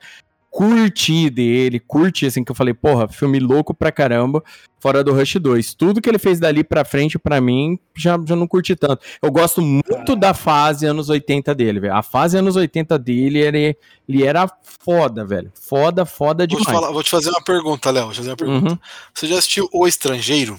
curti 0.50 1.30
dele, 1.30 1.80
curti, 1.80 2.26
assim, 2.26 2.44
que 2.44 2.52
eu 2.52 2.56
falei, 2.56 2.74
porra, 2.74 3.08
filme 3.08 3.40
louco 3.40 3.74
pra 3.74 3.92
caramba, 3.92 4.44
fora 4.80 5.04
do 5.04 5.14
Rush 5.14 5.36
2. 5.36 5.74
Tudo 5.76 6.02
que 6.02 6.10
ele 6.10 6.18
fez 6.18 6.40
dali 6.40 6.64
pra 6.64 6.86
frente, 6.86 7.20
pra 7.20 7.40
mim, 7.42 7.78
já, 7.96 8.18
já 8.26 8.36
não 8.36 8.48
curti 8.48 8.76
tanto. 8.76 9.02
Eu 9.22 9.32
gosto 9.32 9.62
muito 9.62 10.16
da 10.16 10.34
fase 10.34 10.86
anos 10.86 11.10
80 11.10 11.54
dele, 11.54 11.80
velho. 11.80 11.94
A 11.96 12.02
fase 12.02 12.38
anos 12.38 12.56
80 12.56 12.98
dele, 12.98 13.40
ele, 13.40 13.78
ele 14.08 14.24
era 14.24 14.50
foda, 14.84 15.26
velho. 15.26 15.52
Foda, 15.54 16.06
foda 16.06 16.48
Vou 16.48 16.58
te, 16.58 16.64
demais. 16.66 16.80
falar- 16.80 16.92
vou 16.94 17.04
te 17.04 17.12
fazer 17.12 17.30
uma 17.30 17.42
pergunta, 17.44 17.92
Léo. 17.92 18.06
Vou 18.06 18.14
te 18.14 18.18
fazer 18.18 18.30
uma 18.32 18.38
pergunta. 18.38 18.72
Uhum. 18.72 18.80
Você 19.14 19.28
já 19.28 19.38
assistiu 19.38 19.70
O 19.74 19.88
Estrangeiro? 19.88 20.58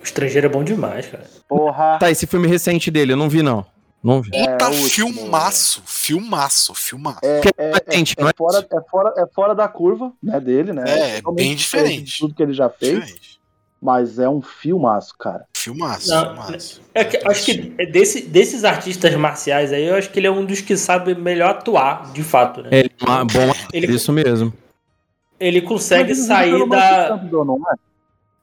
O 0.00 0.04
estrangeiro 0.04 0.46
é 0.46 0.50
bom 0.50 0.62
demais, 0.64 1.06
cara. 1.06 1.24
Porra. 1.48 1.98
Tá, 1.98 2.10
esse 2.10 2.26
filme 2.26 2.46
recente 2.46 2.90
dele, 2.90 3.12
eu 3.12 3.16
não 3.16 3.28
vi, 3.28 3.42
não. 3.42 3.64
Não 4.02 4.22
vi. 4.22 4.30
É, 4.34 4.46
Puta 4.52 4.68
último, 4.70 5.12
filmaço. 5.12 5.82
Filmaço, 5.84 6.74
filmaço. 6.74 7.20
É, 7.24 7.40
é, 7.58 7.70
é 7.70 7.96
é 7.96 8.00
é? 8.00 8.32
fora, 8.36 8.66
é, 8.70 8.80
fora, 8.88 9.14
é 9.16 9.26
fora 9.34 9.54
da 9.54 9.66
curva, 9.66 10.12
né, 10.22 10.38
dele, 10.38 10.72
né? 10.72 10.84
É, 10.86 11.16
Totalmente 11.16 11.44
bem 11.44 11.56
diferente. 11.56 12.12
de 12.12 12.18
Tudo 12.18 12.34
que 12.34 12.42
ele 12.42 12.52
já 12.52 12.68
fez, 12.70 12.92
Diferente. 13.00 13.40
mas 13.82 14.18
é 14.20 14.28
um 14.28 14.40
filmaço, 14.40 15.16
cara. 15.18 15.44
Filmaço, 15.56 16.08
Não, 16.08 16.24
filmaço. 16.36 16.80
É 16.94 17.04
que, 17.04 17.16
acho 17.28 17.44
que 17.44 17.74
é 17.78 17.86
desse, 17.86 18.22
desses 18.22 18.62
artistas 18.62 19.12
marciais 19.16 19.72
aí, 19.72 19.84
eu 19.86 19.96
acho 19.96 20.08
que 20.10 20.20
ele 20.20 20.28
é 20.28 20.30
um 20.30 20.44
dos 20.44 20.60
que 20.60 20.76
sabe 20.76 21.12
melhor 21.14 21.50
atuar, 21.50 22.12
de 22.12 22.22
fato, 22.22 22.62
né? 22.62 22.68
É 22.70 22.78
é 22.80 22.86
bom, 22.88 23.52
Ele- 23.72 23.92
isso 23.92 24.12
mesmo. 24.12 24.52
Ele 25.40 25.60
consegue 25.60 26.14
sair 26.14 26.66
da. 26.68 27.16
Não 27.30 27.56
é? 27.70 27.74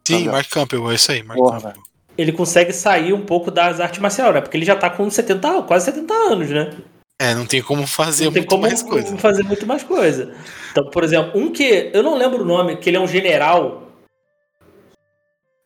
Sim, 0.08 0.28
Mark 0.28 0.50
Campbell, 0.50 0.92
é 0.92 0.96
isso 0.96 1.12
aí, 1.12 1.24
Mark 1.24 1.40
Porra, 1.40 1.62
Campbell. 1.62 1.84
Ele 2.18 2.32
consegue 2.32 2.72
sair 2.74 3.14
um 3.14 3.26
pouco 3.26 3.50
das 3.50 3.80
artes 3.80 4.00
marciais, 4.00 4.34
né? 4.34 4.42
Porque 4.42 4.56
ele 4.58 4.66
já 4.66 4.76
tá 4.76 4.90
com 4.90 5.10
70, 5.10 5.64
quase 5.64 5.86
70 5.86 6.14
anos, 6.14 6.50
né? 6.50 6.74
É, 7.20 7.34
não 7.34 7.46
tem 7.46 7.62
como 7.62 7.88
fazer 7.88 8.26
não 8.26 8.32
tem 8.34 8.42
muito 8.42 8.50
como 8.50 8.62
mais 8.64 8.84
coisa. 8.84 9.18
fazer 9.18 9.44
muito 9.44 9.66
mais 9.66 9.84
coisa. 9.84 10.34
Então, 10.72 10.90
por 10.90 11.04
exemplo, 11.04 11.40
um 11.40 11.52
que. 11.52 11.90
Eu 11.94 12.04
não 12.04 12.18
lembro 12.18 12.42
o 12.42 12.46
nome, 12.46 12.76
que 12.78 12.90
ele 12.90 12.98
é 12.98 13.00
um 13.00 13.08
general. 13.08 13.88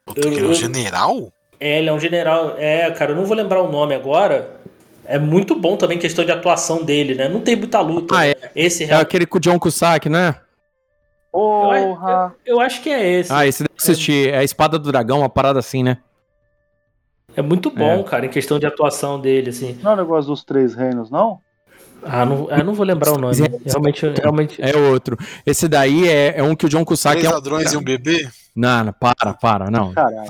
Puta, 0.05 0.19
eu- 0.21 0.31
que 0.31 0.37
ele 0.37 0.45
é 0.45 0.49
um 0.49 0.53
general? 0.53 1.33
É, 1.59 1.79
ele 1.79 1.89
é 1.89 1.93
um 1.93 1.99
general. 1.99 2.55
É, 2.57 2.91
cara, 2.91 3.11
eu 3.11 3.15
não 3.15 3.25
vou 3.25 3.35
lembrar 3.35 3.61
o 3.61 3.71
nome 3.71 3.95
agora. 3.95 4.57
É 5.05 5.17
muito 5.17 5.55
bom 5.55 5.77
também 5.77 5.97
questão 5.97 6.23
de 6.25 6.31
atuação 6.31 6.83
dele, 6.83 7.15
né? 7.15 7.27
Não 7.29 7.39
tem 7.41 7.55
muita 7.55 7.79
luta. 7.79 8.13
Ah, 8.15 8.19
né? 8.21 8.31
é. 8.31 8.51
Esse 8.55 8.83
É 8.83 8.93
aquele 8.93 9.25
com 9.25 9.37
o 9.37 9.41
John 9.41 9.57
Cusack, 9.57 10.09
né? 10.09 10.35
Porra! 11.41 12.33
Eu 12.45 12.59
acho 12.59 12.81
que 12.81 12.89
é 12.89 13.19
esse. 13.19 13.31
Ah, 13.31 13.45
esse 13.45 13.63
deve 13.63 13.75
assistir. 13.77 14.33
É 14.33 14.39
a 14.39 14.43
Espada 14.43 14.79
do 14.79 14.91
Dragão, 14.91 15.19
uma 15.19 15.29
parada 15.29 15.59
assim, 15.59 15.83
né? 15.83 15.97
É 17.35 17.41
muito 17.43 17.69
bom, 17.69 17.99
É. 17.99 18.03
cara, 18.03 18.25
em 18.25 18.29
questão 18.29 18.57
de 18.57 18.65
atuação 18.65 19.19
dele, 19.21 19.51
assim. 19.51 19.77
Não 19.83 19.91
é 19.91 19.93
o 19.93 19.97
negócio 19.97 20.31
dos 20.31 20.43
três 20.43 20.73
reinos, 20.73 21.11
não? 21.11 21.39
Ah, 22.03 22.25
não, 22.25 22.49
eu 22.49 22.63
não 22.63 22.73
vou 22.73 22.83
lembrar 22.85 23.11
o 23.11 23.17
nome. 23.19 23.35
Realmente, 23.65 24.05
realmente. 24.19 24.59
É 24.61 24.75
outro. 24.75 25.15
Esse 25.45 25.67
daí 25.67 26.07
é, 26.07 26.39
é 26.39 26.43
um 26.43 26.55
que 26.55 26.65
o 26.65 26.69
John 26.69 26.83
Cusack 26.83 27.17
Três 27.17 27.25
é 27.27 27.29
um... 27.29 27.33
ladrões 27.33 27.71
e 27.73 27.77
um 27.77 27.83
bebê? 27.83 28.27
Não, 28.55 28.85
não, 28.85 28.93
para, 28.93 29.33
para, 29.35 29.69
não. 29.69 29.93
Caralho. 29.93 30.27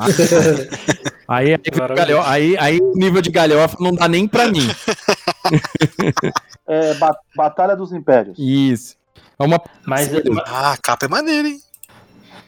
Aí, 1.30 1.54
aí, 1.54 1.60
galho- 1.96 2.22
aí, 2.24 2.58
aí 2.58 2.80
o 2.82 2.94
nível 2.98 3.22
de 3.22 3.30
galhofa 3.30 3.78
não 3.80 3.94
dá 3.94 4.08
nem 4.10 4.28
pra 4.28 4.48
mim. 4.50 4.68
É, 6.70 6.94
Ba- 6.96 7.18
Batalha 7.34 7.78
dos 7.78 7.94
Impérios. 7.94 8.38
Isso. 8.38 8.98
É 9.40 9.44
uma... 9.44 9.62
Mas, 9.86 10.10
Ah, 10.46 10.72
a 10.74 10.78
capa 10.78 11.06
é 11.06 11.10
maneira, 11.10 11.48
hein? 11.48 11.60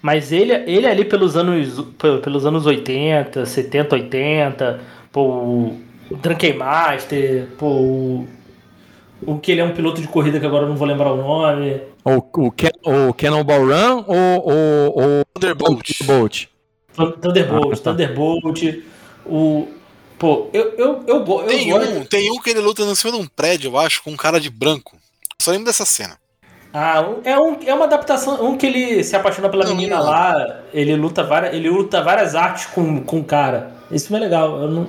mas 0.02 0.32
ele, 0.32 0.54
ele 0.54 0.88
ali 0.88 1.04
pelos 1.06 1.36
anos, 1.36 1.86
pe- 1.98 2.18
pelos 2.20 2.46
anos 2.46 2.66
80, 2.66 3.46
70, 3.46 3.96
80, 3.96 4.80
pô, 5.12 5.22
o 5.24 5.82
Drunken 6.22 6.54
Master, 6.58 7.48
pô, 7.58 7.68
o, 7.68 8.28
o 9.22 9.38
que 9.40 9.52
ele 9.52 9.62
é 9.62 9.66
um 9.66 9.74
piloto 9.74 10.02
de 10.02 10.08
corrida 10.08 10.40
que 10.40 10.46
agora 10.46 10.64
eu 10.66 10.70
não 10.70 10.78
vou 10.78 10.88
lembrar 10.88 11.12
o 11.12 11.18
nome. 11.18 11.82
O, 12.06 12.46
o, 12.46 12.52
Can, 12.52 12.70
o 12.86 13.14
Cannonball 13.14 13.66
Run 13.66 14.06
ou 14.08 14.50
o, 14.50 15.20
o 15.22 15.26
Thunderbolt. 15.34 16.04
Bolt? 16.06 16.46
Thunderbolt, 17.22 17.74
Ah, 17.74 17.78
tá. 17.78 17.92
Thunderbolt, 17.92 18.84
o... 19.26 19.68
Pô, 20.18 20.50
eu, 20.52 20.74
eu, 20.78 21.04
eu, 21.08 21.26
eu 21.26 21.46
Tem 21.48 21.70
gosto... 21.70 21.92
um, 21.92 22.06
tem 22.06 22.32
um 22.32 22.42
que 22.42 22.50
ele 22.50 22.60
luta 22.60 22.82
em 22.82 22.96
cima 22.96 23.14
de 23.14 23.20
um 23.20 23.28
prédio, 23.28 23.70
eu 23.70 23.78
acho, 23.78 24.04
com 24.04 24.12
um 24.12 24.18
cara 24.18 24.40
de 24.40 24.50
branco. 24.50 24.98
Só 25.42 25.52
lembro 25.52 25.66
dessa 25.68 25.86
cena. 25.86 26.18
Ah, 26.74 27.04
é, 27.24 27.40
um, 27.40 27.58
é 27.66 27.74
uma 27.74 27.86
adaptação, 27.86 28.46
um 28.46 28.58
que 28.58 28.66
ele 28.68 29.04
se 29.04 29.16
apaixona 29.16 29.50
pela 29.50 29.66
Não, 29.66 29.76
menina 29.76 29.98
não. 29.98 30.06
lá, 30.06 30.60
ele 30.72 30.96
luta 30.96 31.24
várias, 31.24 31.54
ele 31.54 31.70
luta 31.70 32.04
várias 32.04 32.36
artes 32.36 32.68
com, 32.68 33.02
com 33.04 33.20
o 33.20 33.24
cara. 33.24 33.72
Isso 33.92 34.16
é 34.16 34.20
legal, 34.20 34.62
eu 34.62 34.68
não, 34.70 34.88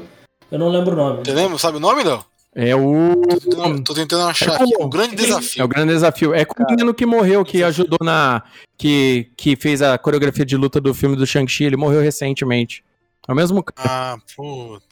eu 0.50 0.58
não 0.58 0.68
lembro 0.68 0.92
o 0.92 0.96
nome. 0.96 1.22
Você 1.24 1.32
lembra? 1.32 1.56
Sabe 1.58 1.78
o 1.78 1.80
nome, 1.80 2.04
não? 2.04 2.22
É 2.54 2.74
o... 2.74 3.14
Tô 3.22 3.38
tentando, 3.38 3.84
tô 3.84 3.94
tentando 3.94 4.24
achar 4.28 4.56
aqui. 4.56 4.74
O 4.78 4.88
grande 4.88 5.14
É 5.14 5.16
desafio. 5.16 5.64
o 5.64 5.68
grande 5.68 5.92
desafio. 5.92 6.34
É 6.34 6.44
com 6.44 6.62
o 6.62 6.66
menino 6.68 6.92
que 6.92 7.06
morreu, 7.06 7.44
que 7.44 7.62
ajudou 7.62 7.98
na. 8.02 8.42
Que, 8.76 9.30
que 9.36 9.54
fez 9.54 9.80
a 9.80 9.96
coreografia 9.96 10.44
de 10.44 10.56
luta 10.56 10.80
do 10.80 10.92
filme 10.92 11.14
do 11.14 11.24
Shang-Chi. 11.24 11.62
Ele 11.64 11.76
morreu 11.76 12.00
recentemente. 12.02 12.82
É 13.28 13.32
o 13.32 13.36
mesmo 13.36 13.62
cara. 13.62 13.88
Ah, 13.88 14.16
puta. 14.36 14.89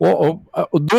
O, 0.00 0.40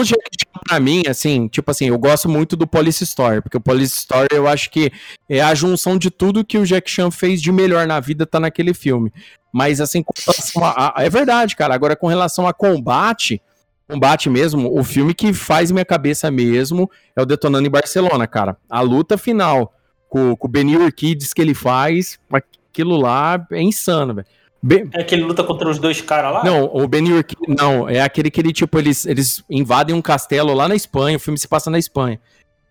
Jack 0.04 0.22
Chan, 0.40 0.60
pra 0.68 0.80
mim, 0.80 1.02
assim, 1.08 1.48
tipo 1.48 1.72
assim, 1.72 1.88
eu 1.88 1.98
gosto 1.98 2.30
muito 2.30 2.56
do 2.56 2.68
Police 2.68 3.04
Story, 3.04 3.42
porque 3.42 3.58
o 3.58 3.62
Police 3.62 3.96
Story 3.98 4.28
eu 4.32 4.48
acho 4.48 4.70
que 4.70 4.92
é 5.28 5.42
a 5.42 5.56
junção 5.56 5.98
de 5.98 6.12
tudo 6.12 6.46
que 6.46 6.58
o 6.58 6.66
Jack 6.66 6.90
Chan 6.90 7.10
fez 7.10 7.42
de 7.42 7.52
melhor 7.52 7.88
na 7.88 8.00
vida 8.00 8.26
tá 8.28 8.40
naquele 8.40 8.74
filme. 8.74 9.12
Mas 9.52 9.82
assim, 9.82 10.04
com 10.04 10.64
a, 10.64 10.94
a- 11.00 11.04
é 11.04 11.10
verdade, 11.10 11.56
cara. 11.56 11.74
Agora, 11.74 11.96
com 11.96 12.08
relação 12.08 12.48
a 12.48 12.54
combate, 12.54 13.42
combate 13.90 14.30
mesmo, 14.30 14.72
o 14.80 14.84
filme 14.84 15.14
que 15.16 15.34
faz 15.34 15.72
minha 15.72 15.84
cabeça 15.84 16.30
mesmo 16.30 16.90
é 17.16 17.22
o 17.22 17.26
Detonando 17.26 17.68
em 17.68 17.72
Barcelona, 17.72 18.28
cara. 18.28 18.56
A 18.70 18.82
luta 18.82 19.18
final 19.18 19.74
com, 20.08 20.36
com 20.36 20.48
o 20.48 20.52
Benny 20.52 20.78
Urquides 20.78 21.34
que 21.34 21.42
ele 21.42 21.54
faz, 21.56 22.20
aquilo 22.32 22.98
lá 22.98 23.46
é 23.52 23.62
insano, 23.62 24.14
velho. 24.14 24.28
Be- 24.64 24.88
É 24.94 25.04
que 25.04 25.16
ele 25.16 25.24
luta 25.24 25.44
contra 25.44 25.68
os 25.70 25.80
dois 25.80 26.02
caras 26.02 26.34
lá? 26.34 26.44
não, 26.44 26.66
o 26.66 26.88
Benny 26.88 27.12
Urquidez, 27.14 27.56
não, 27.58 27.90
é 27.90 28.00
aquele 28.02 28.30
que 28.30 28.40
ele, 28.40 28.54
tipo, 28.54 28.78
eles, 28.78 29.06
eles 29.08 29.44
invadem 29.50 29.96
um 29.96 30.02
castelo 30.02 30.54
lá 30.54 30.68
na 30.68 30.76
Espanha, 30.76 31.18
o 31.18 31.20
filme 31.20 31.38
se 31.40 31.48
passa 31.48 31.70
na 31.72 31.80
Espanha. 31.80 32.20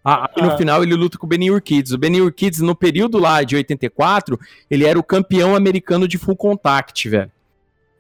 Ah, 0.05 0.31
Aí 0.35 0.43
no 0.43 0.53
Ah. 0.53 0.57
final 0.57 0.83
ele 0.83 0.95
luta 0.95 1.19
com 1.19 1.27
o 1.27 1.29
Benny 1.29 1.51
Urquides. 1.51 1.93
O 1.93 1.99
Benny 1.99 2.23
Urquides, 2.23 2.61
no 2.61 2.75
período 2.75 3.19
lá 3.19 3.43
de 3.43 3.57
84, 3.57 4.39
ele 4.71 4.87
era 4.87 4.99
o 4.99 5.03
campeão 5.03 5.55
americano 5.55 6.07
de 6.09 6.17
full 6.17 6.37
contact, 6.37 7.07
velho. 7.09 7.31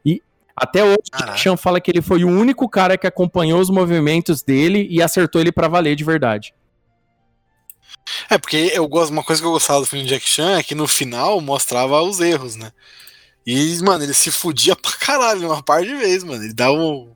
E 0.06 0.22
até 0.56 0.82
hoje 0.82 0.96
o 1.08 1.10
Caraca. 1.18 1.36
Chan 1.36 1.56
fala 1.58 1.78
que 1.80 1.90
ele 1.90 2.00
foi 2.00 2.24
o 2.24 2.28
único 2.28 2.66
cara 2.70 2.96
que 2.96 3.06
acompanhou 3.06 3.60
os 3.60 3.68
movimentos 3.68 4.40
dele 4.42 4.86
e 4.90 5.02
acertou 5.02 5.40
ele 5.42 5.52
pra 5.52 5.68
valer 5.68 5.94
de 5.94 6.04
verdade. 6.04 6.54
É, 8.30 8.38
porque 8.38 8.70
eu 8.74 8.88
gosto, 8.88 9.10
uma 9.12 9.22
coisa 9.22 9.42
que 9.42 9.46
eu 9.46 9.52
gostava 9.52 9.80
do 9.80 9.86
filme 9.86 10.04
de 10.04 10.10
Jack 10.14 10.26
Chan 10.26 10.58
é 10.58 10.62
que 10.62 10.74
no 10.74 10.86
final 10.88 11.38
mostrava 11.40 12.00
os 12.00 12.18
erros, 12.20 12.56
né? 12.56 12.72
E, 13.46 13.78
mano, 13.82 14.04
ele 14.04 14.14
se 14.14 14.30
fudia 14.30 14.76
pra 14.76 14.92
caralho 14.92 15.46
uma 15.46 15.62
par 15.62 15.82
de 15.82 15.94
vezes, 15.94 16.24
mano. 16.24 16.42
Ele 16.44 16.52
dava 16.54 16.72
um. 16.74 17.10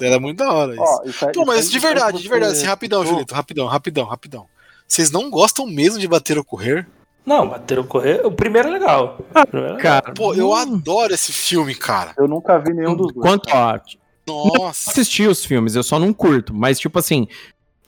Era 0.00 0.18
muito 0.18 0.38
da 0.38 0.52
hora 0.52 0.72
isso. 0.72 0.82
Ó, 0.82 1.02
isso 1.04 1.26
aí- 1.26 1.32
Pô, 1.32 1.44
mas 1.46 1.60
isso 1.60 1.70
de 1.70 1.76
aí 1.78 1.82
verdade, 1.82 2.20
de 2.20 2.28
verdade, 2.28 2.52
assim, 2.52 2.66
rapidão, 2.66 3.00
citou, 3.00 3.12
Julito, 3.14 3.34
rapidão, 3.34 3.66
rapidão, 3.66 4.04
rapidão. 4.04 4.46
Vocês 4.88 5.10
não 5.10 5.30
gostam 5.30 5.66
mesmo 5.66 5.98
de 6.00 6.08
bater 6.08 6.36
ou 6.36 6.44
correr? 6.44 6.86
Não, 7.24 7.48
bater 7.48 7.78
o 7.78 7.84
correr. 7.84 8.20
O 8.26 8.30
primeiro 8.30 8.68
é 8.68 8.72
legal. 8.72 9.16
O 9.18 9.46
primeiro 9.46 9.74
é 9.74 9.76
legal. 9.76 9.80
Cara, 10.02 10.12
Pô, 10.12 10.34
eu 10.34 10.50
hum, 10.50 10.54
adoro 10.54 11.14
esse 11.14 11.32
filme, 11.32 11.74
cara. 11.74 12.12
Eu 12.18 12.28
nunca 12.28 12.58
vi 12.58 12.74
nenhum 12.74 12.94
dos 12.94 13.12
dois. 13.14 13.26
Quanto, 13.26 13.48
ó, 13.50 13.78
Nossa. 14.26 14.90
assisti 14.90 15.26
os 15.26 15.44
filmes, 15.44 15.74
eu 15.74 15.82
só 15.82 15.98
não 15.98 16.12
curto. 16.12 16.52
Mas, 16.52 16.78
tipo 16.78 16.98
assim, 16.98 17.26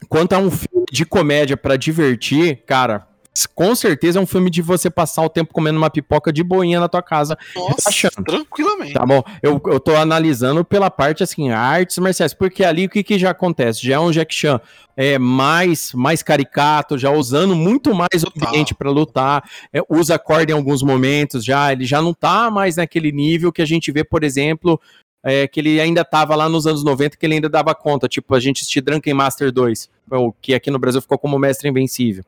quanto 0.09 0.33
a 0.33 0.39
um 0.39 0.51
filme 0.51 0.87
de 0.91 1.05
comédia 1.05 1.57
pra 1.57 1.77
divertir, 1.77 2.63
cara, 2.67 3.07
com 3.55 3.75
certeza 3.75 4.19
é 4.19 4.23
um 4.23 4.27
filme 4.27 4.49
de 4.49 4.63
você 4.63 4.89
passar 4.89 5.23
o 5.23 5.29
tempo 5.29 5.53
comendo 5.53 5.77
uma 5.77 5.91
pipoca 5.91 6.33
de 6.33 6.43
boinha 6.43 6.81
na 6.81 6.89
tua 6.89 7.03
casa, 7.03 7.37
Nossa, 7.55 7.91
relaxando. 7.91 8.25
tranquilamente. 8.25 8.95
Tá 8.95 9.05
bom? 9.05 9.23
Eu, 9.43 9.61
eu 9.67 9.81
tô 9.81 9.95
analisando 9.97 10.65
pela 10.65 10.91
parte, 10.91 11.23
assim, 11.23 11.51
artes 11.51 11.99
marciais, 11.99 12.33
porque 12.33 12.65
ali 12.65 12.87
o 12.87 12.89
que, 12.89 13.03
que 13.03 13.19
já 13.19 13.31
acontece? 13.31 13.87
Já 13.87 13.97
é 13.97 13.99
um 13.99 14.11
Jack 14.11 14.35
Chan 14.35 14.61
é, 14.97 15.19
mais, 15.19 15.93
mais 15.93 16.23
caricato, 16.23 16.97
já 16.97 17.11
usando 17.11 17.55
muito 17.55 17.95
mais 17.95 18.23
o 18.25 18.33
ambiente 18.35 18.75
pra 18.75 18.91
lutar, 18.91 19.45
é, 19.73 19.81
usa 19.91 20.19
corda 20.19 20.53
em 20.53 20.55
alguns 20.55 20.83
momentos 20.83 21.45
já, 21.45 21.73
ele 21.73 21.85
já 21.85 22.01
não 22.01 22.15
tá 22.15 22.51
mais 22.51 22.77
naquele 22.77 23.13
nível 23.13 23.53
que 23.53 23.61
a 23.61 23.67
gente 23.67 23.93
vê, 23.93 24.03
por 24.03 24.25
exemplo, 24.25 24.81
é, 25.23 25.49
que 25.49 25.59
ele 25.59 25.81
ainda 25.81 26.05
tava 26.05 26.37
lá 26.37 26.49
nos 26.49 26.67
anos 26.67 26.85
90, 26.85 27.17
que 27.17 27.27
ele 27.27 27.35
ainda 27.35 27.49
dava 27.49 27.75
conta. 27.75 28.07
Tipo, 28.07 28.35
a 28.35 28.41
gente 28.41 28.59
assistir 28.63 28.81
Drunken 28.81 29.13
Master 29.13 29.51
2, 29.51 29.91
o 30.13 30.33
que 30.33 30.55
aqui 30.55 30.71
no 30.71 30.79
Brasil 30.79 31.03
ficou 31.03 31.19
como 31.19 31.37
Mestre 31.37 31.69
Invencível. 31.69 32.25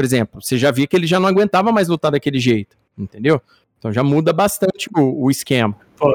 Por 0.00 0.04
exemplo, 0.06 0.40
você 0.40 0.56
já 0.56 0.70
via 0.70 0.86
que 0.86 0.96
ele 0.96 1.06
já 1.06 1.20
não 1.20 1.28
aguentava 1.28 1.70
mais 1.70 1.86
lutar 1.86 2.10
daquele 2.10 2.40
jeito, 2.40 2.74
entendeu? 2.96 3.38
Então 3.78 3.92
já 3.92 4.02
muda 4.02 4.32
bastante 4.32 4.88
o, 4.96 5.24
o 5.26 5.30
esquema. 5.30 5.76
Pô, 5.98 6.10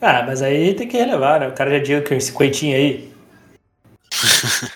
ah, 0.00 0.24
mas 0.26 0.40
aí 0.40 0.72
tem 0.72 0.88
que 0.88 0.96
relevar, 0.96 1.38
né? 1.38 1.48
O 1.48 1.52
cara 1.52 1.72
já 1.72 1.78
diga 1.78 2.00
que 2.00 2.14
esse 2.14 2.32
coitinho 2.32 2.74
aí. 2.74 3.12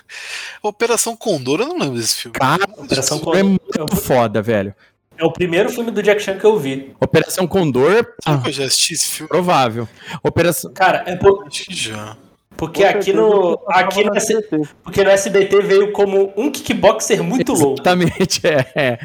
Operação 0.61 1.17
Condor, 1.17 1.61
eu 1.61 1.67
não 1.67 1.79
lembro 1.79 1.97
desse 1.97 2.15
filme. 2.15 2.37
Cara, 2.37 2.63
Operação 2.77 3.17
Condor 3.17 3.39
é 3.39 3.41
muito 3.41 3.95
foda, 3.95 4.39
velho. 4.39 4.75
É 5.17 5.25
o 5.25 5.33
primeiro 5.33 5.71
filme 5.71 5.89
do 5.89 6.03
Jack 6.03 6.21
Chan 6.21 6.37
que 6.37 6.45
eu 6.45 6.59
vi. 6.59 6.93
Operação 7.01 7.47
Condor. 7.47 8.05
Que 8.43 8.49
eu 8.49 8.53
já 8.53 8.65
assisti 8.65 8.93
esse 8.93 9.09
filme? 9.09 9.29
Provável. 9.29 9.89
Operação. 10.21 10.71
Cara, 10.75 11.03
é 11.07 11.15
por... 11.15 11.47
Já. 11.49 12.15
Porque 12.65 12.83
aqui 12.83 13.13
no. 13.13 13.59
Aqui 13.67 14.03
no, 14.03 14.15
S- 14.15 14.41
porque 14.83 15.03
no 15.03 15.09
SBT 15.09 15.61
veio 15.61 15.91
como 15.91 16.33
um 16.35 16.51
kickboxer 16.51 17.23
muito 17.23 17.53
louco. 17.53 17.73
Exatamente, 17.75 18.41
é. 18.47 18.65
é. 18.75 18.99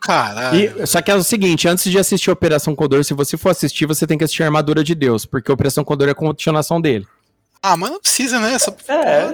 Caralho. 0.00 0.82
E, 0.82 0.86
só 0.86 1.00
que 1.02 1.10
é 1.10 1.14
o 1.14 1.22
seguinte, 1.22 1.68
antes 1.68 1.90
de 1.90 1.98
assistir 1.98 2.30
Operação 2.30 2.74
Condor, 2.74 3.04
se 3.04 3.14
você 3.14 3.36
for 3.36 3.50
assistir, 3.50 3.86
você 3.86 4.06
tem 4.06 4.16
que 4.18 4.24
assistir 4.24 4.42
Armadura 4.42 4.82
de 4.82 4.94
Deus, 4.94 5.24
porque 5.26 5.50
Operação 5.50 5.84
Condor 5.84 6.08
é 6.08 6.12
a 6.12 6.14
continuação 6.14 6.80
dele. 6.80 7.06
Ah, 7.62 7.76
mas 7.76 7.90
não 7.90 8.00
precisa, 8.00 8.40
né? 8.40 8.58
Só... 8.58 8.74
É, 8.88 9.28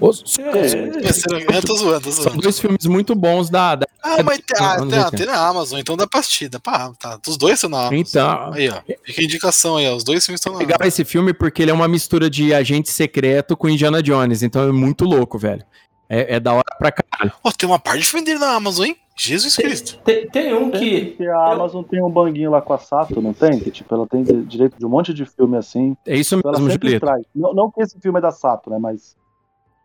Os- 0.00 0.22
Eu 0.38 1.62
tô 1.62 1.76
zoando, 1.76 2.00
tô 2.04 2.12
São 2.12 2.36
dois 2.36 2.58
filmes 2.60 2.86
muito 2.86 3.14
bons 3.14 3.50
da. 3.50 3.74
da- 3.74 3.86
Ah, 4.02 4.22
mas 4.22 4.38
tem, 4.38 4.56
ah, 4.66 4.76
tem, 4.76 4.98
ah, 4.98 5.04
80. 5.06 5.10
tem 5.16 5.26
na 5.26 5.48
Amazon, 5.48 5.78
então 5.80 5.96
dá. 5.96 6.06
Dá 6.50 6.60
pra, 6.60 6.92
tá. 6.98 7.18
Os 7.26 7.36
dois 7.36 7.54
estão 7.54 7.68
na 7.68 7.88
Amazon. 7.88 7.98
Então, 7.98 8.52
Aí, 8.54 8.68
ó. 8.70 8.80
Fica 9.04 9.20
a 9.20 9.24
indicação 9.24 9.76
aí, 9.76 9.88
ó. 9.88 9.94
Os 9.96 10.04
dois 10.04 10.24
filmes 10.24 10.40
estão 10.40 10.52
na 10.54 10.60
Amazon. 10.60 10.86
esse 10.86 11.04
filme 11.04 11.34
porque 11.34 11.60
ele 11.62 11.70
é 11.70 11.74
uma 11.74 11.88
mistura 11.88 12.30
de 12.30 12.54
agente 12.54 12.90
secreto 12.90 13.56
com 13.56 13.68
Indiana 13.68 14.02
Jones, 14.02 14.42
então 14.42 14.62
é 14.68 14.72
muito 14.72 15.04
louco, 15.04 15.38
velho. 15.38 15.64
É, 16.08 16.36
é 16.36 16.40
da 16.40 16.52
hora 16.54 16.64
pra 16.78 16.90
caralho. 16.92 17.32
Ó, 17.44 17.50
tem 17.52 17.68
uma 17.68 17.78
parte 17.78 18.00
de 18.00 18.06
filme 18.06 18.24
dele 18.24 18.38
na 18.38 18.54
Amazon, 18.54 18.86
hein? 18.86 18.96
Jesus 19.22 19.56
Cristo. 19.56 19.98
tem, 20.04 20.26
tem 20.28 20.54
um 20.54 20.70
que. 20.70 21.12
Que 21.12 21.26
a 21.26 21.52
Amazon 21.52 21.82
tem 21.84 22.02
um 22.02 22.08
banguinho 22.10 22.50
lá 22.50 22.62
com 22.62 22.72
a 22.72 22.78
Sato, 22.78 23.20
não 23.20 23.32
tem? 23.34 23.58
Que 23.60 23.70
tipo, 23.70 23.94
ela 23.94 24.06
tem 24.06 24.22
di- 24.22 24.42
direito 24.44 24.78
de 24.78 24.86
um 24.86 24.88
monte 24.88 25.12
de 25.12 25.26
filme 25.26 25.56
assim. 25.58 25.94
É 26.06 26.16
isso 26.16 26.36
Então 26.36 26.50
ela 26.50 26.58
mesmo, 26.58 26.72
sempre 26.72 26.88
Julito. 26.88 27.06
traz. 27.06 27.22
Não, 27.34 27.52
não 27.52 27.70
que 27.70 27.82
esse 27.82 27.98
filme 28.00 28.18
é 28.18 28.22
da 28.22 28.30
Sato, 28.30 28.70
né? 28.70 28.78
Mas 28.78 29.14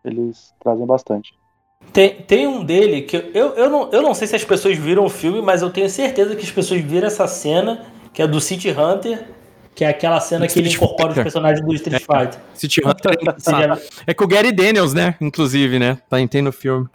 eles 0.03 0.53
trazem 0.61 0.85
bastante. 0.85 1.33
Tem, 1.91 2.15
tem 2.21 2.47
um 2.47 2.63
dele 2.63 3.01
que 3.03 3.15
eu, 3.33 3.49
eu, 3.55 3.69
não, 3.69 3.89
eu 3.91 4.01
não 4.01 4.13
sei 4.13 4.27
se 4.27 4.35
as 4.35 4.43
pessoas 4.43 4.77
viram 4.77 5.05
o 5.05 5.09
filme, 5.09 5.41
mas 5.41 5.61
eu 5.61 5.69
tenho 5.69 5.89
certeza 5.89 6.35
que 6.35 6.43
as 6.43 6.51
pessoas 6.51 6.81
viram 6.81 7.07
essa 7.07 7.27
cena, 7.27 7.85
que 8.13 8.21
é 8.21 8.27
do 8.27 8.39
City 8.41 8.69
Hunter, 8.71 9.27
que 9.75 9.83
é 9.83 9.89
aquela 9.89 10.19
cena 10.21 10.47
que 10.47 10.57
ele 10.57 10.69
incorpora 10.69 11.09
os 11.09 11.15
personagens 11.15 11.63
do 11.65 11.73
Street 11.75 12.01
Fighter. 12.01 12.39
City 12.53 12.81
Hunter 12.85 13.11
é 13.11 14.07
É 14.11 14.13
com 14.13 14.23
o 14.23 14.27
Gary 14.27 14.51
Daniels, 14.53 14.93
né? 14.93 15.15
Inclusive, 15.19 15.77
né? 15.77 15.97
Tá 16.09 16.17
tem 16.27 16.41
no 16.41 16.51
filme. 16.53 16.87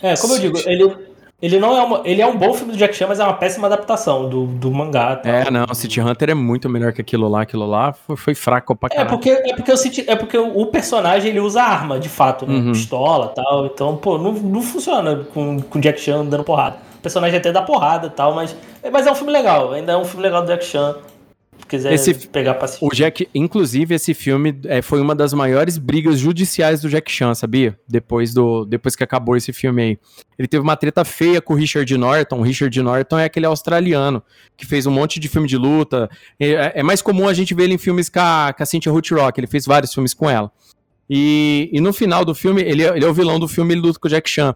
É, 0.00 0.16
como 0.16 0.34
eu 0.34 0.38
digo, 0.40 0.58
ele, 0.66 0.96
ele 1.44 1.58
não 1.58 1.76
é 1.76 1.82
uma, 1.82 2.00
ele 2.04 2.22
é 2.22 2.26
um 2.26 2.36
bom 2.36 2.52
filme 2.54 2.72
do 2.72 2.78
Jack 2.78 2.94
Chan, 2.96 3.06
mas 3.08 3.20
é 3.20 3.24
uma 3.24 3.34
péssima 3.34 3.66
adaptação 3.66 4.28
do, 4.28 4.46
do 4.46 4.70
mangá. 4.70 5.16
tal. 5.16 5.32
É, 5.32 5.50
não, 5.50 5.66
City 5.74 6.00
Hunter 6.00 6.30
é 6.30 6.34
muito 6.34 6.68
melhor 6.68 6.92
que 6.92 7.00
aquilo 7.00 7.28
lá. 7.28 7.42
Aquilo 7.42 7.66
lá 7.66 7.92
foi, 7.92 8.16
foi 8.16 8.34
fraco 8.34 8.74
pra 8.74 8.88
É 8.92 8.96
caralho. 8.96 9.10
porque, 9.10 9.30
é, 9.30 9.54
porque 9.54 9.72
o 9.72 9.76
City- 9.76 10.04
é 10.08 10.16
porque 10.16 10.38
o 10.38 10.66
personagem 10.66 11.30
ele 11.30 11.40
usa 11.40 11.62
arma, 11.62 11.98
de 11.98 12.08
fato, 12.08 12.46
né? 12.46 12.54
Uhum. 12.54 12.72
Pistola 12.72 13.30
e 13.32 13.34
tal. 13.34 13.66
Então, 13.66 13.96
pô, 13.96 14.16
não, 14.18 14.32
não 14.32 14.62
funciona 14.62 15.26
com, 15.34 15.60
com 15.60 15.80
Jack 15.80 16.00
Chan 16.00 16.24
dando 16.24 16.44
porrada. 16.44 16.76
O 16.98 17.02
personagem 17.04 17.36
até 17.38 17.52
dá 17.52 17.60
porrada 17.60 18.06
e 18.06 18.10
tal, 18.10 18.34
mas, 18.34 18.56
mas 18.90 19.06
é 19.06 19.12
um 19.12 19.14
filme 19.14 19.30
legal. 19.32 19.72
Ainda 19.72 19.92
é 19.92 19.96
um 19.96 20.04
filme 20.04 20.22
legal 20.22 20.40
do 20.42 20.46
Jack 20.46 20.64
Chan. 20.64 20.96
Se 21.60 21.66
quiser 21.66 21.92
Esse- 21.94 22.28
pegar 22.28 22.54
pra 22.54 22.66
assistir. 22.66 22.84
O 22.84 22.90
Jack, 22.90 23.28
inclusive, 23.34 23.94
esse 23.94 24.12
filme 24.14 24.54
é, 24.66 24.82
foi 24.82 25.00
uma 25.00 25.14
das 25.14 25.32
maiores 25.32 25.78
brigas 25.78 26.18
judiciais 26.18 26.80
do 26.82 26.88
Jack 26.88 27.10
Chan, 27.10 27.34
sabia? 27.34 27.78
Depois, 27.88 28.34
do, 28.34 28.64
depois 28.64 28.94
que 28.94 29.02
acabou 29.02 29.36
esse 29.36 29.52
filme 29.52 29.82
aí. 29.82 29.98
Ele 30.38 30.46
teve 30.46 30.62
uma 30.62 30.76
treta 30.76 31.04
feia 31.04 31.40
com 31.40 31.54
o 31.54 31.56
Richard 31.56 31.96
Norton. 31.96 32.38
O 32.40 32.42
Richard 32.42 32.82
Norton 32.82 33.18
é 33.18 33.24
aquele 33.24 33.46
australiano 33.46 34.22
que 34.56 34.66
fez 34.66 34.86
um 34.86 34.90
monte 34.90 35.18
de 35.18 35.28
filme 35.28 35.48
de 35.48 35.56
luta. 35.56 36.08
É, 36.38 36.80
é 36.80 36.82
mais 36.82 37.00
comum 37.00 37.26
a 37.28 37.32
gente 37.34 37.54
ver 37.54 37.64
ele 37.64 37.74
em 37.74 37.78
filmes 37.78 38.08
com 38.08 38.20
a, 38.20 38.52
com 38.56 38.62
a 38.62 38.66
Cynthia 38.66 38.92
Rothrock. 38.92 39.40
Ele 39.40 39.46
fez 39.46 39.64
vários 39.64 39.92
filmes 39.94 40.12
com 40.12 40.28
ela. 40.28 40.52
E, 41.08 41.68
e 41.72 41.80
no 41.80 41.92
final 41.92 42.24
do 42.24 42.34
filme, 42.34 42.62
ele, 42.62 42.82
é- 42.82 42.96
ele 42.96 43.04
é 43.04 43.08
o 43.08 43.12
vilão 43.14 43.38
do 43.38 43.46
filme, 43.46 43.74
ele 43.74 43.80
luta 43.82 43.98
com 43.98 44.08
o 44.08 44.10
Jack 44.10 44.28
Chan. 44.28 44.54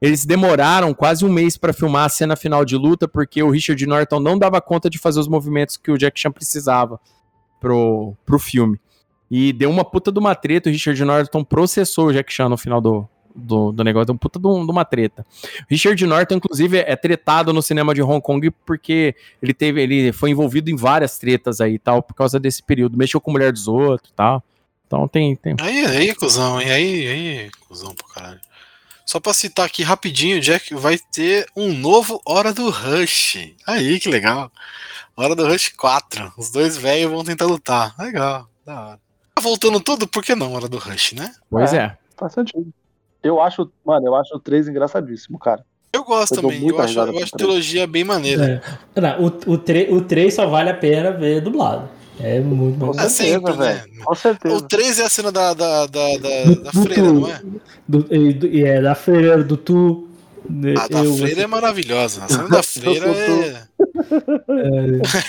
Eles 0.00 0.24
demoraram 0.24 0.94
quase 0.94 1.24
um 1.24 1.28
mês 1.28 1.56
pra 1.56 1.72
filmar 1.72 2.04
a 2.04 2.08
cena 2.08 2.36
final 2.36 2.64
de 2.64 2.76
luta, 2.76 3.08
porque 3.08 3.42
o 3.42 3.50
Richard 3.50 3.84
Norton 3.86 4.20
não 4.20 4.38
dava 4.38 4.60
conta 4.60 4.88
de 4.88 4.98
fazer 4.98 5.18
os 5.18 5.26
movimentos 5.28 5.76
que 5.76 5.90
o 5.90 5.98
Jack 5.98 6.18
Chan 6.20 6.30
precisava 6.30 7.00
pro, 7.60 8.14
pro 8.24 8.38
filme. 8.38 8.78
E 9.30 9.52
deu 9.52 9.70
uma 9.70 9.84
puta 9.84 10.10
de 10.12 10.18
uma 10.18 10.34
treta, 10.34 10.68
o 10.68 10.72
Richard 10.72 11.02
Norton 11.04 11.44
processou 11.44 12.06
o 12.06 12.12
Jack 12.12 12.32
Chan 12.32 12.48
no 12.48 12.56
final 12.56 12.80
do, 12.80 13.06
do, 13.34 13.72
do 13.72 13.84
negócio, 13.84 14.06
deu 14.06 14.14
uma 14.14 14.18
puta 14.18 14.38
de, 14.38 14.46
um- 14.46 14.64
uma 14.70 14.84
treta. 14.84 15.26
Richard 15.68 16.06
Norton, 16.06 16.36
inclusive, 16.36 16.78
é 16.78 16.96
tretado 16.96 17.52
no 17.52 17.60
cinema 17.60 17.92
de 17.92 18.00
Hong 18.00 18.22
Kong 18.22 18.50
porque 18.64 19.14
ele 19.42 19.52
teve, 19.52 19.82
ele 19.82 20.12
foi 20.12 20.30
envolvido 20.30 20.70
em 20.70 20.76
várias 20.76 21.18
tretas 21.18 21.60
aí 21.60 21.74
e 21.74 21.78
tal, 21.78 22.02
por 22.02 22.14
causa 22.14 22.38
desse 22.40 22.62
período. 22.62 22.96
Mexeu 22.96 23.20
com 23.20 23.30
mulher 23.32 23.52
dos 23.52 23.68
outros 23.68 24.10
e 24.10 24.14
tal. 24.14 24.42
Então 24.86 25.06
tem, 25.06 25.36
tem. 25.36 25.54
Aí, 25.60 25.84
aí, 25.84 26.14
cuzão, 26.14 26.58
hein? 26.58 26.70
Aí, 26.70 27.06
aí, 27.08 27.50
cuzão 27.68 27.94
pro 27.94 28.06
caralho. 28.08 28.40
Só 29.08 29.18
pra 29.18 29.32
citar 29.32 29.64
aqui 29.64 29.82
rapidinho, 29.82 30.38
Jack, 30.38 30.74
vai 30.74 30.98
ter 30.98 31.46
um 31.56 31.72
novo 31.72 32.20
Hora 32.26 32.52
do 32.52 32.68
Rush. 32.68 33.38
Aí, 33.66 33.98
que 33.98 34.06
legal. 34.06 34.52
Hora 35.16 35.34
do 35.34 35.46
Rush 35.48 35.70
4. 35.70 36.30
Os 36.36 36.50
dois 36.50 36.76
velhos 36.76 37.10
vão 37.10 37.24
tentar 37.24 37.46
lutar. 37.46 37.94
Legal, 37.98 38.46
da 38.66 38.78
hora. 38.78 39.00
Tá 39.34 39.40
voltando 39.40 39.80
tudo, 39.80 40.06
por 40.06 40.22
que 40.22 40.34
não 40.34 40.52
Hora 40.52 40.68
do 40.68 40.76
Rush, 40.76 41.12
né? 41.14 41.32
Pois 41.48 41.72
É. 41.72 41.78
é. 41.78 41.96
Faz 42.18 42.34
sentido. 42.34 42.70
Eu 43.22 43.40
acho, 43.40 43.70
mano, 43.82 44.06
eu 44.06 44.14
acho 44.14 44.36
o 44.36 44.38
3 44.38 44.68
engraçadíssimo, 44.68 45.38
cara. 45.38 45.64
Eu 45.90 46.04
gosto 46.04 46.34
Eu 46.34 46.42
também. 46.42 46.68
Eu 46.68 46.78
acho, 46.78 46.98
eu 46.98 47.02
acho 47.04 47.12
três. 47.12 47.30
trilogia 47.30 47.86
bem 47.86 48.04
maneira. 48.04 48.62
É. 48.94 49.00
Não, 49.00 49.22
o, 49.24 49.52
o, 49.54 49.56
3, 49.56 49.90
o 49.90 50.02
3 50.02 50.34
só 50.34 50.46
vale 50.46 50.68
a 50.68 50.74
pena 50.74 51.12
ver 51.12 51.40
dublado. 51.40 51.88
É 52.20 52.40
muito 52.40 52.76
bom. 52.78 52.92
Com 52.92 53.00
É 53.00 53.08
certeza, 53.08 53.34
sempre, 53.38 53.56
né? 53.56 53.74
velho. 53.86 54.04
Com 54.04 54.14
certeza. 54.14 54.54
O 54.56 54.62
3 54.62 54.98
é 54.98 55.04
a 55.04 55.08
cena 55.08 55.30
da, 55.32 55.54
da, 55.54 55.86
da, 55.86 56.08
da, 56.18 56.54
da 56.64 56.72
freira, 56.72 57.12
não 57.12 57.28
é? 57.28 57.40
Do, 57.86 58.06
e, 58.14 58.32
do- 58.34 58.46
e 58.46 58.64
é 58.64 58.80
da 58.82 58.94
freira, 58.94 59.42
do 59.44 59.56
tu. 59.56 60.08
né, 60.48 60.74
A 60.78 60.88
da 60.88 61.04
eu- 61.04 61.14
freira 61.16 61.42
é 61.42 61.46
maravilhosa. 61.46 62.24
A 62.24 62.28
cena 62.28 62.48
da 62.48 62.62
freira 62.62 63.06
Eu 63.08 63.14
sou 63.14 63.42
é. 63.44 63.68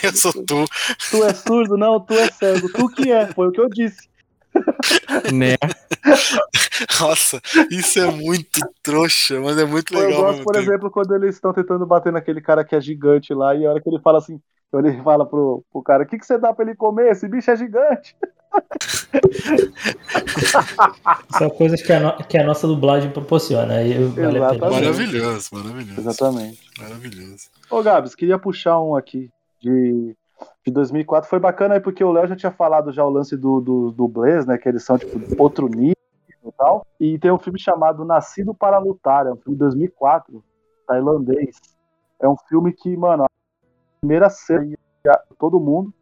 eu 0.07 0.15
sou 0.15 0.33
tu. 0.45 0.65
Tu 1.11 1.23
é 1.23 1.33
surdo? 1.33 1.77
Não, 1.77 1.99
tu 1.99 2.13
é 2.13 2.31
cego. 2.31 2.69
Tu 2.71 2.87
que 2.89 3.11
é, 3.11 3.27
foi 3.27 3.47
o 3.47 3.51
que 3.51 3.61
eu 3.61 3.69
disse. 3.69 4.09
Né? 5.31 5.55
Nossa, 6.99 7.39
isso 7.69 7.99
é 7.99 8.09
muito 8.11 8.59
trouxa, 8.81 9.39
mas 9.39 9.57
é 9.57 9.65
muito 9.65 9.93
eu 9.93 9.99
legal. 9.99 10.25
ao 10.25 10.25
gosto, 10.31 10.43
por 10.43 10.53
tempo. 10.53 10.65
exemplo, 10.65 10.91
quando 10.91 11.13
eles 11.15 11.35
estão 11.35 11.53
tentando 11.53 11.85
bater 11.85 12.11
naquele 12.11 12.41
cara 12.41 12.63
que 12.63 12.75
é 12.75 12.81
gigante 12.81 13.33
lá, 13.33 13.55
e 13.55 13.65
a 13.65 13.69
hora 13.69 13.81
que 13.81 13.89
ele 13.89 13.99
fala 14.01 14.17
assim, 14.17 14.39
ele 14.73 15.01
fala 15.01 15.25
pro, 15.25 15.63
pro 15.71 15.81
cara, 15.81 16.03
o 16.03 16.05
que, 16.05 16.17
que 16.19 16.25
você 16.25 16.37
dá 16.37 16.53
pra 16.53 16.65
ele 16.65 16.75
comer? 16.75 17.11
Esse 17.11 17.27
bicho 17.27 17.49
é 17.49 17.55
gigante. 17.55 18.15
São 21.37 21.49
coisas 21.49 21.81
que 21.81 21.91
a, 21.93 21.99
no- 21.99 22.17
que 22.25 22.37
a 22.37 22.43
nossa 22.43 22.67
dublagem 22.67 23.11
proporciona. 23.11 23.75
Aí 23.75 23.93
vale 24.07 24.37
a 24.43 24.49
pena. 24.49 24.55
Exatamente. 24.55 24.81
Maravilhoso, 24.81 25.49
maravilhoso. 25.53 25.99
Exatamente. 25.99 26.59
Maravilhoso. 26.79 27.49
Ô, 27.69 27.83
Gabs, 27.83 28.15
queria 28.15 28.39
puxar 28.39 28.79
um 28.81 28.95
aqui 28.95 29.29
de, 29.61 30.15
de 30.65 30.71
2004. 30.71 31.29
Foi 31.29 31.39
bacana 31.39 31.75
aí 31.75 31.79
porque 31.79 32.03
o 32.03 32.11
Léo 32.11 32.27
já 32.27 32.35
tinha 32.35 32.51
falado 32.51 32.91
já 32.91 33.03
o 33.03 33.09
lance 33.09 33.37
do, 33.37 33.59
do, 33.61 33.91
do 33.91 34.07
Blaze, 34.07 34.47
né? 34.47 34.57
Que 34.57 34.69
eles 34.69 34.83
são, 34.83 34.97
tipo, 34.97 35.19
outro 35.41 35.67
nível 35.67 35.95
e 36.45 36.51
tal. 36.57 36.85
E 36.99 37.19
tem 37.19 37.31
um 37.31 37.39
filme 37.39 37.59
chamado 37.59 38.03
Nascido 38.05 38.53
para 38.53 38.79
Lutar. 38.79 39.27
É 39.27 39.31
um 39.31 39.35
filme 39.37 39.55
de 39.55 39.59
2004, 39.59 40.43
tailandês. 40.87 41.57
É 42.21 42.27
um 42.27 42.35
filme 42.49 42.73
que, 42.73 42.95
mano, 42.97 43.25
primeira 43.99 44.29
cena 44.29 44.75
todo 45.37 45.59
mundo. 45.59 45.93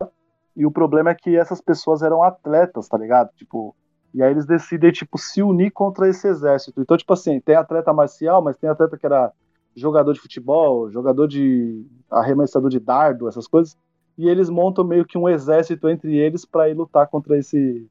E 0.56 0.66
o 0.66 0.72
problema 0.72 1.12
é 1.12 1.16
que 1.16 1.38
essas 1.38 1.62
pessoas 1.62 2.02
eram 2.02 2.24
atletas, 2.24 2.88
tá 2.88 2.98
ligado? 2.98 3.30
Tipo, 3.36 3.76
e 4.14 4.24
aí 4.24 4.32
eles 4.32 4.46
decidem, 4.46 4.92
tipo, 4.92 5.18
se 5.18 5.44
unir 5.44 5.72
contra 5.72 6.10
esse 6.10 6.28
exército. 6.28 6.82
Então, 6.82 6.98
tipo 6.98 7.14
assim, 7.14 7.40
tem 7.40 7.56
atleta 7.56 7.94
marcial, 7.94 8.42
mas 8.42 8.58
tem 8.58 8.70
atleta 8.70 8.98
que 8.98 9.06
era 9.06 9.32
jogador 9.76 10.14
de 10.14 10.20
futebol, 10.20 10.90
jogador 10.90 11.28
de 11.28 11.86
arremessador 12.10 12.70
de 12.70 12.80
dardo, 12.80 13.28
essas 13.28 13.48
coisas. 13.48 13.78
E 14.18 14.28
eles 14.28 14.50
montam 14.50 14.84
meio 14.84 15.06
que 15.06 15.18
um 15.18 15.30
exército 15.30 15.88
entre 15.88 16.18
eles 16.18 16.44
para 16.44 16.68
ir 16.68 16.74
lutar 16.74 17.08
contra 17.08 17.38
esse 17.38 17.86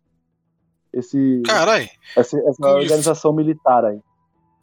esse 0.92 1.42
Carai, 1.44 1.90
essa, 2.16 2.38
essa 2.38 2.66
organização 2.66 3.32
militar 3.32 3.84
aí. 3.84 4.00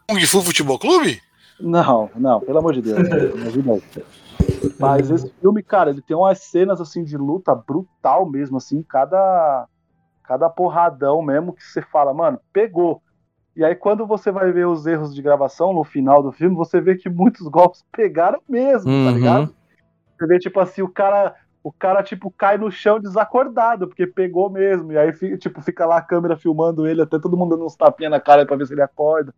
Kung 0.10 0.20
Fu 0.26 0.42
Futebol 0.42 0.80
Clube? 0.80 1.22
Não, 1.60 2.10
não, 2.16 2.42
pelo 2.42 2.58
amor 2.58 2.74
de 2.74 2.82
Deus. 2.82 3.08
Pelo 3.08 3.34
amor 3.36 3.52
de 3.52 3.62
Deus. 3.62 4.23
Mas 4.80 5.10
esse 5.10 5.32
filme, 5.40 5.64
cara, 5.64 5.90
ele 5.90 6.02
tem 6.02 6.16
umas 6.16 6.40
cenas 6.44 6.82
assim 6.82 7.04
de 7.04 7.18
luta 7.18 7.54
brutal 7.56 8.30
mesmo, 8.30 8.58
assim, 8.58 8.84
cada 8.84 9.68
cada 10.24 10.50
porradão 10.50 11.22
mesmo 11.22 11.54
que 11.54 11.62
você 11.62 11.82
fala, 11.82 12.14
mano, 12.14 12.40
pegou. 12.54 13.02
E 13.56 13.64
aí 13.64 13.76
quando 13.76 14.08
você 14.08 14.32
vai 14.32 14.52
ver 14.52 14.66
os 14.68 14.86
erros 14.86 15.14
de 15.14 15.22
gravação 15.22 15.74
no 15.74 15.84
final 15.84 16.24
do 16.24 16.32
filme, 16.32 16.56
você 16.56 16.80
vê 16.80 16.96
que 16.96 17.10
muitos 17.10 17.48
golpes 17.48 17.84
pegaram 17.92 18.42
mesmo, 18.48 18.90
tá 19.04 19.10
Uhum. 19.10 19.16
ligado? 19.16 19.56
Você 20.18 20.28
vê 20.28 20.40
tipo 20.40 20.60
assim, 20.60 20.82
o 20.82 20.90
cara 20.90 21.36
o 21.64 21.72
cara, 21.72 22.04
tipo, 22.04 22.30
cai 22.30 22.58
no 22.58 22.70
chão 22.70 23.00
desacordado, 23.00 23.88
porque 23.88 24.06
pegou 24.06 24.50
mesmo. 24.50 24.92
E 24.92 24.98
aí, 24.98 25.14
tipo, 25.38 25.62
fica 25.62 25.86
lá 25.86 25.98
a 25.98 26.02
câmera 26.02 26.36
filmando 26.36 26.86
ele, 26.86 27.02
até 27.02 27.18
todo 27.18 27.38
mundo 27.38 27.52
dando 27.52 27.66
uns 27.66 27.78
tapinhas 27.78 28.12
na 28.12 28.20
cara 28.20 28.46
pra 28.46 28.58
ver 28.58 28.68
se 28.68 28.74
ele 28.74 28.82
acorda. 28.82 29.34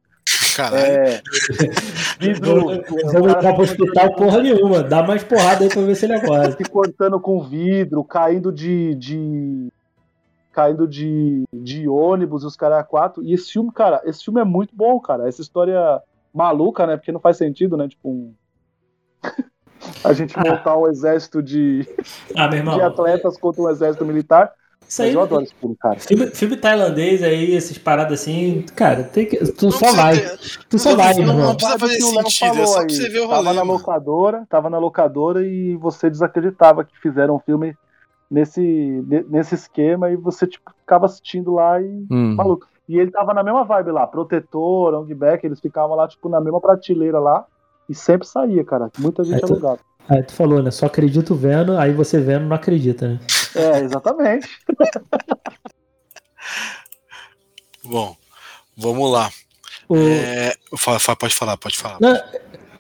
Caralho. 0.56 0.86
É. 0.86 1.22
Vidro. 2.20 2.66
Vamos 3.12 3.32
entrar 3.34 3.54
pro 3.54 3.64
hospital 3.64 4.16
porra 4.16 4.42
nenhuma. 4.42 4.82
Dá 4.82 5.04
mais 5.04 5.24
porrada 5.24 5.64
aí 5.64 5.70
pra 5.70 5.82
ver 5.82 5.96
se 5.96 6.06
ele 6.06 6.14
acorda. 6.14 6.52
Se 6.52 6.64
cortando 6.64 7.20
com 7.20 7.44
vidro, 7.44 8.04
caindo 8.04 8.52
de. 8.52 8.96
de 8.96 9.70
caindo 10.54 10.88
de, 10.88 11.44
de 11.54 11.86
ônibus 11.90 12.44
e 12.44 12.46
os 12.46 12.56
caras 12.56 12.80
a 12.80 12.84
quatro. 12.84 13.22
E 13.22 13.34
esse 13.34 13.52
filme, 13.52 13.70
cara, 13.74 14.02
esse 14.06 14.24
filme 14.24 14.40
é 14.40 14.46
muito 14.46 14.74
bom, 14.74 14.98
cara. 15.02 15.28
Essa 15.28 15.42
história 15.42 16.02
maluca, 16.34 16.88
né? 16.88 16.96
Porque 16.96 17.12
não 17.12 17.20
faz 17.20 17.36
sentido, 17.36 17.76
né? 17.76 17.90
Tipo, 17.90 18.10
um... 18.10 18.34
a 20.02 20.14
gente 20.14 20.38
montar 20.38 20.78
um 20.78 20.88
exército 20.88 21.44
de, 21.44 21.86
Ah, 22.38 22.48
de 22.48 22.82
atletas 22.82 23.38
contra 23.38 23.62
um 23.62 23.70
exército 23.70 24.06
militar. 24.06 24.54
Isso 24.88 25.02
Mas 25.02 25.10
aí, 25.10 25.14
eu 25.16 25.22
adoro 25.22 25.44
esse 25.44 25.54
filme, 25.56 25.76
cara. 25.80 26.00
filme, 26.00 26.28
filme 26.28 26.58
tailandês 26.58 27.24
aí, 27.24 27.56
essas 27.56 27.78
paradas 27.78 28.22
assim, 28.22 28.64
cara, 28.76 29.04
tem 29.04 29.26
que, 29.26 29.38
tu 29.54 29.66
Não 29.66 29.72
só 29.72 29.92
vai. 29.94 30.20
ter- 30.20 30.38
Tu 30.70 30.78
só 30.80 30.96
vai, 30.96 31.14
não- 31.16 31.22
irmão. 31.22 31.38
não 31.48 31.56
precisa 31.56 31.80
fazer 31.80 32.02
sentido, 32.02 32.60
é 32.60 32.66
só 32.68 32.80
pra 32.86 32.90
você 32.90 33.10
ver 33.10 33.20
o 33.20 33.28
tava 33.28 33.36
rolê, 33.38 33.54
na 33.56 33.66
mano. 33.66 33.72
locadora, 33.80 34.46
tava 34.50 34.70
na 34.70 34.78
locadora 34.78 35.46
e 35.46 35.76
você 35.78 36.10
desacreditava 36.10 36.84
que 36.86 36.98
fizeram 37.02 37.36
um 37.36 37.40
filme 37.40 37.76
nesse, 38.30 38.62
ne- 38.62 39.26
nesse 39.30 39.56
esquema 39.56 40.10
e 40.12 40.16
você 40.16 40.46
tipo, 40.48 40.72
ficava 40.82 41.06
assistindo 41.06 41.54
lá 41.56 41.82
e 41.82 42.06
Hum. 42.12 42.36
maluco. 42.36 42.68
E 42.88 42.98
ele 43.00 43.10
tava 43.10 43.34
na 43.34 43.44
mesma 43.44 43.64
vibe 43.64 43.92
lá, 43.92 44.06
Protetor, 44.06 44.94
Ongback, 44.94 45.44
eles 45.46 45.60
ficavam 45.60 45.96
lá, 45.96 46.08
tipo, 46.08 46.30
na 46.30 46.40
mesma 46.40 46.62
prateleira 46.62 47.20
lá. 47.20 47.44
E 47.90 47.96
sempre 47.96 48.28
saía, 48.28 48.64
cara. 48.64 48.90
Muita 49.00 49.24
gente 49.24 49.38
É, 49.38 49.40
tu- 49.40 49.54
alugava. 49.54 49.80
Aí 50.08 50.22
tu 50.22 50.34
falou, 50.34 50.62
né? 50.62 50.70
Só 50.70 50.86
acredito 50.86 51.34
vendo, 51.34 51.76
aí 51.78 51.92
você 51.92 52.20
vendo 52.20 52.46
não 52.46 52.56
acredita, 52.56 53.08
né? 53.08 53.20
É, 53.56 53.80
exatamente. 53.80 54.48
Bom, 57.84 58.16
vamos 58.76 59.12
lá. 59.12 59.30
O, 59.88 59.96
É, 59.98 60.56
fala- 60.78 61.00
fala- 61.00 61.16
pode 61.16 61.36
falar, 61.36 61.58
pode 61.58 61.78
falar. 61.78 62.00
Não, 62.02 62.20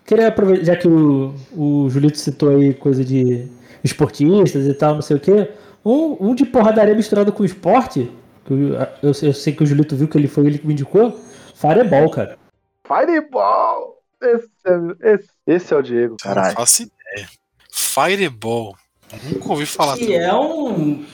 queria 0.06 0.28
aproveitar, 0.30 0.66
já 0.66 0.76
que 0.76 0.88
o, 0.88 1.36
o 1.56 1.90
Julito 1.90 2.18
citou 2.18 2.50
aí 2.50 2.74
coisa 2.74 3.04
de 3.06 3.48
esportistas 3.84 4.66
e 4.66 4.74
tal, 4.74 4.96
não 4.96 5.02
sei 5.02 5.18
o 5.18 5.20
quê. 5.20 5.52
Um, 5.84 6.30
um 6.32 6.36
de 6.36 6.46
porradaria 6.46 6.96
misturado 6.96 7.32
com 7.32 7.46
esporte, 7.46 8.12
que 8.46 8.54
eu, 8.54 8.74
eu, 9.04 9.14
sei- 9.14 9.30
eu 9.30 9.34
sei 9.34 9.54
que 9.54 9.64
o 9.64 9.68
Julito 9.68 9.96
viu 9.96 10.08
que 10.08 10.18
ele 10.18 10.28
foi 10.28 10.48
ele 10.48 10.58
que 10.58 10.66
me 10.66 10.74
indicou, 10.74 11.20
Fireball, 11.54 12.10
cara. 12.10 12.40
Fireball! 12.88 13.94
Esse 14.22 14.50
é, 14.66 15.14
esse, 15.14 15.30
esse 15.46 15.74
é 15.74 15.78
o 15.78 15.82
Diego, 15.84 16.16
Eu 16.24 16.30
não 16.30 16.36
caralho. 16.36 16.56
faço 16.56 16.84
ideia. 16.84 17.28
Fireball. 17.72 18.76
Nunca 19.24 19.50
ouvi 19.52 19.66
falar. 19.66 19.98
Que 19.98 20.14
é 20.14 20.34
um. 20.34 21.06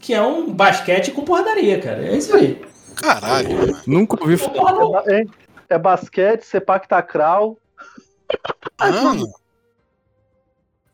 Que 0.00 0.14
é 0.14 0.22
um 0.22 0.52
basquete 0.52 1.10
com 1.12 1.22
porradaria, 1.22 1.80
cara. 1.80 2.06
É 2.06 2.16
isso 2.16 2.34
aí. 2.34 2.60
Caralho, 2.96 3.56
mano. 3.56 3.78
Nunca 3.86 4.20
ouvi 4.22 4.36
falar. 4.36 5.02
É, 5.06 5.20
é, 5.20 5.24
é 5.70 5.78
basquete, 5.78 6.42
sepak 6.42 6.88
takraw. 6.88 7.56
Mano. 8.80 9.26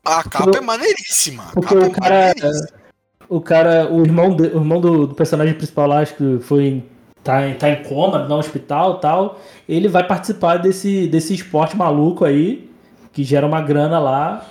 A 0.05 0.23
capa 0.23 0.57
é 0.57 0.61
maneiríssima. 0.61 1.43
A 1.43 1.51
Porque 1.53 1.75
capa 1.75 1.87
o 1.87 1.91
cara. 1.91 2.15
é 2.15 2.33
maneiríssima. 2.35 2.79
O 3.27 3.41
cara, 3.41 3.87
o 3.91 4.03
irmão, 4.03 4.35
de- 4.35 4.47
o 4.47 4.57
irmão 4.57 4.81
do, 4.81 5.05
do 5.07 5.13
personagem 5.13 5.53
principal 5.53 5.87
lá, 5.87 5.99
acho 5.99 6.15
que 6.15 6.39
foi. 6.41 6.83
Tá, 7.23 7.47
em- 7.47 7.53
tá 7.55 7.69
em 7.69 7.83
coma 7.83 8.19
no 8.27 8.35
hospital 8.35 8.97
e 8.97 9.01
tal. 9.01 9.39
Ele 9.67 9.87
vai 9.87 10.05
participar 10.07 10.57
desse, 10.57 11.05
desse 11.07 11.33
esporte 11.33 11.75
maluco 11.77 12.23
aí, 12.25 12.71
que 13.11 13.23
gera 13.23 13.45
uma 13.45 13.61
grana 13.61 13.99
lá. 13.99 14.45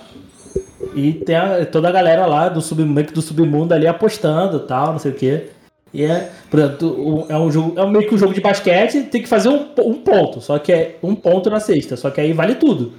E 0.95 1.13
tem 1.13 1.35
a- 1.35 1.65
toda 1.65 1.89
a 1.89 1.91
galera 1.91 2.25
lá 2.25 2.49
do, 2.49 2.61
sub, 2.61 2.83
do 3.03 3.21
submundo 3.21 3.73
ali 3.73 3.85
apostando 3.87 4.57
e 4.57 4.67
tal, 4.67 4.91
não 4.93 4.99
sei 4.99 5.11
o 5.11 5.15
quê. 5.15 5.49
E 5.93 6.03
é, 6.03 6.31
exemplo, 6.53 7.25
é 7.29 7.37
um 7.37 7.51
jogo, 7.51 7.79
é 7.79 7.85
meio 7.87 8.07
que 8.07 8.13
um 8.13 8.17
jogo 8.17 8.33
de 8.33 8.39
basquete, 8.41 9.03
tem 9.03 9.21
que 9.23 9.27
fazer 9.27 9.49
um, 9.49 9.67
um 9.79 9.95
ponto, 9.95 10.39
só 10.39 10.59
que 10.59 10.71
é 10.71 10.97
um 11.01 11.15
ponto 11.15 11.49
na 11.49 11.59
sexta, 11.59 11.97
só 11.97 12.09
que 12.11 12.21
aí 12.21 12.31
vale 12.31 12.55
tudo. 12.55 12.93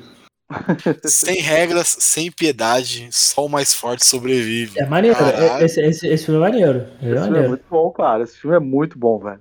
Sem 1.05 1.41
regras, 1.41 1.97
sem 2.01 2.31
piedade, 2.33 3.09
só 3.13 3.47
o 3.47 3.49
mais 3.49 3.73
forte 3.73 4.05
sobrevive. 4.05 4.81
É 4.81 4.85
maneiro, 4.87 5.17
é- 5.23 5.65
esse, 5.65 5.81
esse, 5.81 6.09
esse 6.09 6.25
filme 6.25 6.41
é 6.41 6.43
maneiro. 6.51 6.87
Ele 7.01 7.13
é 7.13 7.15
Esse 7.15 7.23
filme 7.23 7.27
é 7.27 7.31
maneiro. 7.31 7.49
muito 7.51 7.65
bom, 7.71 7.89
cara. 7.91 8.25
Esse 8.25 8.37
filme 8.37 8.57
é 8.57 8.61
muito 8.61 8.99
bom, 8.99 9.19
velho. 9.21 9.41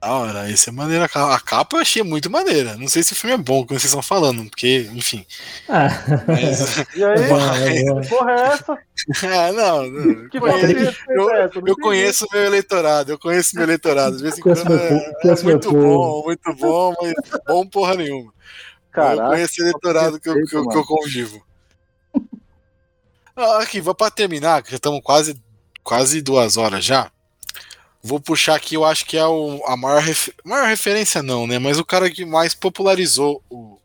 Da 0.00 0.12
hora, 0.12 0.50
esse 0.50 0.68
é 0.68 0.72
maneiro. 0.72 1.02
A 1.04 1.08
ca- 1.08 1.34
A 1.34 1.40
capa 1.40 1.76
eu 1.76 1.80
achei 1.80 2.02
muito 2.02 2.30
maneira. 2.30 2.76
Não 2.76 2.86
sei 2.86 3.02
se 3.02 3.12
o 3.12 3.16
filme 3.16 3.34
é 3.34 3.38
bom, 3.38 3.64
como 3.66 3.80
vocês 3.80 3.84
estão 3.90 4.02
falando, 4.02 4.44
porque, 4.48 4.88
enfim. 4.94 5.26
Ah, 5.68 5.88
Mas, 6.28 6.76
E 6.94 7.02
aí, 7.04 7.16
bom, 7.28 7.40
é 7.40 7.84
bom. 7.94 8.00
que 8.02 8.08
porra 8.08 8.32
é 8.32 8.40
essa? 8.46 8.78
é, 9.26 9.52
não, 9.52 9.90
não. 9.90 10.28
Que 10.28 10.38
conheço- 10.38 10.98
eu, 11.08 11.30
é 11.30 11.44
essa? 11.44 11.60
Não 11.60 11.66
eu 11.68 11.76
conheço 11.76 12.26
meu 12.32 12.44
eleitorado, 12.44 13.10
eu 13.12 13.18
conheço 13.18 13.54
meu 13.56 13.64
eleitorado. 13.64 14.16
De 14.18 14.22
vez 14.22 14.38
em 14.38 14.42
quando 14.42 14.74
é, 14.74 15.12
é 15.24 15.42
muito 15.42 15.72
bom, 15.72 16.22
muito 16.24 16.54
bom, 16.54 16.94
mas 17.02 17.14
bom 17.46 17.66
porra 17.66 17.94
nenhuma. 17.94 18.30
eu 18.30 18.92
Caraca. 18.92 19.28
conheço 19.30 19.54
o 19.60 19.64
eleitorado 19.64 20.20
que 20.20 20.28
eu, 20.28 20.34
que, 20.44 20.56
eu, 20.56 20.68
que 20.68 20.76
eu 20.76 20.84
convivo. 20.84 21.42
Ah, 23.34 23.58
Aqui, 23.62 23.82
para 23.82 24.10
terminar, 24.10 24.62
que 24.62 24.70
já 24.70 24.76
estamos 24.76 25.00
quase, 25.02 25.40
quase 25.82 26.22
duas 26.22 26.56
horas 26.56 26.84
já. 26.84 27.10
Vou 28.06 28.20
puxar 28.20 28.54
aqui, 28.54 28.76
eu 28.76 28.84
acho 28.84 29.04
que 29.04 29.16
é 29.16 29.26
o, 29.26 29.60
a 29.66 29.76
maior, 29.76 30.02
maior 30.44 30.68
referência, 30.68 31.22
não, 31.22 31.46
né? 31.46 31.58
Mas 31.58 31.78
o 31.78 31.84
cara 31.84 32.08
que 32.08 32.24
mais 32.24 32.54
popularizou 32.54 33.42
o 33.50 33.78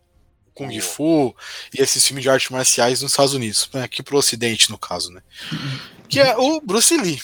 Kung 0.53 0.79
Fu 0.79 1.35
e 1.73 1.81
esses 1.81 2.05
filmes 2.05 2.21
de 2.23 2.29
artes 2.29 2.49
marciais 2.51 3.01
nos 3.01 3.11
Estados 3.11 3.33
Unidos, 3.33 3.67
né? 3.73 3.83
aqui 3.83 4.03
pro 4.03 4.17
Ocidente, 4.17 4.69
no 4.69 4.77
caso, 4.77 5.11
né? 5.11 5.21
Que 6.07 6.19
é 6.19 6.37
o 6.37 6.61
Bruce 6.61 6.95
Lee. 6.95 7.19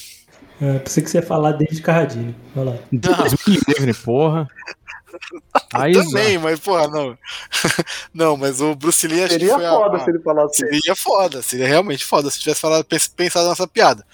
É, 0.60 0.80
pensei 0.80 1.04
que 1.04 1.10
você 1.10 1.20
ia 1.20 1.24
falar 1.24 1.52
David 1.52 1.82
Carradine. 1.84 2.36
Olha 2.56 2.72
lá. 2.72 2.78
Livre, 3.48 3.94
porra. 3.94 4.50
Aí, 5.74 5.94
Também, 5.94 6.38
mas, 6.38 6.60
porra, 6.60 6.88
não. 6.88 7.18
não, 8.14 8.38
mas 8.38 8.62
o 8.62 8.76
Bruce 8.76 9.08
Lee 9.08 9.24
acho 9.24 9.34
Seria 9.34 9.50
que 9.50 9.54
foi 9.56 9.66
foda 9.66 9.98
a, 9.98 10.00
se 10.04 10.10
ele 10.10 10.20
falasse 10.20 10.54
isso. 10.64 10.74
Seria 10.74 10.96
foda, 10.96 11.42
seria 11.42 11.68
realmente 11.68 12.06
foda 12.06 12.30
se 12.30 12.40
tivesse 12.40 12.62
falado, 12.62 12.84
pens- 12.86 13.08
pensado 13.08 13.50
nessa 13.50 13.68
piada. 13.68 14.06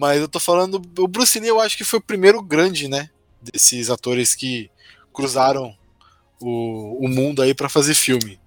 Mas 0.00 0.18
eu 0.18 0.26
tô 0.28 0.40
falando, 0.40 0.80
o 0.98 1.06
Bruce 1.06 1.38
Lee 1.38 1.50
eu 1.50 1.60
acho 1.60 1.76
que 1.76 1.84
foi 1.84 1.98
o 1.98 2.02
primeiro 2.02 2.40
grande, 2.42 2.88
né? 2.88 3.10
Desses 3.42 3.90
atores 3.90 4.34
que 4.34 4.70
cruzaram 5.12 5.76
o, 6.40 7.04
o 7.04 7.06
mundo 7.06 7.42
aí 7.42 7.52
pra 7.52 7.68
fazer 7.68 7.94
filme. 7.94 8.40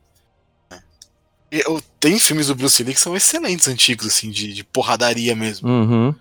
E 1.52 1.60
eu- 1.64 1.80
tem 2.00 2.18
filmes 2.18 2.48
do 2.48 2.56
Bruce 2.56 2.84
Lee 2.84 2.96
que 2.96 3.00
são 3.00 3.16
excelentes, 3.16 3.68
antigos, 3.68 4.08
assim, 4.08 4.32
de, 4.32 4.52
de 4.52 4.64
porradaria 4.64 5.36
mesmo. 5.36 5.70
Uhum. 5.70 6.16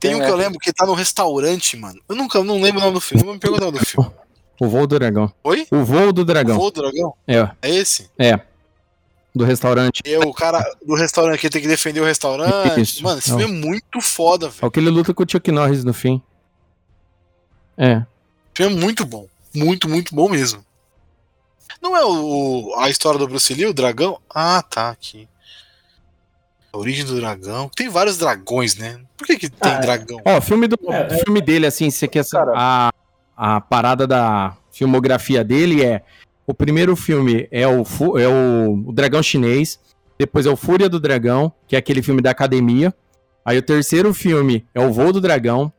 Tem 0.00 0.14
um 0.14 0.20
que 0.20 0.30
eu 0.30 0.36
lembro 0.36 0.58
que 0.58 0.72
tá 0.72 0.86
no 0.86 0.94
restaurante, 0.94 1.76
mano. 1.76 2.00
Eu 2.08 2.16
nunca 2.16 2.42
não 2.42 2.58
lembro 2.60 2.80
o 2.80 2.84
nome 2.84 2.94
do 2.94 3.00
filme, 3.02 3.22
não 3.22 3.34
me 3.34 3.38
pergunta 3.38 3.62
o 3.64 3.66
nome 3.66 3.78
do 3.78 3.84
filme. 3.84 4.10
O 4.58 4.68
voo 4.70 4.86
do 4.86 4.98
dragão. 4.98 5.30
Oi? 5.44 5.66
O 5.70 5.84
voo 5.84 6.10
do 6.14 6.22
O 6.22 6.24
dragão. 6.24 6.56
Voo 6.56 6.70
do 6.70 6.80
Dragão? 6.80 7.12
É, 7.28 7.46
É 7.60 7.74
esse? 7.74 8.08
Do 9.36 9.44
restaurante. 9.44 10.00
E 10.04 10.14
é 10.14 10.18
o 10.18 10.32
cara 10.32 10.64
do 10.84 10.94
restaurante 10.94 11.40
que 11.40 11.50
tem 11.50 11.60
que 11.60 11.68
defender 11.68 12.00
o 12.00 12.04
restaurante. 12.04 12.80
Isso. 12.80 13.02
Mano, 13.02 13.18
esse 13.18 13.30
Não. 13.30 13.38
filme 13.38 13.54
é 13.58 13.60
muito 13.66 14.00
foda, 14.00 14.48
velho. 14.48 14.58
É 14.62 14.66
o 14.66 14.70
que 14.70 14.80
ele 14.80 14.90
luta 14.90 15.12
com 15.12 15.22
o 15.22 15.26
Chuck 15.30 15.52
Norris 15.52 15.84
no 15.84 15.92
fim. 15.92 16.22
É. 17.76 17.98
O 17.98 18.06
filme 18.54 18.76
é 18.76 18.80
muito 18.80 19.04
bom. 19.04 19.26
Muito, 19.54 19.88
muito 19.88 20.14
bom 20.14 20.28
mesmo. 20.28 20.64
Não 21.82 21.96
é 21.96 22.04
o, 22.04 22.74
a 22.78 22.88
história 22.88 23.18
do 23.18 23.28
Bruce 23.28 23.52
Lee, 23.52 23.66
o 23.66 23.74
dragão? 23.74 24.18
Ah, 24.34 24.62
tá, 24.62 24.88
aqui. 24.90 25.28
A 26.72 26.78
origem 26.78 27.04
do 27.04 27.16
dragão. 27.20 27.68
Tem 27.74 27.88
vários 27.88 28.16
dragões, 28.16 28.76
né? 28.76 29.00
Por 29.16 29.26
que, 29.26 29.36
que 29.36 29.50
tem 29.50 29.72
Ah, 29.72 29.76
é. 29.76 29.80
dragão? 29.80 30.20
Ó, 30.24 30.38
o 30.38 30.40
filme, 30.42 30.66
do, 30.66 30.78
É, 30.88 31.02
é. 31.14 31.18
filme 31.24 31.40
dele, 31.40 31.66
assim, 31.66 31.90
você 31.90 32.08
quer 32.08 32.24
saber. 32.24 32.52
A, 32.56 32.90
a 33.36 33.60
parada 33.60 34.06
da 34.06 34.56
filmografia 34.72 35.44
dele 35.44 35.84
é. 35.84 36.02
O 36.46 36.54
primeiro 36.54 36.94
filme 36.94 37.48
é 37.50 37.66
o, 37.66 37.82
é 38.18 38.28
o, 38.28 38.84
o 38.86 38.92
Dragão 38.92 39.22
Chinês. 39.22 39.78
Depois 40.18 40.46
é 40.46 40.50
o 40.50 40.56
Fúria 40.56 40.88
do 40.88 40.98
Dragão, 41.00 41.52
que 41.68 41.76
é 41.76 41.78
aquele 41.78 42.02
filme 42.02 42.22
da 42.22 42.30
academia. 42.30 42.94
Aí 43.44 43.58
o 43.58 43.62
terceiro 43.62 44.14
filme 44.14 44.64
é 44.74 44.80
o 44.80 44.92
Voo 44.92 45.12
do 45.12 45.20
Dragão. 45.20 45.72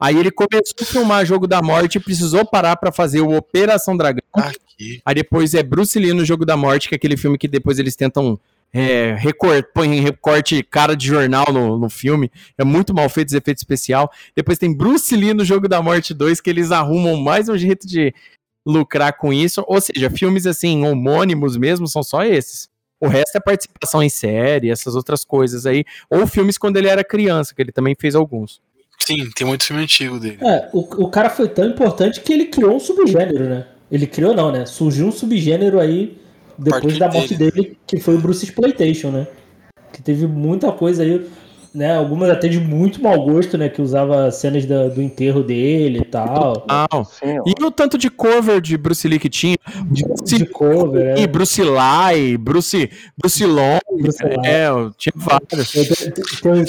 Aí 0.00 0.18
ele 0.18 0.30
começou 0.30 0.74
a 0.80 0.84
filmar 0.84 1.24
Jogo 1.24 1.46
da 1.46 1.62
Morte 1.62 1.96
e 1.96 2.00
precisou 2.00 2.44
parar 2.44 2.76
pra 2.76 2.90
fazer 2.90 3.20
o 3.20 3.36
Operação 3.36 3.96
Dragão. 3.96 4.22
Aqui. 4.34 5.00
Aí 5.04 5.14
depois 5.14 5.54
é 5.54 5.62
Bruce 5.62 5.98
Lee 5.98 6.12
no 6.12 6.24
Jogo 6.24 6.44
da 6.44 6.56
Morte, 6.56 6.88
que 6.88 6.94
é 6.94 6.96
aquele 6.96 7.16
filme 7.16 7.38
que 7.38 7.46
depois 7.46 7.78
eles 7.78 7.94
tentam 7.94 8.38
é, 8.72 9.14
recor- 9.16 9.64
põe 9.72 10.00
recorte 10.00 10.60
cara 10.64 10.96
de 10.96 11.06
jornal 11.06 11.46
no, 11.52 11.78
no 11.78 11.88
filme. 11.88 12.30
É 12.58 12.64
muito 12.64 12.92
mal 12.92 13.08
feito 13.08 13.28
os 13.28 13.34
efeitos 13.34 13.62
especial. 13.62 14.10
Depois 14.34 14.58
tem 14.58 14.76
Bruce 14.76 15.14
Lee 15.14 15.32
no 15.32 15.44
Jogo 15.44 15.68
da 15.68 15.80
Morte 15.80 16.12
2, 16.12 16.40
que 16.40 16.50
eles 16.50 16.72
arrumam 16.72 17.16
mais 17.16 17.48
um 17.48 17.56
jeito 17.56 17.86
de 17.86 18.12
lucrar 18.64 19.16
com 19.16 19.32
isso. 19.32 19.64
Ou 19.66 19.80
seja, 19.80 20.10
filmes 20.10 20.46
assim, 20.46 20.84
homônimos 20.86 21.56
mesmo, 21.56 21.86
são 21.86 22.02
só 22.02 22.24
esses. 22.24 22.68
O 23.00 23.06
resto 23.06 23.36
é 23.36 23.40
participação 23.40 24.02
em 24.02 24.08
série, 24.08 24.70
essas 24.70 24.94
outras 24.94 25.24
coisas 25.24 25.66
aí. 25.66 25.84
Ou 26.08 26.26
filmes 26.26 26.56
quando 26.56 26.76
ele 26.76 26.88
era 26.88 27.04
criança, 27.04 27.54
que 27.54 27.60
ele 27.60 27.72
também 27.72 27.94
fez 27.98 28.14
alguns. 28.14 28.62
Sim, 28.98 29.28
tem 29.36 29.46
muito 29.46 29.64
filme 29.64 29.82
antigo 29.82 30.18
dele. 30.18 30.38
É, 30.40 30.70
o, 30.72 31.04
o 31.04 31.10
cara 31.10 31.28
foi 31.28 31.48
tão 31.48 31.66
importante 31.66 32.20
que 32.20 32.32
ele 32.32 32.46
criou 32.46 32.76
um 32.76 32.80
subgênero, 32.80 33.44
né? 33.44 33.66
Ele 33.90 34.06
criou 34.06 34.34
não, 34.34 34.50
né? 34.50 34.64
Surgiu 34.64 35.06
um 35.06 35.12
subgênero 35.12 35.78
aí 35.78 36.18
depois 36.56 36.82
partir 36.82 36.98
da 36.98 37.10
morte 37.10 37.34
dele. 37.34 37.50
dele, 37.50 37.78
que 37.86 38.00
foi 38.00 38.14
o 38.14 38.18
Bruce 38.18 38.44
Exploitation, 38.44 39.10
né? 39.10 39.26
Que 39.92 40.00
teve 40.00 40.26
muita 40.26 40.72
coisa 40.72 41.02
aí, 41.02 41.26
né? 41.74 41.96
Algumas 41.96 42.30
até 42.30 42.46
de 42.48 42.60
muito 42.60 43.02
mau 43.02 43.20
gosto, 43.24 43.58
né? 43.58 43.68
Que 43.68 43.82
usava 43.82 44.30
cenas 44.30 44.64
da- 44.64 44.88
do 44.88 45.02
enterro 45.02 45.42
dele 45.42 45.98
e 46.00 46.04
tal. 46.04 46.64
Não. 46.68 47.04
Sim, 47.04 47.38
ó. 47.40 47.42
E 47.46 47.64
o 47.64 47.70
tanto 47.70 47.98
de 47.98 48.08
cover 48.08 48.60
de 48.60 48.76
Bruce 48.76 49.06
Lee 49.08 49.18
que 49.18 49.28
tinha? 49.28 49.56
De, 49.90 50.04
Bruce 50.04 50.38
de 50.38 50.46
cover, 50.46 51.14
Lee, 51.16 51.24
é. 51.24 51.26
Bruce 51.26 51.62
Lee, 51.62 52.36
Bruce, 52.38 52.90
Bruce 53.18 53.44
Long, 53.44 53.78
Bruce 54.00 54.22
Lee. 54.24 54.36
é, 54.44 54.66
tinha 54.96 55.12
vários. 55.16 55.72
Tem, 56.42 56.64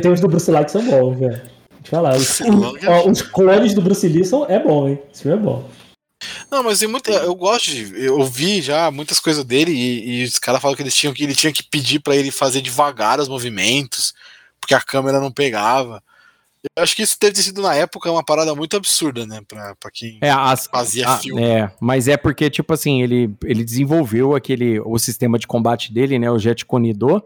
tem 0.00 0.10
uns 0.10 0.20
do 0.20 0.28
Bruce 0.28 0.50
do 0.50 0.56
Lee 0.56 0.64
que 0.64 0.70
são 0.72 0.84
bons, 0.84 1.18
velho. 1.18 1.32
Deixa 1.32 1.42
eu 1.84 1.90
falar. 1.90 2.16
Os, 2.16 2.40
Lee. 2.40 2.88
ó, 2.88 3.08
os 3.10 3.22
clones 3.22 3.74
do 3.74 3.82
Bruce 3.82 4.08
Lee 4.08 4.24
são, 4.24 4.46
é 4.48 4.58
bom, 4.58 4.88
hein? 4.88 4.98
Esse 5.12 5.22
filme 5.22 5.36
é 5.38 5.40
bom. 5.40 5.64
Não, 6.50 6.62
mas 6.62 6.78
tem 6.78 6.88
muito, 6.88 7.10
eu 7.10 7.34
gosto 7.34 7.70
de. 7.70 8.04
Eu 8.04 8.18
ouvi 8.18 8.62
já 8.62 8.90
muitas 8.90 9.18
coisas 9.18 9.44
dele 9.44 9.72
e, 9.72 10.20
e 10.20 10.24
os 10.24 10.38
caras 10.38 10.60
falam 10.62 10.76
que 10.76 10.82
eles 10.82 10.94
tinham 10.94 11.12
que 11.12 11.24
ele 11.24 11.34
tinha 11.34 11.52
que 11.52 11.62
pedir 11.62 11.98
pra 12.00 12.14
ele 12.16 12.30
fazer 12.30 12.60
devagar 12.60 13.18
os 13.20 13.28
movimentos, 13.28 14.14
porque 14.60 14.74
a 14.74 14.80
câmera 14.80 15.20
não 15.20 15.30
pegava. 15.32 16.02
Eu 16.76 16.82
acho 16.82 16.96
que 16.96 17.02
isso 17.02 17.16
deve 17.20 17.34
ter 17.34 17.42
sido 17.42 17.62
na 17.62 17.74
época 17.74 18.10
uma 18.10 18.24
parada 18.24 18.52
muito 18.54 18.76
absurda, 18.76 19.24
né? 19.26 19.40
Pra, 19.46 19.74
pra 19.76 19.90
quem 19.90 20.18
É, 20.20 20.30
as, 20.30 20.66
fazia 20.66 21.08
ah, 21.08 21.18
filme. 21.18 21.40
é, 21.42 21.70
mas 21.80 22.08
é 22.08 22.16
porque, 22.16 22.50
tipo 22.50 22.72
assim, 22.72 23.02
ele, 23.02 23.30
ele 23.44 23.62
desenvolveu 23.62 24.34
aquele, 24.34 24.80
o 24.80 24.98
sistema 24.98 25.38
de 25.38 25.46
combate 25.46 25.92
dele, 25.92 26.18
né, 26.18 26.28
o 26.30 26.38
Jet 26.38 26.64
Konido, 26.64 27.22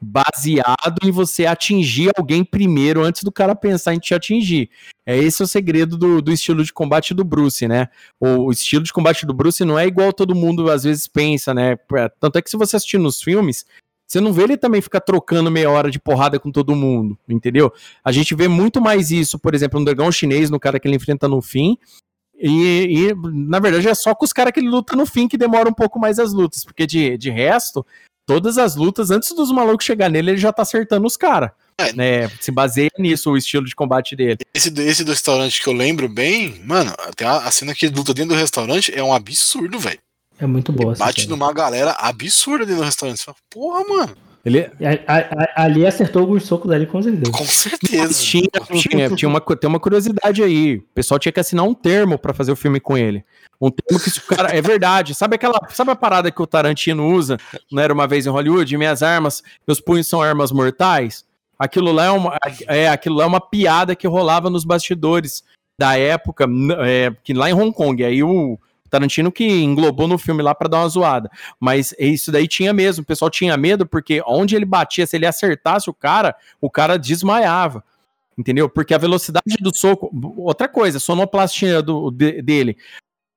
baseado 0.00 0.98
em 1.02 1.10
você 1.10 1.46
atingir 1.46 2.10
alguém 2.16 2.44
primeiro 2.44 3.02
antes 3.02 3.22
do 3.22 3.32
cara 3.32 3.54
pensar 3.54 3.94
em 3.94 3.98
te 3.98 4.14
atingir. 4.14 4.70
É 5.04 5.16
esse 5.16 5.42
o 5.42 5.46
segredo 5.46 5.96
do, 5.96 6.22
do 6.22 6.32
estilo 6.32 6.62
de 6.62 6.72
combate 6.72 7.14
do 7.14 7.24
Bruce, 7.24 7.66
né? 7.66 7.88
O, 8.20 8.46
o 8.46 8.50
estilo 8.50 8.84
de 8.84 8.92
combate 8.92 9.26
do 9.26 9.34
Bruce 9.34 9.64
não 9.64 9.78
é 9.78 9.86
igual 9.86 10.12
todo 10.12 10.34
mundo 10.34 10.70
às 10.70 10.84
vezes 10.84 11.06
pensa, 11.06 11.52
né? 11.52 11.76
É, 11.94 12.08
Tanto 12.20 12.38
é 12.38 12.42
que 12.42 12.50
se 12.50 12.56
você 12.56 12.76
assistir 12.76 12.98
nos 12.98 13.22
filmes, 13.22 13.64
você 14.06 14.20
não 14.20 14.32
vê 14.32 14.44
ele 14.44 14.56
também 14.56 14.80
ficar 14.80 15.00
trocando 15.00 15.50
meia 15.50 15.70
hora 15.70 15.90
de 15.90 15.98
porrada 15.98 16.38
com 16.38 16.50
todo 16.50 16.74
mundo, 16.74 17.18
entendeu? 17.28 17.72
A 18.02 18.10
gente 18.10 18.34
vê 18.34 18.48
muito 18.48 18.80
mais 18.80 19.10
isso, 19.10 19.38
por 19.38 19.54
exemplo, 19.54 19.78
no 19.78 19.84
dragão 19.84 20.10
chinês, 20.10 20.48
no 20.48 20.58
cara 20.58 20.80
que 20.80 20.88
ele 20.88 20.96
enfrenta 20.96 21.28
no 21.28 21.42
fim, 21.42 21.76
e, 22.40 23.08
e, 23.10 23.14
na 23.32 23.58
verdade 23.58 23.88
é 23.88 23.94
só 23.94 24.14
com 24.14 24.24
os 24.24 24.32
caras 24.32 24.52
que 24.52 24.60
ele 24.60 24.68
luta 24.68 24.94
no 24.94 25.04
fim 25.04 25.26
que 25.26 25.36
demora 25.36 25.68
um 25.68 25.74
pouco 25.74 25.98
mais 25.98 26.20
as 26.20 26.32
lutas, 26.32 26.64
porque 26.64 26.86
de, 26.86 27.18
de 27.18 27.30
resto, 27.30 27.84
todas 28.28 28.58
as 28.58 28.76
lutas, 28.76 29.10
antes 29.10 29.34
dos 29.34 29.50
malucos 29.50 29.86
chegar 29.86 30.10
nele, 30.10 30.32
ele 30.32 30.38
já 30.38 30.52
tá 30.52 30.60
acertando 30.60 31.06
os 31.06 31.16
caras. 31.16 31.50
É. 31.80 31.92
né? 31.94 32.28
Se 32.40 32.50
baseia 32.50 32.90
nisso 32.98 33.30
o 33.30 33.36
estilo 33.36 33.64
de 33.64 33.74
combate 33.74 34.14
dele. 34.14 34.36
Esse, 34.52 34.68
do- 34.68 34.82
esse 34.82 35.02
do 35.04 35.12
restaurante 35.12 35.62
que 35.62 35.68
eu 35.68 35.72
lembro 35.72 36.08
bem, 36.08 36.60
mano, 36.64 36.92
até 37.08 37.24
a, 37.24 37.38
a 37.38 37.50
cena 37.50 37.74
que 37.74 37.86
ele 37.86 37.94
luta 37.94 38.12
dentro 38.12 38.34
do 38.34 38.38
restaurante 38.38 38.92
é 38.94 39.02
um 39.02 39.14
absurdo, 39.14 39.78
velho. 39.78 39.98
É 40.38 40.46
muito 40.46 40.72
boa. 40.72 40.92
essa 40.92 41.04
Bate 41.04 41.22
cena. 41.22 41.30
numa 41.36 41.52
galera 41.52 41.92
absurda 41.92 42.66
dentro 42.66 42.82
do 42.82 42.84
restaurante. 42.84 43.18
Você 43.18 43.24
fala, 43.24 43.36
porra, 43.48 43.84
mano, 43.88 44.16
Ele 44.44 44.60
A- 44.60 44.68
a- 45.16 45.18
a- 45.18 45.64
Ali 45.64 45.86
acertou 45.86 46.22
alguns 46.22 46.44
socos 46.44 46.70
ali, 46.70 46.86
com 46.86 47.02
certeza. 47.02 47.32
com 47.32 47.44
certeza. 47.44 48.22
tinha, 48.22 48.48
tinha, 48.80 49.10
tinha 49.10 49.28
uma, 49.28 49.40
tem 49.40 49.68
uma 49.68 49.80
curiosidade 49.80 50.42
aí. 50.42 50.76
O 50.76 50.82
pessoal 50.94 51.18
tinha 51.18 51.32
que 51.32 51.40
assinar 51.40 51.64
um 51.64 51.74
termo 51.74 52.18
pra 52.18 52.32
fazer 52.32 52.52
o 52.52 52.56
filme 52.56 52.80
com 52.80 52.96
ele. 52.96 53.24
Um 53.60 53.70
termo 53.70 54.02
que 54.02 54.08
se 54.10 54.20
o 54.20 54.22
cara. 54.22 54.56
É 54.56 54.62
verdade. 54.62 55.14
Sabe 55.14 55.34
aquela. 55.34 55.58
Sabe 55.70 55.90
a 55.90 55.96
parada 55.96 56.30
que 56.30 56.40
o 56.40 56.46
Tarantino 56.46 57.06
usa? 57.12 57.36
Não 57.70 57.82
era 57.82 57.92
uma 57.92 58.06
vez 58.06 58.26
em 58.26 58.30
Hollywood? 58.30 58.76
Minhas 58.76 59.02
armas, 59.02 59.42
meus 59.66 59.80
punhos 59.80 60.06
são 60.06 60.22
armas 60.22 60.52
mortais? 60.52 61.24
Aquilo 61.58 61.90
lá 61.90 62.04
é 62.04 62.10
uma, 62.10 62.38
é, 62.68 62.88
aquilo 62.88 63.16
lá 63.16 63.24
é 63.24 63.26
uma 63.26 63.40
piada 63.40 63.96
que 63.96 64.06
rolava 64.06 64.48
nos 64.48 64.64
bastidores 64.64 65.42
da 65.76 65.98
época, 65.98 66.46
é, 66.86 67.12
que 67.24 67.34
lá 67.34 67.50
em 67.50 67.52
Hong 67.54 67.72
Kong. 67.72 68.04
Aí 68.04 68.22
o 68.22 68.56
Tarantino 68.90 69.30
que 69.32 69.44
englobou 69.46 70.08
no 70.08 70.18
filme 70.18 70.42
lá 70.42 70.54
pra 70.54 70.68
dar 70.68 70.78
uma 70.80 70.88
zoada. 70.88 71.30
Mas 71.60 71.94
isso 71.98 72.30
daí 72.32 72.48
tinha 72.48 72.72
mesmo. 72.72 73.02
O 73.02 73.06
pessoal 73.06 73.30
tinha 73.30 73.56
medo 73.56 73.86
porque 73.86 74.22
onde 74.26 74.56
ele 74.56 74.64
batia, 74.64 75.06
se 75.06 75.16
ele 75.16 75.26
acertasse 75.26 75.88
o 75.90 75.94
cara, 75.94 76.34
o 76.60 76.70
cara 76.70 76.98
desmaiava. 76.98 77.82
Entendeu? 78.36 78.68
Porque 78.68 78.94
a 78.94 78.98
velocidade 78.98 79.56
do 79.60 79.76
soco. 79.76 80.10
Outra 80.36 80.68
coisa, 80.68 80.98
sonoplastia 81.00 81.82
do, 81.82 82.10
de- 82.10 82.40
dele. 82.40 82.76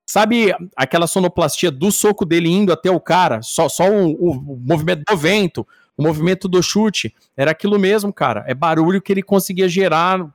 Sabe 0.07 0.53
aquela 0.75 1.07
sonoplastia 1.07 1.71
do 1.71 1.91
soco 1.91 2.25
dele 2.25 2.49
indo 2.49 2.71
até 2.73 2.91
o 2.91 2.99
cara? 2.99 3.41
Só, 3.41 3.67
só 3.69 3.89
o- 3.89 4.11
o 4.13 4.59
movimento 4.63 5.03
do 5.07 5.17
vento, 5.17 5.67
o 5.97 6.03
movimento 6.03 6.47
do 6.47 6.61
chute. 6.61 7.15
Era 7.35 7.51
aquilo 7.51 7.79
mesmo, 7.79 8.11
cara. 8.13 8.43
É 8.47 8.53
barulho 8.53 9.01
que 9.01 9.11
ele 9.11 9.23
conseguia 9.23 9.67
gerar 9.69 10.27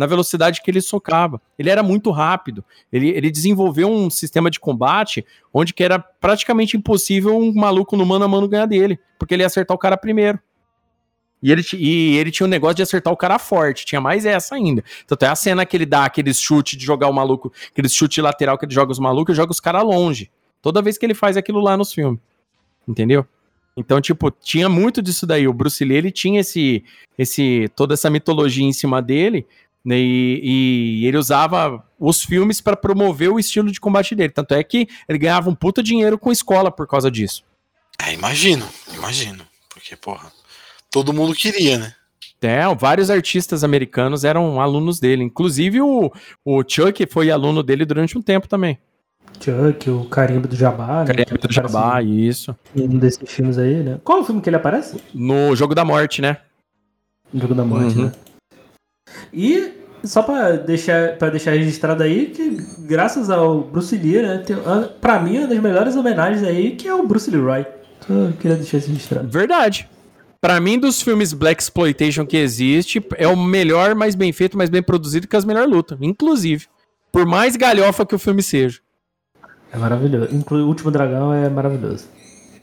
na 0.00 0.06
velocidade 0.06 0.62
que 0.62 0.70
ele 0.70 0.80
socava. 0.80 1.38
Ele 1.58 1.68
era 1.68 1.82
muito 1.82 2.10
rápido. 2.10 2.64
Ele, 2.90 3.10
ele 3.10 3.30
desenvolveu 3.30 3.86
um 3.86 4.08
sistema 4.08 4.50
de 4.50 4.58
combate 4.58 5.26
onde 5.52 5.74
que 5.74 5.84
era 5.84 5.98
praticamente 5.98 6.74
impossível 6.74 7.36
um 7.36 7.52
maluco 7.52 7.98
no 7.98 8.06
mano 8.06 8.24
a 8.24 8.28
mano 8.28 8.48
ganhar 8.48 8.64
dele, 8.64 8.98
porque 9.18 9.34
ele 9.34 9.42
ia 9.42 9.46
acertar 9.46 9.74
o 9.74 9.78
cara 9.78 9.98
primeiro. 9.98 10.38
E 11.42 11.52
ele, 11.52 11.62
e 11.74 12.16
ele 12.16 12.30
tinha 12.30 12.46
um 12.46 12.50
negócio 12.50 12.76
de 12.76 12.82
acertar 12.82 13.12
o 13.12 13.16
cara 13.16 13.38
forte, 13.38 13.84
tinha 13.84 14.00
mais 14.00 14.24
essa 14.24 14.54
ainda. 14.54 14.82
Tanto 15.06 15.22
é 15.22 15.28
a 15.28 15.36
cena 15.36 15.66
que 15.66 15.76
ele 15.76 15.84
dá 15.84 16.06
aqueles 16.06 16.40
chute 16.40 16.78
de 16.78 16.84
jogar 16.86 17.08
o 17.08 17.12
maluco, 17.12 17.52
aqueles 17.70 17.92
chute 17.92 18.22
lateral 18.22 18.56
que 18.56 18.64
ele 18.64 18.72
joga 18.72 18.92
os 18.92 18.98
malucos, 18.98 19.36
joga 19.36 19.52
os 19.52 19.60
caras 19.60 19.84
longe. 19.84 20.30
Toda 20.62 20.80
vez 20.80 20.96
que 20.96 21.04
ele 21.04 21.14
faz 21.14 21.36
aquilo 21.36 21.60
lá 21.60 21.76
nos 21.76 21.92
filmes. 21.92 22.20
Entendeu? 22.88 23.26
Então, 23.76 24.00
tipo, 24.00 24.30
tinha 24.30 24.68
muito 24.68 25.02
disso 25.02 25.26
daí. 25.26 25.46
O 25.46 25.52
Bruce 25.52 25.84
Lee, 25.84 25.96
ele 25.96 26.10
tinha 26.10 26.40
esse, 26.40 26.84
esse 27.18 27.70
toda 27.76 27.94
essa 27.94 28.10
mitologia 28.10 28.64
em 28.64 28.72
cima 28.72 29.00
dele, 29.00 29.46
e, 29.86 31.00
e 31.02 31.06
ele 31.06 31.16
usava 31.16 31.84
os 31.98 32.22
filmes 32.22 32.60
para 32.60 32.76
promover 32.76 33.30
o 33.30 33.38
estilo 33.38 33.70
de 33.70 33.80
combate 33.80 34.14
dele. 34.14 34.32
Tanto 34.32 34.54
é 34.54 34.62
que 34.62 34.88
ele 35.08 35.18
ganhava 35.18 35.48
um 35.50 35.54
puta 35.54 35.82
dinheiro 35.82 36.18
com 36.18 36.30
escola 36.32 36.70
por 36.70 36.86
causa 36.86 37.10
disso. 37.10 37.42
É, 38.02 38.12
imagino, 38.14 38.66
imagino. 38.94 39.44
Porque, 39.68 39.94
porra, 39.96 40.30
todo 40.90 41.12
mundo 41.12 41.34
queria, 41.34 41.78
né? 41.78 41.94
É, 42.42 42.62
vários 42.74 43.10
artistas 43.10 43.62
americanos 43.62 44.24
eram 44.24 44.60
alunos 44.60 44.98
dele. 44.98 45.22
Inclusive 45.22 45.82
o, 45.82 46.10
o 46.44 46.62
Chuck 46.66 47.06
foi 47.06 47.30
aluno 47.30 47.62
dele 47.62 47.84
durante 47.84 48.16
um 48.16 48.22
tempo 48.22 48.48
também. 48.48 48.78
Chuck, 49.38 49.88
o 49.90 50.04
Carimbo 50.06 50.48
do 50.48 50.56
Jabá, 50.56 51.04
né? 51.04 51.14
Carimbo 51.14 51.38
do 51.46 51.52
Jabá, 51.52 52.02
isso. 52.02 52.56
Em 52.74 52.82
Um 52.84 52.98
desses 52.98 53.30
filmes 53.30 53.58
aí, 53.58 53.82
né? 53.82 54.00
Qual 54.02 54.18
é 54.18 54.20
o 54.22 54.24
filme 54.24 54.40
que 54.40 54.48
ele 54.48 54.56
aparece? 54.56 54.98
No 55.14 55.54
Jogo 55.54 55.74
da 55.74 55.84
Morte, 55.84 56.22
né? 56.22 56.38
No 57.32 57.40
Jogo 57.42 57.54
da 57.54 57.64
Morte, 57.64 57.96
Uhum. 57.98 58.06
né? 58.06 58.12
E 59.32 59.72
só 60.04 60.22
pra 60.22 60.52
deixar, 60.52 61.16
pra 61.18 61.28
deixar 61.30 61.52
registrado 61.52 62.02
aí 62.02 62.26
que 62.26 62.56
graças 62.78 63.28
ao 63.30 63.60
Bruce 63.62 63.96
Lee, 63.96 64.22
né? 64.22 64.38
Tem, 64.38 64.56
a- 64.56 64.88
pra 65.00 65.20
mim, 65.20 65.38
uma 65.38 65.46
das 65.46 65.58
melhores 65.60 65.96
homenagens 65.96 66.42
aí 66.42 66.72
que 66.76 66.88
é 66.88 66.94
o 66.94 67.06
Bruce 67.06 67.30
Leroy. 67.30 67.64
Só 68.06 68.32
queria 68.40 68.56
deixar 68.56 68.78
isso 68.78 68.88
registrado. 68.88 69.28
Verdade. 69.28 69.88
Pra 70.40 70.58
mim, 70.58 70.78
dos 70.78 71.02
filmes 71.02 71.34
Black 71.34 71.62
Exploitation 71.62 72.24
que 72.24 72.36
existe, 72.38 73.04
é 73.18 73.28
o 73.28 73.36
melhor, 73.36 73.94
mais 73.94 74.14
bem 74.14 74.32
feito, 74.32 74.56
mais 74.56 74.70
bem 74.70 74.82
produzido 74.82 75.28
que 75.28 75.36
as 75.36 75.44
melhores 75.44 75.70
lutas. 75.70 75.98
Inclusive. 76.00 76.66
Por 77.12 77.26
mais 77.26 77.56
galhofa 77.56 78.06
que 78.06 78.14
o 78.14 78.18
filme 78.18 78.42
seja. 78.42 78.78
É 79.70 79.76
maravilhoso. 79.76 80.34
Inclui 80.34 80.62
o 80.62 80.66
Último 80.66 80.90
Dragão 80.90 81.32
é 81.32 81.48
maravilhoso. 81.50 82.06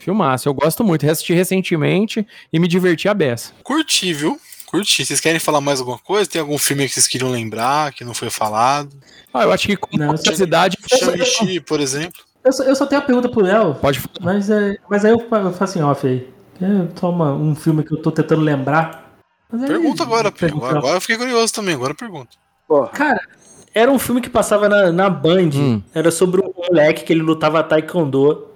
Filmaço, 0.00 0.48
eu 0.48 0.54
gosto 0.54 0.82
muito. 0.82 1.04
Reassisti 1.04 1.32
recentemente 1.34 2.26
e 2.52 2.58
me 2.58 2.66
diverti 2.66 3.08
a 3.08 3.14
beça. 3.14 3.52
Curti, 3.62 4.12
viu? 4.12 4.38
Curti. 4.70 5.04
Vocês 5.04 5.20
querem 5.20 5.38
falar 5.40 5.60
mais 5.60 5.80
alguma 5.80 5.98
coisa? 5.98 6.28
Tem 6.28 6.40
algum 6.40 6.58
filme 6.58 6.86
que 6.86 6.94
vocês 6.94 7.06
queriam 7.06 7.30
lembrar, 7.30 7.92
que 7.92 8.04
não 8.04 8.14
foi 8.14 8.30
falado? 8.30 8.90
Ah, 9.32 9.42
eu 9.44 9.52
acho 9.52 9.66
que 9.66 9.76
com 9.76 9.96
Não, 9.96 10.14
curiosidade. 10.14 10.76
Shang-Chi, 10.86 11.60
por 11.60 11.80
exemplo. 11.80 12.20
Eu 12.44 12.52
só, 12.52 12.62
eu 12.64 12.74
só 12.76 12.86
tenho 12.86 13.00
a 13.00 13.04
pergunta 13.04 13.28
pro 13.28 13.40
Léo, 13.42 13.74
Pode 13.74 13.98
falar. 13.98 14.14
mas, 14.22 14.48
é, 14.50 14.76
mas 14.88 15.04
aí 15.04 15.10
eu, 15.12 15.18
eu 15.30 15.52
faço 15.52 15.78
em 15.78 15.82
off 15.82 16.06
aí. 16.06 16.28
É 16.60 16.66
só 16.98 17.10
uma- 17.10 17.32
um 17.32 17.54
filme 17.54 17.82
que 17.84 17.92
eu 17.92 18.00
tô 18.02 18.10
tentando 18.10 18.40
lembrar. 18.42 19.12
Mas 19.50 19.62
aí- 19.62 19.68
Pergunta 19.68 20.02
agora, 20.02 20.30
pergunta. 20.32 20.64
Agora, 20.66 20.78
agora 20.78 20.96
eu 20.96 21.00
fiquei 21.00 21.16
curioso 21.16 21.52
também, 21.52 21.74
agora 21.74 21.94
pergunta. 21.94 22.30
Porra, 22.66 22.88
Cara, 22.88 23.20
era 23.74 23.90
um 23.90 23.98
filme 23.98 24.20
que 24.20 24.28
passava 24.30 24.68
na, 24.68 24.90
na 24.92 25.08
Band. 25.10 25.50
Hum. 25.54 25.82
Era 25.94 26.10
sobre 26.10 26.40
um 26.40 26.52
moleque 26.56 27.04
que 27.04 27.12
ele 27.12 27.22
lutava 27.22 27.62
taekwondo. 27.62 28.47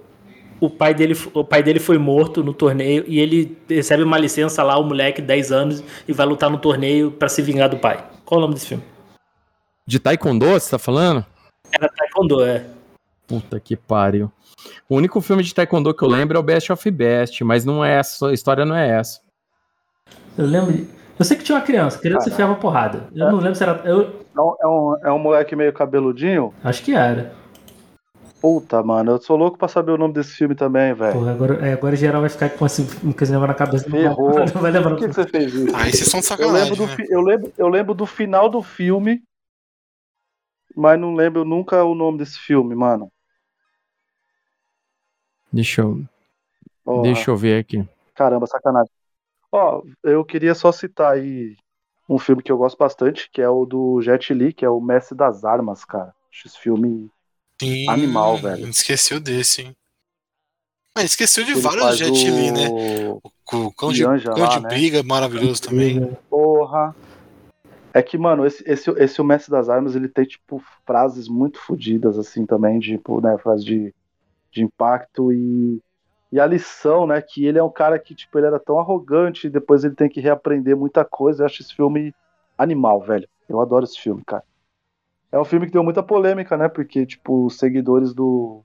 O 0.63 0.69
pai, 0.69 0.93
dele, 0.93 1.13
o 1.33 1.43
pai 1.43 1.61
dele 1.61 1.79
foi 1.79 1.97
morto 1.97 2.41
no 2.41 2.53
torneio 2.53 3.03
e 3.05 3.19
ele 3.19 3.57
recebe 3.67 4.01
uma 4.01 4.17
licença 4.17 4.63
lá, 4.63 4.77
o 4.77 4.83
moleque, 4.83 5.21
10 5.21 5.51
anos, 5.51 5.83
e 6.07 6.13
vai 6.13 6.25
lutar 6.25 6.49
no 6.49 6.57
torneio 6.57 7.11
pra 7.11 7.27
se 7.27 7.41
vingar 7.41 7.67
do 7.69 7.77
pai. 7.77 8.01
Qual 8.23 8.37
o 8.39 8.41
nome 8.41 8.53
desse 8.53 8.67
filme? 8.67 8.83
De 9.85 9.99
Taekwondo, 9.99 10.45
você 10.45 10.71
tá 10.71 10.79
falando? 10.79 11.25
Era 11.69 11.89
taekwondo, 11.89 12.45
é. 12.45 12.65
Puta 13.27 13.59
que 13.59 13.75
pariu. 13.75 14.31
O 14.87 14.95
único 14.95 15.19
filme 15.19 15.43
de 15.43 15.53
Taekwondo 15.53 15.93
que 15.93 16.01
eu 16.03 16.07
lembro 16.07 16.37
é 16.37 16.39
o 16.39 16.43
Best 16.43 16.71
of 16.71 16.89
Best, 16.91 17.43
mas 17.43 17.65
não 17.65 17.83
é 17.83 17.95
essa, 17.99 18.29
a 18.29 18.33
história 18.33 18.63
não 18.63 18.75
é 18.75 18.87
essa. 18.87 19.19
Eu 20.37 20.45
lembro. 20.45 20.71
de- 20.71 20.87
Eu 21.19 21.25
sei 21.25 21.35
que 21.35 21.43
tinha 21.43 21.57
uma 21.57 21.65
criança, 21.65 21.99
criança 21.99 22.29
enfiava 22.29 22.55
porrada. 22.55 23.07
Eu 23.13 23.31
não 23.31 23.39
lembro 23.39 23.55
se 23.55 23.63
era. 23.63 23.81
Eu 23.83 24.01
é 24.33 24.63
é 24.63 24.67
um, 24.67 24.95
é 25.03 25.11
um 25.11 25.19
moleque 25.19 25.55
meio 25.57 25.73
cabeludinho? 25.73 26.53
acho 26.63 26.81
que 26.83 26.93
era. 26.93 27.33
Puta, 28.43 28.83
mano, 28.83 29.11
eu 29.11 29.21
sou 29.21 29.37
louco 29.37 29.57
pra 29.57 29.69
saber 29.69 29.93
o 29.93 29.97
nome 29.97 30.13
desse 30.13 30.33
filme 30.33 30.53
também, 30.53 30.93
velho. 30.93 31.13
Porra, 31.13 31.31
agora, 31.31 31.65
é, 31.65 31.71
agora 31.71 31.95
geral 31.95 32.19
vai 32.19 32.29
ficar 32.29 32.49
com 32.49 32.65
assim, 32.65 32.85
uma 33.01 33.13
coisa 33.13 33.39
na 33.39 33.53
cabeça. 33.53 33.87
Não, 33.89 33.97
Ferrou. 33.97 34.39
não 34.39 34.61
vai 34.61 34.69
lembrar. 34.69 34.89
Por 34.89 34.99
que, 34.99 35.07
que 35.07 35.13
você 35.13 35.25
fez 35.25 35.53
isso? 35.53 35.73
Aí 35.73 35.93
vocês 35.93 36.09
são 36.09 36.19
de 36.19 36.25
Eu 36.25 36.27
sacanagem, 36.27 36.71
lembro, 36.71 36.75
do, 36.75 36.85
né? 36.87 37.07
eu, 37.09 37.21
lembro, 37.21 37.53
eu 37.57 37.67
lembro 37.69 37.93
do 37.93 38.05
final 38.05 38.49
do 38.49 38.61
filme, 38.61 39.23
mas 40.75 40.99
não 40.99 41.15
lembro 41.15 41.45
nunca 41.45 41.85
o 41.85 41.95
nome 41.95 42.17
desse 42.17 42.37
filme, 42.37 42.75
mano. 42.75 43.09
Deixa 45.49 45.79
eu, 45.79 46.01
Porra. 46.83 47.03
deixa 47.03 47.31
eu 47.31 47.37
ver 47.37 47.59
aqui. 47.61 47.87
Caramba, 48.13 48.45
sacanagem. 48.45 48.91
Ó, 49.53 49.83
eu 50.03 50.25
queria 50.25 50.53
só 50.53 50.69
citar 50.69 51.13
aí 51.13 51.55
um 52.09 52.19
filme 52.19 52.43
que 52.43 52.51
eu 52.51 52.57
gosto 52.57 52.77
bastante, 52.77 53.29
que 53.31 53.41
é 53.41 53.47
o 53.47 53.65
do 53.65 54.01
Jet 54.01 54.33
Li, 54.33 54.51
que 54.51 54.65
é 54.65 54.69
o 54.69 54.81
Mestre 54.81 55.15
das 55.15 55.45
Armas, 55.45 55.85
cara. 55.85 56.13
Acho 56.29 56.47
esse 56.49 56.59
filme 56.59 57.09
Sim, 57.63 57.89
Animal, 57.89 58.37
velho. 58.37 58.67
Esqueceu 58.67 59.19
desse, 59.19 59.61
hein? 59.61 59.75
Ah, 60.95 61.03
esqueceu 61.03 61.43
de 61.43 61.53
ele 61.53 61.61
vários 61.61 61.97
Jet 61.97 62.29
Li, 62.29 62.51
né? 62.51 62.69
o- 62.69 63.21
Cão 63.45 63.91
de, 63.91 64.03
Cão 64.03 64.47
de 64.47 64.59
né? 64.59 64.69
Briga 64.69 65.03
maravilhoso 65.03 65.61
também. 65.61 65.99
Porra. 66.29 66.95
É 67.93 68.01
que, 68.01 68.17
mano, 68.17 68.45
esse, 68.45 68.63
esse, 68.67 68.89
esse 68.91 69.21
o 69.21 69.23
Mestre 69.23 69.51
das 69.51 69.69
Armas, 69.69 69.95
ele 69.95 70.07
tem, 70.09 70.25
tipo, 70.25 70.61
frases 70.85 71.27
muito 71.27 71.59
fodidas, 71.59 72.17
assim, 72.17 72.45
também, 72.45 72.79
tipo, 72.79 73.21
né, 73.21 73.37
frases 73.37 73.63
de, 73.63 73.93
de 74.51 74.63
impacto 74.63 75.31
e, 75.31 75.79
e 76.31 76.39
a 76.39 76.45
lição, 76.47 77.05
né, 77.05 77.21
que 77.21 77.45
ele 77.45 77.59
é 77.59 77.63
um 77.63 77.69
cara 77.69 77.99
que, 77.99 78.15
tipo, 78.15 78.37
ele 78.39 78.47
era 78.47 78.59
tão 78.59 78.79
arrogante 78.79 79.45
e 79.45 79.49
depois 79.49 79.83
ele 79.83 79.93
tem 79.95 80.09
que 80.09 80.19
reaprender 80.19 80.75
muita 80.75 81.05
coisa. 81.05 81.43
Eu 81.43 81.45
acho 81.45 81.61
esse 81.61 81.75
filme 81.75 82.13
animal, 82.57 82.99
velho. 83.01 83.27
Eu 83.47 83.61
adoro 83.61 83.85
esse 83.85 83.99
filme, 83.99 84.23
cara. 84.25 84.43
É 85.33 85.39
um 85.39 85.43
filme 85.43 85.65
que 85.65 85.71
deu 85.73 85.83
muita 85.83 86.03
polêmica, 86.03 86.55
né, 86.55 86.69
porque, 86.69 87.07
tipo, 87.07 87.47
os 87.47 87.57
seguidores 87.57 88.13
do... 88.13 88.61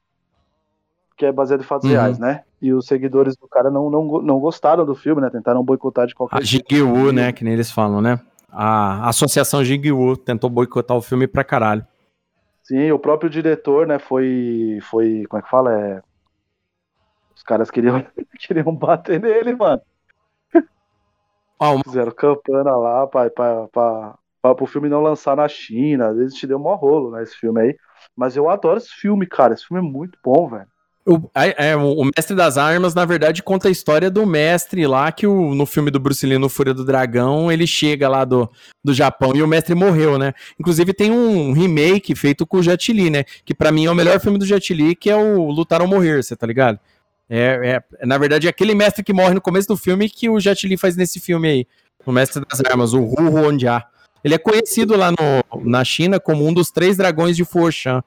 que 1.17 1.25
é 1.25 1.33
baseado 1.33 1.63
em 1.63 1.65
fatos 1.65 1.87
Uhum. 1.87 1.95
reais, 1.95 2.19
né, 2.19 2.45
e 2.61 2.75
os 2.75 2.85
seguidores 2.87 3.35
do 3.37 3.49
cara 3.49 3.71
não, 3.71 3.89
não, 3.89 4.05
não 4.21 4.39
gostaram 4.39 4.85
do 4.85 4.95
filme, 4.95 5.23
né, 5.23 5.31
tentaram 5.31 5.65
boicotar 5.65 6.07
de 6.07 6.15
qualquer 6.15 6.37
A 6.37 6.41
Jigwu, 6.43 7.11
né? 7.11 7.33
Que 7.33 7.43
nem 7.43 7.55
eles 7.55 7.71
falam, 7.71 8.03
né? 8.03 8.21
A 8.53 9.09
Associação 9.09 9.65
Jigwu 9.65 10.15
tentou 10.15 10.51
boicotar 10.51 10.95
o 10.95 11.01
filme 11.01 11.27
pra 11.27 11.43
caralho. 11.43 11.87
Sim, 12.65 12.91
o 12.93 12.99
próprio 12.99 13.31
diretor, 13.31 13.87
né, 13.87 13.99
foi. 13.99 14.79
foi 14.83 15.25
como 15.27 15.41
é 15.41 15.43
que 15.43 15.51
fala? 15.51 15.73
É, 15.73 16.03
os 17.35 17.43
caras 17.43 17.71
queriam, 17.71 18.05
queriam 18.47 18.75
bater 18.75 19.19
nele, 19.19 19.55
mano. 19.55 19.81
Uma- 21.61 21.83
Fizeram 21.83 22.13
campana 22.13 22.77
lá 22.77 23.07
pra, 23.07 23.31
pra, 23.31 23.69
pra, 23.69 24.19
pro 24.55 24.67
filme 24.67 24.89
não 24.89 25.03
lançar 25.03 25.37
na 25.37 25.49
China. 25.49 26.09
Às 26.09 26.17
vezes 26.17 26.35
te 26.35 26.47
deu 26.47 26.59
mó 26.59 26.75
rolo, 26.75 27.11
né, 27.11 27.23
esse 27.23 27.37
filme 27.37 27.61
aí. 27.61 27.77
Mas 28.17 28.37
eu 28.37 28.49
adoro 28.49 28.79
esse 28.79 28.91
filme, 28.91 29.27
cara. 29.27 29.55
Esse 29.55 29.67
filme 29.67 29.87
é 29.87 29.91
muito 29.91 30.19
bom, 30.25 30.49
velho. 30.49 30.67
o, 31.07 31.31
é, 31.35 31.71
é, 31.71 31.77
o 31.77 32.05
Mestre 32.05 32.37
das 32.37 32.59
Armas, 32.59 32.95
na 32.95 33.05
verdade, 33.05 33.43
conta 33.43 33.69
a 33.69 33.71
história 33.71 34.11
do 34.11 34.27
mestre 34.27 34.87
lá, 34.87 35.11
que 35.11 35.27
o, 35.27 35.55
no 35.55 35.65
filme 35.65 35.91
do 35.91 36.01
Bruce 36.01 36.27
Lee, 36.27 36.39
no 36.39 36.49
Fúria 36.49 36.75
do 36.75 36.85
Dragão, 36.85 37.51
ele 37.51 37.67
chega 37.67 38.09
lá 38.09 38.25
do, 38.25 38.51
do 38.85 38.93
Japão 38.93 39.33
e 39.35 39.43
o 39.43 39.49
mestre 39.49 39.75
morreu, 39.75 40.19
né? 40.19 40.35
Inclusive 40.59 40.93
tem 40.93 41.11
um 41.11 41.53
remake 41.53 42.15
feito 42.15 42.47
com 42.47 42.59
o 42.59 42.63
Jet 42.63 42.93
Li, 42.93 43.11
né? 43.11 43.25
Que 43.45 43.55
pra 43.55 43.73
mim 43.73 43.87
é 43.87 43.91
o 43.91 43.95
melhor 43.95 44.21
filme 44.21 44.39
do 44.39 44.47
Jet 44.47 44.75
Li, 44.75 44.95
que 44.95 45.11
é 45.11 45.17
o 45.17 45.51
Lutar 45.51 45.81
ou 45.81 45.89
Morrer, 45.89 46.23
você 46.23 46.37
tá 46.37 46.47
ligado? 46.47 46.79
É, 47.31 47.83
é, 48.01 48.07
na 48.07 48.17
verdade, 48.17 48.47
é 48.47 48.51
aquele 48.51 48.75
mestre 48.75 49.05
que 49.05 49.13
morre 49.13 49.35
no 49.35 49.41
começo 49.41 49.69
do 49.69 49.77
filme 49.77 50.09
que 50.09 50.31
o 50.31 50.41
Jet 50.41 50.67
Li 50.67 50.77
faz 50.77 50.97
nesse 50.97 51.21
filme 51.21 51.49
aí. 51.49 51.67
O 52.07 52.13
Mestre 52.13 52.43
das 52.49 52.63
Armas, 52.65 52.95
o 52.95 53.03
Hu 53.03 53.31
Huonjia. 53.31 53.85
Ele 54.25 54.35
é 54.35 54.39
conhecido 54.39 54.97
lá 54.97 55.11
no, 55.11 55.61
na 55.65 55.85
China 55.85 56.19
como 56.21 56.47
um 56.47 56.53
dos 56.53 56.71
três 56.71 56.97
dragões 56.97 57.37
de 57.37 57.45
Foshan, 57.45 58.03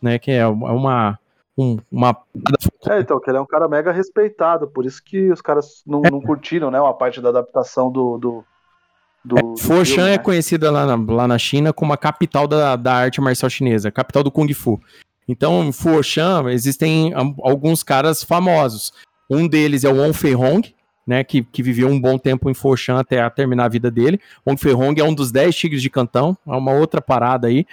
né? 0.00 0.18
Que 0.18 0.30
é 0.32 0.46
uma... 0.46 1.18
um- 1.58 1.78
uma 1.90 2.16
É, 2.88 3.00
então, 3.00 3.20
que 3.20 3.30
ele 3.30 3.38
é 3.38 3.40
um 3.40 3.46
cara 3.46 3.68
mega 3.68 3.92
respeitado. 3.92 4.66
Por 4.66 4.86
isso 4.86 5.02
que 5.04 5.30
os 5.30 5.40
caras 5.42 5.82
não, 5.86 6.00
não 6.00 6.20
curtiram, 6.20 6.70
né, 6.70 6.80
uma 6.80 6.94
parte 6.94 7.20
da 7.20 7.28
adaptação 7.28 7.90
do. 7.90 8.16
do, 8.18 8.44
do, 9.22 9.36
do 9.36 9.56
Foshan 9.58 9.84
filme, 9.96 10.08
é 10.08 10.12
né? 10.12 10.18
conhecida 10.18 10.70
lá 10.70 10.86
na, 10.96 11.12
lá 11.14 11.28
na 11.28 11.36
China 11.36 11.72
como 11.72 11.92
a 11.92 11.96
capital 11.98 12.48
da, 12.48 12.76
da 12.76 12.94
arte 12.94 13.20
marcial 13.20 13.50
chinesa, 13.50 13.88
a 13.88 13.92
capital 13.92 14.22
do 14.22 14.30
Kung 14.30 14.50
Fu. 14.54 14.80
Então, 15.28 15.62
em 15.62 15.70
Foshan 15.72 16.50
existem 16.50 17.12
alguns 17.42 17.82
caras 17.82 18.24
famosos. 18.24 18.92
Um 19.28 19.46
deles 19.46 19.84
é 19.84 19.88
o 19.88 19.96
Wong 19.96 20.12
Fei 20.14 20.34
Hong, 20.34 20.74
né, 21.10 21.24
que, 21.24 21.42
que 21.42 21.60
viveu 21.60 21.88
um 21.88 22.00
bom 22.00 22.16
tempo 22.16 22.48
em 22.48 22.54
Foshan 22.54 23.00
até 23.00 23.28
terminar 23.30 23.64
a 23.64 23.68
vida 23.68 23.90
dele. 23.90 24.20
Wong 24.46 24.72
Hong 24.72 25.00
é 25.00 25.04
um 25.04 25.12
dos 25.12 25.32
10 25.32 25.56
tigres 25.56 25.82
de 25.82 25.90
Cantão, 25.90 26.38
é 26.46 26.52
uma 26.52 26.70
outra 26.72 27.00
parada 27.00 27.48
aí, 27.48 27.66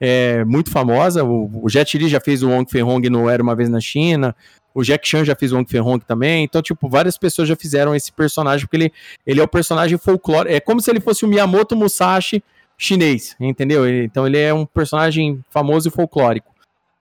é 0.00 0.44
muito 0.44 0.72
famosa. 0.72 1.22
O, 1.22 1.62
o 1.62 1.68
Jet 1.68 1.96
Li 1.96 2.08
já 2.08 2.18
fez 2.18 2.42
o 2.42 2.48
Wong 2.48 2.82
Hong 2.82 3.08
no 3.08 3.30
Era 3.30 3.40
Uma 3.40 3.54
Vez 3.54 3.68
na 3.68 3.80
China, 3.80 4.34
o 4.74 4.82
Jack 4.82 5.06
Chan 5.06 5.24
já 5.24 5.36
fez 5.36 5.52
o 5.52 5.56
Wong 5.56 5.78
Hong 5.78 6.04
também. 6.04 6.42
Então, 6.42 6.60
tipo, 6.60 6.88
várias 6.88 7.16
pessoas 7.16 7.46
já 7.46 7.54
fizeram 7.54 7.94
esse 7.94 8.10
personagem, 8.10 8.66
porque 8.66 8.76
ele, 8.76 8.92
ele 9.24 9.40
é 9.40 9.42
o 9.44 9.48
personagem 9.48 9.96
folclore. 9.96 10.52
É 10.52 10.58
como 10.58 10.80
se 10.80 10.90
ele 10.90 10.98
fosse 10.98 11.24
o 11.24 11.28
Miyamoto 11.28 11.76
Musashi 11.76 12.42
chinês, 12.76 13.36
entendeu? 13.38 13.88
Então 13.88 14.26
ele 14.26 14.38
é 14.38 14.52
um 14.52 14.66
personagem 14.66 15.44
famoso 15.48 15.88
e 15.88 15.92
folclórico. 15.92 16.50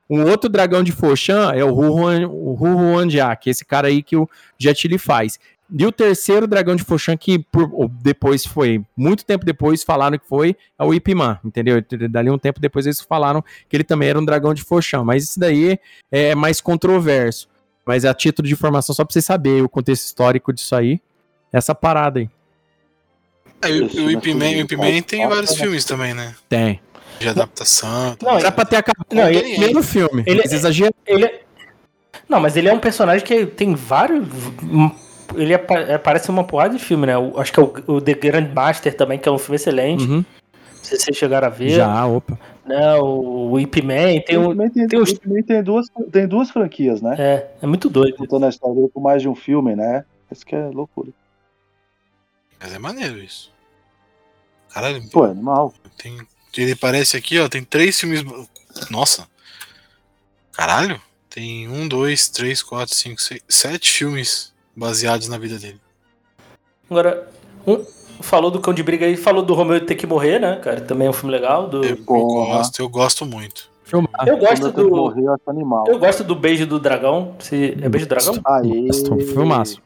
Um 0.10 0.24
outro 0.24 0.50
dragão 0.50 0.82
de 0.82 0.92
Foshan 0.92 1.52
é 1.54 1.64
o 1.64 1.70
Hu 1.70 2.64
Huanjia, 2.64 3.36
que 3.36 3.50
é 3.50 3.52
esse 3.52 3.64
cara 3.64 3.88
aí 3.88 4.02
que 4.02 4.18
o 4.18 4.28
Jet 4.58 4.88
Li 4.88 4.98
faz. 4.98 5.40
E 5.72 5.86
o 5.86 5.92
terceiro 5.92 6.48
dragão 6.48 6.76
de 6.76 6.84
Foshan, 6.84 7.16
que 7.16 7.38
por- 7.40 7.70
ou 7.74 7.88
depois 7.88 8.44
foi, 8.46 8.82
muito 8.98 9.24
tempo 9.24 9.46
depois, 9.46 9.84
falaram 9.84 10.18
que 10.18 10.28
foi, 10.28 10.56
é 10.80 10.84
o 10.84 10.94
Ip 10.94 11.14
Man, 11.14 11.40
entendeu? 11.46 11.84
Dali 12.10 12.30
um 12.32 12.40
tempo 12.40 12.60
depois 12.60 12.88
eles 12.88 13.00
falaram 13.02 13.44
que 13.68 13.76
ele 13.78 13.84
também 13.84 14.10
era 14.10 14.20
um 14.20 14.26
dragão 14.26 14.54
de 14.54 14.64
Foshan, 14.64 15.04
mas 15.04 15.24
isso 15.26 15.40
daí 15.40 15.78
é 16.12 16.34
mais 16.34 16.60
controverso. 16.60 17.48
Mas 17.86 18.04
a 18.04 18.14
título 18.14 18.48
de 18.48 18.54
informação, 18.54 18.96
só 18.96 19.04
pra 19.06 19.14
vocês 19.14 19.26
saberem 19.26 19.62
o 19.62 19.70
contexto 19.70 20.06
histórico 20.06 20.52
disso 20.52 20.76
aí, 20.76 21.00
essa 21.54 21.76
parada 21.76 22.20
aí. 22.20 22.30
É, 23.62 23.68
o- 23.70 23.86
Esse 23.86 24.00
o 24.00 24.10
Ip 24.12 24.24
filme 24.24 24.46
é 24.46 24.50
Man, 24.52 24.58
o 24.58 24.60
Ip 24.62 24.76
Man 24.78 25.02
tem 25.02 25.28
vários 25.28 25.52
né? 25.52 25.58
filmes 25.58 25.86
também, 25.86 26.14
né? 26.14 26.34
Tem. 26.48 26.80
De 27.20 27.28
adaptação. 27.30 28.18
Não, 28.22 28.40
Era 28.40 28.52
pra 28.52 28.66
ter 28.66 28.78
acabado 28.78 29.06
Não, 29.14 29.28
ele- 29.28 29.42
primeiro 29.52 29.84
filme. 29.84 30.24
ele- 30.26 30.40
Eles. 30.42 30.64
Ele 31.06 31.26
é... 31.26 31.42
Não, 32.28 32.40
mas 32.40 32.56
ele 32.56 32.70
é 32.70 32.74
um 32.74 32.80
personagem 32.80 33.26
que 33.26 33.46
tem 33.46 33.76
vários. 33.76 34.26
Ele 35.36 35.54
apa- 35.54 35.80
é, 35.80 35.98
uma 36.30 36.44
porrada 36.44 36.76
de 36.78 36.84
filme, 36.84 37.06
né? 37.06 37.18
O- 37.18 37.40
acho 37.40 37.52
que 37.54 37.60
é 37.60 37.64
o, 37.64 37.74
o 37.88 38.02
The 38.02 38.14
Grandmaster 38.14 38.96
também, 38.96 39.20
que 39.20 39.28
é 39.30 39.32
um 39.32 39.38
filme 39.38 39.56
excelente. 39.56 40.04
Uhum. 40.04 40.26
Se 40.82 40.98
vocês 40.98 41.18
chegaram 41.18 41.48
a 41.48 41.50
ver. 41.52 41.70
Já, 41.70 42.06
opa. 42.08 42.40
Né? 42.66 42.96
O, 42.96 43.52
o 43.52 43.60
Ip 43.60 43.82
Man 43.82 44.20
tem. 44.26 44.42
Também 44.42 44.70
tem, 44.70 44.88
tem 44.88 45.00
os- 45.00 45.14
tem 45.14 45.64
duas, 45.64 45.88
tem 46.12 46.28
duas 46.28 46.50
franquias, 46.52 47.02
né? 47.02 47.16
É, 47.20 47.48
é 47.62 47.68
muito 47.68 47.90
doido. 47.90 48.16
Contando 48.18 48.46
a 48.46 48.50
história 48.50 48.76
dele 48.76 48.90
com 48.94 49.00
mais 49.00 49.22
de 49.22 49.28
um 49.30 49.36
filme, 49.36 49.76
né? 49.76 50.04
Isso 50.32 50.46
que 50.46 50.56
é 50.56 50.66
loucura. 50.68 51.10
Mas 52.60 52.74
é 52.74 52.80
maneiro 52.80 53.18
isso. 53.20 53.52
Caralho, 54.70 55.02
Pô, 55.10 55.26
é 55.26 55.32
animal. 55.32 55.74
tem, 55.98 56.18
ele 56.58 56.76
parece 56.76 57.18
aqui, 57.18 57.40
ó, 57.40 57.48
tem 57.50 57.64
três 57.64 58.00
filmes. 58.00 58.24
Nossa. 58.90 59.28
Caralho. 60.52 61.02
Tem 61.30 61.68
um, 61.68 61.88
dois, 61.88 62.28
três, 62.30 62.62
quatro, 62.64 62.94
cinco, 62.96 63.22
seis, 63.22 63.42
sete 63.48 63.92
filmes 63.92 64.52
baseados 64.76 65.28
na 65.28 65.38
vida 65.38 65.58
dele. 65.58 65.80
Agora, 66.90 67.28
um 67.66 67.84
falou 68.22 68.52
do 68.52 68.60
Cão 68.60 68.74
de 68.74 68.84
Briga 68.84 69.06
aí, 69.06 69.16
falou 69.16 69.44
do 69.44 69.54
Romeu 69.54 69.84
ter 69.86 69.96
que 69.96 70.06
morrer, 70.06 70.40
né, 70.40 70.58
cara? 70.58 70.82
Também 70.82 71.08
é 71.08 71.10
um 71.10 71.14
filme 71.14 71.32
legal. 71.32 71.68
Do... 71.68 71.84
Eu, 71.84 71.98
gosto, 71.98 72.80
eu 72.80 72.90
gosto 72.90 73.26
muito. 73.26 73.70
Filmar. 73.84 74.28
Eu 74.28 74.38
gosto 74.38 74.72
do. 74.72 74.90
morrer, 74.90 75.24
eu 75.24 75.38
animal. 75.48 75.86
Eu 75.88 75.98
gosto 75.98 76.24
do 76.24 76.36
Beijo 76.36 76.66
do 76.68 76.80
Dragão. 76.80 77.36
Se... 77.40 77.78
É 77.82 77.90
Beijo 77.90 78.06
do 78.06 78.10
Dragão? 78.10 78.40
Aí. 78.46 78.88
Gosto, 78.88 79.18
filmaço. 79.20 79.82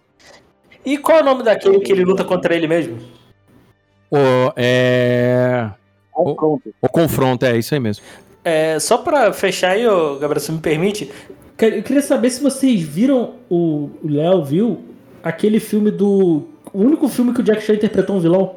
E 0.85 0.97
qual 0.97 1.19
é 1.19 1.21
o 1.21 1.25
nome 1.25 1.43
daquele 1.43 1.79
que 1.79 1.91
ele 1.91 2.03
luta 2.03 2.25
contra 2.25 2.53
ele 2.53 2.67
mesmo? 2.67 2.97
O, 4.11 4.51
é... 4.57 5.69
Confronto. 6.11 6.75
o 6.81 6.89
confronto, 6.89 7.45
é 7.45 7.57
isso 7.57 7.73
aí 7.73 7.79
mesmo. 7.79 8.03
É, 8.43 8.77
só 8.77 8.97
pra 8.97 9.31
fechar 9.31 9.71
aí, 9.71 9.85
Gabriel, 10.19 10.41
se 10.41 10.51
me 10.51 10.59
permite, 10.59 11.09
eu 11.57 11.83
queria 11.83 12.01
saber 12.01 12.29
se 12.29 12.41
vocês 12.41 12.81
viram, 12.81 13.35
o 13.49 13.89
o 14.03 14.07
Léo 14.09 14.43
viu, 14.43 14.83
aquele 15.23 15.59
filme 15.59 15.91
do. 15.91 16.47
O 16.73 16.79
único 16.79 17.07
filme 17.07 17.33
que 17.33 17.41
o 17.41 17.43
Jack 17.43 17.61
Chan 17.61 17.73
interpretou 17.73 18.15
um 18.15 18.19
vilão, 18.19 18.55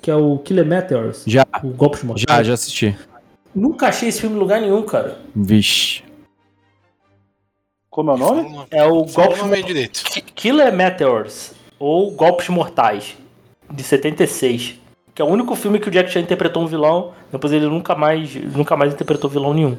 que 0.00 0.10
é 0.10 0.14
o 0.14 0.38
Killer 0.38 0.64
Meteors, 0.64 1.24
Já, 1.26 1.44
o 1.62 1.68
Golpes 1.68 2.02
Mortais. 2.04 2.26
já, 2.28 2.42
já 2.42 2.54
assisti. 2.54 2.96
Nunca 3.54 3.88
achei 3.88 4.08
esse 4.08 4.20
filme 4.20 4.36
em 4.36 4.38
lugar 4.38 4.60
nenhum, 4.60 4.82
cara. 4.82 5.18
Vixe. 5.34 6.02
Como 7.90 8.10
é 8.10 8.14
o 8.14 8.18
nome? 8.18 8.42
Fala, 8.50 8.66
É 8.70 8.84
o 8.84 9.04
Golpes 9.04 9.38
nome 9.38 9.54
aí 9.56 9.60
Mo- 9.62 9.66
direito. 9.66 10.04
Ki- 10.04 10.20
Killer 10.22 10.72
Meteors, 10.72 11.52
ou 11.78 12.10
Golpes 12.12 12.48
Mortais, 12.48 13.16
de 13.70 13.82
76. 13.82 14.78
Que 15.14 15.22
é 15.22 15.24
o 15.24 15.28
único 15.28 15.56
filme 15.56 15.80
que 15.80 15.88
o 15.88 15.90
Jack 15.90 16.10
Chan 16.10 16.20
interpretou 16.20 16.62
um 16.62 16.66
vilão, 16.66 17.12
depois 17.32 17.52
ele 17.52 17.66
nunca 17.66 17.96
mais, 17.96 18.32
nunca 18.54 18.76
mais 18.76 18.92
interpretou 18.94 19.28
vilão 19.28 19.52
nenhum. 19.52 19.76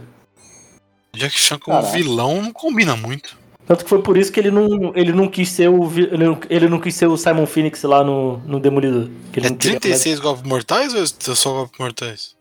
Jack 1.20 1.36
Chan 1.38 1.60
como 1.60 1.78
Caraca. 1.78 1.96
vilão 1.98 2.41
não 2.41 2.52
combina 2.52 2.96
muito. 2.96 3.38
Tanto 3.68 3.84
que 3.84 3.90
foi 3.90 4.02
por 4.02 4.18
isso 4.18 4.32
que 4.32 4.40
ele 4.40 4.50
não, 4.50 4.91
ele 4.96 5.12
não 5.14 5.28
quis 5.28 5.50
ser 5.52 5.70
o 5.70 5.84
ele 5.96 6.26
não, 6.26 6.40
ele 6.50 6.68
não 6.68 6.80
quis 6.80 6.96
ser 6.96 7.06
o 7.06 7.16
Simon 7.16 7.46
Phoenix 7.46 7.84
lá 7.84 8.04
no, 8.04 8.38
no 8.40 8.60
Demolidor. 8.60 9.10
Que 9.32 9.40
ele 9.40 9.48
É 9.48 9.50
não 9.52 9.58
queria 9.58 9.80
36 9.80 10.20
golpes 10.20 10.44
mortais 10.44 10.94
ou 10.96 11.04
é 11.04 11.36
só 11.36 11.52
golpes 11.54 11.80
mortais? 11.80 12.36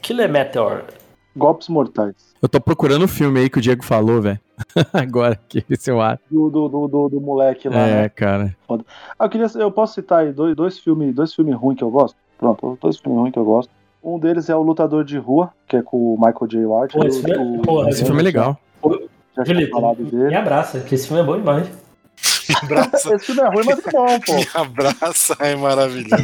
Killer 0.00 0.30
Meteor. 0.30 0.84
Golpes 1.36 1.68
Mortais. 1.68 2.14
Eu 2.42 2.48
tô 2.48 2.60
procurando 2.60 3.04
o 3.04 3.08
filme 3.08 3.38
aí 3.40 3.48
que 3.50 3.58
o 3.58 3.60
Diego 3.60 3.84
falou, 3.84 4.20
velho. 4.20 4.40
Agora, 4.92 5.38
que 5.48 5.64
esse 5.70 5.88
eu 5.90 6.00
acho. 6.00 6.20
Do, 6.30 6.50
do, 6.50 6.68
do, 6.68 6.88
do, 6.88 7.08
do 7.08 7.20
moleque 7.20 7.68
lá, 7.68 7.86
É, 7.86 8.02
né? 8.02 8.08
cara. 8.08 8.56
Ah, 8.68 9.24
eu, 9.26 9.28
queria, 9.30 9.46
eu 9.54 9.70
posso 9.70 9.94
citar 9.94 10.20
aí 10.24 10.32
dois, 10.32 10.56
dois 10.56 10.78
filmes 10.78 11.14
dois 11.14 11.32
filmes 11.32 11.54
ruins 11.54 11.76
que 11.78 11.84
eu 11.84 11.90
gosto? 11.90 12.16
Pronto, 12.36 12.76
dois 12.82 12.98
filmes 12.98 13.20
ruins 13.20 13.32
que 13.32 13.38
eu 13.38 13.44
gosto. 13.44 13.70
Um 14.02 14.18
deles 14.18 14.48
é 14.48 14.56
o 14.56 14.62
Lutador 14.62 15.04
de 15.04 15.18
Rua, 15.18 15.50
que 15.68 15.76
é 15.76 15.82
com 15.82 16.14
o 16.14 16.16
Michael 16.16 16.46
J. 16.48 16.64
White. 16.66 16.94
Pô, 16.96 17.04
esse 17.04 17.22
filme 17.22 17.58
é- 17.58 17.62
porra, 17.62 17.88
Esse 17.90 18.04
filme 18.04 18.20
é 18.20 18.24
legal. 18.24 18.58
Já 19.36 19.68
falado 19.70 20.02
me 20.02 20.34
abraça, 20.34 20.80
que 20.80 20.94
esse 20.94 21.06
filme 21.06 21.22
é 21.22 21.26
bom 21.26 21.36
demais. 21.36 21.70
abraça, 22.62 23.14
Esse 23.14 23.26
filme 23.26 23.42
é 23.42 23.48
ruim, 23.48 23.64
mas 23.66 23.78
é 23.78 23.90
bom, 23.90 24.20
pô. 24.20 24.34
me 24.34 24.46
abraça 24.54 25.36
é 25.40 25.56
maravilhoso. 25.56 26.14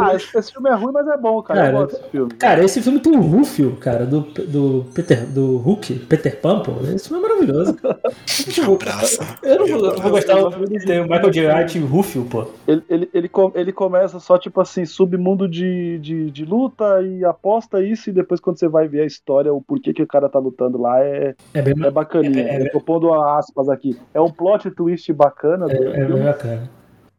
Ah, 0.00 0.14
esse, 0.14 0.38
esse 0.38 0.52
filme 0.52 0.70
é 0.70 0.74
ruim, 0.74 0.92
mas 0.92 1.06
é 1.08 1.16
bom, 1.16 1.42
cara. 1.42 1.60
Cara, 1.60 1.72
eu 1.72 1.80
gosto 1.80 1.96
desse 1.96 2.10
filme. 2.10 2.30
Cara, 2.34 2.64
esse 2.64 2.82
filme 2.82 3.00
tem 3.00 3.16
o 3.16 3.20
Rufio, 3.20 3.76
cara, 3.76 4.06
do, 4.06 4.20
do 4.20 4.86
Peter, 4.94 5.26
do 5.26 5.58
Hulk, 5.58 5.94
Peter 6.00 6.40
Pan, 6.40 6.60
pô. 6.60 6.72
Esse 6.94 7.08
filme 7.08 7.24
é 7.24 7.28
maravilhoso. 7.28 7.76
Me 7.82 8.74
abraça. 8.74 9.38
Eu 9.42 9.58
não 9.60 9.66
vou, 9.66 9.96
vou 10.00 10.10
gostar 10.10 10.34
do 10.34 10.50
filme 10.52 10.78
tem 10.84 11.00
o 11.00 11.02
Michael 11.02 11.30
J. 11.30 11.54
White 11.54 11.78
e 11.78 11.82
o 11.82 11.86
Rufio, 11.86 12.24
pô. 12.24 12.46
Ele, 12.66 12.82
ele, 12.88 13.10
ele, 13.12 13.30
ele 13.54 13.72
começa 13.72 14.18
só, 14.18 14.38
tipo 14.38 14.60
assim, 14.60 14.84
submundo 14.84 15.48
de, 15.48 15.98
de, 15.98 16.30
de 16.30 16.44
luta 16.44 17.02
e 17.02 17.24
aposta 17.24 17.82
isso, 17.82 18.10
e 18.10 18.12
depois 18.12 18.40
quando 18.40 18.58
você 18.58 18.68
vai 18.68 18.88
ver 18.88 19.02
a 19.02 19.06
história, 19.06 19.52
o 19.52 19.60
porquê 19.60 19.92
que 19.92 20.02
o 20.02 20.06
cara 20.06 20.28
tá 20.28 20.38
lutando 20.38 20.80
lá 20.80 21.00
é, 21.00 21.34
É 21.54 21.62
bem, 21.62 21.74
é 21.84 21.90
bacaninha. 21.90 22.42
É, 22.42 22.56
é, 22.56 22.66
eu 22.66 22.72
tô 22.72 22.80
pondo 22.80 23.12
aspas 23.12 23.68
aqui. 23.68 23.98
É 24.14 24.20
um 24.20 24.30
plot 24.30 24.70
twist 24.70 25.12
bacana 25.12 25.57
do 25.66 25.72
é, 25.72 25.76
é 25.76 25.94
filme. 26.06 26.14
bem 26.14 26.24
bacana. 26.24 26.70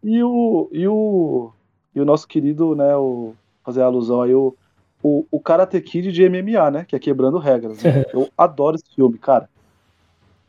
E 0.03 0.23
o, 0.23 0.69
e 0.71 0.87
o, 0.87 1.51
e 1.93 1.99
o 1.99 2.05
nosso 2.05 2.27
querido, 2.27 2.75
né, 2.75 2.95
o, 2.95 3.33
fazer 3.65 3.81
alusão 3.81 4.21
aí, 4.21 4.33
o, 4.33 4.55
o, 5.03 5.25
o 5.29 5.39
Karate 5.39 5.79
Kid 5.81 6.11
de 6.11 6.29
MMA, 6.29 6.71
né, 6.71 6.85
que 6.87 6.95
é 6.95 6.99
quebrando 6.99 7.37
regras. 7.37 7.81
né? 7.83 8.05
Eu 8.13 8.29
adoro 8.37 8.75
esse 8.77 8.95
filme, 8.95 9.17
cara. 9.17 9.49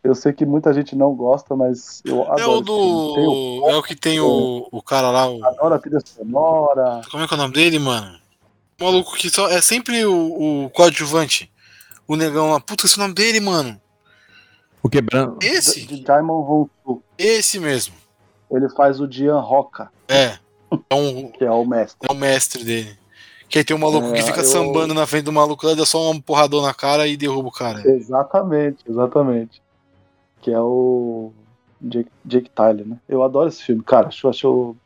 Eu 0.02 0.14
sei 0.14 0.32
que 0.32 0.46
muita 0.46 0.72
gente 0.72 0.96
não 0.96 1.14
gosta, 1.14 1.54
mas 1.54 2.00
eu 2.06 2.22
adoro 2.32 2.40
É 2.40 2.46
o. 2.46 2.62
Tem 2.64 3.26
o- 3.26 3.60
do. 3.60 3.68
É 3.70 3.76
o 3.76 3.82
que 3.82 3.94
tem 3.94 4.18
o, 4.18 4.66
o 4.72 4.82
cara 4.82 5.10
lá, 5.10 5.28
o. 5.30 5.44
adoro 5.44 5.74
a 5.74 5.78
trilha 5.78 6.00
sonora. 6.00 7.02
Como 7.10 7.22
é 7.22 7.28
que 7.28 7.34
é 7.34 7.36
o 7.36 7.38
nome 7.40 7.52
dele, 7.52 7.78
mano? 7.78 8.18
O 8.80 8.84
maluco 8.84 9.14
que 9.14 9.28
só. 9.28 9.46
É 9.50 9.60
sempre 9.60 10.02
o, 10.06 10.64
o 10.64 10.70
coadjuvante. 10.70 11.52
O 12.08 12.16
negão 12.16 12.50
lá. 12.50 12.58
Puta, 12.58 12.86
esse 12.86 12.94
é 12.98 12.98
o 12.98 13.02
nome 13.02 13.12
dele, 13.14 13.40
mano. 13.40 13.78
O 14.82 14.88
quebrando. 14.88 15.38
Esse? 15.42 15.86
De 15.86 16.00
Diamond 16.00 16.48
Honsu. 16.86 17.02
Esse 17.18 17.58
mesmo. 17.58 17.94
Ele 18.50 18.68
faz 18.70 19.00
o 19.00 19.06
Dian 19.06 19.38
Roca, 19.40 19.90
É. 20.08 20.38
É, 20.88 20.94
um, 20.94 21.28
que 21.32 21.44
é 21.44 21.50
o 21.50 21.64
mestre. 21.64 22.08
é 22.08 22.12
o 22.12 22.16
mestre 22.16 22.64
dele. 22.64 22.96
Que 23.48 23.58
aí 23.58 23.64
tem 23.64 23.74
um 23.76 23.80
maluco 23.80 24.08
É, 24.08 24.12
que 24.12 24.22
fica 24.22 24.40
eu- 24.40 24.44
sambando 24.44 24.94
na 24.94 25.04
frente 25.06 25.24
do 25.24 25.32
maluco 25.32 25.66
lá, 25.66 25.74
dá 25.74 25.84
só 25.84 26.10
um 26.10 26.20
porrador 26.20 26.62
na 26.64 26.72
cara 26.72 27.06
e 27.08 27.16
derruba 27.16 27.48
o 27.48 27.52
cara. 27.52 27.82
Exatamente, 27.90 28.84
exatamente. 28.88 29.60
Que 30.40 30.52
é 30.52 30.60
o 30.60 31.32
Jake, 31.82 32.10
Jake 32.24 32.48
Tyler, 32.50 32.86
né? 32.86 32.96
Eu 33.08 33.22
adoro 33.24 33.48
esse 33.48 33.62
filme, 33.64 33.82
cara. 33.82 34.06
Acho, 34.08 34.28
acho, 34.28 34.76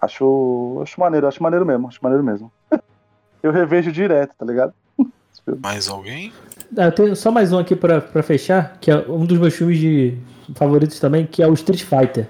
acho, 0.00 0.80
acho 0.82 0.98
maneiro, 1.00 1.26
acho 1.28 1.42
maneiro 1.42 1.66
mesmo, 1.66 1.88
acho 1.88 1.98
maneiro 2.02 2.24
mesmo. 2.24 2.50
Eu 3.42 3.52
revejo 3.52 3.92
direto, 3.92 4.34
tá 4.38 4.44
ligado? 4.46 4.72
Mais 5.62 5.88
alguém? 5.88 6.32
Ah, 6.76 6.84
eu 6.86 6.92
tenho 6.92 7.16
só 7.16 7.30
mais 7.30 7.52
um 7.52 7.58
aqui 7.58 7.76
pra, 7.76 8.00
pra 8.00 8.22
fechar, 8.22 8.78
que 8.80 8.90
é 8.90 8.96
um 9.08 9.24
dos 9.24 9.38
meus 9.38 9.54
filmes 9.54 9.78
de 9.78 10.14
favoritos 10.54 10.98
também, 11.00 11.26
que 11.26 11.42
é 11.42 11.46
o 11.48 11.52
Street 11.54 11.82
Fighter. 11.82 12.26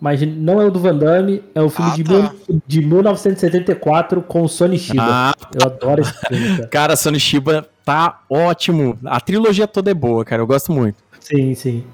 Mas 0.00 0.22
não 0.22 0.60
é 0.60 0.64
o 0.64 0.70
do 0.70 0.78
Van 0.80 0.96
Damme, 0.96 1.42
é 1.54 1.60
o 1.60 1.68
filme 1.68 1.90
Ah, 1.90 1.94
de, 1.94 2.04
tá. 2.04 2.12
mil- 2.12 2.62
de 2.66 2.80
1974 2.80 4.22
com 4.22 4.42
o 4.42 4.48
Sonny 4.48 4.78
Shiba. 4.78 5.02
Ah, 5.04 5.34
Eu 5.54 5.66
adoro 5.66 6.00
esse 6.00 6.12
filme, 6.26 6.56
cara. 6.56 6.68
cara, 6.72 6.96
Sonny 6.96 7.20
Shiba 7.20 7.68
tá 7.84 8.20
ótimo. 8.30 8.98
A 9.04 9.20
trilogia 9.20 9.66
toda 9.66 9.90
é 9.90 9.94
boa, 9.94 10.24
cara. 10.24 10.40
Eu 10.40 10.46
gosto 10.46 10.72
muito. 10.72 10.96
Sim, 11.20 11.54
sim. 11.54 11.84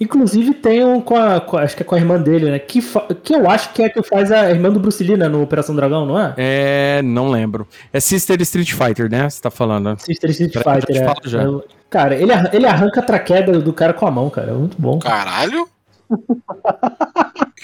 Inclusive 0.00 0.52
tem 0.54 0.84
um 0.84 1.00
com 1.00 1.16
a. 1.16 1.40
com 1.40 1.56
a- 1.56 1.62
acho 1.62 1.74
que 1.76 1.82
é 1.82 1.86
com 1.86 1.94
a 1.94 1.98
irmã 1.98 2.20
dele, 2.20 2.50
né? 2.50 2.58
Que, 2.58 2.80
que 3.22 3.34
eu 3.34 3.48
acho 3.48 3.72
que 3.72 3.82
é 3.82 3.88
que 3.88 4.02
faz 4.02 4.30
a 4.30 4.50
irmã 4.50 4.70
do 4.70 4.78
Bruce 4.78 5.02
Lee, 5.02 5.16
né? 5.16 5.26
No 5.28 5.42
Operação 5.42 5.74
Dragão, 5.74 6.04
não 6.04 6.18
é? 6.20 6.34
É, 6.36 7.00
não 7.02 7.30
lembro. 7.30 7.66
É 7.92 7.98
Sister 8.00 8.40
Street 8.42 8.72
Fighter, 8.72 9.10
né? 9.10 9.28
Você 9.30 9.40
tá 9.40 9.50
falando. 9.50 9.96
Sister 9.98 10.30
Street 10.30 10.52
Fighter, 10.52 10.94
te 10.94 10.98
é. 10.98 11.04
falo 11.04 11.20
já. 11.24 11.42
Eu- 11.42 11.64
Cara, 11.88 12.16
ele, 12.16 12.32
ele 12.52 12.66
arranca 12.66 12.98
a 13.00 13.02
traqueda 13.02 13.60
do 13.60 13.72
cara 13.72 13.92
com 13.94 14.06
a 14.06 14.10
mão, 14.10 14.28
cara. 14.28 14.50
É 14.50 14.54
muito 14.54 14.76
bom. 14.76 14.98
Caralho? 14.98 15.68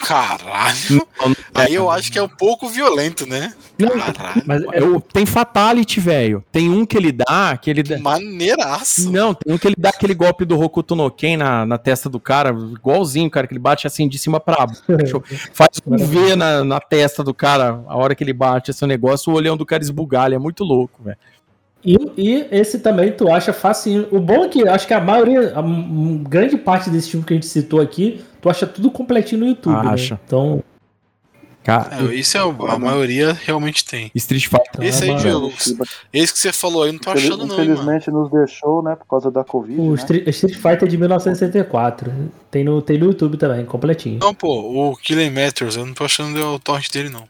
Caralho? 0.00 1.06
Aí 1.54 1.74
eu 1.74 1.88
acho 1.90 2.10
que 2.10 2.18
é 2.18 2.22
um 2.22 2.28
pouco 2.28 2.68
violento, 2.68 3.26
né? 3.26 3.54
Caralho. 3.78 4.42
mas 4.44 4.62
é, 4.64 4.80
Eu, 4.80 5.00
tem 5.00 5.24
Fatality, 5.24 6.00
velho. 6.00 6.44
Tem 6.50 6.68
um 6.68 6.84
que 6.84 6.96
ele 6.96 7.12
dá, 7.12 7.56
que 7.56 7.70
ele 7.70 7.82
dá. 7.82 7.98
Maneiraço. 7.98 9.10
Não, 9.10 9.32
tem 9.32 9.54
um 9.54 9.58
que 9.58 9.68
ele 9.68 9.76
dá 9.78 9.90
aquele 9.90 10.14
golpe 10.14 10.44
do 10.44 10.58
Hokuto 10.60 10.96
no 10.96 11.10
Ken 11.10 11.36
na, 11.36 11.64
na 11.64 11.78
testa 11.78 12.08
do 12.08 12.18
cara, 12.18 12.50
igualzinho, 12.50 13.30
cara, 13.30 13.46
que 13.46 13.52
ele 13.52 13.60
bate 13.60 13.86
assim 13.86 14.08
de 14.08 14.18
cima 14.18 14.40
pra 14.40 14.66
baixo. 14.66 15.22
Faz 15.52 15.80
um 15.86 15.96
V 15.96 16.36
na, 16.36 16.64
na 16.64 16.80
testa 16.80 17.22
do 17.22 17.32
cara, 17.32 17.82
a 17.86 17.96
hora 17.96 18.14
que 18.14 18.24
ele 18.24 18.32
bate 18.32 18.70
esse 18.70 18.86
negócio, 18.86 19.32
o 19.32 19.36
olhão 19.36 19.56
do 19.56 19.66
cara 19.66 19.82
esbugalha. 19.82 20.34
É 20.34 20.38
muito 20.38 20.64
louco, 20.64 21.02
velho. 21.02 21.18
E, 21.84 21.96
e 22.16 22.46
esse 22.52 22.78
também 22.78 23.10
tu 23.12 23.28
acha 23.32 23.52
facinho. 23.52 24.06
O 24.10 24.20
bom 24.20 24.44
é 24.44 24.48
que 24.48 24.66
acho 24.68 24.86
que 24.86 24.94
a 24.94 25.00
maioria, 25.00 25.52
a 25.56 25.62
grande 26.28 26.56
parte 26.56 26.88
desse 26.90 27.10
filme 27.10 27.26
que 27.26 27.32
a 27.32 27.36
gente 27.36 27.46
citou 27.46 27.80
aqui, 27.80 28.24
tu 28.40 28.48
acha 28.48 28.66
tudo 28.66 28.90
completinho 28.90 29.40
no 29.40 29.46
YouTube. 29.48 29.88
Acha. 29.88 30.14
Né? 30.14 30.20
Então, 30.26 30.62
Cara, 31.64 32.10
É, 32.10 32.14
isso 32.16 32.36
é 32.36 32.44
o- 32.44 32.66
a 32.66 32.76
maioria 32.76 33.32
realmente 33.32 33.84
tem. 33.84 34.10
Street 34.16 34.46
Fighter. 34.48 34.82
Esse 34.84 35.04
aí, 35.08 35.14
Diogo, 35.14 35.52
esse 36.12 36.32
que 36.32 36.38
você 36.40 36.52
falou 36.52 36.82
aí, 36.82 36.90
não 36.90 36.98
tô 36.98 37.10
achando 37.10 37.46
não, 37.46 37.56
mano. 37.56 37.62
Infelizmente 37.62 38.10
nos 38.10 38.28
deixou, 38.32 38.82
né, 38.82 38.96
por 38.96 39.06
causa 39.06 39.30
da 39.30 39.44
Covid, 39.44 39.80
o 39.80 39.90
né? 39.90 39.94
Street, 39.94 40.26
Street 40.26 40.56
Fighter 40.56 40.88
de 40.88 40.98
1964. 40.98 42.12
Tem 42.50 42.64
no, 42.64 42.82
tem 42.82 42.98
no 42.98 43.06
YouTube 43.06 43.36
também, 43.36 43.64
completinho. 43.64 44.18
Não, 44.20 44.34
pô, 44.34 44.90
o 44.90 44.96
Killing 44.96 45.30
Matters, 45.30 45.76
eu 45.76 45.86
não 45.86 45.94
tô 45.94 46.02
achando 46.04 46.36
o 46.54 46.58
torrent 46.58 46.90
dele, 46.92 47.10
não. 47.10 47.28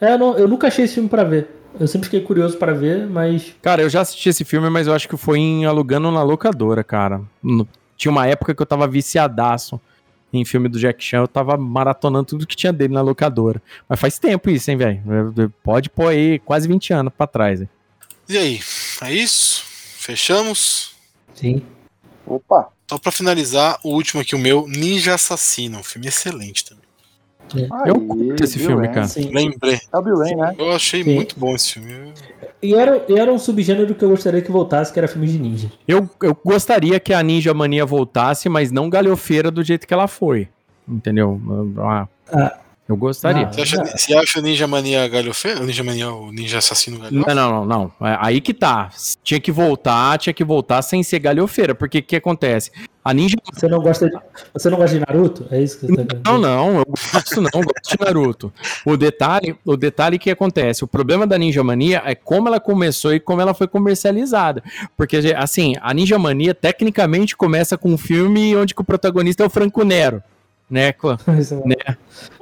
É, 0.00 0.14
eu, 0.14 0.18
não- 0.18 0.36
eu 0.36 0.48
nunca 0.48 0.66
achei 0.66 0.84
esse 0.84 0.94
filme 0.94 1.08
pra 1.08 1.22
ver. 1.22 1.59
Eu 1.78 1.86
sempre 1.86 2.06
fiquei 2.06 2.20
curioso 2.20 2.56
pra 2.58 2.72
ver, 2.72 3.06
mas. 3.06 3.54
Cara, 3.62 3.82
eu 3.82 3.88
já 3.88 4.00
assisti 4.00 4.28
esse 4.28 4.44
filme, 4.44 4.68
mas 4.68 4.86
eu 4.86 4.92
acho 4.94 5.08
que 5.08 5.16
foi 5.16 5.38
em 5.38 5.64
alugando 5.64 6.10
na 6.10 6.22
locadora, 6.22 6.82
cara. 6.84 7.22
No- 7.42 7.66
Tinha 7.96 8.10
uma 8.12 8.26
época 8.26 8.54
que 8.54 8.60
eu 8.62 8.66
tava 8.66 8.86
viciadaço 8.88 9.80
em 10.32 10.44
filme 10.44 10.68
do 10.68 10.78
Jack 10.78 11.02
Chan, 11.02 11.18
eu 11.18 11.28
tava 11.28 11.56
maratonando 11.56 12.24
tudo 12.26 12.46
que 12.46 12.54
tinha 12.56 12.72
dele 12.72 12.94
na 12.94 13.00
locadora. 13.02 13.60
Mas 13.88 13.98
faz 14.00 14.18
tempo 14.18 14.48
isso, 14.50 14.70
hein, 14.70 14.76
velho? 14.76 15.52
Pode 15.62 15.90
pôr 15.90 16.08
aí 16.08 16.38
quase 16.38 16.68
20 16.68 16.92
anos 16.92 17.12
pra 17.16 17.26
trás. 17.26 17.60
hein? 17.60 17.68
E 18.28 18.38
aí, 18.38 18.60
é 19.02 19.12
isso? 19.12 19.62
Fechamos? 19.98 20.94
Sim. 21.34 21.62
Opa, 22.26 22.68
Só 22.88 22.96
pra 22.98 23.10
finalizar, 23.10 23.78
o 23.82 23.90
último 23.90 24.20
aqui, 24.22 24.34
o 24.36 24.38
meu, 24.38 24.66
Ninja 24.68 25.14
Assassino, 25.14 25.78
um 25.78 25.82
filme 25.82 26.06
excelente 26.08 26.64
também. 26.64 26.79
Eu 27.58 27.94
aí, 27.94 28.06
curto 28.06 28.44
esse 28.44 28.58
Bill 28.58 28.66
filme, 28.68 28.82
Rain. 28.86 28.94
cara. 28.94 29.08
Sim. 29.08 29.30
Lembrei. 29.32 29.78
É 29.92 29.96
o 29.98 30.02
Bill 30.02 30.18
Rain, 30.18 30.36
né? 30.36 30.54
Eu 30.58 30.72
achei 30.72 31.02
Sim. 31.02 31.14
muito 31.14 31.38
bom 31.38 31.54
esse 31.54 31.72
filme. 31.74 32.12
E 32.62 32.74
era, 32.74 33.04
era 33.08 33.32
um 33.32 33.38
subgênero 33.38 33.94
que 33.94 34.04
eu 34.04 34.10
gostaria 34.10 34.42
que 34.42 34.50
voltasse, 34.52 34.92
que 34.92 34.98
era 34.98 35.08
filme 35.08 35.26
de 35.26 35.38
ninja. 35.38 35.72
Eu, 35.88 36.08
eu 36.22 36.36
gostaria 36.44 37.00
que 37.00 37.12
a 37.14 37.22
Ninja 37.22 37.54
Mania 37.54 37.86
voltasse, 37.86 38.48
mas 38.48 38.70
não 38.70 38.90
galhofeira 38.90 39.50
do 39.50 39.62
jeito 39.64 39.86
que 39.86 39.94
ela 39.94 40.06
foi. 40.06 40.46
Entendeu? 40.88 41.40
Ah, 41.78 42.06
Ah. 42.32 42.58
Eu 42.90 42.96
gostaria. 42.96 43.46
Ah. 43.46 43.52
Você 43.52 43.60
acha, 43.62 43.84
você 43.84 44.14
acha 44.14 44.38
o 44.38 44.42
Ninja 44.42 44.66
Mania 44.66 45.06
galhofeiro? 45.08 45.62
O 45.62 45.66
Ninja 45.66 45.84
Mania, 45.84 46.10
o 46.12 46.32
Ninja 46.32 46.58
Assassino 46.58 46.98
galhofeiro? 46.98 47.34
não, 47.34 47.64
não, 47.64 47.90
não. 48.00 48.06
É 48.08 48.16
Aí 48.20 48.40
que 48.40 48.52
tá. 48.52 48.90
Tinha 49.22 49.40
que 49.40 49.52
voltar, 49.52 50.18
tinha 50.18 50.32
que 50.32 50.44
voltar 50.44 50.82
sem 50.82 51.02
ser 51.02 51.18
galhofeira. 51.20 51.74
Porque 51.74 51.98
o 51.98 52.02
que 52.02 52.16
acontece? 52.16 52.70
A 53.02 53.14
Ninja. 53.14 53.36
Você 53.52 53.66
não 53.66 53.80
gosta 53.80 54.10
de, 54.10 54.18
você 54.52 54.68
não 54.68 54.76
gosta 54.76 54.98
de 54.98 55.04
Naruto? 55.06 55.46
É 55.50 55.62
isso 55.62 55.78
que 55.80 55.86
você 55.86 56.04
tá 56.04 56.16
Não, 56.26 56.38
não, 56.38 56.78
eu 56.80 56.84
gosto 56.84 57.40
não, 57.40 57.50
eu 57.54 57.62
gosto 57.62 57.96
de 57.96 58.04
Naruto. 58.04 58.52
O 58.84 58.96
detalhe, 58.96 59.56
o 59.64 59.74
detalhe 59.76 60.18
que 60.18 60.30
acontece, 60.30 60.84
o 60.84 60.86
problema 60.86 61.26
da 61.26 61.38
Ninja 61.38 61.64
Mania 61.64 62.02
é 62.04 62.14
como 62.14 62.48
ela 62.48 62.60
começou 62.60 63.14
e 63.14 63.18
como 63.20 63.40
ela 63.40 63.54
foi 63.54 63.66
comercializada. 63.68 64.62
Porque, 64.96 65.16
assim, 65.36 65.74
a 65.80 65.94
Ninja 65.94 66.18
Mania 66.18 66.54
tecnicamente 66.54 67.34
começa 67.36 67.78
com 67.78 67.90
um 67.90 67.98
filme 67.98 68.54
onde 68.54 68.74
que 68.74 68.80
o 68.82 68.84
protagonista 68.84 69.42
é 69.42 69.46
o 69.46 69.50
Franco 69.50 69.82
Nero. 69.82 70.22
Né? 70.68 70.92
Co- 70.92 71.16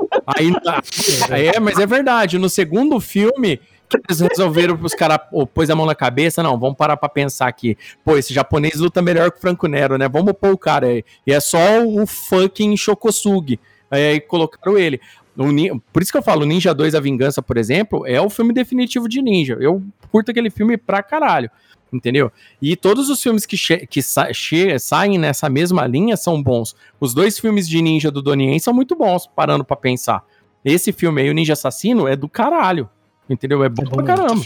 Isso 0.91 1.33
é- 1.33 1.57
é, 1.57 1.61
mas 1.61 1.79
é 1.79 1.87
verdade. 1.87 2.39
No 2.39 2.49
segundo 2.49 3.01
filme, 3.01 3.59
que 3.89 3.97
eles 4.09 4.21
resolveram 4.21 4.79
os 4.83 4.95
caras 4.95 5.19
pôs 5.55 5.71
a 5.71 5.75
mão 5.77 5.87
na 5.87 5.95
cabeça, 5.95 6.43
não, 6.43 6.59
vamos 6.59 6.77
parar 6.77 6.97
pra 6.97 7.09
pensar 7.09 7.49
aqui. 7.49 7.77
Pô, 8.05 8.17
esse 8.17 8.35
japonês 8.35 8.77
luta 8.77 9.01
melhor 9.01 9.31
que 9.31 9.39
o 9.39 9.41
Franco 9.41 9.67
Nero, 9.67 9.97
né? 9.97 10.09
Vamos 10.09 10.35
pôr 10.39 10.53
o 10.53 10.59
cara 10.59 10.87
aí. 10.87 11.05
E 11.27 11.33
é 11.33 11.41
só 11.41 11.83
o 11.87 12.07
fucking 12.07 12.77
Shokosugi. 12.77 13.59
Aí 13.91 14.21
colocaram 14.21 14.77
ele. 14.77 15.01
O 15.37 15.81
Por 15.93 16.03
isso 16.03 16.11
que 16.11 16.19
eu 16.19 16.23
falo, 16.23 16.45
Ninja 16.45 16.75
2 16.75 16.97
A 16.97 17.01
Vingança, 17.01 17.41
por 17.41 17.57
exemplo, 17.57 18.05
é 18.07 18.21
o 18.21 18.29
filme 18.29 18.53
definitivo 18.53 19.09
de 19.09 19.23
ninja. 19.23 19.57
Eu 19.61 19.81
curto 20.11 20.33
aquele 20.33 20.51
filme 20.51 20.77
pra 20.77 21.01
caralho. 21.03 21.49
Entendeu? 21.93 22.31
E 22.61 22.77
todos 22.77 23.09
os 23.09 23.23
filmes 23.23 23.47
que, 23.47 23.57
che- 23.57 23.87
que 23.87 24.03
sa- 24.03 24.33
che- 24.33 24.79
saem 24.79 25.17
nessa 25.19 25.49
mesma 25.49 25.87
linha 25.87 26.17
são 26.17 26.43
bons. 26.43 26.77
Os 27.01 27.15
dois 27.15 27.39
filmes 27.39 27.67
de 27.69 27.81
ninja 27.81 28.11
do 28.11 28.21
Donnie 28.21 28.49
Yen 28.51 28.59
são 28.59 28.75
muito 28.75 28.95
bons, 28.95 29.27
parando 29.27 29.65
pra 29.65 29.77
pensar. 29.77 30.23
Esse 30.65 30.93
filme 30.93 31.23
aí, 31.23 31.31
o 31.31 31.33
Ninja 31.35 31.55
Assassino, 31.55 32.07
é 32.07 32.15
do 32.15 32.29
caralho. 32.29 32.91
Entendeu? 33.31 33.63
É 33.65 33.69
bom, 33.69 33.85
bom 33.85 33.91
pra 33.97 34.05
caramba. 34.05 34.43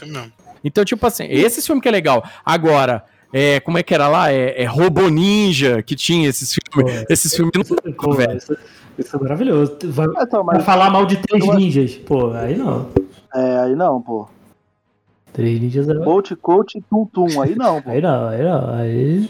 Então, 0.63 0.85
tipo 0.85 1.05
assim, 1.07 1.25
esse 1.29 1.61
filme 1.63 1.81
que 1.81 1.89
é 1.89 1.91
legal. 1.91 2.23
Agora, 2.45 3.05
é, 3.33 3.59
como 3.61 3.79
é 3.79 3.83
que 3.83 3.93
era 3.93 4.07
lá? 4.09 4.31
É, 4.31 4.63
é 4.63 4.65
Robo 4.67 5.09
Ninja 5.09 5.83
que 5.83 5.97
tinha 5.97 6.29
esses 6.29 6.53
filmes. 6.55 6.95
Pô, 7.03 7.07
Esses 7.13 7.35
filmes 7.35 7.53
não 7.57 7.93
Pô, 7.95 8.13
velho. 8.13 8.37
isso, 8.37 8.57
isso 8.99 9.17
é 9.17 9.19
maravilhoso. 9.21 9.77
Vai, 9.87 10.07
Então, 10.21 10.45
vai 10.45 10.57
mas 10.59 10.65
falar 10.65 10.91
mal 10.91 11.05
de 11.07 11.17
três 11.17 11.45
ninjas. 11.57 11.95
Pô, 11.97 12.31
aí 12.33 12.57
não. 12.57 12.89
é, 13.35 13.59
aí 13.61 13.75
não, 13.75 14.01
pô. 14.01 14.29
Três 15.33 15.61
ninjas 15.61 15.89
é. 15.89 15.95
Bolt, 15.95 16.33
coach, 16.41 16.83
tum, 16.91 17.07
tum, 17.07 17.41
aí 17.41 17.55
não, 17.55 17.81
pô. 17.81 17.91
Aí 17.91 18.01
não, 18.01 18.29
aí 18.29 18.43
não. 18.43 18.75
Aí. 18.75 19.29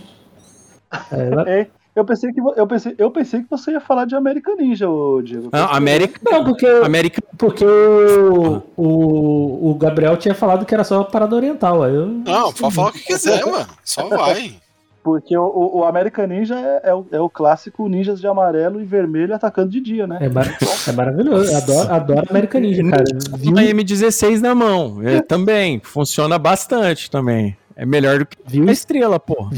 aí 1.10 1.30
vai- 1.30 1.60
Hein? 1.60 1.66
Eu 1.94 2.06
pensei, 2.06 2.32
que, 2.32 2.40
eu, 2.40 2.66
pensei, 2.66 2.94
eu 2.96 3.10
pensei 3.10 3.42
que 3.42 3.50
você 3.50 3.72
ia 3.72 3.80
falar 3.80 4.06
de 4.06 4.14
American 4.14 4.56
Ninja, 4.56 4.86
Diego. 5.22 5.50
Não, 5.52 5.68
América. 5.70 6.18
Não, 6.24 6.42
porque, 6.42 6.66
América. 6.66 7.22
porque 7.36 7.66
o, 7.66 8.62
o, 8.78 9.70
o 9.70 9.74
Gabriel 9.74 10.16
tinha 10.16 10.34
falado 10.34 10.64
que 10.64 10.72
era 10.72 10.84
só 10.84 11.04
parada 11.04 11.36
oriental. 11.36 11.82
Aí 11.82 11.94
eu, 11.94 12.06
Não, 12.06 12.50
pode 12.50 12.74
falar 12.74 12.88
o 12.88 12.92
que 12.92 13.00
quiser, 13.04 13.44
mano. 13.44 13.66
Só 13.84 14.08
vai. 14.08 14.54
Porque 15.02 15.36
o, 15.36 15.42
o, 15.44 15.78
o 15.80 15.84
American 15.84 16.26
Ninja 16.28 16.54
é, 16.56 16.90
é, 16.90 16.94
o, 16.94 17.04
é 17.10 17.20
o 17.20 17.28
clássico 17.28 17.88
ninjas 17.88 18.20
de 18.20 18.26
amarelo 18.28 18.80
e 18.80 18.84
vermelho 18.84 19.34
atacando 19.34 19.68
de 19.70 19.80
dia, 19.80 20.06
né? 20.06 20.18
É, 20.20 20.28
mar- 20.28 20.56
é 20.88 20.92
maravilhoso. 20.92 21.50
Eu 21.50 21.56
adoro, 21.56 21.92
adoro 21.92 22.26
American 22.30 22.60
Ninja, 22.60 22.88
cara. 22.88 23.04
Viu, 23.36 23.50
Uma 23.50 23.62
M16 23.62 24.40
na 24.40 24.54
mão. 24.54 25.02
É, 25.02 25.20
também. 25.20 25.80
Funciona 25.82 26.38
bastante 26.38 27.10
também. 27.10 27.56
É 27.74 27.84
melhor 27.84 28.20
do 28.20 28.26
que 28.26 28.36
viu, 28.46 28.68
a 28.68 28.72
estrela, 28.72 29.18
porra. 29.18 29.50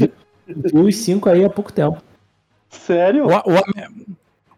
viu 0.47 0.81
os 0.85 0.95
cinco 0.95 1.29
aí 1.29 1.45
há 1.45 1.49
pouco 1.49 1.71
tempo. 1.71 2.01
Sério? 2.69 3.27
O, 3.27 3.29
o, 3.29 3.61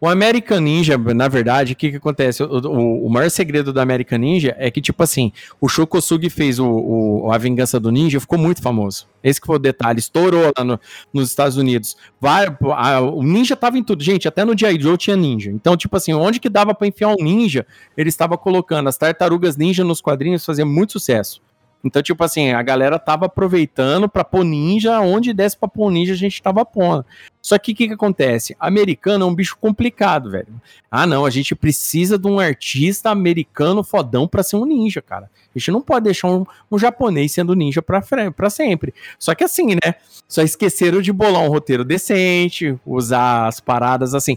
o 0.00 0.08
American 0.08 0.60
Ninja, 0.60 0.96
na 0.98 1.28
verdade, 1.28 1.72
o 1.72 1.76
que, 1.76 1.90
que 1.90 1.96
acontece? 1.96 2.42
O, 2.42 2.46
o, 2.46 3.06
o 3.06 3.10
maior 3.10 3.30
segredo 3.30 3.72
do 3.72 3.80
American 3.80 4.18
Ninja 4.18 4.54
é 4.58 4.70
que, 4.70 4.80
tipo 4.80 5.02
assim, 5.02 5.32
o 5.60 5.68
Shokosugi 5.68 6.30
fez 6.30 6.58
o, 6.60 7.30
A 7.32 7.38
Vingança 7.38 7.80
do 7.80 7.90
Ninja, 7.90 8.20
ficou 8.20 8.38
muito 8.38 8.62
famoso. 8.62 9.08
Esse 9.22 9.40
que 9.40 9.46
foi 9.46 9.56
o 9.56 9.58
detalhe, 9.58 9.98
estourou 9.98 10.52
lá 10.56 10.64
no- 10.64 10.78
nos 11.12 11.28
Estados 11.28 11.56
Unidos. 11.56 11.96
Vai, 12.20 12.46
a- 12.76 13.00
o 13.00 13.22
ninja 13.22 13.56
tava 13.56 13.76
em 13.76 13.82
tudo. 13.82 14.02
Gente, 14.02 14.28
até 14.28 14.44
no 14.44 14.56
G.I. 14.56 14.80
Joe 14.80 14.96
tinha 14.96 15.16
ninja. 15.16 15.50
Então, 15.50 15.76
tipo 15.76 15.96
assim, 15.96 16.12
onde 16.14 16.38
que 16.38 16.48
dava 16.48 16.72
pra 16.74 16.86
enfiar 16.86 17.08
um 17.08 17.16
ninja, 17.22 17.66
ele 17.96 18.08
estava 18.08 18.38
colocando. 18.38 18.88
As 18.88 18.96
tartarugas 18.96 19.56
ninja 19.56 19.82
nos 19.82 20.00
quadrinhos 20.00 20.44
fazia 20.44 20.64
muito 20.64 20.92
sucesso. 20.92 21.42
Então, 21.82 22.02
tipo 22.02 22.22
assim, 22.24 22.50
a 22.50 22.62
galera 22.62 22.98
tava 22.98 23.26
aproveitando 23.26 24.08
pra 24.08 24.24
pôr 24.24 24.44
ninja, 24.44 25.00
onde 25.00 25.32
desse 25.32 25.56
pra 25.56 25.68
pôr 25.68 25.90
ninja, 25.90 26.12
a 26.12 26.16
gente 26.16 26.42
tava 26.42 26.64
pondo. 26.64 27.04
Só 27.40 27.56
que 27.56 27.72
o 27.72 27.74
que, 27.74 27.86
que 27.88 27.94
acontece? 27.94 28.56
Americano 28.58 29.24
é 29.24 29.28
um 29.28 29.34
bicho 29.34 29.56
complicado, 29.58 30.30
velho. 30.30 30.48
Ah, 30.90 31.06
não, 31.06 31.24
a 31.24 31.30
gente 31.30 31.54
precisa 31.54 32.18
de 32.18 32.26
um 32.26 32.40
artista 32.40 33.10
americano 33.10 33.84
fodão 33.84 34.26
pra 34.26 34.42
ser 34.42 34.56
um 34.56 34.66
ninja, 34.66 35.00
cara. 35.00 35.30
A 35.54 35.58
gente 35.58 35.70
não 35.70 35.80
pode 35.80 36.04
deixar 36.04 36.28
um, 36.28 36.44
um 36.70 36.78
japonês 36.78 37.32
sendo 37.32 37.54
ninja 37.54 37.80
pra, 37.80 38.02
pra 38.34 38.50
sempre. 38.50 38.92
Só 39.18 39.34
que 39.34 39.44
assim, 39.44 39.74
né? 39.74 39.94
Só 40.26 40.42
esqueceram 40.42 41.00
de 41.00 41.12
bolar 41.12 41.42
um 41.42 41.48
roteiro 41.48 41.84
decente, 41.84 42.78
usar 42.84 43.46
as 43.46 43.60
paradas 43.60 44.14
assim. 44.14 44.36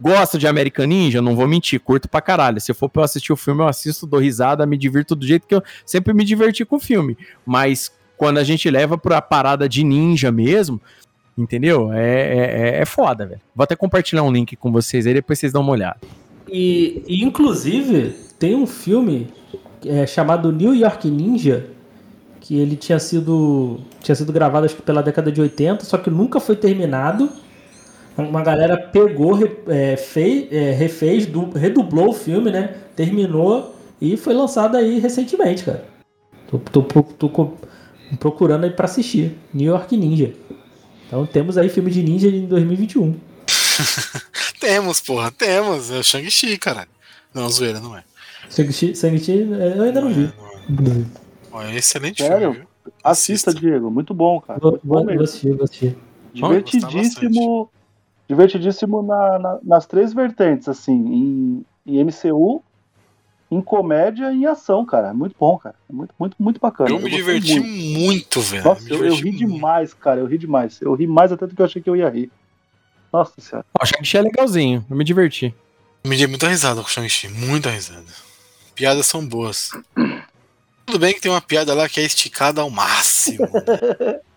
Gosto 0.00 0.38
de 0.38 0.46
American 0.46 0.86
Ninja? 0.86 1.22
Não 1.22 1.36
vou 1.36 1.46
mentir, 1.46 1.80
curto 1.80 2.08
pra 2.08 2.20
caralho. 2.20 2.60
Se 2.60 2.74
for 2.74 2.88
pra 2.88 3.00
eu 3.00 3.04
assistir 3.04 3.32
o 3.32 3.36
filme, 3.36 3.62
eu 3.62 3.68
assisto, 3.68 4.06
dou 4.06 4.20
risada, 4.20 4.66
me 4.66 4.76
divirto 4.76 5.14
do 5.14 5.26
jeito 5.26 5.46
que 5.46 5.54
eu 5.54 5.62
sempre 5.86 6.12
me 6.12 6.24
diverti 6.24 6.64
com 6.64 6.76
o 6.76 6.80
filme. 6.80 7.16
Mas 7.46 7.92
quando 8.16 8.38
a 8.38 8.44
gente 8.44 8.68
leva 8.70 8.98
pra 8.98 9.22
parada 9.22 9.68
de 9.68 9.84
ninja 9.84 10.30
mesmo, 10.32 10.80
entendeu? 11.36 11.92
É, 11.92 12.76
é, 12.76 12.80
é 12.80 12.84
foda, 12.84 13.26
velho. 13.26 13.40
Vou 13.54 13.64
até 13.64 13.76
compartilhar 13.76 14.22
um 14.22 14.32
link 14.32 14.56
com 14.56 14.72
vocês 14.72 15.06
aí, 15.06 15.14
depois 15.14 15.38
vocês 15.38 15.52
dão 15.52 15.62
uma 15.62 15.72
olhada. 15.72 16.00
E, 16.48 17.02
e, 17.06 17.24
inclusive, 17.24 18.14
tem 18.38 18.54
um 18.54 18.66
filme 18.66 19.28
é, 19.84 20.06
chamado 20.06 20.52
New 20.52 20.74
York 20.74 21.08
Ninja, 21.10 21.66
que 22.40 22.58
ele 22.58 22.76
tinha 22.76 22.98
sido, 22.98 23.80
tinha 24.02 24.14
sido 24.14 24.32
gravado 24.32 24.66
acho 24.66 24.76
que 24.76 24.82
pela 24.82 25.02
década 25.02 25.32
de 25.32 25.40
80, 25.40 25.84
só 25.84 25.96
que 25.96 26.10
nunca 26.10 26.38
foi 26.40 26.56
terminado. 26.56 27.30
Uma 28.16 28.42
galera 28.42 28.76
pegou, 28.76 29.38
é, 29.66 29.96
fez, 29.96 30.52
é, 30.52 30.70
refez, 30.72 31.26
du- 31.26 31.50
redublou 31.50 32.10
o 32.10 32.12
filme, 32.12 32.50
né? 32.50 32.74
Terminou 32.94 33.74
e 34.00 34.16
foi 34.16 34.32
lançado 34.34 34.76
aí 34.76 34.98
recentemente, 35.00 35.64
cara. 35.64 35.84
Tô, 36.48 36.58
tô, 36.58 36.82
tô- 36.82 37.02
tô 37.28 37.52
procurando 38.20 38.64
aí 38.64 38.70
pra 38.70 38.84
assistir. 38.84 39.36
New 39.52 39.66
York 39.72 39.96
Ninja. 39.96 40.32
Então 41.06 41.26
temos 41.26 41.58
aí 41.58 41.68
filme 41.68 41.90
de 41.90 42.02
ninja 42.02 42.28
em 42.28 42.46
2021. 42.46 43.14
Temos, 44.60 45.00
porra, 45.00 45.30
temos. 45.30 45.90
É 45.90 45.98
o 45.98 46.02
Shang-Chi, 46.04 46.56
caralho. 46.56 46.88
Não, 47.34 47.48
zoeira, 47.50 47.80
não 47.80 47.96
é. 47.96 48.02
Shang-Chi, 48.48 48.94
Shang-Chi, 48.96 49.32
é, 49.52 49.74
eu 49.78 49.82
ainda 49.82 50.00
não 50.00 50.08
vi. 50.08 50.32
Não 50.70 50.86
é, 50.86 51.04
não 51.52 51.62
é. 51.62 51.72
É 51.74 51.76
excelente 51.76 52.22
Sério? 52.22 52.52
filme, 52.52 52.56
viu? 52.56 52.92
Assista, 53.02 53.52
Diego. 53.52 53.90
Muito 53.90 54.14
bom, 54.14 54.40
cara. 54.40 54.58
Vou, 54.60 54.70
Muito 54.72 54.86
bom 54.86 54.94
vou, 54.94 55.04
mesmo. 55.04 55.18
vou 55.18 55.24
assistir, 55.24 55.52
vou 55.54 55.64
assistir. 55.64 55.96
Divertidíssimo. 56.32 57.70
Divertidíssimo 58.28 59.02
na- 59.02 59.38
na- 59.38 59.58
nas 59.62 59.86
três 59.86 60.12
vertentes, 60.14 60.68
assim, 60.68 60.92
em, 60.92 61.64
em 61.86 61.98
MCU, 62.04 62.62
em 63.50 63.60
comédia 63.60 64.32
e 64.32 64.36
em 64.42 64.46
ação, 64.46 64.84
cara. 64.86 65.08
É 65.08 65.12
muito 65.12 65.36
bom, 65.38 65.58
cara. 65.58 65.74
É 65.88 65.92
muito, 65.92 66.14
muito, 66.18 66.36
muito 66.38 66.60
bacana. 66.60 66.88
Eu 66.90 66.96
me 66.96 67.02
gostei 67.02 67.18
diverti 67.18 67.60
muito. 67.60 68.00
muito, 68.00 68.40
velho. 68.40 68.64
Nossa, 68.64 68.82
me 68.84 68.90
eu, 68.90 69.04
eu 69.04 69.14
ri 69.14 69.30
muito. 69.32 69.38
demais, 69.38 69.92
cara. 69.94 70.20
Eu 70.20 70.26
ri 70.26 70.38
demais. 70.38 70.80
Eu 70.80 70.94
ri 70.94 71.06
mais 71.06 71.30
até 71.32 71.46
do 71.46 71.54
que 71.54 71.60
eu 71.60 71.66
achei 71.66 71.82
que 71.82 71.88
eu 71.90 71.96
ia 71.96 72.08
rir. 72.08 72.30
Nossa 73.12 73.32
senhora. 73.40 73.64
O 73.80 73.86
Shang-Chi 73.86 74.16
é 74.16 74.22
legalzinho, 74.22 74.84
eu 74.90 74.96
me 74.96 75.04
diverti. 75.04 75.54
Me 76.04 76.16
dei 76.16 76.26
muita 76.26 76.48
risada 76.48 76.80
com 76.80 76.86
o 76.88 76.90
Shang-Chi, 76.90 77.28
muita 77.28 77.70
risada. 77.70 78.04
Piadas 78.74 79.06
são 79.06 79.24
boas. 79.24 79.70
Tudo 80.84 80.98
bem 80.98 81.14
que 81.14 81.20
tem 81.20 81.30
uma 81.30 81.40
piada 81.40 81.72
lá 81.74 81.88
que 81.88 82.00
é 82.00 82.02
esticada 82.02 82.60
ao 82.60 82.70
máximo. 82.70 83.46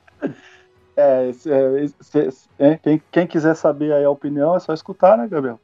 É, 0.98 1.32
é, 1.46 2.28
é, 2.58 2.78
quem, 2.78 3.02
quem 3.12 3.28
quiser 3.28 3.56
saber 3.56 3.94
aí 3.94 4.04
a 4.04 4.10
opinião 4.10 4.56
é 4.56 4.60
só 4.60 4.74
escutar, 4.74 5.16
né, 5.16 5.28
Gabriel? 5.30 5.60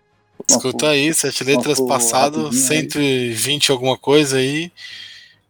Escuta 0.47 0.89
aí, 0.89 1.11
sete 1.11 1.43
letras 1.43 1.81
passado, 1.81 2.43
rapidinho 2.43 2.71
aí. 2.71 3.35
120 3.35 3.71
alguma 3.71 3.97
coisa 3.97 4.37
aí. 4.37 4.71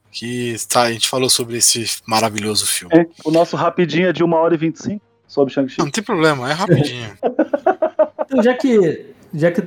Que 0.10 0.55
tá, 0.69 0.84
a 0.84 0.91
gente 0.91 1.10
falou 1.10 1.30
sobre 1.30 1.57
esse 1.57 1.85
maravilhoso 2.07 2.65
filme. 2.65 2.95
É, 2.95 3.07
o 3.26 3.31
nosso 3.31 3.55
rapidinho 3.55 4.07
é 4.07 4.14
de 4.14 4.23
1 4.23 4.34
hora 4.34 4.53
e 4.53 4.57
25 4.57 5.01
sobre 5.27 5.53
Shang-Chi. 5.53 5.80
Não, 5.80 5.85
não 5.85 5.91
tem 5.91 6.03
problema, 6.03 6.49
é 6.49 6.53
rapidinho. 6.53 7.18
Então, 8.26 8.41
já 8.41 8.53
que, 8.55 9.14
já 9.31 9.51
que 9.51 9.61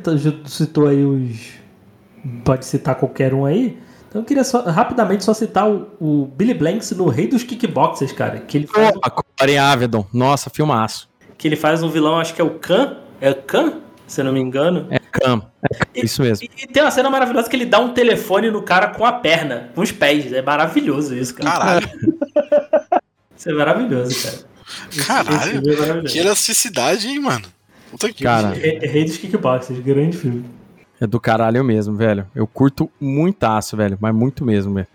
citou 0.48 0.88
aí 0.88 1.04
os. 1.04 1.52
Pode 2.42 2.66
citar 2.66 2.96
qualquer 2.96 3.32
um 3.32 3.44
aí. 3.44 3.78
Então 4.08 4.22
eu 4.22 4.24
queria 4.24 4.42
só, 4.42 4.62
rapidamente 4.62 5.22
só 5.22 5.32
citar 5.32 5.70
o, 5.70 5.86
o 6.00 6.26
Billy 6.26 6.54
Blanks 6.54 6.90
no 6.92 7.06
Rei 7.06 7.28
dos 7.28 7.44
Kickboxers, 7.44 8.10
cara. 8.10 8.40
Que 8.40 8.56
ele, 8.56 8.66
faz, 8.66 8.92
A 9.02 9.10
Corey 9.38 9.58
Avedon, 9.58 10.06
nossa, 10.12 10.48
filmaço. 10.50 11.08
que 11.36 11.46
ele 11.48 11.56
faz 11.56 11.82
um 11.82 11.88
vilão, 11.90 12.18
acho 12.18 12.34
que 12.34 12.40
é 12.40 12.44
o 12.44 12.50
Khan. 12.50 12.96
É 13.20 13.30
o 13.30 13.34
Khan, 13.34 13.80
se 14.06 14.20
eu 14.20 14.24
não 14.24 14.32
me 14.32 14.40
engano. 14.40 14.86
É 14.90 14.98
Cam, 14.98 15.42
é 15.94 16.00
isso 16.04 16.22
mesmo. 16.22 16.46
E, 16.46 16.64
e 16.64 16.66
tem 16.66 16.82
uma 16.82 16.90
cena 16.90 17.08
maravilhosa 17.10 17.48
que 17.48 17.56
ele 17.56 17.66
dá 17.66 17.78
um 17.78 17.92
telefone 17.92 18.50
no 18.50 18.62
cara 18.62 18.88
com 18.88 19.04
a 19.04 19.12
perna, 19.12 19.70
com 19.74 19.80
os 19.82 19.92
pés. 19.92 20.32
É 20.32 20.42
maravilhoso 20.42 21.14
isso, 21.14 21.34
cara. 21.34 21.50
Caralho, 21.50 21.90
Isso 23.36 23.50
é 23.50 23.52
maravilhoso, 23.52 24.22
cara. 24.22 24.34
Esse- 24.36 24.98
esse 24.98 25.06
caralho. 25.06 25.72
é 25.72 25.76
maravilhoso. 25.76 26.12
Que 26.14 26.18
elasticidade, 26.18 27.08
hein, 27.08 27.20
mano? 27.20 27.44
Puta 27.90 28.12
que 28.12 28.24
Cara. 28.24 28.48
Rei, 28.48 28.78
Rei 28.80 29.04
dos 29.04 29.16
Kickboxers, 29.16 29.78
grande 29.80 30.16
filme. 30.16 30.44
É 31.00 31.06
do 31.06 31.20
caralho 31.20 31.62
mesmo, 31.62 31.94
velho. 31.96 32.26
Eu 32.34 32.46
curto 32.46 32.90
muitaço, 33.00 33.76
velho, 33.76 33.96
mas 34.00 34.14
muito 34.14 34.44
mesmo, 34.44 34.74
velho. 34.74 34.86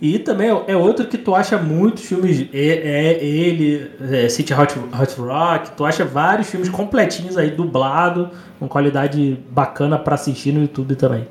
E 0.00 0.18
também 0.18 0.48
é 0.66 0.76
outro 0.76 1.06
que 1.06 1.18
tu 1.18 1.34
acha 1.34 1.58
muitos 1.58 2.04
filmes. 2.04 2.48
É, 2.52 2.66
é 2.66 3.24
ele, 3.24 3.90
é, 4.10 4.28
City 4.28 4.52
Hot, 4.52 4.74
Hot 4.78 5.20
Rock, 5.20 5.70
tu 5.72 5.84
acha 5.84 6.04
vários 6.04 6.48
filmes 6.48 6.68
completinhos 6.68 7.36
aí, 7.36 7.50
dublado, 7.50 8.30
com 8.58 8.68
qualidade 8.68 9.38
bacana 9.50 9.98
pra 9.98 10.14
assistir 10.14 10.52
no 10.52 10.62
YouTube 10.62 10.96
também. 10.96 11.26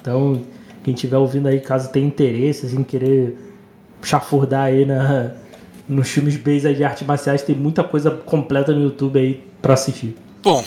Então, 0.00 0.42
quem 0.84 0.94
estiver 0.94 1.16
ouvindo 1.16 1.48
aí, 1.48 1.60
caso 1.60 1.90
tenha 1.90 2.06
interesse, 2.06 2.66
assim, 2.66 2.84
querer 2.84 3.36
chafurdar 4.02 4.66
aí 4.66 4.84
na, 4.84 5.32
nos 5.88 6.08
filmes 6.08 6.36
base 6.36 6.72
de 6.74 6.84
artes 6.84 7.06
marciais, 7.06 7.42
tem 7.42 7.56
muita 7.56 7.82
coisa 7.82 8.10
completa 8.10 8.72
no 8.72 8.82
YouTube 8.82 9.18
aí 9.18 9.44
pra 9.60 9.74
assistir. 9.74 10.16
Bom, 10.42 10.64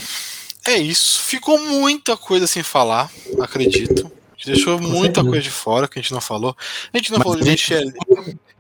é 0.65 0.77
isso. 0.77 1.21
Ficou 1.23 1.57
muita 1.57 2.17
coisa 2.17 2.47
sem 2.47 2.63
falar, 2.63 3.09
acredito. 3.39 4.11
A 4.39 4.41
gente 4.41 4.55
deixou 4.55 4.79
muita 4.79 5.21
coisa 5.21 5.41
de 5.41 5.51
fora 5.51 5.85
que 5.85 5.99
a 5.99 6.01
gente 6.01 6.13
não 6.13 6.21
falou. 6.21 6.55
A 6.93 6.97
gente 6.97 7.11
não 7.11 7.17
Mas 7.19 7.27
falou 7.27 7.39
de 7.43 7.49
Michelle. 7.49 7.93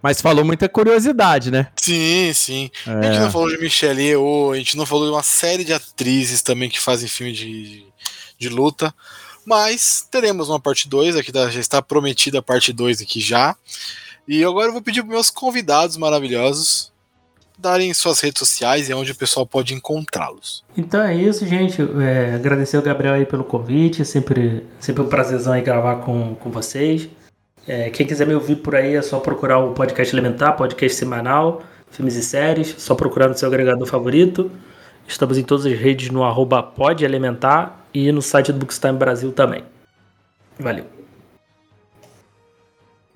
Mas 0.01 0.21
falou 0.21 0.43
muita 0.43 0.67
curiosidade, 0.67 1.49
né? 1.49 1.67
Sim, 1.77 2.31
sim. 2.33 2.69
A 2.85 3.01
gente 3.01 3.15
É. 3.15 3.19
não 3.21 3.31
falou 3.31 3.49
de 3.49 3.57
Michelle 3.57 4.01
Yeoh, 4.01 4.51
a 4.51 4.57
gente 4.57 4.75
não 4.75 4.85
falou 4.85 5.05
de 5.05 5.11
uma 5.13 5.23
série 5.23 5.63
de 5.63 5.71
atrizes 5.73 6.41
também 6.41 6.69
que 6.69 6.79
fazem 6.79 7.07
filme 7.07 7.31
de, 7.31 7.85
de 8.37 8.49
luta. 8.49 8.93
Mas 9.45 10.05
teremos 10.11 10.49
uma 10.49 10.59
parte 10.59 10.87
2, 10.87 11.15
aqui 11.15 11.31
da- 11.31 11.49
já 11.49 11.59
está 11.61 11.81
prometida 11.81 12.39
a 12.39 12.41
parte 12.43 12.73
2 12.73 13.01
aqui 13.01 13.21
já. 13.21 13.55
E 14.27 14.43
agora 14.43 14.67
eu 14.67 14.73
vou 14.73 14.81
pedir 14.81 15.01
para 15.01 15.11
meus 15.11 15.29
convidados 15.29 15.95
maravilhosos 15.97 16.91
darem 17.59 17.93
suas 17.93 18.19
redes 18.21 18.39
sociais 18.39 18.89
e 18.89 18.93
onde 18.93 19.11
o 19.11 19.15
pessoal 19.15 19.45
pode 19.45 19.73
encontrá-los. 19.73 20.63
Então 20.77 21.01
é 21.01 21.15
isso, 21.15 21.45
gente. 21.45 21.81
É, 21.81 22.35
agradecer 22.35 22.77
o 22.77 22.81
Gabriel 22.81 23.15
aí 23.15 23.25
pelo 23.25 23.43
convite. 23.43 24.05
Sempre, 24.05 24.65
sempre 24.79 25.03
um 25.03 25.07
prazerzão 25.07 25.53
aí 25.53 25.61
gravar 25.61 25.97
com, 25.97 26.35
com 26.35 26.49
vocês. 26.49 27.09
É, 27.67 27.89
quem 27.89 28.07
quiser 28.07 28.25
me 28.25 28.33
ouvir 28.33 28.55
por 28.57 28.75
aí 28.75 28.95
é 28.95 29.01
só 29.01 29.19
procurar 29.19 29.59
o 29.59 29.73
podcast 29.73 30.15
Elementar, 30.15 30.55
podcast 30.55 30.97
semanal, 30.97 31.61
filmes 31.91 32.15
e 32.15 32.23
séries. 32.23 32.75
Só 32.77 32.95
procurar 32.95 33.27
no 33.27 33.37
seu 33.37 33.47
agregador 33.47 33.85
favorito. 33.85 34.49
Estamos 35.07 35.37
em 35.37 35.43
todas 35.43 35.65
as 35.65 35.77
redes 35.77 36.09
no 36.09 36.23
arroba 36.23 36.63
podelementar 36.63 37.85
e 37.93 38.11
no 38.11 38.21
site 38.21 38.51
do 38.51 38.59
Bookstime 38.59 38.97
Brasil 38.97 39.31
também. 39.31 39.63
Valeu. 40.57 40.98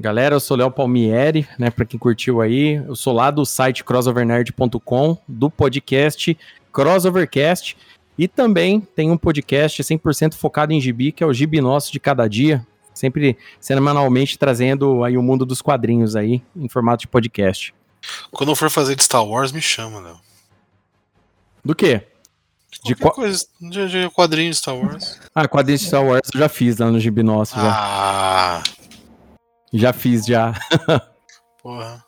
Galera, 0.03 0.35
eu 0.35 0.39
sou 0.41 0.57
Léo 0.57 0.69
Palmieri, 0.69 1.47
né? 1.57 1.71
Pra 1.71 1.85
quem 1.85 1.97
curtiu 1.97 2.41
aí, 2.41 2.73
eu 2.73 2.93
sou 2.93 3.13
lá 3.13 3.31
do 3.31 3.45
site 3.45 3.85
crossovernerd.com, 3.85 5.17
do 5.25 5.49
podcast 5.49 6.37
Crossovercast. 6.73 7.77
E 8.17 8.27
também 8.27 8.81
tem 8.81 9.09
um 9.09 9.17
podcast 9.17 9.81
100% 9.81 10.33
focado 10.33 10.73
em 10.73 10.81
gibi, 10.81 11.13
que 11.13 11.23
é 11.23 11.25
o 11.25 11.33
Gibi 11.33 11.61
Nosso 11.61 11.89
de 11.89 12.01
Cada 12.01 12.27
Dia. 12.27 12.67
Sempre 12.93 13.37
semanalmente 13.61 14.37
trazendo 14.37 15.05
aí 15.05 15.17
o 15.17 15.23
mundo 15.23 15.45
dos 15.45 15.61
quadrinhos 15.61 16.17
aí, 16.17 16.43
em 16.53 16.67
formato 16.67 17.03
de 17.03 17.07
podcast. 17.07 17.73
Quando 18.29 18.49
eu 18.49 18.57
for 18.57 18.69
fazer 18.69 18.97
de 18.97 19.05
Star 19.05 19.25
Wars, 19.25 19.53
me 19.53 19.61
chama, 19.61 20.01
Léo. 20.01 20.19
Do 21.63 21.73
quê? 21.73 22.01
De, 22.83 22.93
qua... 22.93 23.11
coisa, 23.11 23.45
de, 23.61 23.87
de 23.87 24.09
quadrinhos 24.09 24.57
de 24.57 24.61
Star 24.63 24.75
Wars. 24.75 25.17
Ah, 25.33 25.47
quadrinhos 25.47 25.79
de 25.79 25.87
Star 25.87 26.03
Wars 26.03 26.27
eu 26.33 26.41
já 26.41 26.49
fiz 26.49 26.77
lá 26.79 26.91
no 26.91 26.99
Gibi 26.99 27.23
Nosso. 27.23 27.53
Ah. 27.55 28.61
Já 28.65 28.82
fiz, 29.93 30.25
já. 30.25 30.53
Porra. 31.61 32.03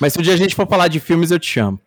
Mas 0.00 0.12
se 0.12 0.18
um 0.18 0.22
dia 0.22 0.34
a 0.34 0.36
gente 0.36 0.54
for 0.54 0.68
falar 0.68 0.88
de 0.88 1.00
filmes, 1.00 1.30
eu 1.30 1.38
te 1.38 1.46
chamo. 1.46 1.80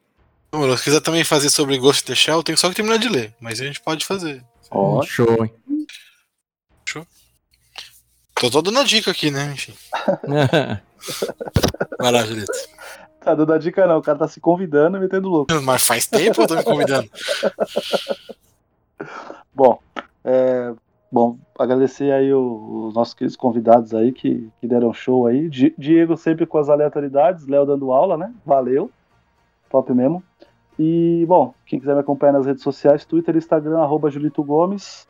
Se 0.77 0.83
quiser 0.83 1.01
também 1.01 1.23
fazer 1.23 1.49
sobre 1.49 1.77
Ghost 1.77 2.03
in 2.03 2.07
the 2.07 2.15
Shell, 2.15 2.37
eu 2.37 2.43
tenho 2.43 2.57
só 2.57 2.69
que 2.69 2.75
terminar 2.75 2.97
de 2.97 3.07
ler. 3.07 3.35
Mas 3.39 3.61
a 3.61 3.65
gente 3.65 3.79
pode 3.79 4.03
fazer. 4.05 4.43
Oh, 4.71 5.01
show, 5.03 5.43
hein? 5.43 5.53
Show. 6.85 7.05
Tô 8.33 8.49
todo 8.49 8.71
dando 8.71 8.79
a 8.79 8.83
dica 8.83 9.11
aqui, 9.11 9.29
né? 9.29 9.51
Enfim. 9.53 9.73
Vai 11.99 12.11
lá, 12.11 12.25
Julito. 12.25 12.51
Tá 13.19 13.35
dando 13.35 13.53
a 13.53 13.57
dica 13.57 13.85
não, 13.85 13.97
o 13.97 14.01
cara 14.01 14.17
tá 14.17 14.27
se 14.27 14.39
convidando 14.39 14.97
e 14.97 14.99
metendo 14.99 15.29
louco. 15.29 15.53
Mas 15.61 15.85
faz 15.85 16.07
tempo 16.07 16.41
eu 16.41 16.47
tô 16.47 16.55
me 16.55 16.63
convidando. 16.63 17.09
bom, 19.53 19.79
é, 20.23 20.73
bom, 21.11 21.37
agradecer 21.69 22.11
aí 22.11 22.33
os 22.33 22.93
nossos 22.93 23.13
queridos 23.13 23.35
convidados 23.35 23.93
aí 23.93 24.11
que, 24.11 24.49
que 24.59 24.67
deram 24.67 24.91
show 24.91 25.27
aí. 25.27 25.49
Diego 25.49 26.17
sempre 26.17 26.45
com 26.45 26.57
as 26.57 26.69
aleatoriedades, 26.69 27.47
Léo 27.47 27.65
dando 27.65 27.91
aula, 27.91 28.17
né? 28.17 28.33
Valeu. 28.45 28.89
Top 29.69 29.93
mesmo. 29.93 30.23
E, 30.77 31.25
bom, 31.27 31.53
quem 31.65 31.79
quiser 31.79 31.93
me 31.93 31.99
acompanhar 31.99 32.33
nas 32.33 32.45
redes 32.45 32.63
sociais, 32.63 33.05
Twitter, 33.05 33.35
Instagram, 33.35 33.79
arroba 33.79 34.09
Julito 34.09 34.43
Gomes. 34.43 35.07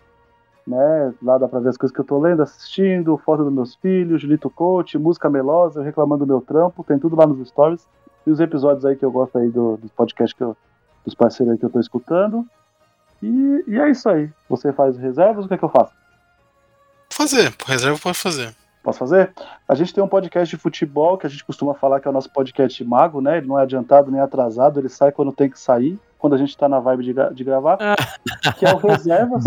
Né? 0.67 1.13
Lá 1.21 1.37
dá 1.37 1.47
pra 1.47 1.59
ver 1.59 1.69
as 1.69 1.77
coisas 1.77 1.95
que 1.95 2.01
eu 2.01 2.05
tô 2.05 2.19
lendo, 2.19 2.41
assistindo, 2.41 3.17
foto 3.17 3.43
dos 3.43 3.53
meus 3.53 3.75
filhos, 3.75 4.21
Julito 4.21 4.49
Coach, 4.49 4.97
música 4.97 5.29
melosa, 5.29 5.79
eu 5.79 5.83
reclamando 5.83 6.25
do 6.25 6.29
meu 6.29 6.41
trampo, 6.41 6.83
tem 6.83 6.99
tudo 6.99 7.15
lá 7.15 7.25
nos 7.25 7.47
stories. 7.47 7.87
E 8.27 8.31
os 8.31 8.39
episódios 8.39 8.85
aí 8.85 8.95
que 8.95 9.05
eu 9.05 9.11
gosto 9.11 9.37
aí 9.37 9.49
do, 9.49 9.77
do 9.77 9.89
podcast 9.89 10.35
que 10.35 10.43
eu, 10.43 10.55
dos 11.05 11.15
parceiros 11.15 11.53
aí 11.53 11.57
que 11.57 11.65
eu 11.65 11.69
tô 11.69 11.79
escutando. 11.79 12.45
E, 13.23 13.63
e 13.67 13.79
é 13.79 13.89
isso 13.89 14.09
aí. 14.09 14.29
Você 14.49 14.73
faz 14.73 14.97
reservas, 14.97 15.45
o 15.45 15.47
que 15.47 15.53
é 15.53 15.57
que 15.57 15.65
eu 15.65 15.69
faço? 15.69 15.93
Fazer, 17.11 17.53
reserva 17.65 17.97
pode 17.97 18.17
fazer. 18.17 18.55
Posso 18.81 18.99
fazer? 18.99 19.33
A 19.67 19.75
gente 19.75 19.93
tem 19.93 20.03
um 20.03 20.07
podcast 20.07 20.55
de 20.55 20.61
futebol 20.61 21.17
que 21.17 21.27
a 21.27 21.29
gente 21.29 21.43
costuma 21.43 21.73
falar 21.73 21.99
que 21.99 22.07
é 22.07 22.11
o 22.11 22.13
nosso 22.13 22.31
podcast 22.31 22.81
mago, 22.83 23.19
né? 23.19 23.37
Ele 23.37 23.47
não 23.47 23.59
é 23.59 23.63
adiantado 23.63 24.09
nem 24.09 24.21
atrasado, 24.21 24.79
ele 24.79 24.87
sai 24.87 25.11
quando 25.11 25.33
tem 25.33 25.49
que 25.49 25.59
sair, 25.59 25.99
quando 26.17 26.33
a 26.33 26.37
gente 26.37 26.57
tá 26.57 26.69
na 26.69 26.79
vibe 26.79 27.03
de, 27.03 27.13
de 27.33 27.43
gravar, 27.43 27.77
que 28.57 28.65
é 28.65 28.73
o 28.73 28.77
Reservas. 28.77 29.43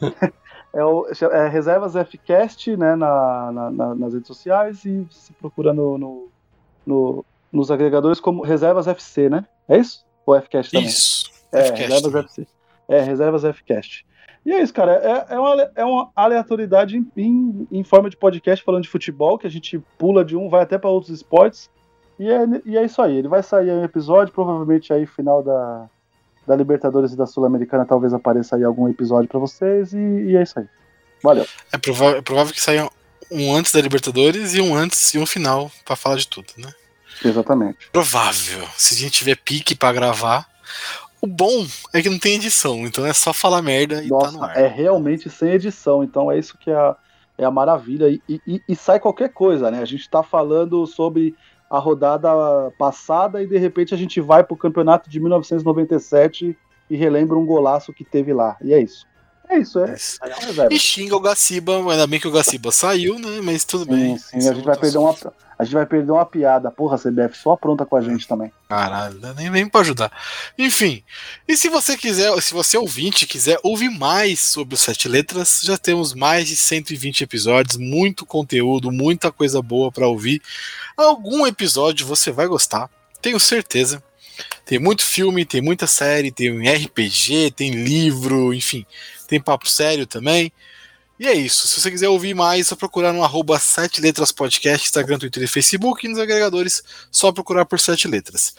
é 0.72 0.84
o 0.84 1.06
é 1.30 1.48
Reservas 1.48 1.92
Fcast, 2.08 2.74
né? 2.76 2.96
Na, 2.96 3.52
na, 3.52 3.70
na, 3.70 3.94
nas 3.94 4.14
redes 4.14 4.26
sociais 4.26 4.84
e 4.84 5.06
se 5.10 5.32
procura 5.34 5.74
no, 5.74 5.98
no, 5.98 6.28
no, 6.86 7.24
nos 7.52 7.70
agregadores 7.70 8.18
como 8.18 8.42
Reservas 8.42 8.86
FC, 8.86 9.28
né? 9.28 9.44
É 9.68 9.76
isso? 9.76 10.06
Ou 10.24 10.40
Fcast 10.40 10.72
também? 10.72 10.88
Isso. 10.88 11.30
É, 11.52 11.70
Reservas 11.70 12.02
também. 12.02 12.22
FC. 12.22 12.46
É, 12.88 13.00
Reservas 13.02 13.42
Fcast. 13.56 14.06
E 14.44 14.52
é 14.52 14.62
isso, 14.62 14.72
cara. 14.72 14.92
É, 14.92 15.34
é, 15.34 15.38
uma, 15.38 15.70
é 15.76 15.84
uma 15.84 16.10
aleatoriedade 16.14 16.96
em, 17.16 17.66
em, 17.70 17.84
forma 17.84 18.08
de 18.08 18.16
podcast 18.16 18.64
falando 18.64 18.84
de 18.84 18.88
futebol, 18.88 19.38
que 19.38 19.46
a 19.46 19.50
gente 19.50 19.82
pula 19.98 20.24
de 20.24 20.36
um, 20.36 20.48
vai 20.48 20.62
até 20.62 20.78
para 20.78 20.90
outros 20.90 21.14
esportes. 21.14 21.70
E 22.18 22.28
é, 22.28 22.40
e 22.64 22.76
é 22.76 22.84
isso 22.84 23.00
aí. 23.00 23.16
Ele 23.16 23.28
vai 23.28 23.42
sair 23.42 23.70
um 23.70 23.84
episódio, 23.84 24.32
provavelmente 24.32 24.92
aí 24.92 25.06
final 25.06 25.42
da, 25.42 25.88
da 26.46 26.56
Libertadores 26.56 27.12
e 27.12 27.16
da 27.16 27.26
Sul-Americana, 27.26 27.84
talvez 27.84 28.12
apareça 28.14 28.56
aí 28.56 28.64
algum 28.64 28.88
episódio 28.88 29.28
para 29.28 29.38
vocês. 29.38 29.92
E, 29.92 29.98
e, 29.98 30.36
é 30.36 30.42
isso 30.42 30.58
aí. 30.58 30.66
Valeu. 31.22 31.46
É 31.72 31.78
provável, 31.78 32.18
é 32.18 32.22
provável 32.22 32.52
que 32.54 32.60
saia 32.60 32.88
um 33.30 33.54
antes 33.54 33.72
da 33.72 33.80
Libertadores 33.80 34.54
e 34.54 34.60
um 34.60 34.74
antes 34.74 35.12
e 35.14 35.18
um 35.18 35.26
final 35.26 35.70
para 35.84 35.94
falar 35.94 36.16
de 36.16 36.26
tudo, 36.26 36.46
né? 36.56 36.72
Exatamente. 37.24 37.90
Provável. 37.92 38.66
Se 38.76 38.94
a 38.94 38.96
gente 38.96 39.12
tiver 39.12 39.36
pique 39.36 39.74
para 39.74 39.92
gravar. 39.92 40.48
O 41.20 41.26
bom 41.26 41.66
é 41.92 42.00
que 42.00 42.08
não 42.08 42.18
tem 42.18 42.34
edição, 42.34 42.86
então 42.86 43.04
é 43.04 43.12
só 43.12 43.32
falar 43.32 43.60
merda 43.60 44.02
e 44.02 44.08
Nossa, 44.08 44.26
tá 44.26 44.32
no 44.32 44.42
ar. 44.44 44.56
É 44.56 44.66
realmente 44.66 45.28
sem 45.28 45.50
edição, 45.50 46.04
então 46.04 46.30
é 46.30 46.38
isso 46.38 46.56
que 46.56 46.70
é 46.70 46.74
a, 46.74 46.96
é 47.36 47.44
a 47.44 47.50
maravilha. 47.50 48.08
E, 48.08 48.22
e, 48.28 48.62
e 48.68 48.76
sai 48.76 49.00
qualquer 49.00 49.30
coisa, 49.30 49.70
né? 49.70 49.80
A 49.80 49.84
gente 49.84 50.08
tá 50.08 50.22
falando 50.22 50.86
sobre 50.86 51.34
a 51.68 51.78
rodada 51.78 52.30
passada 52.78 53.42
e 53.42 53.46
de 53.46 53.58
repente 53.58 53.92
a 53.92 53.96
gente 53.96 54.20
vai 54.20 54.42
pro 54.42 54.56
campeonato 54.56 55.10
de 55.10 55.20
1997 55.20 56.56
e 56.88 56.96
relembra 56.96 57.36
um 57.36 57.44
golaço 57.44 57.92
que 57.92 58.04
teve 58.04 58.32
lá. 58.32 58.56
E 58.62 58.72
é 58.72 58.80
isso. 58.80 59.06
É 59.50 59.58
isso, 59.58 59.78
é. 59.80 59.94
é 59.94 60.68
e 60.70 60.78
xinga 60.78 61.16
o 61.16 61.20
Gaciba, 61.20 61.78
ainda 61.78 62.06
bem 62.06 62.20
que 62.20 62.28
o 62.28 62.30
Gaciba 62.30 62.70
saiu, 62.70 63.18
né? 63.18 63.40
Mas 63.42 63.64
tudo 63.64 63.84
sim, 63.84 63.90
bem. 63.90 64.18
Sim, 64.18 64.36
a 64.36 64.52
gente 64.52 64.64
vai 64.64 64.76
perder 64.76 64.98
uma 64.98 65.14
a 65.58 65.64
gente 65.64 65.74
vai 65.74 65.84
perder 65.84 66.12
uma 66.12 66.24
piada. 66.24 66.70
Porra, 66.70 66.96
CBF 66.96 67.36
só 67.36 67.56
pronta 67.56 67.84
com 67.84 67.96
a 67.96 68.00
gente 68.00 68.28
também. 68.28 68.52
Caralho, 68.68 69.18
nem 69.34 69.50
vem 69.50 69.68
pra 69.68 69.80
ajudar. 69.80 70.12
Enfim, 70.56 71.02
e 71.48 71.56
se 71.56 71.68
você 71.68 71.96
quiser, 71.96 72.40
se 72.40 72.54
você 72.54 72.78
ouvinte 72.78 73.26
quiser 73.26 73.58
ouvir 73.64 73.88
mais 73.90 74.38
sobre 74.38 74.74
os 74.74 74.80
Sete 74.80 75.08
Letras, 75.08 75.62
já 75.64 75.76
temos 75.76 76.14
mais 76.14 76.46
de 76.46 76.54
120 76.54 77.24
episódios, 77.24 77.76
muito 77.76 78.24
conteúdo, 78.24 78.92
muita 78.92 79.32
coisa 79.32 79.60
boa 79.60 79.90
para 79.90 80.06
ouvir. 80.06 80.40
Algum 80.96 81.44
episódio 81.44 82.06
você 82.06 82.30
vai 82.30 82.46
gostar, 82.46 82.88
tenho 83.20 83.40
certeza. 83.40 84.00
Tem 84.64 84.78
muito 84.78 85.04
filme, 85.04 85.44
tem 85.44 85.60
muita 85.60 85.88
série, 85.88 86.30
tem 86.30 86.50
RPG, 86.70 87.50
tem 87.56 87.70
livro, 87.72 88.54
enfim, 88.54 88.86
tem 89.26 89.40
papo 89.40 89.68
sério 89.68 90.06
também. 90.06 90.52
E 91.18 91.26
é 91.26 91.34
isso. 91.34 91.66
Se 91.66 91.80
você 91.80 91.90
quiser 91.90 92.08
ouvir 92.08 92.32
mais, 92.32 92.66
é 92.66 92.68
só 92.68 92.76
procurar 92.76 93.12
no 93.12 93.24
arroba 93.24 93.58
7 93.58 94.00
letras 94.00 94.30
podcast, 94.30 94.86
Instagram, 94.86 95.18
Twitter 95.18 95.42
e 95.42 95.48
Facebook, 95.48 96.06
e 96.06 96.08
nos 96.08 96.18
agregadores, 96.18 96.82
só 97.10 97.32
procurar 97.32 97.64
por 97.64 97.80
7 97.80 98.06
letras. 98.06 98.54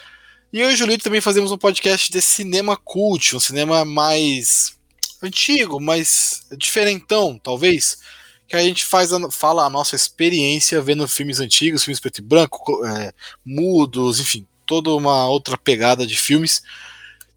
E 0.51 0.59
eu 0.59 0.69
e 0.69 0.73
o 0.73 0.77
Julito 0.77 1.03
também 1.03 1.21
fazemos 1.21 1.51
um 1.51 1.57
podcast 1.57 2.11
de 2.11 2.21
cinema 2.21 2.75
cult, 2.75 3.35
um 3.35 3.39
cinema 3.39 3.85
mais 3.85 4.77
antigo, 5.21 5.79
mais 5.79 6.45
diferentão, 6.57 7.39
talvez. 7.41 7.99
Que 8.47 8.55
a 8.55 8.63
gente 8.63 8.83
faz 8.83 9.13
a, 9.13 9.31
fala 9.31 9.65
a 9.65 9.69
nossa 9.69 9.95
experiência 9.95 10.81
vendo 10.81 11.07
filmes 11.07 11.39
antigos, 11.39 11.83
filmes 11.83 11.99
preto 11.99 12.17
e 12.17 12.23
branco, 12.23 12.83
é, 12.85 13.13
mudos, 13.45 14.19
enfim, 14.19 14.45
toda 14.65 14.89
uma 14.91 15.29
outra 15.29 15.57
pegada 15.57 16.05
de 16.05 16.17
filmes. 16.17 16.61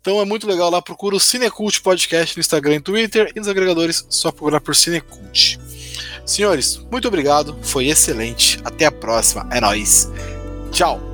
Então 0.03 0.21
é 0.21 0.25
muito 0.25 0.49
legal 0.49 0.69
lá, 0.69 0.83
procura 0.83 1.15
o 1.15 1.21
Cinecult 1.21 1.81
Podcast 1.81 2.37
no 2.37 2.41
Instagram 2.41 2.75
e 2.75 2.81
Twitter 2.81 3.33
e 3.37 3.39
nos 3.39 3.47
agregadores, 3.47 4.05
só 4.11 4.33
procurar 4.33 4.61
por 4.61 4.75
Cinecult. 4.75 5.61
Senhores, 6.27 6.85
muito 6.91 7.07
obrigado, 7.07 7.57
foi 7.63 7.87
excelente. 7.87 8.59
Até 8.65 8.85
a 8.85 8.93
próxima, 8.93 9.49
é 9.53 9.61
nóis. 9.61 10.11
Tchau! 10.73 11.12